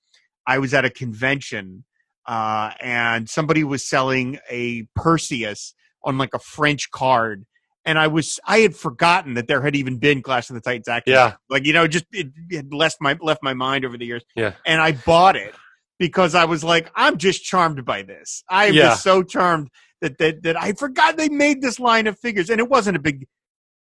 I 0.45 0.57
was 0.60 0.74
at 0.74 0.86
a 0.86 0.89
convention, 0.89 1.84
uh, 2.30 2.72
and 2.80 3.28
somebody 3.28 3.64
was 3.64 3.84
selling 3.90 4.38
a 4.52 4.84
Perseus 4.96 5.74
on 6.04 6.18
like 6.20 6.34
a 6.36 6.40
French 6.40 6.92
card, 6.92 7.46
and 7.86 7.98
I 7.98 8.06
was 8.08 8.40
I 8.46 8.60
had 8.60 8.76
forgotten 8.76 9.34
that 9.34 9.48
there 9.48 9.62
had 9.64 9.76
even 9.76 9.98
been 9.98 10.22
Clash 10.22 10.50
of 10.52 10.54
the 10.54 10.62
Titans 10.62 10.88
action. 10.88 11.14
Yeah. 11.14 11.36
like 11.50 11.66
you 11.66 11.74
know, 11.74 11.88
just 11.88 12.06
it, 12.12 12.28
it 12.52 12.56
had 12.58 12.74
left 12.74 12.98
my 13.02 13.18
left 13.20 13.42
my 13.42 13.56
mind 13.56 13.84
over 13.84 13.98
the 13.98 14.06
years. 14.06 14.24
Yeah. 14.36 14.54
and 14.66 14.80
I 14.80 14.92
bought 14.92 15.36
it 15.36 15.56
because 15.98 16.36
I 16.36 16.46
was 16.46 16.64
like, 16.64 16.92
I'm 16.96 17.18
just 17.18 17.44
charmed 17.44 17.84
by 17.84 18.04
this. 18.04 18.44
I 18.48 18.68
Yeah. 18.68 18.92
was 18.92 19.02
so 19.02 19.24
charmed 19.24 19.70
that 20.02 20.18
that 20.20 20.44
that 20.44 20.56
I 20.62 20.74
forgot 20.74 21.18
they 21.18 21.30
made 21.30 21.62
this 21.64 21.80
line 21.80 22.06
of 22.08 22.20
figures, 22.20 22.50
and 22.52 22.60
it 22.60 22.70
wasn't 22.70 22.96
a 22.96 23.02
big 23.02 23.26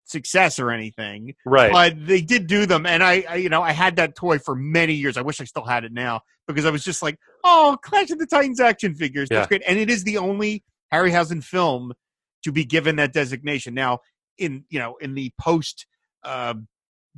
success 0.05 0.59
or 0.61 0.71
anything, 0.71 1.35
Right. 1.45 1.73
but 1.73 2.07
they 2.07 2.21
did 2.21 2.47
do 2.47 2.65
them. 2.67 2.87
And 2.87 3.03
I, 3.03 3.25
I, 3.29 3.35
you 3.37 3.49
know, 3.49 3.61
I 3.63 3.73
had 3.73 3.97
that 3.97 4.15
toy 4.15 4.39
for 4.39 4.55
many 4.55 4.93
years. 4.95 5.17
I 5.17 5.23
wish 5.23 5.41
I 5.41 5.45
still 5.45 5.65
had 5.65 5.83
it 5.85 5.93
now 5.93 6.21
because 6.47 6.65
I 6.65 6.71
was 6.71 6.85
just 6.85 7.03
like, 7.03 7.19
oh, 7.47 7.79
Clash 7.83 8.11
of 8.11 8.19
the 8.19 8.27
Titans 8.27 8.61
action 8.61 8.95
figures. 8.95 9.29
That's 9.29 9.45
Yeah. 9.45 9.49
great. 9.59 9.63
And 9.67 9.79
it 9.79 9.89
is 9.89 10.05
the 10.05 10.19
only 10.19 10.65
Harryhausen 10.93 11.43
film 11.45 11.93
to 12.45 12.53
be 12.53 12.65
given 12.65 12.97
that 12.97 13.13
designation. 13.13 13.75
Now, 13.75 14.01
in 14.39 14.65
you 14.69 14.79
know, 14.79 14.97
in 15.01 15.15
the 15.15 15.33
post 15.41 15.87
uh, 16.25 16.55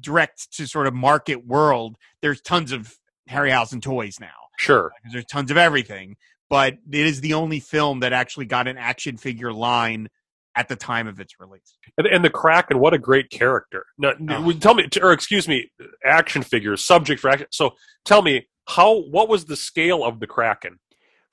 direct 0.01 0.53
to 0.57 0.67
sort 0.67 0.87
of 0.87 0.95
market 0.95 1.47
world, 1.47 1.97
there's 2.23 2.41
tons 2.41 2.73
of 2.73 2.95
Harryhausen 3.29 3.83
toys 3.83 4.19
now 4.21 4.29
sure. 4.59 4.93
because 5.03 5.13
there's 5.13 5.25
tons 5.27 5.51
of 5.51 5.57
everything. 5.57 6.17
But 6.51 6.75
it 6.91 7.07
is 7.07 7.21
the 7.21 7.35
only 7.35 7.61
film 7.61 8.01
that 8.01 8.13
actually 8.13 8.47
got 8.47 8.69
an 8.69 8.79
action 8.79 9.17
figure 9.19 9.53
line 9.53 10.09
at 10.57 10.69
the 10.69 10.77
time 10.77 11.07
of 11.07 11.21
its 11.21 11.35
release. 11.39 11.77
And, 11.99 12.07
and 12.07 12.25
the 12.25 12.31
Kraken, 12.31 12.79
what 12.79 12.95
a 12.95 12.99
great 12.99 13.31
character. 13.31 13.85
Now, 13.99 14.15
Oh. 14.31 14.53
tell 14.53 14.75
me, 14.75 14.89
or 15.03 15.13
excuse 15.13 15.47
me, 15.47 15.71
action 16.05 16.43
figures, 16.43 16.83
subject 16.85 17.21
for 17.21 17.29
action. 17.31 17.47
So 17.51 17.73
tell 18.05 18.23
me, 18.23 18.47
how? 18.69 19.01
What 19.01 19.29
was 19.29 19.47
the 19.47 19.57
scale 19.57 20.05
of 20.05 20.21
the 20.21 20.27
Kraken 20.27 20.79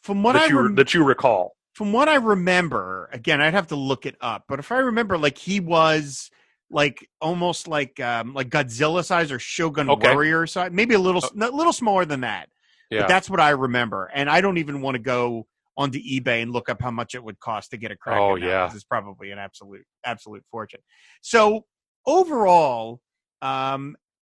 From 0.02 0.24
what 0.24 0.34
that 0.34 0.44
I 0.44 0.48
you 0.48 0.62
rem- 0.62 0.76
that 0.76 0.94
you 0.94 1.04
recall? 1.04 1.56
from 1.74 1.92
what 1.92 2.08
I 2.08 2.16
remember, 2.16 3.10
again, 3.12 3.42
I'd 3.42 3.54
have 3.54 3.68
to 3.68 3.76
look 3.76 4.06
it 4.06 4.16
up, 4.22 4.46
but 4.48 4.60
if 4.60 4.72
I 4.72 4.78
remember, 4.78 5.18
like 5.18 5.38
he 5.38 5.60
was 5.60 6.32
like 6.72 7.08
almost 7.22 7.68
like 7.68 8.00
um 8.00 8.34
like 8.34 8.50
Godzilla 8.50 9.04
size 9.04 9.32
or 9.32 9.40
Shogun 9.40 9.90
Okay. 9.90 10.12
Warrior 10.12 10.48
size, 10.48 10.72
maybe 10.72 10.96
a 10.96 11.00
little 11.00 11.22
a 11.24 11.52
little 11.52 11.74
smaller 11.74 12.06
than 12.06 12.22
that. 12.22 12.50
Yeah. 12.90 13.02
But 13.02 13.08
that's 13.10 13.30
what 13.30 13.40
I 13.40 13.50
remember, 13.50 14.10
and 14.14 14.30
I 14.30 14.42
don't 14.42 14.58
even 14.58 14.82
want 14.82 14.96
to 14.96 15.02
go 15.02 15.48
onto 15.78 16.00
eBay 16.00 16.42
and 16.42 16.54
look 16.54 16.70
up 16.70 16.82
how 16.82 16.92
much 16.92 17.16
it 17.16 17.24
would 17.24 17.38
cost 17.42 17.72
to 17.72 17.78
get 17.78 17.92
a 17.92 17.98
Kraken. 17.98 18.24
Oh, 18.24 18.36
yeah 18.36 18.72
it's 18.74 18.84
probably 18.86 19.32
an 19.32 19.40
absolute 19.40 19.86
absolute 20.06 20.44
fortune. 20.50 20.80
So 21.22 21.66
overall, 22.06 23.02
um, 23.42 23.98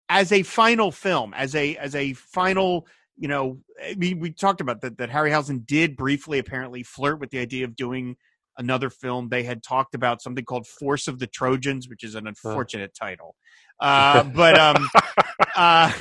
as 0.09 0.33
a 0.33 0.43
final 0.43 0.93
film, 0.93 1.35
as 1.35 1.55
a 1.55 1.77
as 1.77 1.95
a 1.95 2.13
final, 2.15 2.87
you 3.17 3.29
know, 3.29 3.59
I 3.83 3.95
mean, 3.95 4.21
we 4.21 4.33
talked 4.33 4.61
about 4.61 4.81
that 4.83 4.99
that 4.99 5.11
Harryhausen 5.11 5.67
did 5.67 5.97
briefly 5.97 6.39
apparently 6.39 6.83
flirt 6.83 7.21
with 7.21 7.31
the 7.31 7.39
idea 7.39 7.65
of 7.65 7.77
doing 7.77 8.17
another 8.59 8.89
film. 8.91 9.29
They 9.29 9.43
had 9.43 9.63
talked 9.63 9.95
about 9.95 10.23
something 10.23 10.45
called 10.45 10.67
Force 10.67 11.09
of 11.09 11.19
the 11.19 11.27
Trojans, 11.27 11.89
which 11.89 12.05
is 12.05 12.15
an 12.15 12.27
unfortunate 12.27 12.95
title. 12.95 13.35
Uh, 13.81 14.23
but 14.23 14.59
um, 14.59 14.89
uh, 15.57 15.93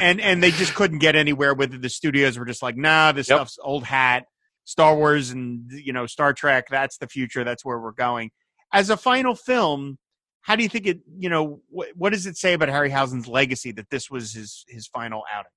and 0.00 0.20
and 0.20 0.42
they 0.42 0.50
just 0.50 0.74
couldn't 0.74 0.98
get 0.98 1.16
anywhere 1.16 1.54
with 1.54 1.74
it. 1.74 1.82
The 1.82 1.88
studios 1.88 2.38
were 2.38 2.44
just 2.44 2.62
like, 2.62 2.76
nah, 2.76 3.12
this 3.12 3.28
Yep. 3.28 3.38
stuff's 3.38 3.58
old 3.62 3.84
hat. 3.84 4.26
Star 4.64 4.96
Wars 4.96 5.30
and 5.30 5.70
you 5.70 5.92
know 5.92 6.06
Star 6.06 6.32
Trek, 6.32 6.66
that's 6.70 6.98
the 6.98 7.06
future. 7.06 7.44
That's 7.44 7.64
where 7.64 7.78
we're 7.78 7.92
going. 7.92 8.30
As 8.72 8.90
a 8.90 8.96
final 8.96 9.34
film, 9.36 9.98
how 10.46 10.54
do 10.54 10.62
you 10.62 10.68
think 10.68 10.86
it? 10.86 11.00
You 11.18 11.28
know, 11.28 11.60
what, 11.70 11.88
what 11.96 12.12
does 12.12 12.24
it 12.24 12.36
say 12.36 12.52
about 12.52 12.68
Harryhausen's 12.68 13.26
legacy 13.26 13.72
that 13.72 13.90
this 13.90 14.08
was 14.08 14.32
his 14.32 14.64
his 14.68 14.86
final 14.86 15.24
outing? 15.32 15.50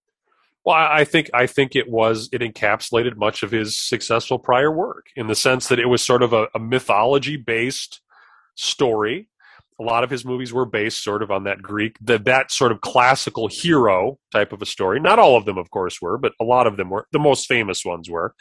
Well, 0.66 0.76
I 0.76 1.02
I 1.02 1.04
think 1.04 1.30
I 1.32 1.46
think 1.46 1.76
it 1.76 1.88
was 1.88 2.28
it 2.34 2.42
encapsulated 2.42 3.16
much 3.16 3.44
of 3.44 3.52
his 3.52 3.80
successful 3.80 4.40
prior 4.40 4.72
work 4.72 5.06
in 5.16 5.28
the 5.28 5.36
sense 5.36 5.68
that 5.68 5.78
it 5.78 5.86
was 5.86 6.02
sort 6.02 6.24
of 6.24 6.34
a, 6.34 6.48
a 6.56 6.60
mythology 6.60 7.38
based 7.38 8.02
story. 8.56 9.30
A 9.80 9.84
lot 9.84 10.04
of 10.04 10.10
his 10.10 10.26
movies 10.26 10.52
were 10.52 10.66
based 10.66 11.04
sort 11.04 11.22
of 11.22 11.30
on 11.30 11.44
that 11.44 11.62
Greek, 11.62 11.96
that 12.02 12.26
that 12.26 12.52
sort 12.52 12.72
of 12.72 12.82
classical 12.82 13.48
hero 13.48 14.18
type 14.32 14.52
of 14.52 14.62
a 14.64 14.66
story. 14.66 15.00
Not 15.00 15.20
all 15.20 15.38
of 15.38 15.46
them, 15.46 15.60
of 15.60 15.70
course, 15.70 16.02
were, 16.02 16.18
but 16.18 16.34
a 16.42 16.44
lot 16.44 16.66
of 16.66 16.78
them 16.78 16.90
were. 16.90 17.06
The 17.12 17.20
most 17.20 17.46
famous 17.46 17.86
ones 17.86 18.10
were. 18.10 18.34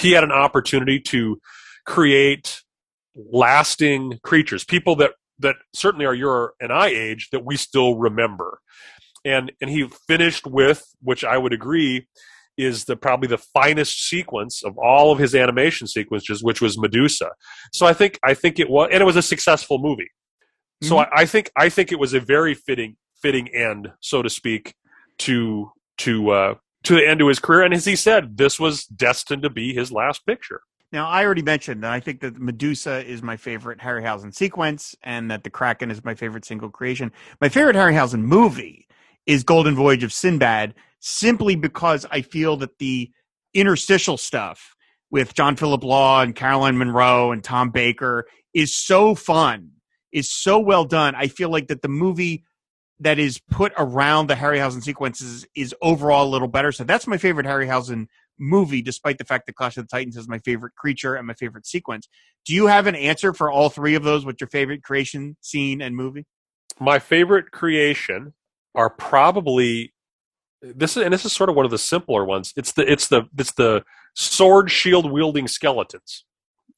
He 0.00 0.12
had 0.12 0.24
an 0.24 0.32
opportunity 0.32 0.98
to 1.12 1.40
create 1.86 2.60
lasting 3.14 4.18
creatures, 4.24 4.64
people 4.64 4.96
that 4.96 5.12
that 5.38 5.56
certainly 5.74 6.06
are 6.06 6.14
your 6.14 6.54
and 6.60 6.72
I 6.72 6.88
age 6.88 7.28
that 7.32 7.44
we 7.44 7.56
still 7.56 7.96
remember. 7.96 8.60
and 9.24 9.52
and 9.60 9.70
he 9.70 9.88
finished 10.06 10.46
with 10.46 10.82
which 11.02 11.24
I 11.24 11.36
would 11.38 11.52
agree 11.52 12.06
is 12.56 12.84
the 12.84 12.96
probably 12.96 13.28
the 13.28 13.38
finest 13.38 14.08
sequence 14.08 14.62
of 14.64 14.78
all 14.78 15.12
of 15.12 15.18
his 15.18 15.34
animation 15.34 15.86
sequences, 15.86 16.42
which 16.42 16.60
was 16.62 16.78
Medusa. 16.78 17.30
So 17.72 17.84
I 17.86 17.92
think 17.92 18.18
I 18.22 18.34
think 18.34 18.58
it 18.58 18.70
was, 18.70 18.88
and 18.92 19.02
it 19.02 19.04
was 19.04 19.16
a 19.16 19.22
successful 19.22 19.78
movie. 19.78 20.10
So 20.82 20.96
Mhm. 20.96 21.00
I, 21.12 21.22
I 21.22 21.26
think 21.26 21.50
I 21.56 21.68
think 21.68 21.92
it 21.92 21.98
was 21.98 22.14
a 22.14 22.20
very 22.20 22.54
fitting 22.54 22.96
fitting 23.22 23.48
end, 23.48 23.92
so 24.00 24.22
to 24.22 24.30
speak, 24.30 24.74
to 25.18 25.70
to 25.98 26.30
uh, 26.30 26.54
to 26.84 26.94
the 26.94 27.06
end 27.06 27.20
of 27.20 27.28
his 27.28 27.38
career. 27.40 27.62
And 27.62 27.74
as 27.74 27.84
he 27.84 27.96
said, 27.96 28.36
this 28.36 28.60
was 28.60 28.84
destined 28.86 29.42
to 29.42 29.50
be 29.50 29.74
his 29.74 29.90
last 29.90 30.24
picture. 30.26 30.60
Now, 30.92 31.08
I 31.08 31.24
already 31.24 31.42
mentioned 31.42 31.82
that 31.82 31.92
I 31.92 32.00
think 32.00 32.20
that 32.20 32.38
Medusa 32.38 33.04
is 33.04 33.22
my 33.22 33.36
favorite 33.36 33.80
Harryhausen 33.80 34.34
sequence 34.34 34.94
and 35.02 35.30
that 35.30 35.42
the 35.42 35.50
Kraken 35.50 35.90
is 35.90 36.04
my 36.04 36.14
favorite 36.14 36.44
single 36.44 36.70
creation. 36.70 37.12
My 37.40 37.48
favorite 37.48 37.76
Harryhausen 37.76 38.22
movie 38.22 38.86
is 39.26 39.42
Golden 39.42 39.74
Voyage 39.74 40.04
of 40.04 40.12
Sinbad 40.12 40.74
simply 41.00 41.56
because 41.56 42.06
I 42.10 42.22
feel 42.22 42.56
that 42.58 42.78
the 42.78 43.10
interstitial 43.52 44.16
stuff 44.16 44.76
with 45.10 45.34
John 45.34 45.56
Philip 45.56 45.82
Law 45.82 46.22
and 46.22 46.34
Caroline 46.34 46.78
Munro 46.78 47.32
and 47.32 47.42
Tom 47.42 47.70
Baker 47.70 48.26
is 48.54 48.74
so 48.74 49.14
fun, 49.14 49.72
is 50.12 50.30
so 50.30 50.58
well 50.58 50.84
done. 50.84 51.14
I 51.14 51.26
feel 51.26 51.50
like 51.50 51.68
that 51.68 51.82
the 51.82 51.88
movie 51.88 52.44
that 53.00 53.18
is 53.18 53.40
put 53.50 53.72
around 53.76 54.28
the 54.28 54.34
Harryhausen 54.34 54.82
sequences 54.82 55.46
is 55.54 55.74
overall 55.82 56.26
a 56.26 56.30
little 56.30 56.48
better. 56.48 56.72
So 56.72 56.84
that's 56.84 57.06
my 57.06 57.18
favorite 57.18 57.46
Harryhausen 57.46 58.06
movie, 58.38 58.82
despite 58.82 59.18
the 59.18 59.24
fact 59.24 59.46
that 59.46 59.54
Clash 59.54 59.76
of 59.76 59.84
the 59.84 59.88
Titans 59.88 60.16
is 60.16 60.28
my 60.28 60.38
favorite 60.38 60.74
creature 60.74 61.14
and 61.14 61.26
my 61.26 61.34
favorite 61.34 61.66
sequence. 61.66 62.08
Do 62.44 62.54
you 62.54 62.66
have 62.66 62.86
an 62.86 62.94
answer 62.94 63.32
for 63.32 63.50
all 63.50 63.68
three 63.68 63.94
of 63.94 64.02
those? 64.02 64.24
What's 64.24 64.40
your 64.40 64.48
favorite 64.48 64.82
creation, 64.82 65.36
scene, 65.40 65.80
and 65.80 65.96
movie? 65.96 66.26
My 66.78 66.98
favorite 66.98 67.50
creation 67.50 68.34
are 68.74 68.90
probably 68.90 69.92
this 70.62 70.96
is 70.96 71.02
and 71.02 71.12
this 71.12 71.24
is 71.24 71.32
sort 71.32 71.50
of 71.50 71.56
one 71.56 71.64
of 71.64 71.70
the 71.70 71.78
simpler 71.78 72.24
ones. 72.24 72.52
It's 72.56 72.72
the 72.72 72.90
it's 72.90 73.08
the 73.08 73.22
it's 73.36 73.52
the 73.52 73.84
sword 74.14 74.70
shield 74.70 75.10
wielding 75.10 75.48
skeletons. 75.48 76.24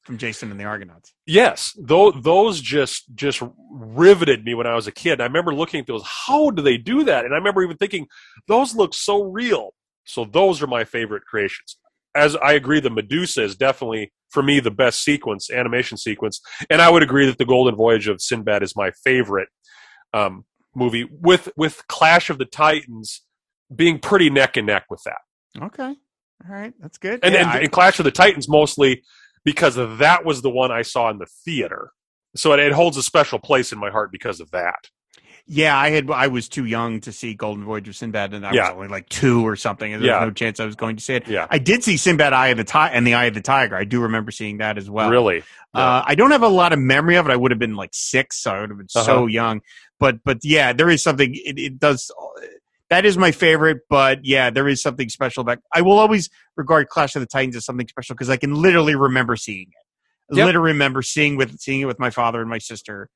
From 0.03 0.17
Jason 0.17 0.49
and 0.49 0.59
the 0.59 0.63
Argonauts. 0.63 1.13
Yes, 1.27 1.77
though 1.79 2.11
those 2.11 2.61
just 2.61 3.13
just 3.15 3.43
riveted 3.69 4.43
me 4.43 4.55
when 4.55 4.65
I 4.65 4.73
was 4.73 4.87
a 4.87 4.91
kid. 4.91 5.21
I 5.21 5.25
remember 5.25 5.53
looking 5.53 5.81
at 5.81 5.87
those. 5.87 6.03
How 6.03 6.49
do 6.49 6.61
they 6.61 6.77
do 6.77 7.03
that? 7.03 7.25
And 7.25 7.33
I 7.33 7.37
remember 7.37 7.61
even 7.63 7.77
thinking 7.77 8.07
those 8.47 8.75
look 8.75 8.93
so 8.93 9.23
real. 9.23 9.73
So 10.09 10.25
those 10.25 10.61
are 10.61 10.67
my 10.67 10.83
favorite 10.83 11.23
creations. 11.25 11.77
As 12.15 12.35
I 12.35 12.53
agree, 12.53 12.79
the 12.79 12.89
Medusa 12.89 13.43
is 13.43 13.55
definitely 13.55 14.11
for 14.31 14.41
me 14.43 14.59
the 14.59 14.71
best 14.71 15.03
sequence, 15.03 15.49
animation 15.51 15.97
sequence, 15.97 16.41
and 16.69 16.81
I 16.81 16.89
would 16.89 17.03
agree 17.03 17.25
that 17.27 17.37
the 17.37 17.45
Golden 17.45 17.75
Voyage 17.75 18.07
of 18.07 18.21
Sinbad 18.21 18.63
is 18.63 18.75
my 18.75 18.91
favorite 19.03 19.49
um, 20.13 20.45
movie. 20.75 21.07
With 21.11 21.49
with 21.55 21.83
Clash 21.87 22.29
of 22.29 22.37
the 22.37 22.45
Titans 22.45 23.21
being 23.73 23.99
pretty 23.99 24.29
neck 24.29 24.57
and 24.57 24.65
neck 24.67 24.85
with 24.89 25.01
that 25.03 25.19
Okay. 25.61 25.83
All 26.47 26.55
right. 26.55 26.73
That's 26.79 26.97
good. 26.97 27.19
and, 27.23 27.33
Yeah, 27.33 27.41
and, 27.41 27.49
I- 27.49 27.59
and 27.59 27.71
Clash 27.71 27.99
of 27.99 28.05
the 28.05 28.11
Titans 28.11 28.47
mostly 28.49 29.03
because 29.45 29.75
that 29.75 30.25
was 30.25 30.41
the 30.41 30.49
one 30.49 30.71
I 30.71 30.81
saw 30.81 31.09
in 31.09 31.17
the 31.17 31.27
theater. 31.45 31.91
So 32.35 32.53
it, 32.53 32.59
it 32.59 32.71
holds 32.73 32.97
a 32.97 33.03
special 33.03 33.39
place 33.39 33.71
in 33.71 33.79
my 33.79 33.89
heart 33.89 34.11
because 34.11 34.39
of 34.39 34.51
that. 34.51 34.87
Yeah, 35.51 35.75
I 35.77 35.89
had 35.89 36.09
I 36.11 36.27
was 36.27 36.47
too 36.47 36.65
young 36.65 36.99
to 37.01 37.11
see 37.11 37.33
Golden 37.33 37.65
Voyage 37.65 37.87
of 37.89 37.95
Sinbad, 37.95 38.33
and 38.35 38.45
I 38.45 38.53
Yeah. 38.53 38.69
was 38.69 38.75
only 38.75 38.87
like 38.87 39.09
two 39.09 39.45
or 39.45 39.55
something, 39.55 39.91
and 39.91 40.01
there 40.03 40.11
Yeah. 40.11 40.19
was 40.19 40.27
no 40.27 40.31
chance 40.33 40.59
I 40.59 40.65
was 40.65 40.75
going 40.75 40.95
to 40.97 41.03
see 41.03 41.15
it. 41.15 41.27
Yeah, 41.27 41.47
I 41.49 41.57
did 41.57 41.83
see 41.83 41.97
Sinbad 41.97 42.31
Eye 42.33 42.49
of 42.49 42.57
the 42.57 42.63
Ti- 42.63 42.77
and 42.93 43.05
the 43.05 43.15
Eye 43.15 43.25
of 43.25 43.33
the 43.33 43.41
Tiger. 43.41 43.75
I 43.75 43.83
do 43.83 44.01
remember 44.01 44.29
seeing 44.31 44.59
that 44.59 44.77
as 44.77 44.89
well. 44.89 45.09
really. 45.09 45.43
Uh, 45.73 46.03
I 46.05 46.15
don't 46.15 46.31
have 46.31 46.43
a 46.43 46.47
lot 46.47 46.71
of 46.71 46.79
memory 46.79 47.15
of 47.15 47.27
it. 47.27 47.31
I 47.31 47.35
would 47.35 47.51
have 47.51 47.59
been 47.59 47.75
like 47.75 47.89
six, 47.93 48.37
so 48.41 48.51
I 48.51 48.61
would 48.61 48.69
have 48.69 48.77
been 48.77 48.89
so 48.89 49.01
Uh-huh. 49.01 49.25
young. 49.25 49.61
But 49.99 50.23
but 50.23 50.37
yeah, 50.43 50.71
there 50.71 50.89
is 50.89 51.01
something. 51.03 51.31
It, 51.33 51.57
it 51.59 51.79
does. 51.79 52.11
That 52.89 53.05
is 53.05 53.17
my 53.17 53.31
favorite. 53.31 53.79
But 53.89 54.23
yeah, 54.25 54.49
there 54.51 54.67
is 54.67 54.81
something 54.81 55.09
special 55.09 55.41
about. 55.41 55.59
I 55.73 55.81
will 55.81 55.97
always 55.99 56.29
regard 56.55 56.89
Clash 56.89 57.15
of 57.15 57.21
the 57.21 57.27
Titans 57.27 57.55
as 57.55 57.65
something 57.65 57.87
special 57.87 58.15
because 58.15 58.29
I 58.29 58.37
can 58.37 58.53
literally 58.55 58.95
remember 58.95 59.35
seeing 59.35 59.67
it. 59.71 60.33
I 60.33 60.37
Yep. 60.37 60.45
Literally 60.45 60.71
remember 60.73 61.01
seeing 61.01 61.37
with 61.37 61.59
seeing 61.59 61.81
it 61.81 61.85
with 61.85 61.99
my 61.99 62.11
father 62.11 62.39
and 62.41 62.49
my 62.49 62.59
sister, 62.59 63.09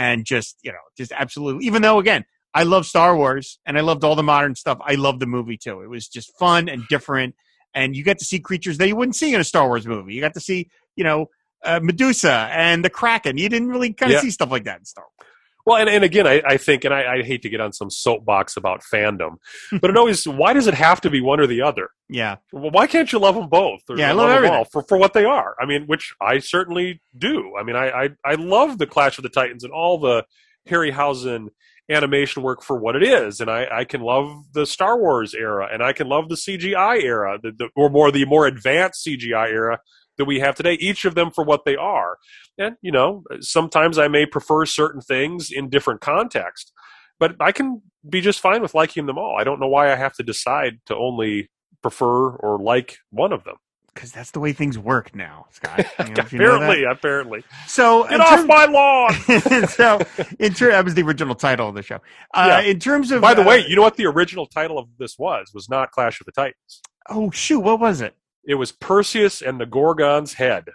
and 0.00 0.24
just 0.24 0.56
you 0.62 0.72
know, 0.72 0.78
just 0.96 1.12
absolutely. 1.12 1.66
Even 1.66 1.82
though 1.82 1.98
again, 1.98 2.24
I 2.54 2.62
love 2.64 2.86
Star 2.86 3.14
Wars 3.16 3.58
and 3.66 3.76
I 3.78 3.82
loved 3.82 4.02
all 4.02 4.16
the 4.16 4.22
modern 4.22 4.54
stuff. 4.54 4.78
I 4.82 4.94
loved 4.94 5.20
the 5.20 5.26
movie 5.26 5.58
too. 5.58 5.82
It 5.82 5.90
was 5.90 6.08
just 6.08 6.36
fun 6.38 6.68
and 6.68 6.82
different, 6.88 7.34
and 7.74 7.94
you 7.94 8.02
got 8.02 8.18
to 8.18 8.24
see 8.24 8.40
creatures 8.40 8.78
that 8.78 8.88
you 8.88 8.96
wouldn't 8.96 9.16
see 9.16 9.34
in 9.34 9.40
a 9.40 9.44
Star 9.44 9.66
Wars 9.68 9.86
movie. 9.86 10.14
You 10.14 10.20
got 10.22 10.34
to 10.34 10.40
see 10.40 10.70
you 10.96 11.04
know 11.04 11.26
uh, 11.64 11.80
Medusa 11.82 12.48
and 12.52 12.82
the 12.84 12.90
Kraken. 12.90 13.36
You 13.36 13.48
didn't 13.50 13.68
really 13.68 13.92
kind 13.92 14.10
of 14.12 14.16
Yeah. 14.16 14.22
see 14.22 14.30
stuff 14.30 14.50
like 14.50 14.64
that 14.64 14.78
in 14.78 14.84
Star 14.86 15.04
Wars. 15.04 15.29
Well, 15.66 15.76
and, 15.76 15.88
and 15.88 16.04
again, 16.04 16.26
I, 16.26 16.42
I 16.46 16.56
think, 16.56 16.84
and 16.84 16.94
I, 16.94 17.16
I 17.16 17.22
hate 17.22 17.42
to 17.42 17.48
get 17.48 17.60
on 17.60 17.72
some 17.72 17.90
soapbox 17.90 18.56
about 18.56 18.82
fandom, 18.82 19.36
but 19.80 19.90
it 19.90 19.96
always, 19.96 20.26
why 20.28 20.52
does 20.52 20.66
it 20.66 20.74
have 20.74 21.00
to 21.02 21.10
be 21.10 21.20
one 21.20 21.40
or 21.40 21.46
the 21.46 21.62
other? 21.62 21.90
Yeah, 22.08 22.36
Well, 22.52 22.70
why 22.70 22.86
can't 22.86 23.12
you 23.12 23.18
love 23.18 23.34
them 23.34 23.48
both? 23.48 23.80
Or 23.88 23.96
Yeah, 23.96 24.08
I 24.08 24.12
love 24.12 24.18
love 24.18 24.28
them 24.28 24.36
everything. 24.38 24.56
all 24.56 24.64
for, 24.64 24.82
for 24.82 24.98
what 24.98 25.12
they 25.12 25.24
are. 25.24 25.54
I 25.60 25.66
mean, 25.66 25.84
which 25.86 26.12
I 26.20 26.38
certainly 26.38 27.00
do. 27.16 27.54
I 27.58 27.62
mean, 27.62 27.76
I, 27.76 27.88
I, 27.90 28.08
I 28.24 28.34
love 28.34 28.78
the 28.78 28.86
Clash 28.86 29.18
of 29.18 29.22
the 29.22 29.28
Titans 29.28 29.62
and 29.64 29.72
all 29.72 29.98
the 29.98 30.24
Harryhausen 30.68 31.48
animation 31.88 32.42
work 32.42 32.62
for 32.62 32.76
what 32.78 32.96
it 32.96 33.02
is. 33.02 33.40
And 33.40 33.50
I, 33.50 33.66
I 33.70 33.84
can 33.84 34.00
love 34.00 34.44
the 34.52 34.64
Star 34.66 34.98
Wars 34.98 35.34
era 35.34 35.68
and 35.72 35.82
I 35.82 35.92
can 35.92 36.08
love 36.08 36.28
the 36.28 36.36
CGI 36.36 37.02
era, 37.02 37.38
the, 37.42 37.52
the, 37.52 37.68
or 37.74 37.90
more 37.90 38.10
the 38.12 38.24
more 38.24 38.46
advanced 38.46 39.06
CGI 39.06 39.48
era 39.50 39.80
that 40.20 40.26
we 40.26 40.38
have 40.38 40.54
today, 40.54 40.74
each 40.74 41.04
of 41.04 41.16
them 41.16 41.32
for 41.32 41.42
what 41.44 41.64
they 41.64 41.74
are. 41.74 42.16
And, 42.56 42.76
you 42.82 42.92
know, 42.92 43.24
sometimes 43.40 43.98
I 43.98 44.06
may 44.06 44.24
prefer 44.26 44.64
certain 44.66 45.00
things 45.00 45.50
in 45.50 45.68
different 45.68 46.00
context, 46.00 46.72
but 47.18 47.34
I 47.40 47.50
can 47.50 47.82
be 48.08 48.20
just 48.20 48.38
fine 48.40 48.62
with 48.62 48.74
liking 48.74 49.06
them 49.06 49.18
all. 49.18 49.36
I 49.38 49.44
don't 49.44 49.58
know 49.60 49.68
why 49.68 49.92
I 49.92 49.96
have 49.96 50.14
to 50.14 50.22
decide 50.22 50.78
to 50.86 50.94
only 50.96 51.50
prefer 51.82 52.30
or 52.36 52.58
like 52.58 52.98
one 53.10 53.32
of 53.32 53.42
them. 53.44 53.56
because 53.94 54.12
that's 54.12 54.30
the 54.30 54.40
way 54.40 54.52
things 54.52 54.78
work 54.78 55.14
now, 55.14 55.46
Scott. 55.50 55.84
You 55.98 56.14
know, 56.14 56.22
if 56.22 56.32
you 56.32 56.38
know 56.38 56.54
apparently, 56.56 56.84
apparently. 56.84 57.44
So 57.66 58.06
Get 58.08 58.20
off 58.20 58.38
term- 58.40 58.46
my 58.46 58.64
lawn! 58.78 59.66
so 59.68 60.00
in 60.38 60.54
ter- 60.54 60.70
that 60.72 60.84
was 60.84 60.94
the 60.94 61.02
original 61.02 61.34
title 61.34 61.68
of 61.68 61.74
the 61.74 61.82
show. 61.82 61.98
Uh, 62.34 62.46
Yeah. 62.62 62.70
In 62.70 62.78
terms 62.78 63.10
of 63.10 63.20
By 63.20 63.34
the 63.34 63.42
uh, 63.42 63.46
way, 63.48 63.66
you 63.66 63.76
know 63.76 63.82
what 63.82 63.96
the 63.96 64.06
original 64.06 64.46
title 64.46 64.78
of 64.78 64.86
this 64.98 65.18
was? 65.18 65.50
Was 65.54 65.68
not 65.68 65.90
Clash 65.90 66.20
of 66.20 66.26
the 66.26 66.32
Titans. 66.32 66.80
oh 67.08 67.30
shoot, 67.30 67.60
what 67.60 67.80
was 67.80 68.00
it? 68.00 68.14
It 68.44 68.54
was 68.54 68.72
Perseus 68.72 69.42
and 69.42 69.60
the 69.60 69.66
Gorgon's 69.66 70.34
Head. 70.34 70.70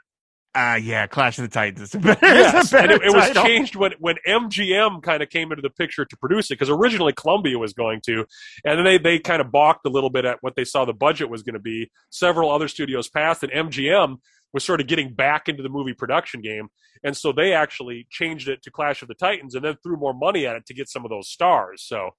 Uh 0.56 0.80
yeah, 0.82 1.06
Clash 1.06 1.38
of 1.38 1.44
the 1.44 1.50
Titans. 1.50 1.92
Better, 1.92 2.18
Yes, 2.22 2.74
and 2.74 2.90
it, 2.90 3.02
it 3.04 3.14
was 3.14 3.30
changed 3.44 3.76
when, 3.76 3.92
when 4.00 4.16
MGM 4.26 5.04
kind 5.04 5.22
of 5.22 5.30
came 5.30 5.52
into 5.52 5.62
the 5.62 5.70
picture 5.70 6.06
to 6.06 6.18
produce 6.18 6.50
it 6.50 6.54
because 6.54 6.70
originally 6.70 7.12
Columbia 7.12 7.60
was 7.60 7.74
going 7.74 8.00
to, 8.06 8.26
and 8.64 8.78
then 8.78 8.86
they, 8.86 8.98
they 8.98 9.20
kind 9.20 9.42
of 9.42 9.52
balked 9.52 9.86
a 9.86 9.90
little 9.90 10.10
bit 10.10 10.24
at 10.24 10.38
what 10.42 10.56
they 10.56 10.64
saw 10.64 10.86
the 10.86 10.94
budget 10.94 11.30
was 11.30 11.44
going 11.44 11.56
to 11.56 11.60
be. 11.60 11.92
Several 12.10 12.50
other 12.50 12.70
studios 12.70 13.10
passed, 13.10 13.44
and 13.44 13.52
MGM 13.52 14.16
was 14.54 14.64
sort 14.64 14.80
of 14.80 14.88
getting 14.88 15.14
back 15.14 15.50
into 15.50 15.62
the 15.62 15.68
movie 15.68 15.94
production 15.94 16.40
game, 16.40 16.70
and 17.04 17.18
so 17.18 17.34
they 17.34 17.52
actually 17.52 18.08
changed 18.10 18.48
it 18.48 18.62
to 18.64 18.72
Clash 18.72 19.02
of 19.02 19.10
the 19.10 19.16
Titans 19.16 19.56
and 19.56 19.66
then 19.66 19.76
threw 19.84 19.98
more 19.98 20.14
money 20.14 20.48
at 20.48 20.56
it 20.56 20.66
to 20.68 20.74
get 20.74 20.88
some 20.88 21.04
of 21.04 21.10
those 21.10 21.28
stars. 21.28 21.84
So. 21.86 22.12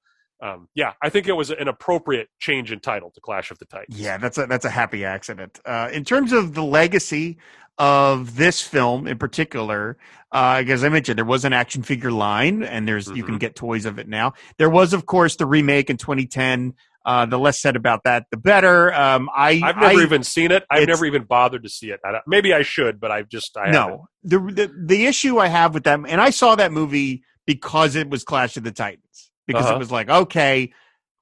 Um, 0.43 0.69
yeah, 0.75 0.93
I 1.03 1.09
think 1.09 1.29
it 1.29 1.33
was 1.33 1.51
an 1.51 1.69
appropriate 1.69 2.29
change 2.39 2.71
in 2.73 2.81
title 2.81 3.11
to 3.13 3.21
Clash 3.21 3.51
of 3.51 3.59
the 3.59 3.65
Titans. 3.65 3.99
Yeah, 3.99 4.19
that's 4.19 4.37
a 4.39 4.47
that's 4.47 4.65
a 4.65 4.71
happy 4.71 5.05
accident. 5.05 5.61
Uh, 5.65 5.89
in 5.93 6.05
terms 6.05 6.33
of 6.33 6.55
the 6.55 6.63
legacy 6.63 7.39
of 7.79 8.37
this 8.37 8.61
film 8.63 9.07
in 9.07 9.19
particular, 9.19 9.97
uh, 10.33 10.63
as 10.67 10.83
I 10.85 10.89
mentioned, 10.89 11.19
there 11.19 11.25
was 11.25 11.45
an 11.45 11.53
action 11.53 11.83
figure 11.83 12.13
line, 12.13 12.63
and 12.63 12.87
there's 12.89 13.09
you 13.09 13.23
can 13.25 13.37
Mhm. 13.37 13.41
get 13.41 13.57
toys 13.57 13.85
of 13.87 13.99
it 13.99 14.09
now. 14.09 14.33
There 14.59 14.71
was, 14.71 14.93
of 14.93 15.07
course, 15.07 15.37
the 15.37 15.47
remake 15.47 15.91
in 15.91 15.97
2010. 15.97 16.75
Uh, 17.05 17.25
the 17.25 17.39
less 17.39 17.61
said 17.61 17.77
about 17.77 18.03
that, 18.03 18.27
the 18.33 18.37
better. 18.37 18.93
Um, 18.93 19.31
I 19.35 19.61
I've 19.63 19.77
never 19.77 20.01
I- 20.01 20.03
even 20.03 20.25
seen 20.25 20.51
it. 20.51 20.65
I've 20.69 20.89
never 20.89 21.07
even 21.07 21.23
bothered 21.23 21.63
to 21.63 21.69
see 21.69 21.91
it. 21.93 22.01
I 22.05 22.19
maybe 22.27 22.53
I 22.53 22.63
should, 22.63 22.99
but 22.99 23.13
I've 23.13 23.29
just 23.29 23.57
I 23.57 23.71
no. 23.71 24.09
The, 24.25 24.41
the 24.41 24.75
the 24.87 25.07
issue 25.07 25.39
I 25.39 25.47
have 25.47 25.73
with 25.73 25.85
them, 25.85 26.05
and 26.09 26.21
I 26.21 26.31
saw 26.31 26.57
that 26.57 26.73
movie 26.73 27.23
because 27.47 27.95
it 27.95 28.11
was 28.11 28.25
Clash 28.25 28.57
of 28.57 28.65
the 28.65 28.73
Titans, 28.73 29.31
because 29.47 29.65
Uh-huh. 29.67 29.75
it 29.77 29.79
was 29.79 29.91
like, 29.91 30.09
okay, 30.09 30.73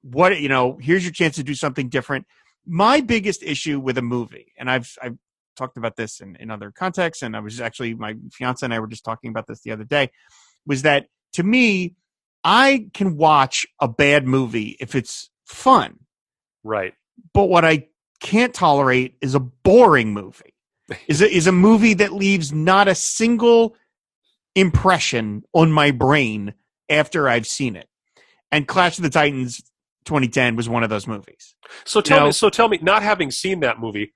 what 0.01 0.39
you 0.39 0.49
know, 0.49 0.77
here's 0.81 1.03
your 1.03 1.11
chance 1.13 1.35
to 1.35 1.43
do 1.43 1.55
something 1.55 1.89
different. 1.89 2.25
My 2.67 3.01
biggest 3.01 3.43
issue 3.43 3.79
with 3.79 3.97
a 3.97 4.01
movie, 4.01 4.53
and 4.57 4.69
I've 4.69 4.95
I've 5.01 5.17
talked 5.55 5.77
about 5.77 5.95
this 5.95 6.19
in, 6.19 6.35
in 6.37 6.51
other 6.51 6.71
contexts, 6.71 7.23
and 7.23 7.35
I 7.35 7.39
was 7.39 7.61
actually 7.61 7.93
my 7.95 8.15
fiance 8.31 8.65
and 8.65 8.73
I 8.73 8.79
were 8.79 8.87
just 8.87 9.05
talking 9.05 9.29
about 9.29 9.47
this 9.47 9.61
the 9.61 9.71
other 9.71 9.83
day, 9.85 10.11
was 10.65 10.81
that 10.81 11.07
to 11.33 11.43
me, 11.43 11.95
I 12.43 12.89
can 12.93 13.17
watch 13.17 13.65
a 13.79 13.87
bad 13.87 14.27
movie 14.27 14.75
if 14.79 14.95
it's 14.95 15.29
fun, 15.45 15.99
Right. 16.63 16.93
but 17.33 17.45
what 17.45 17.63
I 17.65 17.87
can't 18.21 18.53
tolerate 18.53 19.17
is 19.21 19.35
a 19.35 19.39
boring 19.39 20.13
movie. 20.13 20.53
Is 21.07 21.21
a, 21.23 21.27
is 21.35 21.47
a 21.47 21.51
movie 21.51 21.95
that 21.95 22.13
leaves 22.13 22.53
not 22.53 22.87
a 22.87 22.93
single 22.93 23.75
impression 24.55 25.43
on 25.53 25.71
my 25.71 25.89
brain 25.91 26.53
after 26.89 27.27
I've 27.27 27.47
seen 27.47 27.75
it. 27.75 27.87
And 28.55 28.67
Clash 28.67 28.97
of 28.97 29.03
the 29.03 29.09
Titans 29.09 29.61
2010 30.05 30.55
was 30.55 30.69
one 30.69 30.83
of 30.83 30.89
those 30.89 31.07
movies. 31.07 31.55
So 31.83 31.99
tell 31.99 32.19
No. 32.21 32.25
me, 32.27 32.31
so 32.31 32.49
tell 32.49 32.69
me, 32.69 32.79
not 32.81 33.03
having 33.03 33.31
seen 33.31 33.59
that 33.61 33.79
movie, 33.79 34.13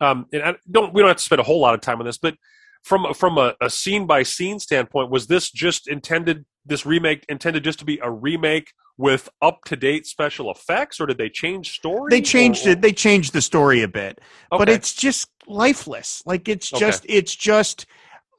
um, 0.00 0.26
and 0.32 0.42
I 0.42 0.54
don't 0.70 0.94
we 0.94 1.02
don't 1.02 1.08
have 1.08 1.18
to 1.18 1.22
spend 1.22 1.40
a 1.40 1.44
whole 1.44 1.60
lot 1.60 1.74
of 1.74 1.80
time 1.82 1.98
on 2.00 2.06
this, 2.06 2.16
but 2.18 2.36
from 2.82 3.12
from 3.14 3.36
a, 3.38 3.54
a 3.60 3.68
scene 3.68 4.06
by 4.06 4.22
scene 4.22 4.58
standpoint, 4.58 5.10
was 5.10 5.26
this 5.26 5.50
just 5.50 5.88
intended 5.88 6.44
this 6.64 6.86
remake 6.86 7.24
intended 7.28 7.64
just 7.64 7.80
to 7.80 7.84
be 7.84 7.98
a 8.02 8.10
remake 8.10 8.72
with 8.96 9.28
up 9.42 9.64
to 9.64 9.76
date 9.76 10.06
special 10.06 10.50
effects, 10.50 11.00
or 11.00 11.06
did 11.06 11.18
they 11.18 11.28
change 11.28 11.72
story? 11.72 12.08
They 12.10 12.22
changed 12.22 12.66
or- 12.66 12.70
it. 12.70 12.80
They 12.80 12.92
changed 12.92 13.32
the 13.34 13.42
story 13.42 13.82
a 13.82 13.88
bit, 13.88 14.20
but 14.50 14.68
it's 14.68 14.94
just 14.94 15.28
lifeless. 15.46 16.22
Like 16.24 16.48
it's 16.48 16.72
Okay. 16.72 16.80
just 16.80 17.04
it's 17.08 17.34
just 17.34 17.86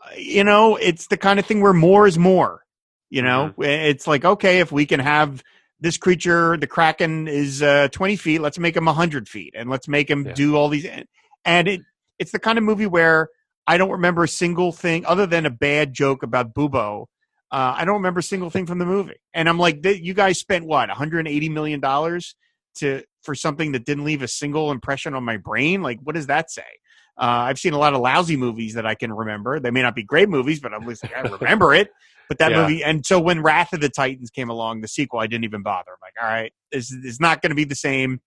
uh, 0.04 0.16
you 0.18 0.44
know 0.44 0.78
it's 0.78 1.08
the 1.08 1.18
kind 1.18 1.38
of 1.40 1.46
thing 1.46 1.62
where 1.62 1.74
more 1.74 2.08
is 2.08 2.18
more. 2.18 2.64
You 3.14 3.22
know, 3.22 3.54
Mm-hmm. 3.56 3.62
it's 3.62 4.08
like 4.08 4.26
okay, 4.26 4.58
if 4.60 4.72
we 4.72 4.88
can 4.88 5.00
have 5.00 5.44
this 5.80 5.98
creature, 5.98 6.58
the 6.58 6.66
kraken 6.66 7.28
is 7.28 7.62
uh, 7.62 7.88
twenty 7.92 8.16
feet, 8.16 8.42
let's 8.42 8.58
make 8.58 8.76
him 8.76 8.88
hundred 8.88 9.30
feet, 9.30 9.54
and 9.56 9.70
let's 9.70 9.88
make 9.88 10.10
him 10.10 10.26
Yeah. 10.26 10.34
do 10.34 10.56
all 10.56 10.68
these. 10.68 10.88
And 11.46 11.68
it 11.68 11.82
it's 12.18 12.32
the 12.32 12.40
kind 12.40 12.58
of 12.58 12.64
movie 12.64 12.88
where 12.88 13.30
I 13.68 13.78
don't 13.78 13.92
remember 13.92 14.24
a 14.24 14.28
single 14.28 14.72
thing 14.72 15.06
other 15.06 15.28
than 15.28 15.46
a 15.46 15.52
bad 15.52 15.94
joke 15.94 16.24
about 16.24 16.56
Bubo. 16.56 17.04
Uh, 17.52 17.76
I 17.78 17.86
don't 17.86 17.98
remember 17.98 18.22
a 18.22 18.24
single 18.24 18.50
thing 18.50 18.66
from 18.66 18.80
the 18.80 18.86
movie, 18.88 19.22
and 19.32 19.48
I'm 19.48 19.60
like, 19.60 19.86
you 19.86 20.16
guys 20.16 20.40
spent 20.40 20.66
what 20.66 20.90
180 20.90 21.50
million 21.50 21.80
dollars 21.80 22.34
to 22.78 23.04
for 23.22 23.36
something 23.36 23.74
that 23.74 23.86
didn't 23.86 24.06
leave 24.06 24.24
a 24.24 24.28
single 24.28 24.72
impression 24.72 25.14
on 25.14 25.24
my 25.24 25.38
brain. 25.38 25.84
Like, 25.84 26.00
what 26.02 26.16
does 26.16 26.26
that 26.28 26.50
say? 26.50 26.64
Uh, 27.16 27.46
I've 27.46 27.60
seen 27.60 27.74
a 27.74 27.78
lot 27.78 27.94
of 27.94 28.02
lousy 28.02 28.38
movies 28.38 28.74
that 28.74 28.88
I 28.88 28.96
can 28.96 29.14
remember. 29.14 29.60
They 29.60 29.70
may 29.70 29.84
not 29.84 29.94
be 29.94 30.02
great 30.02 30.30
movies, 30.30 30.60
but 30.60 30.74
at 30.74 30.84
least 30.84 31.06
I 31.16 31.22
remember 31.40 31.76
it. 31.76 31.92
But 32.34 32.40
that 32.40 32.52
Yeah. 32.52 32.62
movie, 32.64 32.84
and 32.84 33.06
so 33.06 33.20
when 33.20 33.42
Wrath 33.42 33.74
of 33.74 33.80
the 33.82 33.90
Titans 33.90 34.30
came 34.32 34.50
along, 34.50 34.82
the 34.82 34.88
sequel, 34.88 35.20
I 35.20 35.28
didn't 35.28 35.44
even 35.44 35.62
bother. 35.62 35.92
I'm 35.92 35.98
like, 36.02 36.14
all 36.24 36.34
right, 36.34 36.52
this 36.72 36.92
is 36.92 37.20
not 37.20 37.42
going 37.42 37.52
to 37.52 37.56
be 37.56 37.64
the 37.64 37.76
same. 37.76 38.22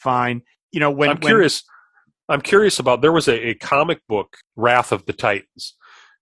Fine, 0.00 0.42
you 0.72 0.80
know 0.80 0.90
when 0.90 1.10
I'm 1.10 1.16
when- 1.16 1.30
curious. 1.30 1.62
I'm 2.28 2.40
curious 2.40 2.78
about. 2.78 3.02
There 3.02 3.12
was 3.12 3.28
a, 3.28 3.48
a 3.50 3.54
comic 3.54 3.98
book, 4.08 4.38
Wrath 4.56 4.90
of 4.92 5.04
the 5.06 5.12
Titans, 5.12 5.74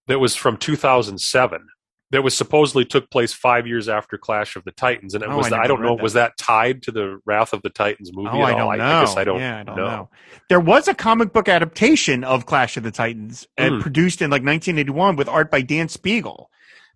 that 0.08 0.18
was 0.18 0.34
from 0.34 0.56
2007. 0.56 1.66
That 2.12 2.22
was 2.24 2.36
supposedly 2.36 2.84
took 2.84 3.08
place 3.10 3.32
five 3.32 3.66
years 3.68 3.88
after 3.88 4.18
Clash 4.18 4.56
of 4.56 4.64
the 4.64 4.72
Titans, 4.72 5.14
and 5.14 5.22
it 5.22 5.30
Oh, 5.30 5.36
was. 5.36 5.52
I 5.52 5.62
I, 5.62 5.66
don't 5.68 5.80
know. 5.80 5.94
that. 5.96 6.02
Was 6.02 6.14
that 6.14 6.36
tied 6.36 6.82
to 6.82 6.90
the 6.90 7.20
Wrath 7.24 7.52
of 7.52 7.62
the 7.62 7.70
Titans 7.70 8.10
movie 8.12 8.28
Oh, 8.32 8.42
at 8.42 8.48
I 8.48 8.52
all? 8.52 8.68
don't 8.70 8.78
know. 8.78 8.84
I 8.84 9.00
guess 9.04 9.16
I 9.16 9.22
don't. 9.24 9.38
Yeah, 9.38 9.60
I 9.60 9.62
don't 9.62 9.76
know. 9.76 9.86
know. 9.86 10.10
There 10.48 10.58
was 10.58 10.88
a 10.88 10.94
comic 10.94 11.32
book 11.32 11.48
adaptation 11.48 12.24
of 12.24 12.46
Clash 12.46 12.76
of 12.76 12.82
the 12.82 12.90
Titans 12.90 13.46
uh, 13.56 13.68
Hmm. 13.68 13.80
produced 13.80 14.20
in 14.20 14.30
like 14.30 14.42
1981 14.42 15.14
with 15.16 15.28
art 15.28 15.50
by 15.52 15.62
Dan 15.62 15.86
Spiegle, 15.86 16.46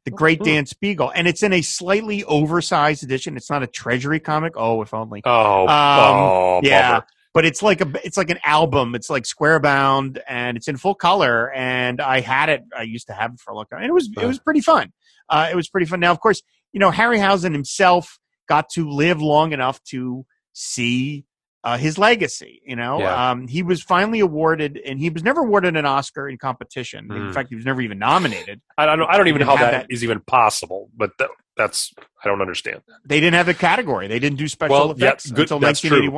the 0.05 0.11
great. 0.11 0.43
Dan 0.43 0.65
Spiegle, 0.65 1.11
and 1.15 1.27
it's 1.27 1.43
in 1.43 1.53
a 1.53 1.63
slightly 1.63 2.25
oversized 2.25 3.03
edition. 3.03 3.37
It's 3.37 3.51
not 3.51 3.63
a 3.63 3.67
treasury 3.67 4.21
comic. 4.21 4.55
Oh, 4.57 4.83
if 4.83 4.93
only. 4.95 5.23
Oh, 5.25 5.63
Um, 5.63 5.69
oh, 5.71 6.61
yeah. 6.63 6.93
bummer. 6.93 7.07
But 7.33 7.45
it's 7.45 7.63
like 7.63 7.81
a 7.81 7.91
it's 8.05 8.17
like 8.17 8.31
an 8.31 8.39
album. 8.45 8.95
It's 8.95 9.11
like 9.11 9.27
square 9.27 9.59
bound 9.59 10.23
and 10.29 10.57
it's 10.57 10.69
in 10.69 10.77
full 10.77 10.95
color. 10.95 11.51
And 11.53 12.01
I 12.01 12.21
had 12.21 12.49
it. 12.49 12.63
I 12.77 12.83
used 12.83 13.09
to 13.09 13.13
have 13.13 13.33
it 13.33 13.41
for 13.41 13.53
a 13.53 13.57
long 13.57 13.65
time, 13.67 13.81
and 13.81 13.89
it 13.89 13.93
was 13.93 14.09
it 14.21 14.25
was 14.25 14.39
pretty 14.39 14.61
fun. 14.61 14.93
Uh, 15.29 15.49
it 15.51 15.57
was 15.57 15.69
pretty 15.69 15.87
fun. 15.87 15.99
Now, 15.99 16.13
of 16.13 16.21
course, 16.21 16.43
you 16.73 16.79
know 16.79 16.93
Harryhausen 16.93 17.53
himself 17.53 18.21
got 18.49 18.69
to 18.75 18.89
live 18.89 19.21
long 19.21 19.53
enough 19.53 19.83
to 19.85 20.25
see 20.53 21.25
uh, 21.65 21.77
his 21.79 21.99
legacy. 21.99 22.63
You 22.65 22.77
know, 22.77 22.99
Yeah. 23.01 23.31
um, 23.31 23.49
he 23.49 23.63
was 23.63 23.83
finally 23.83 24.21
awarded, 24.21 24.77
and 24.87 25.01
he 25.01 25.11
was 25.11 25.25
never 25.25 25.41
awarded 25.41 25.77
an 25.77 25.87
Oscar 25.87 26.29
in 26.29 26.37
competition. 26.39 27.07
In 27.11 27.31
Mm. 27.31 27.35
fact, 27.35 27.49
he 27.49 27.57
was 27.57 27.65
never 27.65 27.81
even 27.81 27.99
nominated. 27.99 28.61
I 28.79 28.85
don't. 28.87 29.03
I 29.11 29.17
don't 29.17 29.29
even 29.29 29.41
know 29.41 29.47
how 29.47 29.57
have 29.57 29.71
that 29.73 29.87
is 29.89 30.05
even 30.05 30.21
possible. 30.21 30.91
But 30.97 31.11
that, 31.19 31.31
that's 31.57 31.93
I 32.25 32.29
don't 32.29 32.41
understand. 32.43 32.83
They 33.05 33.19
didn't 33.19 33.35
have 33.35 33.47
the 33.47 33.55
category. 33.55 34.07
They 34.07 34.19
didn't 34.19 34.39
do 34.39 34.47
special 34.47 34.77
Well, 34.77 34.95
yeah, 34.97 35.07
effects 35.09 35.31
good- 35.31 35.41
until 35.41 35.59
that's 35.59 35.81
true. 35.81 36.11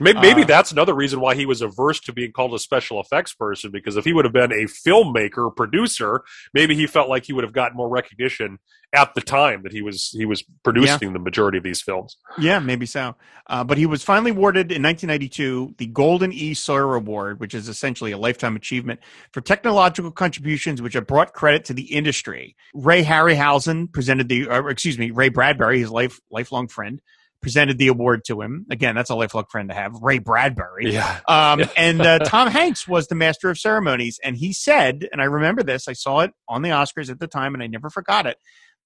1981. 0.00 0.22
Maybe, 0.22 0.34
maybe 0.34 0.42
Uh, 0.42 0.56
that's 0.56 0.72
another 0.72 0.94
reason 0.94 1.20
why 1.20 1.34
he 1.34 1.46
was 1.46 1.62
averse 1.62 2.00
to 2.00 2.12
being 2.12 2.32
called 2.32 2.54
a 2.54 2.58
special 2.58 3.00
effects 3.00 3.34
person. 3.34 3.70
Because 3.70 3.96
if 3.96 4.04
he 4.04 4.12
would 4.12 4.24
have 4.24 4.34
been 4.34 4.52
a 4.52 4.64
filmmaker, 4.64 5.54
producer, 5.54 6.22
maybe 6.54 6.74
he 6.74 6.86
felt 6.86 7.08
like 7.08 7.26
he 7.26 7.32
would 7.32 7.44
have 7.44 7.52
gotten 7.52 7.76
more 7.76 7.88
recognition 7.88 8.58
at 8.92 9.14
the 9.14 9.20
time 9.20 9.62
that 9.62 9.72
he 9.72 9.82
was 9.82 10.10
he 10.10 10.24
was 10.24 10.42
producing 10.64 11.12
the 11.12 11.18
majority 11.18 11.58
of 11.58 11.64
these 11.64 11.80
films. 11.80 12.16
Yeah, 12.38 12.58
maybe 12.58 12.86
so. 12.86 13.14
Uh, 13.46 13.62
but 13.62 13.78
he 13.78 13.86
was 13.86 14.02
finally 14.02 14.32
awarded 14.32 14.72
in 14.72 14.82
1992 14.82 15.76
the 15.78 15.86
Gordon 15.86 16.32
E. 16.32 16.54
Sawyer 16.54 16.94
Award, 16.96 17.38
which 17.40 17.54
is 17.54 17.68
essentially 17.68 18.10
a 18.10 18.18
lifetime 18.18 18.56
achievement 18.56 19.00
for 19.32 19.40
technological 19.40 20.10
contributions 20.10 20.82
which 20.82 20.94
have 20.94 21.06
brought 21.06 21.32
credit 21.32 21.64
to 21.66 21.74
the 21.74 21.94
industry. 21.94 22.56
Ray 22.74 23.04
Harryhausen 23.04 23.92
presented 23.92 24.28
the, 24.28 24.48
or 24.48 24.70
excuse 24.70 24.98
me, 24.98 25.10
Ray 25.10 25.28
Bradbury, 25.28 25.78
his 25.78 25.90
life 25.90 26.18
lifelong 26.30 26.66
friend, 26.66 27.00
presented 27.42 27.78
the 27.78 27.88
award 27.88 28.24
to 28.26 28.40
him. 28.42 28.66
Again, 28.70 28.94
that's 28.94 29.10
a 29.10 29.14
lifelong 29.14 29.44
friend 29.50 29.68
to 29.70 29.74
have. 29.74 29.94
Ray 30.02 30.18
Bradbury. 30.18 30.92
Yeah, 30.92 31.20
Um, 31.26 31.62
and 31.76 32.00
uh, 32.00 32.18
Tom 32.24 32.48
Hanks 32.48 32.86
was 32.86 33.06
the 33.08 33.14
master 33.14 33.48
of 33.50 33.58
ceremonies, 33.58 34.18
and 34.22 34.36
he 34.36 34.52
said, 34.52 35.08
and 35.12 35.20
I 35.22 35.24
remember 35.24 35.62
this, 35.62 35.88
I 35.88 35.94
saw 35.94 36.20
it 36.20 36.32
on 36.48 36.62
the 36.62 36.70
Oscars 36.70 37.10
at 37.10 37.18
the 37.18 37.26
time, 37.26 37.54
and 37.54 37.62
I 37.62 37.66
never 37.66 37.88
forgot 37.90 38.26
it. 38.26 38.36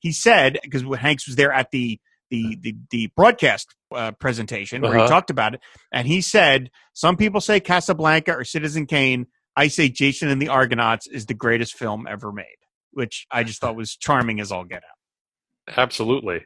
He 0.00 0.12
said 0.12 0.58
because 0.62 0.82
Hanks 0.98 1.26
was 1.26 1.36
there 1.36 1.52
at 1.52 1.70
the 1.70 1.98
the 2.30 2.56
the, 2.60 2.76
the 2.90 3.06
broadcast 3.16 3.74
uh, 3.94 4.12
presentation 4.12 4.82
where 4.82 4.92
he 4.92 4.98
Uh-huh. 4.98 5.08
talked 5.08 5.30
about 5.30 5.54
it, 5.54 5.60
and 5.92 6.06
he 6.06 6.20
said, 6.20 6.70
"Some 6.92 7.16
people 7.16 7.40
say 7.40 7.60
Casablanca 7.60 8.32
or 8.34 8.44
Citizen 8.44 8.86
Kane. 8.86 9.26
I 9.56 9.68
say 9.68 9.88
Jason 9.88 10.28
and 10.28 10.42
the 10.42 10.48
Argonauts 10.48 11.06
is 11.06 11.26
the 11.26 11.34
greatest 11.34 11.74
film 11.74 12.06
ever 12.08 12.32
made." 12.32 12.56
Which 12.92 13.26
I 13.30 13.44
just 13.44 13.60
thought 13.62 13.76
was 13.76 13.96
charming 13.96 14.40
as 14.40 14.52
all 14.52 14.64
get 14.64 14.82
out. 14.84 15.76
absolutely, 15.78 16.44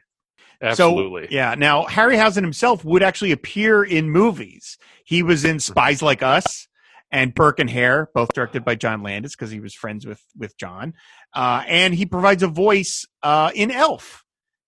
absolutely. 0.61 1.23
So, 1.23 1.27
yeah. 1.31 1.55
Now, 1.57 1.85
Harryhausen 1.85 2.41
himself 2.41 2.83
would 2.85 3.03
actually 3.03 3.31
appear 3.31 3.83
in 3.83 4.09
movies. 4.09 4.77
He 5.05 5.23
was 5.23 5.45
in 5.45 5.59
Spies 5.59 6.01
Like 6.01 6.21
Us 6.23 6.67
and 7.11 7.33
Burke 7.33 7.59
and 7.59 7.69
Hare, 7.69 8.09
both 8.13 8.33
directed 8.33 8.63
by 8.63 8.75
John 8.75 9.01
Landis 9.01 9.35
because 9.35 9.51
he 9.51 9.59
was 9.59 9.73
friends 9.73 10.05
with 10.05 10.23
with 10.37 10.57
John. 10.57 10.93
Uh, 11.33 11.63
and 11.67 11.93
he 11.93 12.05
provides 12.05 12.43
a 12.43 12.47
voice 12.47 13.05
uh, 13.23 13.51
in 13.55 13.71
Elf. 13.71 14.23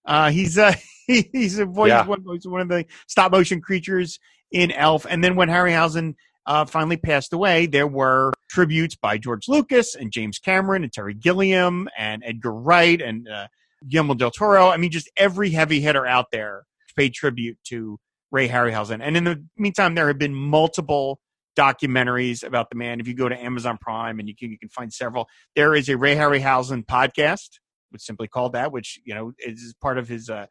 Uh, 0.06 0.32
he's 0.32 0.58
uh, 0.58 0.74
he, 1.08 1.30
he's 1.32 1.60
a 1.60 1.66
voice 1.66 1.90
Yeah. 1.90 2.06
one, 2.06 2.24
one 2.24 2.62
of 2.62 2.70
the 2.70 2.86
stop 3.08 3.32
motion 3.32 3.62
creatures 3.62 4.20
in 4.52 4.72
Elf. 4.72 5.06
And 5.10 5.24
then 5.24 5.36
when 5.36 5.50
Harryhausen 5.50 6.16
uh, 6.48 6.66
finally 6.66 6.98
passed 6.98 7.34
away, 7.34 7.68
there 7.68 7.86
were 7.88 8.32
tributes 8.50 8.96
by 8.96 9.18
George 9.18 9.48
Lucas 9.48 9.94
and 9.96 10.12
James 10.12 10.40
Cameron 10.40 10.84
and 10.84 10.92
Terry 10.92 11.14
Gilliam 11.14 11.88
and 11.98 12.24
Edgar 12.26 12.54
Wright 12.54 13.00
and 13.00 13.28
uh, 13.30 13.48
Guillermo 13.88 14.14
del 14.14 14.32
Toro. 14.32 14.70
I 14.70 14.78
mean, 14.78 14.92
just 14.92 15.10
every 15.18 15.50
heavy 15.52 15.80
hitter 15.82 16.06
out 16.06 16.28
there 16.32 16.64
paid 16.96 17.14
tribute 17.14 17.58
to 17.66 18.00
Ray 18.32 18.48
Harryhausen. 18.48 19.00
And 19.02 19.18
in 19.18 19.24
the 19.24 19.44
meantime, 19.58 19.96
there 19.96 20.08
have 20.08 20.18
been 20.18 20.34
multiple 20.34 21.20
documentaries 21.58 22.44
about 22.44 22.70
the 22.70 22.76
man. 22.76 23.00
If 23.00 23.08
you 23.08 23.14
go 23.14 23.28
to 23.28 23.38
Amazon 23.38 23.78
Prime 23.80 24.20
and 24.20 24.28
you 24.28 24.36
can, 24.36 24.52
you 24.52 24.58
can 24.58 24.70
find 24.70 24.94
several, 24.94 25.28
there 25.56 25.76
is 25.76 25.90
a 25.90 25.98
Ray 25.98 26.16
Harryhausen 26.16 26.86
podcast, 26.86 27.60
which 27.90 28.02
simply 28.02 28.28
called 28.28 28.54
that, 28.54 28.72
which, 28.72 29.00
you 29.06 29.14
know, 29.14 29.34
is 29.40 29.76
part 29.82 29.98
of 29.98 30.08
his, 30.08 30.30
uh, 30.30 30.46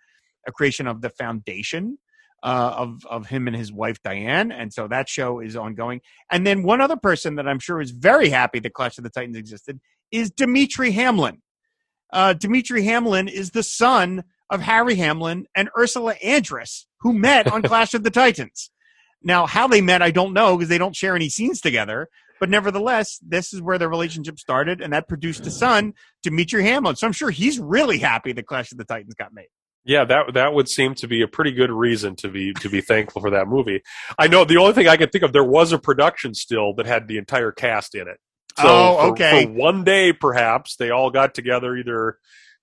a 0.47 0.53
creation 0.53 0.87
of 0.87 1.01
the 1.01 1.11
foundation. 1.11 1.99
Uh, 2.43 2.73
of 2.75 3.05
of 3.05 3.27
him 3.27 3.47
and 3.49 3.55
his 3.55 3.71
wife 3.71 4.03
Diane, 4.03 4.51
and 4.51 4.73
so 4.73 4.89
that 4.89 5.11
show 5.11 5.41
is 5.41 5.57
ongoing. 5.57 6.01
And 6.31 6.47
then 6.47 6.63
one 6.63 6.81
other 6.81 6.97
person 6.97 7.35
that 7.35 7.47
I'm 7.47 7.59
sure 7.59 7.83
is 7.83 7.91
very 7.91 8.31
happy 8.31 8.61
that 8.61 8.73
Clash 8.73 8.97
of 8.97 9.05
the 9.05 9.11
Titans 9.11 9.37
existed 9.37 9.79
is 10.11 10.31
Dimitri 10.31 10.93
Hamlin. 10.93 11.43
Uh, 12.13 12.33
Dimitri 12.33 12.83
Hamlin 12.85 13.29
is 13.29 13.51
the 13.51 13.63
son 13.63 14.25
of 14.51 14.61
Harry 14.63 14.97
Hamlin 14.97 15.47
and 15.55 15.71
Ursula 15.79 16.15
Andress, 16.25 16.87
who 17.01 17.13
met 17.13 17.51
on 17.51 17.63
Clash 17.63 17.95
of 17.95 18.03
the 18.03 18.11
Titans. 18.11 18.71
Now, 19.23 19.47
how 19.47 19.69
they 19.69 19.81
met, 19.81 20.03
I 20.03 20.11
don't 20.11 20.33
know 20.33 20.57
because 20.57 20.69
they 20.69 20.79
don't 20.79 20.97
share 20.97 21.15
any 21.15 21.29
scenes 21.29 21.61
together. 21.61 22.09
But 22.41 22.49
nevertheless, 22.49 23.19
this 23.21 23.53
is 23.53 23.61
where 23.61 23.77
their 23.77 23.91
relationship 23.91 24.39
started, 24.39 24.81
and 24.81 24.95
that 24.95 25.07
produced 25.07 25.47
a 25.47 25.51
son, 25.51 25.93
Dimitri 26.23 26.65
Hamlin. 26.65 26.97
So 26.97 27.07
I'm 27.07 27.13
sure 27.13 27.31
he's 27.31 27.59
really 27.61 27.99
happy 27.99 28.33
that 28.33 28.47
Clash 28.47 28.73
of 28.73 28.79
the 28.79 28.85
Titans 28.85 29.15
got 29.15 29.35
made. 29.35 29.49
Yeah, 29.85 30.05
that 30.07 30.35
that 30.35 30.53
would 30.55 30.69
seem 30.69 30.95
to 30.97 31.07
be 31.07 31.23
a 31.23 31.29
pretty 31.29 31.53
good 31.53 31.71
reason 31.71 32.17
to 32.17 32.29
be 32.29 32.53
to 32.55 32.69
be 32.69 32.81
thankful 32.81 33.21
for 33.23 33.31
that 33.31 33.47
movie. 33.47 33.83
I 34.19 34.27
know 34.27 34.45
the 34.45 34.57
only 34.57 34.73
thing 34.73 34.89
I 34.89 34.97
can 34.97 35.09
think 35.09 35.25
of 35.25 35.33
there 35.33 35.45
was 35.45 35.73
a 35.73 35.79
production 35.79 36.35
still 36.35 36.75
that 36.75 36.87
had 36.87 37.09
the 37.09 37.19
entire 37.19 37.53
cast 37.53 37.95
in 37.95 38.09
it. 38.09 38.19
So 38.59 38.67
Oh, 38.67 38.97
for- 38.99 39.09
okay. 39.13 39.45
For 39.47 39.53
one 39.53 39.85
day, 39.85 40.13
perhaps 40.13 40.77
they 40.77 40.91
all 40.91 41.11
got 41.11 41.35
together 41.35 41.77
either 41.77 42.19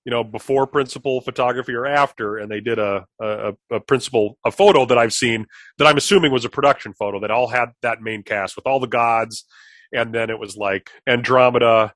you 0.05 0.11
know 0.11 0.23
before 0.23 0.65
principal 0.67 1.19
photography 1.21 1.73
or 1.73 1.85
after, 1.85 2.37
and 2.37 2.49
they 2.49 2.61
did 2.61 2.79
a 2.79 3.05
a, 3.19 3.53
a 3.71 3.79
principal 3.81 4.37
a 4.45 4.51
photo 4.51 4.85
that 4.85 4.97
I've 4.97 5.13
seen 5.13 5.45
that 5.77 5.85
I'm 5.87 5.97
assuming 5.97 6.31
was 6.31 6.45
a 6.45 6.49
production 6.49 6.93
photo 6.93 7.19
that 7.21 7.31
all 7.31 7.47
had 7.47 7.69
that 7.81 8.01
main 8.01 8.23
cast 8.23 8.55
with 8.55 8.65
all 8.65 8.79
the 8.79 8.87
gods, 8.87 9.45
and 9.91 10.13
then 10.15 10.29
it 10.29 10.39
was 10.39 10.55
like 10.55 10.91
Andromeda, 11.07 11.93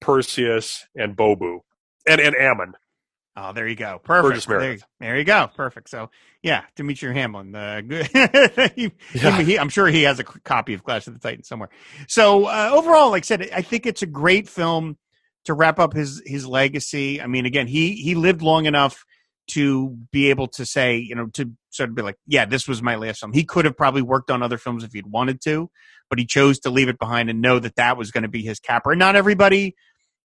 Perseus, 0.00 0.86
and 0.94 1.16
Bubo, 1.16 1.60
and 2.08 2.20
and 2.20 2.36
Ammon. 2.36 2.74
Oh, 3.36 3.52
there 3.52 3.66
you 3.68 3.76
go. 3.76 4.00
Perfect. 4.02 4.46
There, 4.46 4.58
Meredith. 4.58 4.84
there 4.98 5.16
you 5.18 5.24
go. 5.24 5.48
Perfect. 5.56 5.88
So, 5.88 6.10
yeah, 6.42 6.64
Dimitri 6.76 7.14
Hamlin. 7.14 7.54
Uh, 7.54 7.80
good. 7.80 8.06
he, 8.76 8.92
Yeah. 9.14 9.40
he- 9.42 9.58
I'm 9.58 9.68
sure 9.68 9.86
he 9.86 10.02
has 10.02 10.18
a 10.18 10.24
copy 10.24 10.74
of 10.74 10.82
Clash 10.84 11.06
of 11.06 11.14
the 11.14 11.20
Titans 11.20 11.46
somewhere. 11.48 11.70
So, 12.08 12.46
uh, 12.46 12.70
overall, 12.72 13.10
like 13.10 13.22
I 13.22 13.26
said, 13.26 13.50
I 13.54 13.62
think 13.62 13.86
it's 13.86 14.02
a 14.02 14.06
great 14.06 14.48
film 14.48 14.98
to 15.44 15.54
wrap 15.54 15.78
up 15.78 15.94
his 15.94 16.20
his 16.26 16.46
legacy. 16.46 17.20
I 17.22 17.26
mean, 17.28 17.46
again, 17.46 17.66
he 17.66 17.94
he 17.94 18.14
lived 18.14 18.42
long 18.42 18.66
enough 18.66 19.04
to 19.52 19.96
be 20.12 20.30
able 20.30 20.48
to 20.48 20.66
say, 20.66 20.98
you 20.98 21.14
know, 21.14 21.26
to 21.34 21.50
sort 21.70 21.88
of 21.88 21.94
be 21.94 22.02
like, 22.02 22.16
yeah, 22.26 22.44
this 22.44 22.68
was 22.68 22.82
my 22.82 22.96
last 22.96 23.20
film. 23.20 23.32
He 23.32 23.44
could 23.44 23.64
have 23.64 23.76
probably 23.76 24.02
worked 24.02 24.30
on 24.30 24.42
other 24.42 24.58
films 24.58 24.84
if 24.84 24.92
he'd 24.92 25.06
wanted 25.06 25.40
to, 25.42 25.70
but 26.08 26.18
he 26.18 26.26
chose 26.26 26.58
to 26.60 26.70
leave 26.70 26.88
it 26.88 26.98
behind 26.98 27.30
and 27.30 27.40
know 27.40 27.58
that 27.58 27.76
that 27.76 27.96
was 27.96 28.10
going 28.10 28.22
to 28.22 28.28
be 28.28 28.42
his 28.42 28.60
capper. 28.60 28.92
And 28.92 28.98
not 28.98 29.16
everybody 29.16 29.74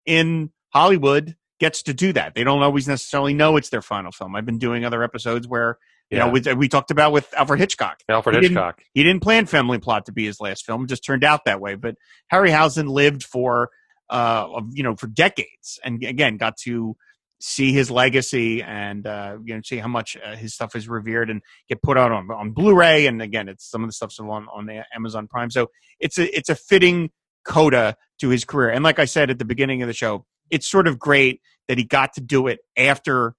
in 0.04 0.50
Hollywood 0.70 1.36
gets 1.58 1.82
to 1.84 1.94
do 1.94 2.12
that. 2.12 2.34
They 2.34 2.44
don't 2.44 2.62
always 2.62 2.86
necessarily 2.88 3.34
know 3.34 3.56
it's 3.56 3.70
their 3.70 3.82
final 3.82 4.12
film. 4.12 4.36
I've 4.36 4.46
been 4.46 4.58
doing 4.58 4.84
other 4.84 5.02
episodes 5.02 5.48
where 5.48 5.78
you 6.10 6.18
know 6.18 6.28
with, 6.30 6.46
we 6.54 6.68
talked 6.68 6.90
about 6.90 7.12
with 7.12 7.32
Alfred 7.36 7.58
Hitchcock. 7.58 8.00
Alfred 8.08 8.36
he 8.36 8.40
didn't- 8.42 8.56
Hitchcock. 8.56 8.82
He 8.94 9.02
didn't 9.02 9.22
plan 9.22 9.46
Family 9.46 9.78
Plot 9.78 10.06
to 10.06 10.12
be 10.12 10.24
his 10.24 10.40
last 10.40 10.64
film; 10.64 10.84
it 10.84 10.88
just 10.88 11.04
turned 11.04 11.24
out 11.24 11.44
that 11.46 11.60
way. 11.60 11.74
But 11.74 11.96
Harryhausen 12.32 12.88
lived 12.88 13.22
for 13.24 13.70
uh 14.08 14.62
you 14.72 14.82
know 14.82 14.94
for 14.94 15.08
decades, 15.08 15.80
and 15.84 16.02
again 16.04 16.36
got 16.36 16.56
to 16.58 16.96
see 17.38 17.72
his 17.72 17.90
legacy 17.90 18.62
and 18.62 19.06
uh, 19.06 19.36
you 19.44 19.54
know 19.54 19.60
see 19.64 19.76
how 19.78 19.88
much 19.88 20.16
uh, 20.24 20.36
his 20.36 20.54
stuff 20.54 20.74
is 20.74 20.88
revered 20.88 21.28
and 21.28 21.42
get 21.68 21.82
put 21.82 21.98
out 21.98 22.12
on 22.12 22.30
on 22.30 22.52
Blu-ray. 22.52 23.06
And 23.06 23.20
again, 23.20 23.48
it's 23.48 23.68
some 23.68 23.82
of 23.82 23.88
the 23.88 23.92
stuff's 23.92 24.18
on 24.20 24.46
on 24.52 24.66
the 24.66 24.84
Amazon 24.94 25.26
Prime, 25.26 25.50
so 25.50 25.70
it's 26.00 26.18
a 26.18 26.36
it's 26.36 26.48
a 26.48 26.54
fitting 26.54 27.10
coda 27.44 27.96
to 28.20 28.28
his 28.28 28.44
career. 28.44 28.70
And 28.70 28.82
like 28.82 28.98
I 28.98 29.04
said 29.04 29.30
at 29.30 29.38
the 29.38 29.44
beginning 29.44 29.82
of 29.82 29.88
the 29.88 29.94
show, 29.94 30.24
it's 30.50 30.68
sort 30.68 30.86
of 30.86 30.98
great 30.98 31.40
that 31.68 31.78
he 31.78 31.84
got 31.84 32.14
to 32.14 32.20
do 32.20 32.46
it 32.46 32.60
after 32.76 33.34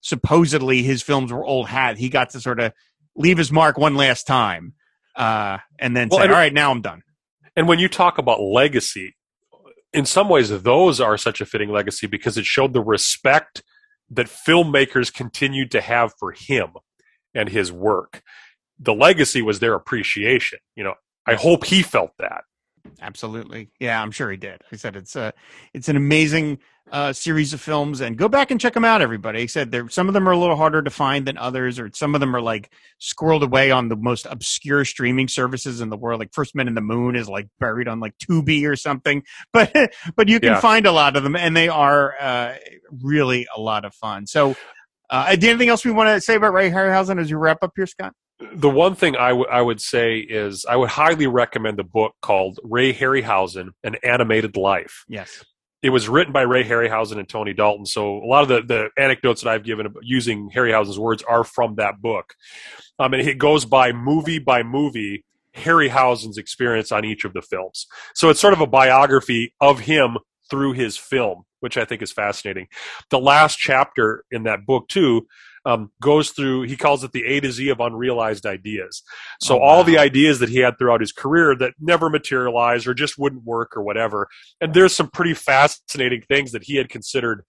supposedly 0.00 0.82
his 0.82 1.02
films 1.02 1.32
were 1.32 1.44
old 1.44 1.68
hat. 1.68 1.98
He 1.98 2.08
got 2.08 2.30
to 2.30 2.40
sort 2.40 2.60
of 2.60 2.72
leave 3.16 3.38
his 3.38 3.50
mark 3.52 3.76
one 3.78 3.94
last 3.96 4.26
time, 4.26 4.74
uh, 5.16 5.58
and 5.78 5.96
then 5.96 6.08
Well, 6.10 6.18
say, 6.20 6.24
and- 6.24 6.32
"All 6.32 6.38
right, 6.38 6.52
now 6.52 6.70
I'm 6.70 6.80
done." 6.82 7.02
And 7.56 7.66
when 7.66 7.78
you 7.78 7.88
talk 7.88 8.18
about 8.18 8.40
legacy, 8.40 9.16
in 9.92 10.04
some 10.06 10.28
ways, 10.28 10.50
those 10.62 11.00
are 11.00 11.16
such 11.18 11.40
a 11.40 11.46
fitting 11.46 11.70
legacy 11.70 12.06
because 12.06 12.38
it 12.38 12.46
showed 12.46 12.72
the 12.72 12.80
respect 12.80 13.62
that 14.10 14.26
filmmakers 14.26 15.12
continued 15.12 15.70
to 15.72 15.80
have 15.80 16.12
for 16.18 16.32
him 16.32 16.68
and 17.34 17.48
his 17.48 17.72
work. 17.72 18.22
The 18.78 18.94
legacy 18.94 19.42
was 19.42 19.58
their 19.58 19.74
appreciation. 19.74 20.60
You 20.76 20.84
know, 20.84 20.94
I 21.26 21.34
hope 21.34 21.64
he 21.64 21.82
felt 21.82 22.12
that. 22.18 22.44
Absolutely, 23.00 23.70
yeah, 23.78 24.02
I'm 24.02 24.10
sure 24.10 24.30
he 24.30 24.36
did. 24.36 24.60
I 24.72 24.76
said 24.76 24.96
it's 24.96 25.14
a 25.16 25.32
it's 25.72 25.88
an 25.88 25.96
amazing 25.96 26.58
uh, 26.90 27.12
series 27.12 27.52
of 27.52 27.60
films, 27.60 28.00
and 28.00 28.16
go 28.16 28.28
back 28.28 28.50
and 28.50 28.60
check 28.60 28.74
them 28.74 28.84
out, 28.84 29.02
everybody. 29.02 29.40
He 29.42 29.46
said 29.46 29.70
there 29.70 29.88
some 29.88 30.08
of 30.08 30.14
them 30.14 30.28
are 30.28 30.32
a 30.32 30.38
little 30.38 30.56
harder 30.56 30.82
to 30.82 30.90
find 30.90 31.26
than 31.26 31.38
others, 31.38 31.78
or 31.78 31.90
some 31.92 32.14
of 32.14 32.20
them 32.20 32.34
are 32.34 32.40
like 32.40 32.72
squirreled 33.00 33.42
away 33.42 33.70
on 33.70 33.88
the 33.88 33.96
most 33.96 34.26
obscure 34.26 34.84
streaming 34.84 35.28
services 35.28 35.80
in 35.80 35.90
the 35.90 35.96
world. 35.96 36.18
Like 36.18 36.32
First 36.32 36.54
Men 36.54 36.66
in 36.66 36.74
the 36.74 36.80
Moon 36.80 37.14
is 37.14 37.28
like 37.28 37.48
buried 37.60 37.88
on 37.88 38.00
like 38.00 38.14
Tubi 38.18 38.66
or 38.68 38.74
something, 38.74 39.22
but 39.52 39.72
but 40.16 40.28
you 40.28 40.40
can 40.40 40.50
Yeah. 40.50 40.60
find 40.60 40.86
a 40.86 40.92
lot 40.92 41.16
of 41.16 41.22
them, 41.22 41.36
and 41.36 41.56
they 41.56 41.68
are 41.68 42.14
uh, 42.20 42.54
really 43.02 43.46
a 43.56 43.60
lot 43.60 43.84
of 43.84 43.94
fun. 43.94 44.26
So, 44.26 44.54
uh, 45.10 45.26
anything 45.28 45.68
else 45.68 45.84
we 45.84 45.92
want 45.92 46.08
to 46.08 46.20
say 46.20 46.34
about 46.34 46.52
Ray 46.52 46.70
Harryhausen 46.70 47.20
as 47.20 47.30
you 47.30 47.38
wrap 47.38 47.62
up 47.62 47.72
here, 47.76 47.86
Scott? 47.86 48.12
The 48.54 48.70
one 48.70 48.94
thing 48.94 49.16
I 49.16 49.60
would 49.62 49.80
say 49.80 50.18
is 50.18 50.64
I 50.64 50.76
would 50.76 50.90
highly 50.90 51.26
recommend 51.26 51.76
the 51.78 51.84
book 51.84 52.14
called 52.22 52.60
Ray 52.62 52.92
Harryhausen: 52.94 53.70
An 53.82 53.96
Animated 54.04 54.56
Life. 54.56 55.04
Yes. 55.08 55.44
it 55.82 55.90
was 55.90 56.08
written 56.08 56.32
by 56.32 56.42
Ray 56.42 56.64
Harryhausen 56.64 57.18
and 57.18 57.28
Tony 57.28 57.52
Dalton. 57.52 57.86
So 57.86 58.16
a 58.18 58.26
lot 58.26 58.42
of 58.42 58.48
the, 58.48 58.62
the 58.62 59.02
anecdotes 59.02 59.42
that 59.42 59.50
I've 59.50 59.64
given 59.64 59.92
using 60.02 60.50
Harryhausen's 60.50 60.98
words 60.98 61.22
are 61.28 61.44
from 61.44 61.76
that 61.76 62.00
book. 62.00 62.34
Um, 62.98 63.14
and 63.14 63.26
it 63.26 63.38
goes 63.38 63.64
by 63.64 63.92
movie 63.92 64.38
by 64.40 64.62
movie 64.62 65.24
Harryhausen's 65.56 66.38
experience 66.38 66.90
on 66.92 67.04
each 67.04 67.24
of 67.24 67.32
the 67.32 67.42
films. 67.42 67.86
So 68.14 68.28
it's 68.28 68.40
sort 68.40 68.54
of 68.54 68.60
a 68.60 68.66
biography 68.66 69.54
of 69.60 69.80
him 69.80 70.18
through 70.50 70.72
his 70.72 70.96
film, 70.96 71.44
which 71.60 71.76
I 71.76 71.84
think 71.84 72.02
is 72.02 72.10
fascinating. 72.12 72.68
The 73.10 73.20
last 73.20 73.56
chapter 73.58 74.24
in 74.30 74.44
that 74.44 74.66
book 74.66 74.88
too 74.88 75.26
um, 75.64 75.90
goes 76.00 76.30
through. 76.30 76.62
He 76.62 76.76
calls 76.76 77.04
it 77.04 77.12
the 77.12 77.24
A 77.24 77.40
to 77.40 77.52
Z 77.52 77.68
of 77.68 77.80
unrealized 77.80 78.46
ideas. 78.46 79.02
So 79.40 79.56
Oh, 79.56 79.62
all 79.62 79.84
the 79.84 79.98
ideas 79.98 80.38
that 80.38 80.48
he 80.48 80.58
had 80.58 80.78
throughout 80.78 81.00
his 81.00 81.12
career 81.12 81.54
that 81.56 81.74
never 81.80 82.08
materialized 82.10 82.86
or 82.86 82.94
just 82.94 83.18
wouldn't 83.18 83.44
work 83.44 83.76
or 83.76 83.82
whatever 83.82 84.28
and 84.60 84.74
there's 84.74 84.94
some 84.94 85.08
pretty 85.10 85.34
fascinating 85.34 86.22
things 86.22 86.52
that 86.52 86.64
he 86.64 86.76
had 86.76 86.88
considered 86.88 87.44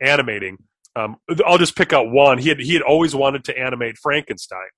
animating. 0.00 0.58
Um, 0.96 1.16
I'll 1.46 1.58
just 1.58 1.76
pick 1.76 1.92
out 1.92 2.10
one. 2.10 2.38
He 2.38 2.48
had 2.48 2.60
he 2.60 2.74
had 2.74 2.82
always 2.82 3.14
wanted 3.14 3.44
to 3.44 3.58
animate 3.58 3.96
Frankenstein, 3.96 4.68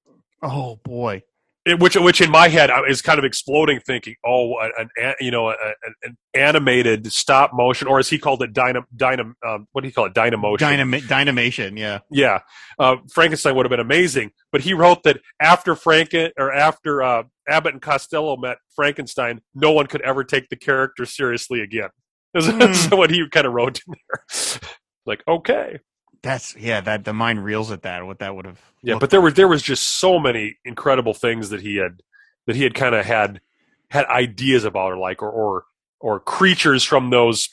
Oh 0.42 0.76
boy. 0.84 1.22
It, 1.66 1.80
which 1.80 1.96
which 1.96 2.20
in 2.20 2.30
my 2.30 2.48
head 2.48 2.70
is 2.88 3.00
kind 3.02 3.18
of 3.18 3.24
exploding, 3.24 3.80
thinking, 3.80 4.14
oh, 4.24 4.58
an, 4.60 4.88
an 4.96 5.14
you 5.20 5.30
know 5.30 5.48
an, 5.50 5.56
an 6.02 6.16
animated 6.34 7.10
stop 7.12 7.52
motion, 7.54 7.88
or 7.88 7.98
as 7.98 8.08
he 8.08 8.18
called 8.18 8.42
it, 8.42 8.52
dynam 8.52 8.82
dynam 8.96 9.32
um, 9.46 9.66
what 9.72 9.80
do 9.82 9.88
you 9.88 9.94
call 9.94 10.06
it, 10.06 10.14
dynamotion? 10.14 10.58
Dynam- 10.58 11.08
dynamation. 11.08 11.76
Yeah. 11.76 12.00
Yeah, 12.10 12.40
uh, 12.78 12.96
Frankenstein 13.12 13.54
would 13.56 13.64
have 13.66 13.70
been 13.70 13.80
amazing, 13.80 14.32
but 14.52 14.60
he 14.60 14.74
wrote 14.74 15.02
that 15.04 15.20
after 15.40 15.74
Franken 15.74 16.30
or 16.38 16.52
after 16.52 17.02
uh, 17.02 17.22
Abbott 17.48 17.72
and 17.74 17.82
Costello 17.82 18.36
met 18.36 18.58
Frankenstein, 18.76 19.40
no 19.54 19.72
one 19.72 19.86
could 19.86 20.00
ever 20.02 20.24
take 20.24 20.48
the 20.48 20.56
character 20.56 21.06
seriously 21.06 21.60
again. 21.60 21.88
That's 22.34 22.86
Hmm. 22.86 22.96
what 22.96 23.10
he 23.10 23.26
kind 23.28 23.46
of 23.46 23.52
wrote 23.52 23.80
in 23.86 23.94
there. 23.94 24.60
like, 25.06 25.22
okay, 25.28 25.78
That's 26.24 26.56
yeah. 26.56 26.80
That 26.80 27.04
the 27.04 27.12
mind 27.12 27.44
reels 27.44 27.70
at 27.70 27.82
that. 27.82 28.06
What 28.06 28.20
that 28.20 28.34
would 28.34 28.46
have. 28.46 28.60
yeah, 28.82 28.96
but 28.98 29.10
there 29.10 29.20
was 29.20 29.34
there 29.34 29.46
was 29.46 29.62
just 29.62 30.00
so 30.00 30.18
many 30.18 30.56
incredible 30.64 31.12
things 31.12 31.50
that 31.50 31.60
he 31.60 31.76
had 31.76 32.02
that 32.46 32.56
he 32.56 32.62
had 32.62 32.74
kind 32.74 32.94
of 32.94 33.04
had 33.04 33.42
had 33.90 34.06
ideas 34.06 34.64
about, 34.64 34.92
or 34.92 34.96
like, 34.96 35.22
or 35.22 35.30
or 35.30 35.64
or 36.00 36.20
creatures 36.20 36.82
from 36.82 37.10
those 37.10 37.50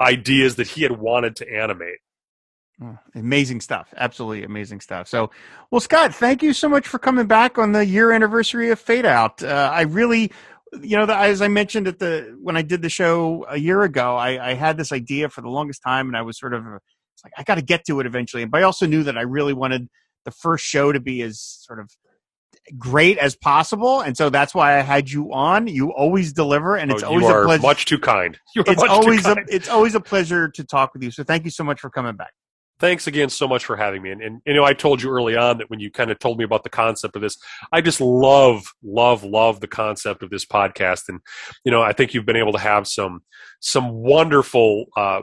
ideas 0.00 0.54
that 0.54 0.68
he 0.68 0.82
had 0.82 0.98
wanted 0.98 1.34
to 1.36 1.52
animate. 1.52 1.98
Amazing 3.14 3.60
stuff. 3.60 3.92
Absolutely 3.96 4.44
amazing 4.44 4.80
stuff. 4.80 5.06
So, 5.06 5.30
well, 5.70 5.80
Scott, 5.80 6.14
thank 6.14 6.42
you 6.42 6.54
so 6.54 6.68
much 6.68 6.86
for 6.86 6.98
coming 6.98 7.26
back 7.26 7.58
on 7.58 7.72
the 7.72 7.84
year 7.84 8.12
anniversary 8.12 8.70
of 8.70 8.78
Fade 8.78 9.04
Out. 9.04 9.42
Uh, 9.42 9.70
I 9.70 9.82
really, 9.82 10.32
you 10.80 10.96
know, 10.96 11.04
the, 11.04 11.14
as 11.14 11.42
I 11.42 11.48
mentioned 11.48 11.88
at 11.88 11.98
the 11.98 12.38
when 12.40 12.56
I 12.56 12.62
did 12.62 12.82
the 12.82 12.88
show 12.88 13.44
a 13.48 13.58
year 13.58 13.82
ago, 13.82 14.16
I, 14.16 14.52
I 14.52 14.54
had 14.54 14.78
this 14.78 14.92
idea 14.92 15.28
for 15.28 15.42
the 15.42 15.50
longest 15.50 15.82
time, 15.82 16.06
and 16.06 16.16
I 16.16 16.22
was 16.22 16.38
sort 16.38 16.54
of 16.54 16.64
it's 17.24 17.24
like 17.24 17.32
I 17.36 17.42
got 17.42 17.56
to 17.56 17.62
get 17.62 17.84
to 17.86 18.00
it 18.00 18.06
eventually. 18.06 18.44
But 18.46 18.60
I 18.60 18.64
also 18.64 18.86
knew 18.86 19.02
that 19.04 19.16
I 19.18 19.22
really 19.22 19.52
wanted 19.52 19.88
the 20.24 20.30
first 20.30 20.64
show 20.64 20.92
to 20.92 21.00
be 21.00 21.22
as 21.22 21.40
sort 21.40 21.80
of 21.80 21.90
great 22.78 23.18
as 23.18 23.34
possible, 23.36 24.00
and 24.00 24.16
so 24.16 24.28
that's 24.30 24.54
why 24.54 24.78
I 24.78 24.82
had 24.82 25.10
you 25.10 25.32
on. 25.32 25.66
You 25.66 25.92
always 25.92 26.32
deliver, 26.32 26.76
and 26.76 26.90
it's 26.90 27.02
Oh, 27.02 27.08
always 27.08 27.26
a 27.28 27.42
pleasure. 27.44 27.62
much 27.62 27.84
too 27.86 27.98
kind. 27.98 28.38
It's 28.56 28.82
always 28.82 29.26
a 29.26 29.36
it's 29.48 29.68
always 29.68 29.94
a 29.94 30.00
pleasure 30.00 30.48
to 30.48 30.64
talk 30.64 30.92
with 30.94 31.02
you. 31.02 31.10
So 31.10 31.24
thank 31.24 31.44
you 31.44 31.50
so 31.50 31.64
much 31.64 31.80
for 31.80 31.90
coming 31.90 32.16
back. 32.16 32.32
thanks 32.78 33.06
again 33.06 33.28
so 33.28 33.46
much 33.46 33.62
for 33.66 33.76
having 33.76 34.00
me. 34.02 34.10
And, 34.10 34.22
and 34.22 34.40
you 34.46 34.54
know, 34.54 34.64
I 34.64 34.72
told 34.72 35.02
you 35.02 35.10
early 35.10 35.36
on 35.36 35.58
that 35.58 35.68
when 35.68 35.80
you 35.80 35.90
kind 35.90 36.10
of 36.10 36.18
told 36.18 36.38
me 36.38 36.44
about 36.44 36.62
the 36.64 36.70
concept 36.70 37.14
of 37.14 37.20
this, 37.20 37.36
I 37.72 37.82
just 37.82 38.00
love, 38.00 38.72
love, 38.82 39.22
love 39.22 39.60
the 39.60 39.68
concept 39.68 40.22
of 40.22 40.30
this 40.30 40.46
podcast. 40.46 41.08
And 41.10 41.20
you 41.64 41.70
know, 41.72 41.82
I 41.82 41.92
think 41.92 42.14
you've 42.14 42.24
been 42.26 42.36
able 42.44 42.52
to 42.52 42.58
have 42.58 42.86
some 42.88 43.22
some 43.60 43.90
wonderful, 43.90 44.86
uh, 44.96 45.22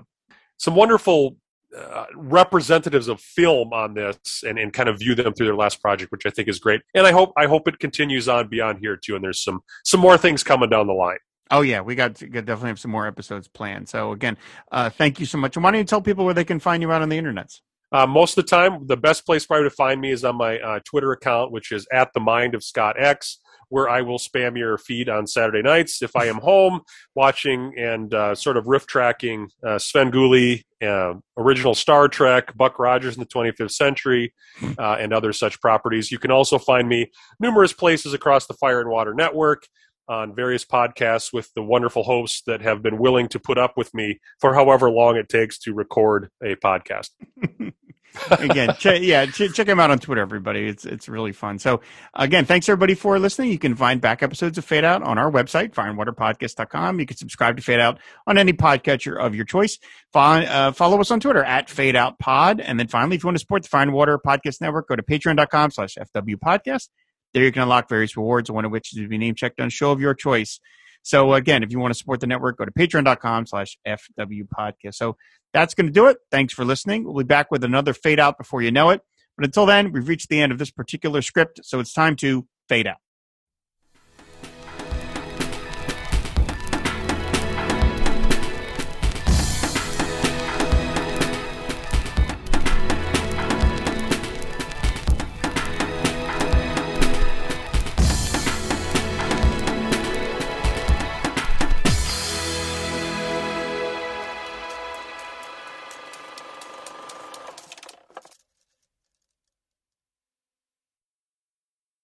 some 0.57 0.75
wonderful. 0.75 1.37
Uh, 1.75 2.05
representatives 2.15 3.09
of 3.09 3.19
film 3.19 3.73
on 3.73 3.93
this 3.93 4.41
and, 4.47 4.57
and 4.57 4.71
kind 4.71 4.87
of 4.87 4.97
view 4.97 5.13
them 5.13 5.33
through 5.33 5.45
their 5.45 5.55
last 5.55 5.81
project 5.81 6.13
which 6.13 6.25
i 6.25 6.29
think 6.29 6.47
is 6.47 6.59
great 6.59 6.81
and 6.95 7.05
i 7.05 7.11
hope 7.11 7.33
i 7.35 7.45
hope 7.45 7.67
it 7.67 7.77
continues 7.77 8.29
on 8.29 8.47
beyond 8.47 8.79
here 8.79 8.95
too 8.95 9.15
and 9.15 9.23
there's 9.23 9.43
some 9.43 9.59
some 9.83 9.99
more 9.99 10.17
things 10.17 10.43
coming 10.43 10.69
down 10.69 10.87
the 10.87 10.93
line 10.93 11.17
Oh 11.49 11.61
yeah, 11.61 11.81
we 11.81 11.95
got, 11.95 12.19
got 12.19 12.45
definitely 12.45 12.69
have 12.69 12.79
some 12.79 12.91
more 12.91 13.07
episodes 13.07 13.47
planned. 13.47 13.87
So 13.87 14.11
again, 14.11 14.37
uh, 14.71 14.89
thank 14.89 15.19
you 15.19 15.25
so 15.25 15.37
much. 15.37 15.55
And 15.55 15.63
why 15.63 15.71
don't 15.71 15.79
you 15.79 15.85
tell 15.85 16.01
people 16.01 16.25
where 16.25 16.33
they 16.33 16.43
can 16.43 16.59
find 16.59 16.81
you 16.81 16.91
out 16.91 17.01
on 17.01 17.09
the 17.09 17.17
internets? 17.17 17.61
Uh, 17.91 18.05
most 18.05 18.37
of 18.37 18.43
the 18.43 18.49
time, 18.49 18.85
the 18.87 18.97
best 18.97 19.25
place 19.25 19.45
probably 19.45 19.69
to 19.69 19.75
find 19.75 20.01
me 20.01 20.11
is 20.11 20.25
on 20.25 20.35
my 20.35 20.59
uh, 20.59 20.79
Twitter 20.83 21.13
account, 21.13 21.51
which 21.51 21.71
is 21.71 21.87
at 21.93 22.11
the 22.13 22.19
mind 22.19 22.53
of 22.53 22.63
Scott 22.63 22.97
X, 22.99 23.39
where 23.69 23.89
I 23.89 24.01
will 24.01 24.17
spam 24.17 24.57
your 24.57 24.77
feed 24.77 25.09
on 25.09 25.27
Saturday 25.27 25.61
nights 25.61 26.01
if 26.01 26.15
I 26.15 26.25
am 26.25 26.37
home 26.37 26.81
watching 27.15 27.73
and 27.77 28.13
uh, 28.13 28.35
sort 28.35 28.57
of 28.57 28.67
riff 28.67 28.87
tracking 28.87 29.49
uh, 29.63 29.77
Svengoolie, 29.77 30.63
uh, 30.81 31.15
original 31.37 31.75
Star 31.75 32.07
Trek, 32.07 32.55
Buck 32.55 32.79
Rogers 32.79 33.15
in 33.15 33.19
the 33.19 33.27
25th 33.27 33.71
century, 33.71 34.33
uh, 34.77 34.97
and 34.99 35.13
other 35.13 35.33
such 35.33 35.59
properties. 35.59 36.11
You 36.11 36.19
can 36.19 36.31
also 36.31 36.57
find 36.57 36.87
me 36.87 37.11
numerous 37.39 37.73
places 37.73 38.13
across 38.13 38.47
the 38.47 38.53
Fire 38.53 38.81
and 38.81 38.89
Water 38.89 39.13
Network. 39.13 39.67
On 40.09 40.33
various 40.33 40.63
podcasts 40.63 41.33
with 41.33 41.53
the 41.53 41.61
wonderful 41.61 42.01
hosts 42.01 42.41
that 42.47 42.61
have 42.61 42.81
been 42.81 42.97
willing 42.97 43.27
to 43.27 43.41
put 43.41 43.57
up 43.57 43.73
with 43.75 43.93
me 43.93 44.21
for 44.39 44.53
however 44.53 44.89
long 44.89 45.17
it 45.17 45.27
takes 45.27 45.59
to 45.59 45.73
record 45.73 46.29
a 46.41 46.55
podcast. 46.55 47.09
Again, 48.31 48.73
ch- 48.79 48.99
yeah, 49.01 49.25
ch- 49.27 49.53
check 49.53 49.67
him 49.67 49.79
out 49.79 49.91
on 49.91 49.99
Twitter, 49.99 50.21
everybody. 50.21 50.67
It's 50.67 50.85
it's 50.85 51.07
really 51.07 51.31
fun. 51.31 51.59
So 51.59 51.81
again, 52.13 52.45
thanks 52.45 52.67
everybody 52.67 52.95
for 52.95 53.19
listening. 53.19 53.51
You 53.51 53.59
can 53.59 53.75
find 53.75 54.01
back 54.01 54.23
episodes 54.23 54.57
of 54.57 54.65
Fade 54.65 54.83
Out 54.83 55.03
on 55.03 55.17
our 55.17 55.31
website, 55.31 55.73
fireandwaterpodcast.com. 55.73 56.99
You 56.99 57.05
can 57.05 57.17
subscribe 57.17 57.57
to 57.57 57.63
Fade 57.63 57.79
Out 57.79 57.99
on 58.25 58.37
any 58.37 58.53
podcatcher 58.53 59.19
of 59.19 59.35
your 59.35 59.45
choice. 59.45 59.77
Follow, 60.13 60.41
uh, 60.41 60.71
follow 60.71 60.99
us 60.99 61.11
on 61.11 61.19
Twitter 61.19 61.43
at 61.43 61.69
Fade 61.69 61.95
Out 61.95 62.17
Pod. 62.19 62.59
And 62.59 62.79
then 62.79 62.87
finally, 62.87 63.15
if 63.15 63.23
you 63.23 63.27
want 63.27 63.35
to 63.35 63.39
support 63.39 63.63
the 63.63 63.77
and 63.77 63.93
Water 63.93 64.17
Podcast 64.17 64.61
Network, 64.61 64.87
go 64.87 64.95
to 64.95 65.03
patreon.com 65.03 65.71
slash 65.71 65.95
FW 65.95 66.35
Podcast. 66.35 66.89
There 67.33 67.43
you 67.43 67.51
can 67.51 67.61
unlock 67.61 67.89
various 67.89 68.17
rewards, 68.17 68.49
one 68.49 68.65
of 68.65 68.71
which 68.71 68.93
is 68.93 68.99
to 68.99 69.07
be 69.07 69.17
name 69.17 69.35
checked 69.35 69.59
on 69.59 69.67
a 69.67 69.69
show 69.69 69.91
of 69.91 70.01
your 70.01 70.13
choice. 70.15 70.59
So 71.03 71.33
again, 71.33 71.63
if 71.63 71.71
you 71.71 71.79
want 71.79 71.93
to 71.93 71.97
support 71.97 72.19
the 72.19 72.27
network, 72.27 72.57
go 72.57 72.65
to 72.65 72.71
patreon.com 72.71 73.45
slash 73.45 73.77
FW 73.87 74.43
podcast. 74.47 74.95
So 74.95 75.15
that's 75.53 75.73
going 75.73 75.87
to 75.87 75.93
do 75.93 76.07
it. 76.07 76.17
Thanks 76.31 76.53
for 76.53 76.65
listening. 76.65 77.03
We'll 77.03 77.15
be 77.15 77.23
back 77.23 77.51
with 77.51 77.63
another 77.63 77.93
fade 77.93 78.19
out 78.19 78.37
before 78.37 78.61
you 78.61 78.71
know 78.71 78.89
it. 78.89 79.01
But 79.37 79.45
until 79.45 79.65
then, 79.65 79.91
we've 79.91 80.07
reached 80.07 80.29
the 80.29 80.41
end 80.41 80.51
of 80.51 80.57
this 80.57 80.71
particular 80.71 81.21
script. 81.21 81.61
So 81.63 81.79
it's 81.79 81.93
time 81.93 82.15
to 82.17 82.47
fade 82.67 82.87
out. 82.87 82.97